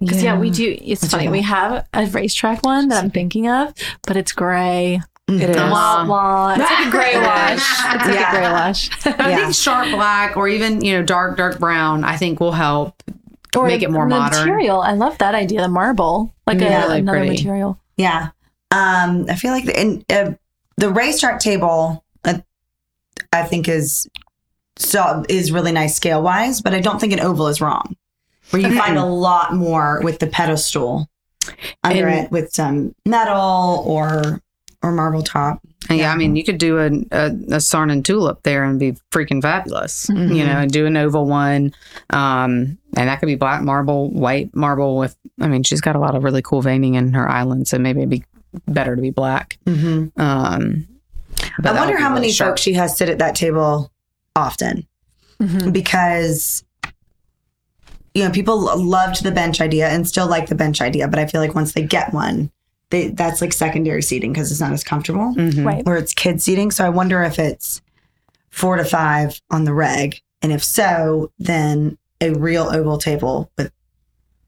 Because 0.00 0.22
yeah. 0.22 0.38
we 0.38 0.50
do. 0.50 0.76
It's 0.80 1.02
What's 1.02 1.14
funny. 1.14 1.28
We 1.28 1.42
have 1.42 1.86
a 1.94 2.06
racetrack 2.06 2.64
one 2.64 2.88
that 2.88 3.02
I'm 3.02 3.10
thinking 3.10 3.48
of, 3.48 3.72
but 4.02 4.16
it's 4.16 4.32
gray. 4.32 5.00
It 5.28 5.50
is. 5.50 5.56
Wah, 5.56 6.04
wah. 6.06 6.54
It's 6.58 6.70
like 6.70 6.86
a 6.86 6.90
gray 6.90 7.16
wash. 7.20 7.52
It's 7.94 8.04
like 8.06 8.14
Yeah. 8.14 8.28
a 8.28 8.34
gray 8.34 8.50
wash. 8.50 9.06
I 9.06 9.30
Yeah. 9.30 9.36
think 9.36 9.54
sharp 9.54 9.88
black 9.90 10.36
or 10.36 10.48
even 10.48 10.84
you 10.84 10.94
know 10.98 11.02
dark 11.02 11.36
dark 11.38 11.58
brown. 11.58 12.04
I 12.04 12.16
think 12.16 12.40
will 12.40 12.52
help. 12.52 13.02
Or 13.56 13.68
Make 13.68 13.82
it 13.82 13.90
more 13.90 14.04
the 14.08 14.10
modern. 14.16 14.40
Material. 14.48 14.80
I 14.80 14.92
love 14.94 15.16
that 15.18 15.34
idea. 15.36 15.62
The 15.62 15.68
marble, 15.68 16.34
like 16.46 16.60
a, 16.60 16.64
really 16.64 16.98
another 16.98 17.18
pretty. 17.20 17.30
material. 17.36 17.78
Yeah. 17.96 18.30
Um, 18.72 19.26
I 19.28 19.36
feel 19.36 19.52
like 19.52 19.64
the, 19.66 19.78
and, 19.78 20.04
uh, 20.10 20.32
the 20.76 20.90
racetrack 20.90 21.38
table, 21.38 22.04
uh, 22.24 22.38
I 23.32 23.44
think 23.44 23.68
is 23.68 24.08
so 24.76 25.22
is 25.28 25.52
really 25.52 25.70
nice 25.70 25.94
scale 25.94 26.20
wise, 26.20 26.60
but 26.62 26.74
I 26.74 26.80
don't 26.80 27.00
think 27.00 27.12
an 27.12 27.20
oval 27.20 27.46
is 27.46 27.60
wrong. 27.60 27.94
Where 28.50 28.62
you 28.62 28.76
find 28.78 28.96
a 28.98 29.04
lot 29.04 29.54
more 29.54 30.00
with 30.02 30.18
the 30.18 30.26
pedestal 30.26 31.08
under 31.82 32.06
And- 32.08 32.26
it 32.26 32.30
with 32.30 32.52
some 32.52 32.94
metal 33.06 33.82
or 33.86 34.40
or 34.82 34.92
marble 34.92 35.22
top. 35.22 35.60
And 35.88 35.98
yeah, 35.98 36.12
I 36.12 36.16
mean, 36.16 36.34
you 36.36 36.44
could 36.44 36.56
do 36.58 36.78
a, 36.78 36.86
a, 36.86 37.26
a 37.26 37.58
Saarinen 37.60 38.02
Tulip 38.04 38.42
there 38.42 38.64
and 38.64 38.78
be 38.78 38.92
freaking 39.10 39.40
fabulous, 39.42 40.06
Mm-hmm. 40.06 40.32
you 40.34 40.44
know, 40.44 40.58
and 40.58 40.70
do 40.70 40.86
an 40.86 40.96
oval 40.96 41.26
one. 41.26 41.74
Um, 42.10 42.78
and 42.96 43.08
that 43.08 43.18
could 43.20 43.26
be 43.26 43.34
black 43.34 43.62
marble, 43.62 44.10
white 44.10 44.54
marble 44.54 44.96
with, 44.96 45.14
I 45.40 45.46
mean, 45.48 45.62
she's 45.62 45.80
got 45.82 45.94
a 45.96 45.98
lot 45.98 46.14
of 46.14 46.22
really 46.24 46.40
cool 46.42 46.62
veining 46.62 46.94
in 46.94 47.12
her 47.14 47.28
island. 47.28 47.68
So 47.68 47.78
maybe 47.78 48.00
it'd 48.00 48.10
be 48.10 48.24
better 48.66 48.96
to 48.96 49.00
be 49.02 49.10
black. 49.10 49.58
Mm-hmm. 49.66 50.18
Um, 50.20 50.86
but 51.58 51.74
I 51.76 51.78
wonder 51.80 51.98
how 51.98 52.08
really 52.10 52.20
many 52.22 52.32
sharp. 52.32 52.52
folks 52.52 52.62
she 52.62 52.72
has 52.74 52.96
sit 52.96 53.08
at 53.10 53.18
that 53.18 53.34
table 53.34 53.90
often. 54.36 54.86
Mhm. 55.42 55.72
because 55.72 56.64
you 58.14 58.22
know 58.24 58.30
people 58.30 58.58
loved 58.82 59.22
the 59.24 59.30
bench 59.32 59.60
idea 59.60 59.88
and 59.88 60.06
still 60.08 60.26
like 60.28 60.48
the 60.48 60.54
bench 60.54 60.80
idea 60.80 61.08
but 61.08 61.18
i 61.18 61.26
feel 61.26 61.40
like 61.40 61.54
once 61.54 61.72
they 61.72 61.82
get 61.82 62.12
one 62.14 62.50
they, 62.90 63.08
that's 63.08 63.40
like 63.40 63.52
secondary 63.52 64.02
seating 64.02 64.32
because 64.32 64.52
it's 64.52 64.60
not 64.60 64.72
as 64.72 64.84
comfortable. 64.84 65.34
Mhm. 65.34 65.64
Right. 65.64 65.84
Where 65.84 65.96
it's 65.96 66.12
kid 66.14 66.40
seating. 66.40 66.70
So 66.70 66.84
I 66.84 66.90
wonder 66.90 67.22
if 67.24 67.38
it's 67.40 67.80
four 68.50 68.76
to 68.76 68.84
five 68.84 69.40
on 69.50 69.64
the 69.64 69.72
reg, 69.72 70.20
and 70.42 70.52
if 70.52 70.62
so, 70.62 71.32
then 71.38 71.96
a 72.20 72.30
real 72.34 72.64
oval 72.70 72.98
table 72.98 73.50
with 73.58 73.72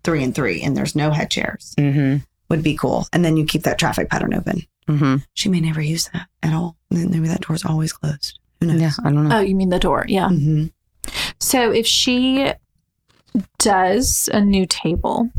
three 0.04 0.22
and 0.22 0.32
three, 0.34 0.62
and 0.62 0.76
there's 0.76 0.94
no 0.94 1.10
head 1.10 1.30
chairs 1.30 1.74
Mhm. 1.78 2.24
would 2.50 2.62
be 2.62 2.76
cool. 2.76 3.08
And 3.12 3.24
then 3.24 3.36
you 3.38 3.46
keep 3.46 3.62
that 3.64 3.78
traffic 3.78 4.10
pattern 4.10 4.34
open. 4.34 4.62
Mhm. 4.86 5.24
She 5.32 5.48
may 5.48 5.60
never 5.60 5.80
use 5.80 6.08
that 6.12 6.26
at 6.42 6.52
all. 6.52 6.76
Then 6.90 7.10
Maybe 7.10 7.26
that 7.28 7.40
door's 7.40 7.64
always 7.64 7.92
closed. 7.94 8.38
Who 8.60 8.66
knows? 8.66 8.80
Yeah, 8.80 8.92
I 9.02 9.10
don't 9.10 9.28
know. 9.28 9.38
Oh, 9.38 9.40
you 9.40 9.56
mean 9.56 9.70
the 9.70 9.80
door? 9.80 10.04
Yeah. 10.08 10.28
Mhm. 10.28 10.70
So 11.40 11.72
if 11.72 11.86
she 11.86 12.52
does 13.58 14.28
a 14.32 14.40
new 14.40 14.66
table, 14.66 15.30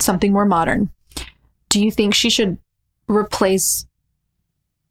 something 0.00 0.32
more 0.32 0.44
modern, 0.44 0.90
do 1.68 1.82
you 1.82 1.90
think 1.90 2.14
she 2.14 2.30
should 2.30 2.58
replace 3.08 3.86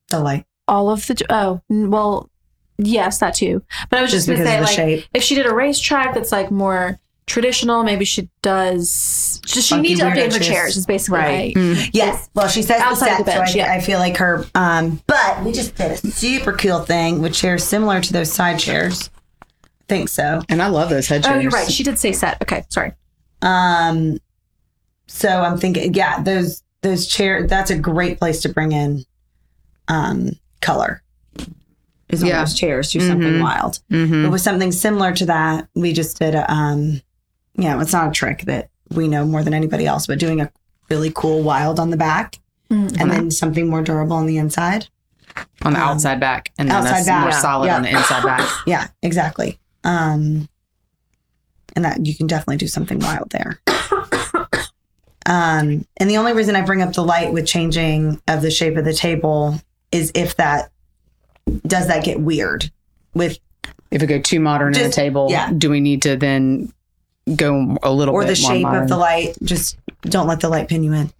The 0.09 0.19
light, 0.19 0.45
all 0.67 0.89
of 0.89 1.05
the? 1.07 1.25
Oh, 1.29 1.61
well, 1.69 2.29
yes, 2.77 3.19
that 3.19 3.33
too. 3.35 3.63
But 3.89 3.99
I 3.99 4.01
was 4.01 4.11
just 4.11 4.27
just, 4.27 4.27
because 4.27 4.45
gonna 4.45 4.61
of 4.61 4.67
say, 4.69 4.75
the 4.77 4.83
like, 4.87 4.99
shape. 4.99 5.09
if 5.13 5.23
she 5.23 5.35
did 5.35 5.45
a 5.45 5.53
racetrack 5.53 6.13
that's 6.13 6.31
like 6.31 6.51
more 6.51 6.99
traditional, 7.27 7.83
maybe 7.83 8.05
she 8.05 8.29
does. 8.43 9.41
Does 9.47 9.65
she 9.65 9.75
Funky 9.75 9.89
need 9.89 9.97
to 9.99 10.03
update 10.05 10.31
her 10.33 10.39
chairs. 10.39 10.47
chairs? 10.47 10.77
Is 10.77 10.85
basically 10.85 11.19
Right. 11.19 11.55
my- 11.55 11.61
Mm. 11.61 11.89
Yes. 11.93 12.29
Well, 12.35 12.47
she 12.47 12.61
says 12.61 12.81
Outside 12.81 13.13
the 13.19 13.23
the 13.23 13.31
bench, 13.31 13.51
so 13.51 13.59
I, 13.59 13.63
yeah. 13.63 13.73
I 13.73 13.79
feel 13.81 13.97
like 13.99 14.17
her. 14.17 14.45
Um, 14.53 15.01
but 15.07 15.43
we 15.43 15.51
just 15.51 15.75
did 15.75 15.91
a 15.91 15.97
super 15.97 16.53
cool 16.53 16.79
thing 16.79 17.21
with 17.21 17.33
chairs 17.33 17.63
similar 17.63 17.99
to 18.01 18.13
those 18.13 18.31
side 18.31 18.59
chairs. 18.59 19.09
I 19.87 19.93
think 19.93 20.09
so. 20.09 20.41
And 20.49 20.61
I 20.61 20.67
love 20.67 20.89
those 20.89 21.07
head 21.07 21.23
chairs. 21.23 21.35
Oh, 21.37 21.39
you're 21.39 21.51
right. 21.51 21.69
She 21.69 21.83
did 21.83 21.99
say 21.99 22.11
set. 22.11 22.41
Okay, 22.41 22.63
sorry. 22.69 22.93
Um, 23.41 24.17
so 25.07 25.29
I'm 25.29 25.57
thinking, 25.57 25.93
yeah, 25.93 26.21
those 26.21 26.63
those 26.81 27.07
chairs. 27.07 27.49
That's 27.49 27.71
a 27.71 27.77
great 27.77 28.19
place 28.19 28.41
to 28.41 28.49
bring 28.49 28.71
in, 28.71 29.05
um, 29.87 30.31
color. 30.61 31.01
Is 32.09 32.21
on 32.21 32.29
Yeah. 32.29 32.39
those 32.41 32.53
chairs 32.53 32.91
do 32.91 32.99
something 32.99 33.33
Mhm. 33.33 33.41
wild. 33.41 33.79
Mhm. 33.91 34.23
But 34.23 34.31
with 34.31 34.41
something 34.41 34.71
similar 34.71 35.11
to 35.13 35.25
that, 35.25 35.67
we 35.73 35.93
just 35.93 36.19
did 36.19 36.35
a, 36.35 36.51
um, 36.51 37.01
yeah, 37.57 37.81
it's 37.81 37.91
not 37.93 38.09
a 38.09 38.11
trick 38.11 38.43
that 38.45 38.69
we 38.91 39.07
know 39.07 39.25
more 39.25 39.41
than 39.41 39.55
anybody 39.55 39.87
else, 39.87 40.05
but 40.05 40.19
doing 40.19 40.41
a 40.41 40.51
really 40.91 41.11
cool 41.15 41.41
wild 41.41 41.79
on 41.79 41.89
the 41.89 41.97
back 41.97 42.39
Mm. 42.69 42.99
and 43.01 43.11
then 43.11 43.31
something 43.31 43.67
more 43.67 43.81
durable 43.81 44.15
on 44.15 44.25
the 44.27 44.37
inside. 44.37 44.87
on 45.63 45.73
the 45.73 45.79
Um, 45.81 45.89
outside 45.89 46.17
back, 46.19 46.51
and 46.57 46.69
then 46.69 46.77
outside 46.77 46.93
that's 46.97 47.07
back. 47.07 47.19
more 47.21 47.29
Yeah. 47.31 47.39
solid 47.39 47.65
Yeah. 47.65 47.75
on 47.75 47.81
the 47.81 47.89
inside 47.89 48.23
back. 48.23 48.47
Yeah, 48.67 48.87
exactly. 49.01 49.59
Um, 49.85 50.49
and 51.75 51.85
that 51.85 52.05
you 52.05 52.15
can 52.15 52.27
definitely 52.27 52.57
do 52.57 52.67
something 52.67 52.99
wild 52.99 53.29
there. 53.31 53.59
um, 55.25 55.85
and 55.97 56.09
the 56.09 56.17
only 56.17 56.33
reason 56.33 56.55
I 56.55 56.61
bring 56.61 56.81
up 56.81 56.93
the 56.93 57.03
light 57.03 57.31
with 57.31 57.45
changing 57.45 58.21
of 58.27 58.41
the 58.41 58.51
shape 58.51 58.77
of 58.77 58.85
the 58.85 58.93
table 58.93 59.59
is 59.91 60.11
if 60.15 60.35
that 60.37 60.71
does 61.67 61.87
that 61.87 62.03
get 62.03 62.19
weird 62.19 62.71
with 63.13 63.37
If 63.91 64.01
we 64.01 64.07
go 64.07 64.19
too 64.19 64.39
modern 64.39 64.75
in 64.75 64.83
the 64.83 64.89
table, 64.89 65.27
yeah. 65.29 65.51
do 65.51 65.69
we 65.69 65.79
need 65.79 66.01
to 66.03 66.15
then 66.17 66.73
go 67.35 67.77
a 67.83 67.91
little 67.91 68.13
or 68.13 68.21
bit 68.21 68.29
the 68.29 68.35
shape 68.35 68.63
modern? 68.63 68.83
of 68.83 68.89
the 68.89 68.97
light. 68.97 69.35
Just 69.43 69.77
don't 70.01 70.27
let 70.27 70.39
the 70.39 70.49
light 70.49 70.67
pin 70.67 70.83
you 70.83 70.93
in. 70.93 71.11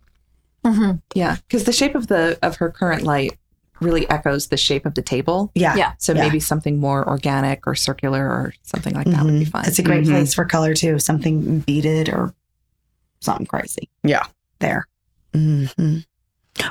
Mm-hmm. 0.63 0.91
Yeah, 1.13 1.37
because 1.47 1.65
the 1.65 1.71
shape 1.71 1.95
of 1.95 2.07
the 2.07 2.39
of 2.41 2.57
her 2.57 2.71
current 2.71 3.03
light 3.03 3.37
really 3.81 4.09
echoes 4.09 4.47
the 4.47 4.57
shape 4.57 4.85
of 4.85 4.95
the 4.95 5.01
table. 5.01 5.51
Yeah, 5.55 5.75
Yeah. 5.75 5.93
So 5.97 6.13
Yeah. 6.13 6.21
maybe 6.23 6.39
something 6.39 6.79
more 6.79 7.07
organic 7.07 7.67
or 7.67 7.75
circular 7.75 8.23
or 8.25 8.53
something 8.63 8.93
like 8.93 9.05
that 9.07 9.23
would 9.25 9.39
be 9.39 9.45
Mhm. 9.45 9.51
fun. 9.51 9.65
It's 9.67 9.79
a 9.79 9.83
great 9.83 10.05
Mhm. 10.05 10.11
place 10.11 10.33
for 10.33 10.45
color 10.45 10.73
too. 10.73 10.97
Something 10.99 11.59
beaded 11.59 12.09
or 12.09 12.33
something 13.21 13.45
crazy. 13.45 13.89
Yeah. 14.03 14.23
there. 14.59 14.87
hmm 15.33 15.65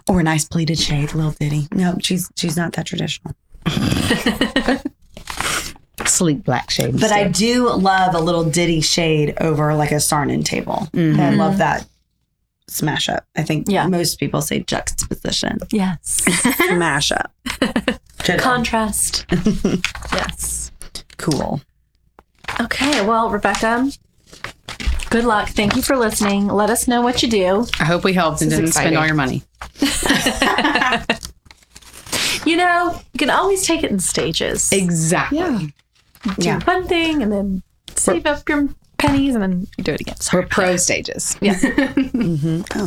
Or 0.09 0.20
a 0.20 0.22
nice 0.22 0.47
pleated 0.47 0.78
shade, 0.78 1.12
little 1.12 1.32
ditty. 1.39 1.68
No, 1.70 1.97
she's 2.02 2.31
she's 2.36 2.56
not 2.56 2.72
that 2.72 2.86
traditional. 2.86 3.35
sleek 6.06 6.43
black 6.44 6.70
shade. 6.70 6.98
But 7.01 7.12
I 7.12 7.28
do 7.28 7.70
love 7.70 8.14
a 8.14 8.20
little 8.20 8.44
ditty 8.44 8.81
shade 8.81 9.35
over 9.40 9.74
like 9.74 9.93
a 9.93 9.97
Saarinen 9.97 10.44
table. 10.44 10.89
I 10.94 11.35
love 11.35 11.59
that 11.59 11.86
smash 12.74 13.09
up. 13.09 13.24
I 13.36 13.42
think 13.42 13.66
Yeah. 13.68 13.86
most 13.86 14.18
people 14.18 14.42
say 14.42 14.60
juxtaposition. 14.60 15.59
Yes. 15.70 16.24
smash 16.68 17.12
up. 17.12 17.32
Contrast. 18.38 19.26
yes. 20.12 20.72
cool. 21.18 21.60
Okay. 22.60 23.05
Well, 23.06 23.30
Rebecca, 23.30 23.90
good 25.10 25.24
luck. 25.24 25.48
Thank 25.51 25.76
you 25.76 25.82
for 25.82 25.96
listening. 25.96 26.48
Let 26.48 26.70
us 26.70 26.88
know 26.88 27.01
what 27.02 27.22
you 27.22 27.28
do. 27.30 27.66
I 27.80 27.84
hope 27.84 28.05
we 28.05 28.12
helped 28.12 28.42
and 28.42 28.51
This 28.51 28.59
is 28.59 28.74
didn't 28.74 28.74
spend 28.74 28.96
all 28.96 29.06
your 29.06 29.14
money. 29.14 29.42
You 32.46 32.56
know, 32.59 33.01
you 33.14 33.18
can 33.18 33.30
always 33.30 33.66
take 33.66 33.82
it 33.82 33.90
in 33.90 33.98
stages. 33.98 34.70
Exactly. 34.70 35.38
Yeah. 35.38 35.59
Do 35.59 36.32
Yeah. 36.38 36.60
one 36.64 36.86
thing 36.86 37.22
and 37.22 37.32
then 37.32 37.62
save 37.96 38.26
up 38.26 38.46
your 38.48 38.68
pennies 39.06 39.35
and 39.35 39.43
then 39.43 39.66
you 39.76 39.85
do 39.85 39.93
it 39.93 40.01
again. 40.01 40.16
We're 40.32 40.47
pro 40.47 40.76
stages. 40.76 41.35
hmm 41.40 42.62
Oh, 42.74 42.86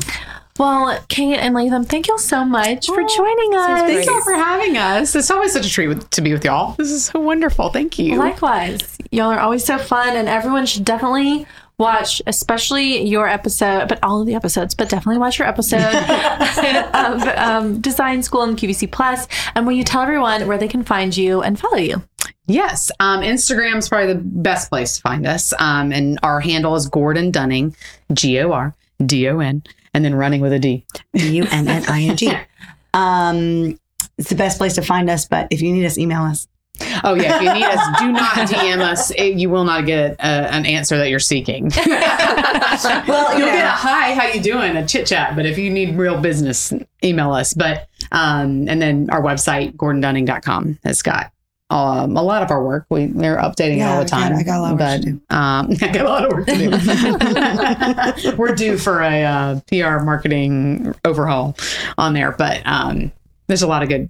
Well, 0.60 1.00
Cate 1.08 1.38
and 1.38 1.56
Lathem, 1.56 1.86
thank 1.88 2.08
you 2.08 2.14
all 2.16 2.20
so 2.20 2.44
much 2.44 2.88
for 2.88 2.96
joining 3.04 3.54
us. 3.56 3.82
Thank 3.82 4.06
y'all 4.08 4.22
for 4.22 4.34
having 4.34 4.78
us. 4.78 5.16
It's 5.16 5.30
always 5.30 5.54
such 5.54 5.66
a 5.68 5.70
treat 5.70 5.88
with, 5.88 6.10
to 6.12 6.22
be 6.22 6.34
with 6.34 6.44
y'all. 6.44 6.74
This 6.74 6.90
is 6.92 7.06
so 7.06 7.20
wonderful. 7.20 7.70
Thank 7.70 8.00
you. 8.00 8.18
Likewise, 8.18 8.98
y'all 9.12 9.32
are 9.32 9.40
always 9.40 9.64
so 9.64 9.78
fun, 9.78 10.16
and 10.16 10.28
everyone 10.28 10.66
should 10.66 10.84
definitely 10.86 11.46
watch, 11.80 12.22
especially 12.26 13.04
your 13.04 13.28
episode, 13.28 13.88
but 13.88 14.00
all 14.04 14.22
of 14.22 14.28
the 14.28 14.36
episodes, 14.36 14.74
but 14.74 14.90
definitely 14.90 15.20
watch 15.20 15.38
your 15.38 15.48
episode 15.48 15.84
of 16.94 17.22
um, 17.38 17.80
Design 17.82 18.24
School 18.24 18.44
and 18.44 18.58
QVC 18.58 18.92
Plus. 18.92 19.28
And 19.56 19.66
will 19.66 19.74
you 19.74 19.84
tell 19.84 20.02
everyone 20.02 20.48
where 20.48 20.58
they 20.58 20.68
can 20.68 20.84
find 20.84 21.16
you 21.16 21.42
and 21.42 21.60
follow 21.60 21.78
you? 21.78 22.02
Yes, 22.48 22.90
um, 23.00 23.24
is 23.24 23.50
probably 23.50 24.14
the 24.14 24.22
best 24.24 24.70
place 24.70 24.96
to 24.96 25.02
find 25.02 25.28
us. 25.28 25.54
Um, 25.60 25.92
and 25.92 26.18
our 26.24 26.40
handle 26.40 26.76
is 26.76 26.88
Gordon 26.88 27.30
Dunning, 27.30 27.76
G 28.14 28.40
O 28.40 28.52
R 28.52 28.74
D 29.06 29.28
O 29.28 29.40
N, 29.40 29.64
and 29.94 30.04
then 30.04 30.16
running 30.16 30.42
with 30.42 30.54
a 30.54 30.60
D. 30.60 30.86
U 31.14 31.46
N 31.52 31.68
N 31.68 31.84
I 31.88 32.02
N 32.04 32.18
G. 32.18 32.34
Um, 32.94 33.78
it's 34.18 34.30
the 34.30 34.36
best 34.36 34.58
place 34.58 34.74
to 34.76 34.82
find 34.82 35.08
us, 35.08 35.26
but 35.26 35.48
if 35.52 35.62
you 35.62 35.72
need 35.72 35.86
us, 35.86 36.00
email 36.00 36.24
us. 36.24 36.48
Oh 37.04 37.14
yeah, 37.16 37.36
if 37.36 37.42
you 37.42 37.54
need 37.54 37.66
us, 37.66 38.00
do 38.00 38.12
not 38.12 38.32
DM 38.36 38.80
us. 38.80 39.12
You 39.18 39.50
will 39.50 39.64
not 39.64 39.86
get 39.86 40.14
a, 40.20 40.54
an 40.54 40.66
answer 40.66 40.98
that 40.98 41.10
you're 41.10 41.20
seeking. 41.20 41.72
well, 41.86 43.38
you'll 43.38 43.48
get 43.48 43.66
a 43.66 43.70
hi, 43.70 44.14
how 44.14 44.28
you 44.28 44.42
doing, 44.42 44.78
a 44.78 44.86
chit 44.88 45.08
chat. 45.08 45.36
But 45.36 45.46
if 45.46 45.58
you 45.58 45.70
need 45.70 45.98
real 45.98 46.20
business, 46.20 46.74
email 47.04 47.32
us. 47.32 47.54
But 47.54 47.88
um, 48.12 48.68
and 48.68 48.82
then 48.82 49.10
our 49.12 49.22
website, 49.22 49.76
gordondunning.com, 49.76 50.80
has 50.84 51.02
got 51.02 51.32
um, 51.70 52.16
a 52.16 52.24
lot 52.24 52.44
of 52.44 52.52
our 52.52 52.64
work. 52.64 52.86
We 52.90 53.08
they're 53.08 53.38
updating 53.38 53.78
Yeah, 53.78 53.96
all 53.96 54.04
the 54.04 54.10
time. 54.10 54.34
I 54.38 54.44
got 54.44 54.60
a 54.60 54.62
lot 54.62 54.74
of 54.74 54.80
work 54.80 55.02
to 55.02 55.12
do. 55.12 55.22
Um, 55.30 55.72
I 55.82 55.88
got 55.88 56.06
a 56.06 56.10
lot 56.10 56.26
of 56.26 56.32
work 56.32 56.46
to 56.48 58.32
do. 58.32 58.38
We're 58.38 58.56
due 58.56 58.78
for 58.78 59.02
a 59.02 59.24
uh, 59.24 59.60
PR 59.68 60.04
marketing 60.04 60.96
overhaul 61.04 61.58
on 61.98 62.14
there, 62.14 62.32
but 62.32 62.62
um, 62.66 63.12
there's 63.48 63.64
a 63.64 63.68
lot 63.68 63.84
of 63.84 63.90
good. 63.90 64.10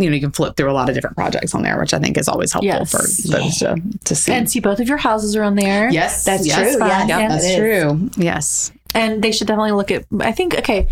You 0.00 0.10
know, 0.10 0.14
you 0.16 0.20
can 0.20 0.32
flip 0.32 0.56
through 0.56 0.70
a 0.70 0.72
lot 0.72 0.88
of 0.88 0.94
different 0.94 1.16
projects 1.16 1.54
on 1.54 1.62
there, 1.62 1.78
which 1.78 1.92
I 1.94 1.98
think 1.98 2.16
is 2.18 2.28
always 2.28 2.52
helpful 2.52 2.66
Yes. 2.68 2.90
for 2.90 2.98
those 3.32 3.58
to, 3.58 3.76
to 4.04 4.14
see. 4.14 4.32
And 4.32 4.50
see, 4.50 4.60
both 4.60 4.80
of 4.80 4.88
your 4.88 4.98
houses 4.98 5.36
are 5.36 5.42
on 5.42 5.54
there. 5.56 5.90
yes, 5.90 6.24
That's 6.24 6.46
yes, 6.46 6.58
true. 6.72 6.78
fun. 6.78 6.88
Yeah, 7.08 7.18
Yeah, 7.18 7.28
That's 7.28 7.54
true. 7.54 8.10
Yes. 8.16 8.72
And 8.94 9.22
they 9.22 9.30
should 9.30 9.46
definitely 9.46 9.72
look 9.72 9.92
at, 9.92 10.04
I 10.20 10.32
think, 10.32 10.58
okay, 10.58 10.88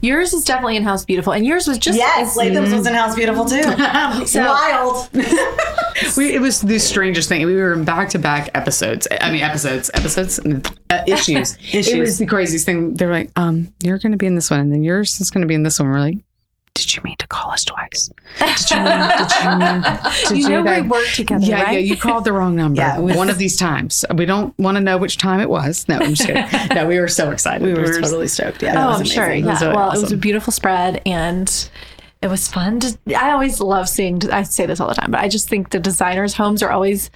yours 0.00 0.32
is 0.32 0.42
definitely 0.42 0.76
in 0.76 0.84
house 0.84 1.04
beautiful, 1.04 1.34
and 1.34 1.44
yours 1.44 1.66
was 1.68 1.76
just. 1.76 1.98
Yes, 1.98 2.34
Lathem's 2.34 2.72
was 2.72 2.86
in 2.86 2.94
House 2.94 3.14
Beautiful 3.14 3.44
too. 3.44 3.62
So- 4.26 4.42
Wild. 4.46 5.10
We, 6.16 6.34
it 6.34 6.40
was 6.40 6.60
the 6.62 6.78
strangest 6.78 7.28
thing. 7.28 7.44
We 7.46 7.54
were 7.54 7.74
in 7.74 7.84
back 7.84 8.08
to 8.10 8.18
back 8.18 8.50
episodes. 8.54 9.06
I 9.20 9.30
mean, 9.30 9.42
episodes, 9.42 9.90
episodes, 9.94 10.40
uh, 10.90 11.02
issues. 11.06 11.56
It 11.72 11.98
was 12.00 12.18
the 12.18 12.26
craziest 12.26 12.66
thing. 12.66 12.94
They're 12.94 13.10
like, 13.12 13.30
um, 13.36 13.72
you're 13.82 13.98
going 13.98 14.12
to 14.12 14.18
be 14.18 14.26
in 14.26 14.34
this 14.34 14.50
one, 14.50 14.60
and 14.60 14.72
then 14.72 14.82
yours 14.82 15.20
is 15.20 15.30
going 15.30 15.42
to 15.42 15.46
be 15.46 15.54
in 15.54 15.62
this 15.62 15.78
one. 15.78 15.88
We're 15.90 16.00
like, 16.00 16.18
did 16.74 16.96
you 16.96 17.02
mean 17.04 17.16
to 17.18 17.26
call 17.26 17.50
us 17.50 17.64
twice? 17.64 18.10
Did 18.38 18.70
you 18.70 18.76
mean? 18.78 19.08
Did 19.18 19.30
you 19.42 19.58
mean? 19.58 19.82
To 20.28 20.36
You 20.38 20.48
know 20.48 20.62
that? 20.64 20.82
we 20.82 20.88
work 20.88 21.06
together, 21.08 21.44
Yeah, 21.44 21.62
right? 21.62 21.72
yeah. 21.74 21.78
You 21.78 21.96
called 21.96 22.24
the 22.24 22.32
wrong 22.32 22.56
number. 22.56 22.80
Yeah, 22.80 22.98
was- 22.98 23.16
one 23.16 23.28
of 23.30 23.38
these 23.38 23.56
times. 23.56 24.04
We 24.14 24.24
don't 24.24 24.56
want 24.58 24.76
to 24.76 24.80
know 24.80 24.96
which 24.98 25.18
time 25.18 25.40
it 25.40 25.50
was. 25.50 25.86
No, 25.88 25.98
I'm 25.98 26.14
just 26.14 26.26
kidding. 26.26 26.44
no, 26.74 26.86
we 26.86 26.98
were 26.98 27.08
so 27.08 27.30
excited. 27.30 27.62
We 27.64 27.74
were 27.74 28.00
totally 28.00 28.28
stoked. 28.28 28.62
Yeah, 28.62 28.82
Oh, 28.84 28.90
was 28.90 29.00
I'm 29.00 29.06
sure. 29.06 29.24
amazing. 29.24 29.44
It 29.44 29.46
Yeah. 29.46 29.52
was 29.52 29.62
really 29.62 29.76
well, 29.76 29.90
it 29.92 30.00
was 30.00 30.12
a 30.12 30.16
beautiful 30.16 30.52
spread 30.52 31.02
and 31.06 31.70
it 32.22 32.28
was 32.28 32.48
fun. 32.48 32.80
To, 32.80 32.98
I 33.16 33.32
always 33.32 33.60
love 33.60 33.88
seeing, 33.88 34.20
I 34.32 34.42
say 34.44 34.64
this 34.66 34.80
all 34.80 34.88
the 34.88 34.94
time, 34.94 35.10
but 35.10 35.20
I 35.20 35.28
just 35.28 35.48
think 35.48 35.70
the 35.70 35.80
designers' 35.80 36.34
homes 36.34 36.62
are 36.62 36.70
always 36.70 37.10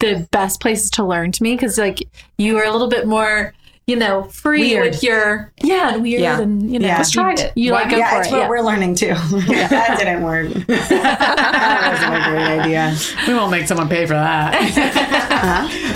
the 0.00 0.26
best 0.32 0.60
places 0.60 0.90
to 0.92 1.04
learn 1.04 1.32
to 1.32 1.42
me 1.42 1.54
because, 1.54 1.76
like, 1.78 2.02
you 2.38 2.56
are 2.58 2.64
a 2.64 2.70
little 2.70 2.88
bit 2.88 3.06
more, 3.06 3.52
you 3.88 3.96
know, 3.96 4.24
free 4.24 4.60
Weird. 4.74 4.90
with 4.90 5.02
your, 5.02 5.50
yeah, 5.62 5.94
and 5.94 6.02
weird. 6.02 6.20
Yeah. 6.20 6.40
And, 6.40 6.70
you 6.70 6.78
know, 6.78 6.86
Yeah. 6.86 6.98
Let's 6.98 7.10
try 7.10 7.32
it. 7.32 7.52
You 7.56 7.72
Why 7.72 7.80
like 7.80 7.90
go 7.90 7.96
yeah, 7.96 8.10
for 8.10 8.18
it's 8.20 8.28
it. 8.28 8.32
what 8.32 8.40
yeah. 8.40 8.48
we're 8.50 8.60
learning 8.60 8.94
too. 8.94 9.14
that 9.14 9.96
didn't 9.98 10.22
work. 10.22 10.48
that 10.66 11.90
wasn't 11.92 12.14
a 12.14 12.30
great 12.30 12.60
idea. 12.60 12.94
We 13.26 13.32
won't 13.34 13.50
make 13.50 13.66
someone 13.66 13.88
pay 13.88 14.04
for 14.04 14.12
that. 14.12 14.52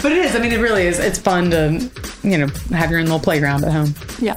But 0.02 0.10
it 0.10 0.18
is. 0.18 0.34
I 0.34 0.38
mean, 0.38 0.52
it 0.52 0.58
really 0.60 0.86
is. 0.86 0.98
It's 0.98 1.18
fun 1.18 1.50
to, 1.50 1.90
you 2.22 2.38
know, 2.38 2.46
have 2.70 2.90
your 2.90 2.98
own 2.98 3.04
little 3.04 3.20
playground 3.20 3.62
at 3.64 3.72
home. 3.72 3.94
Yeah. 4.20 4.36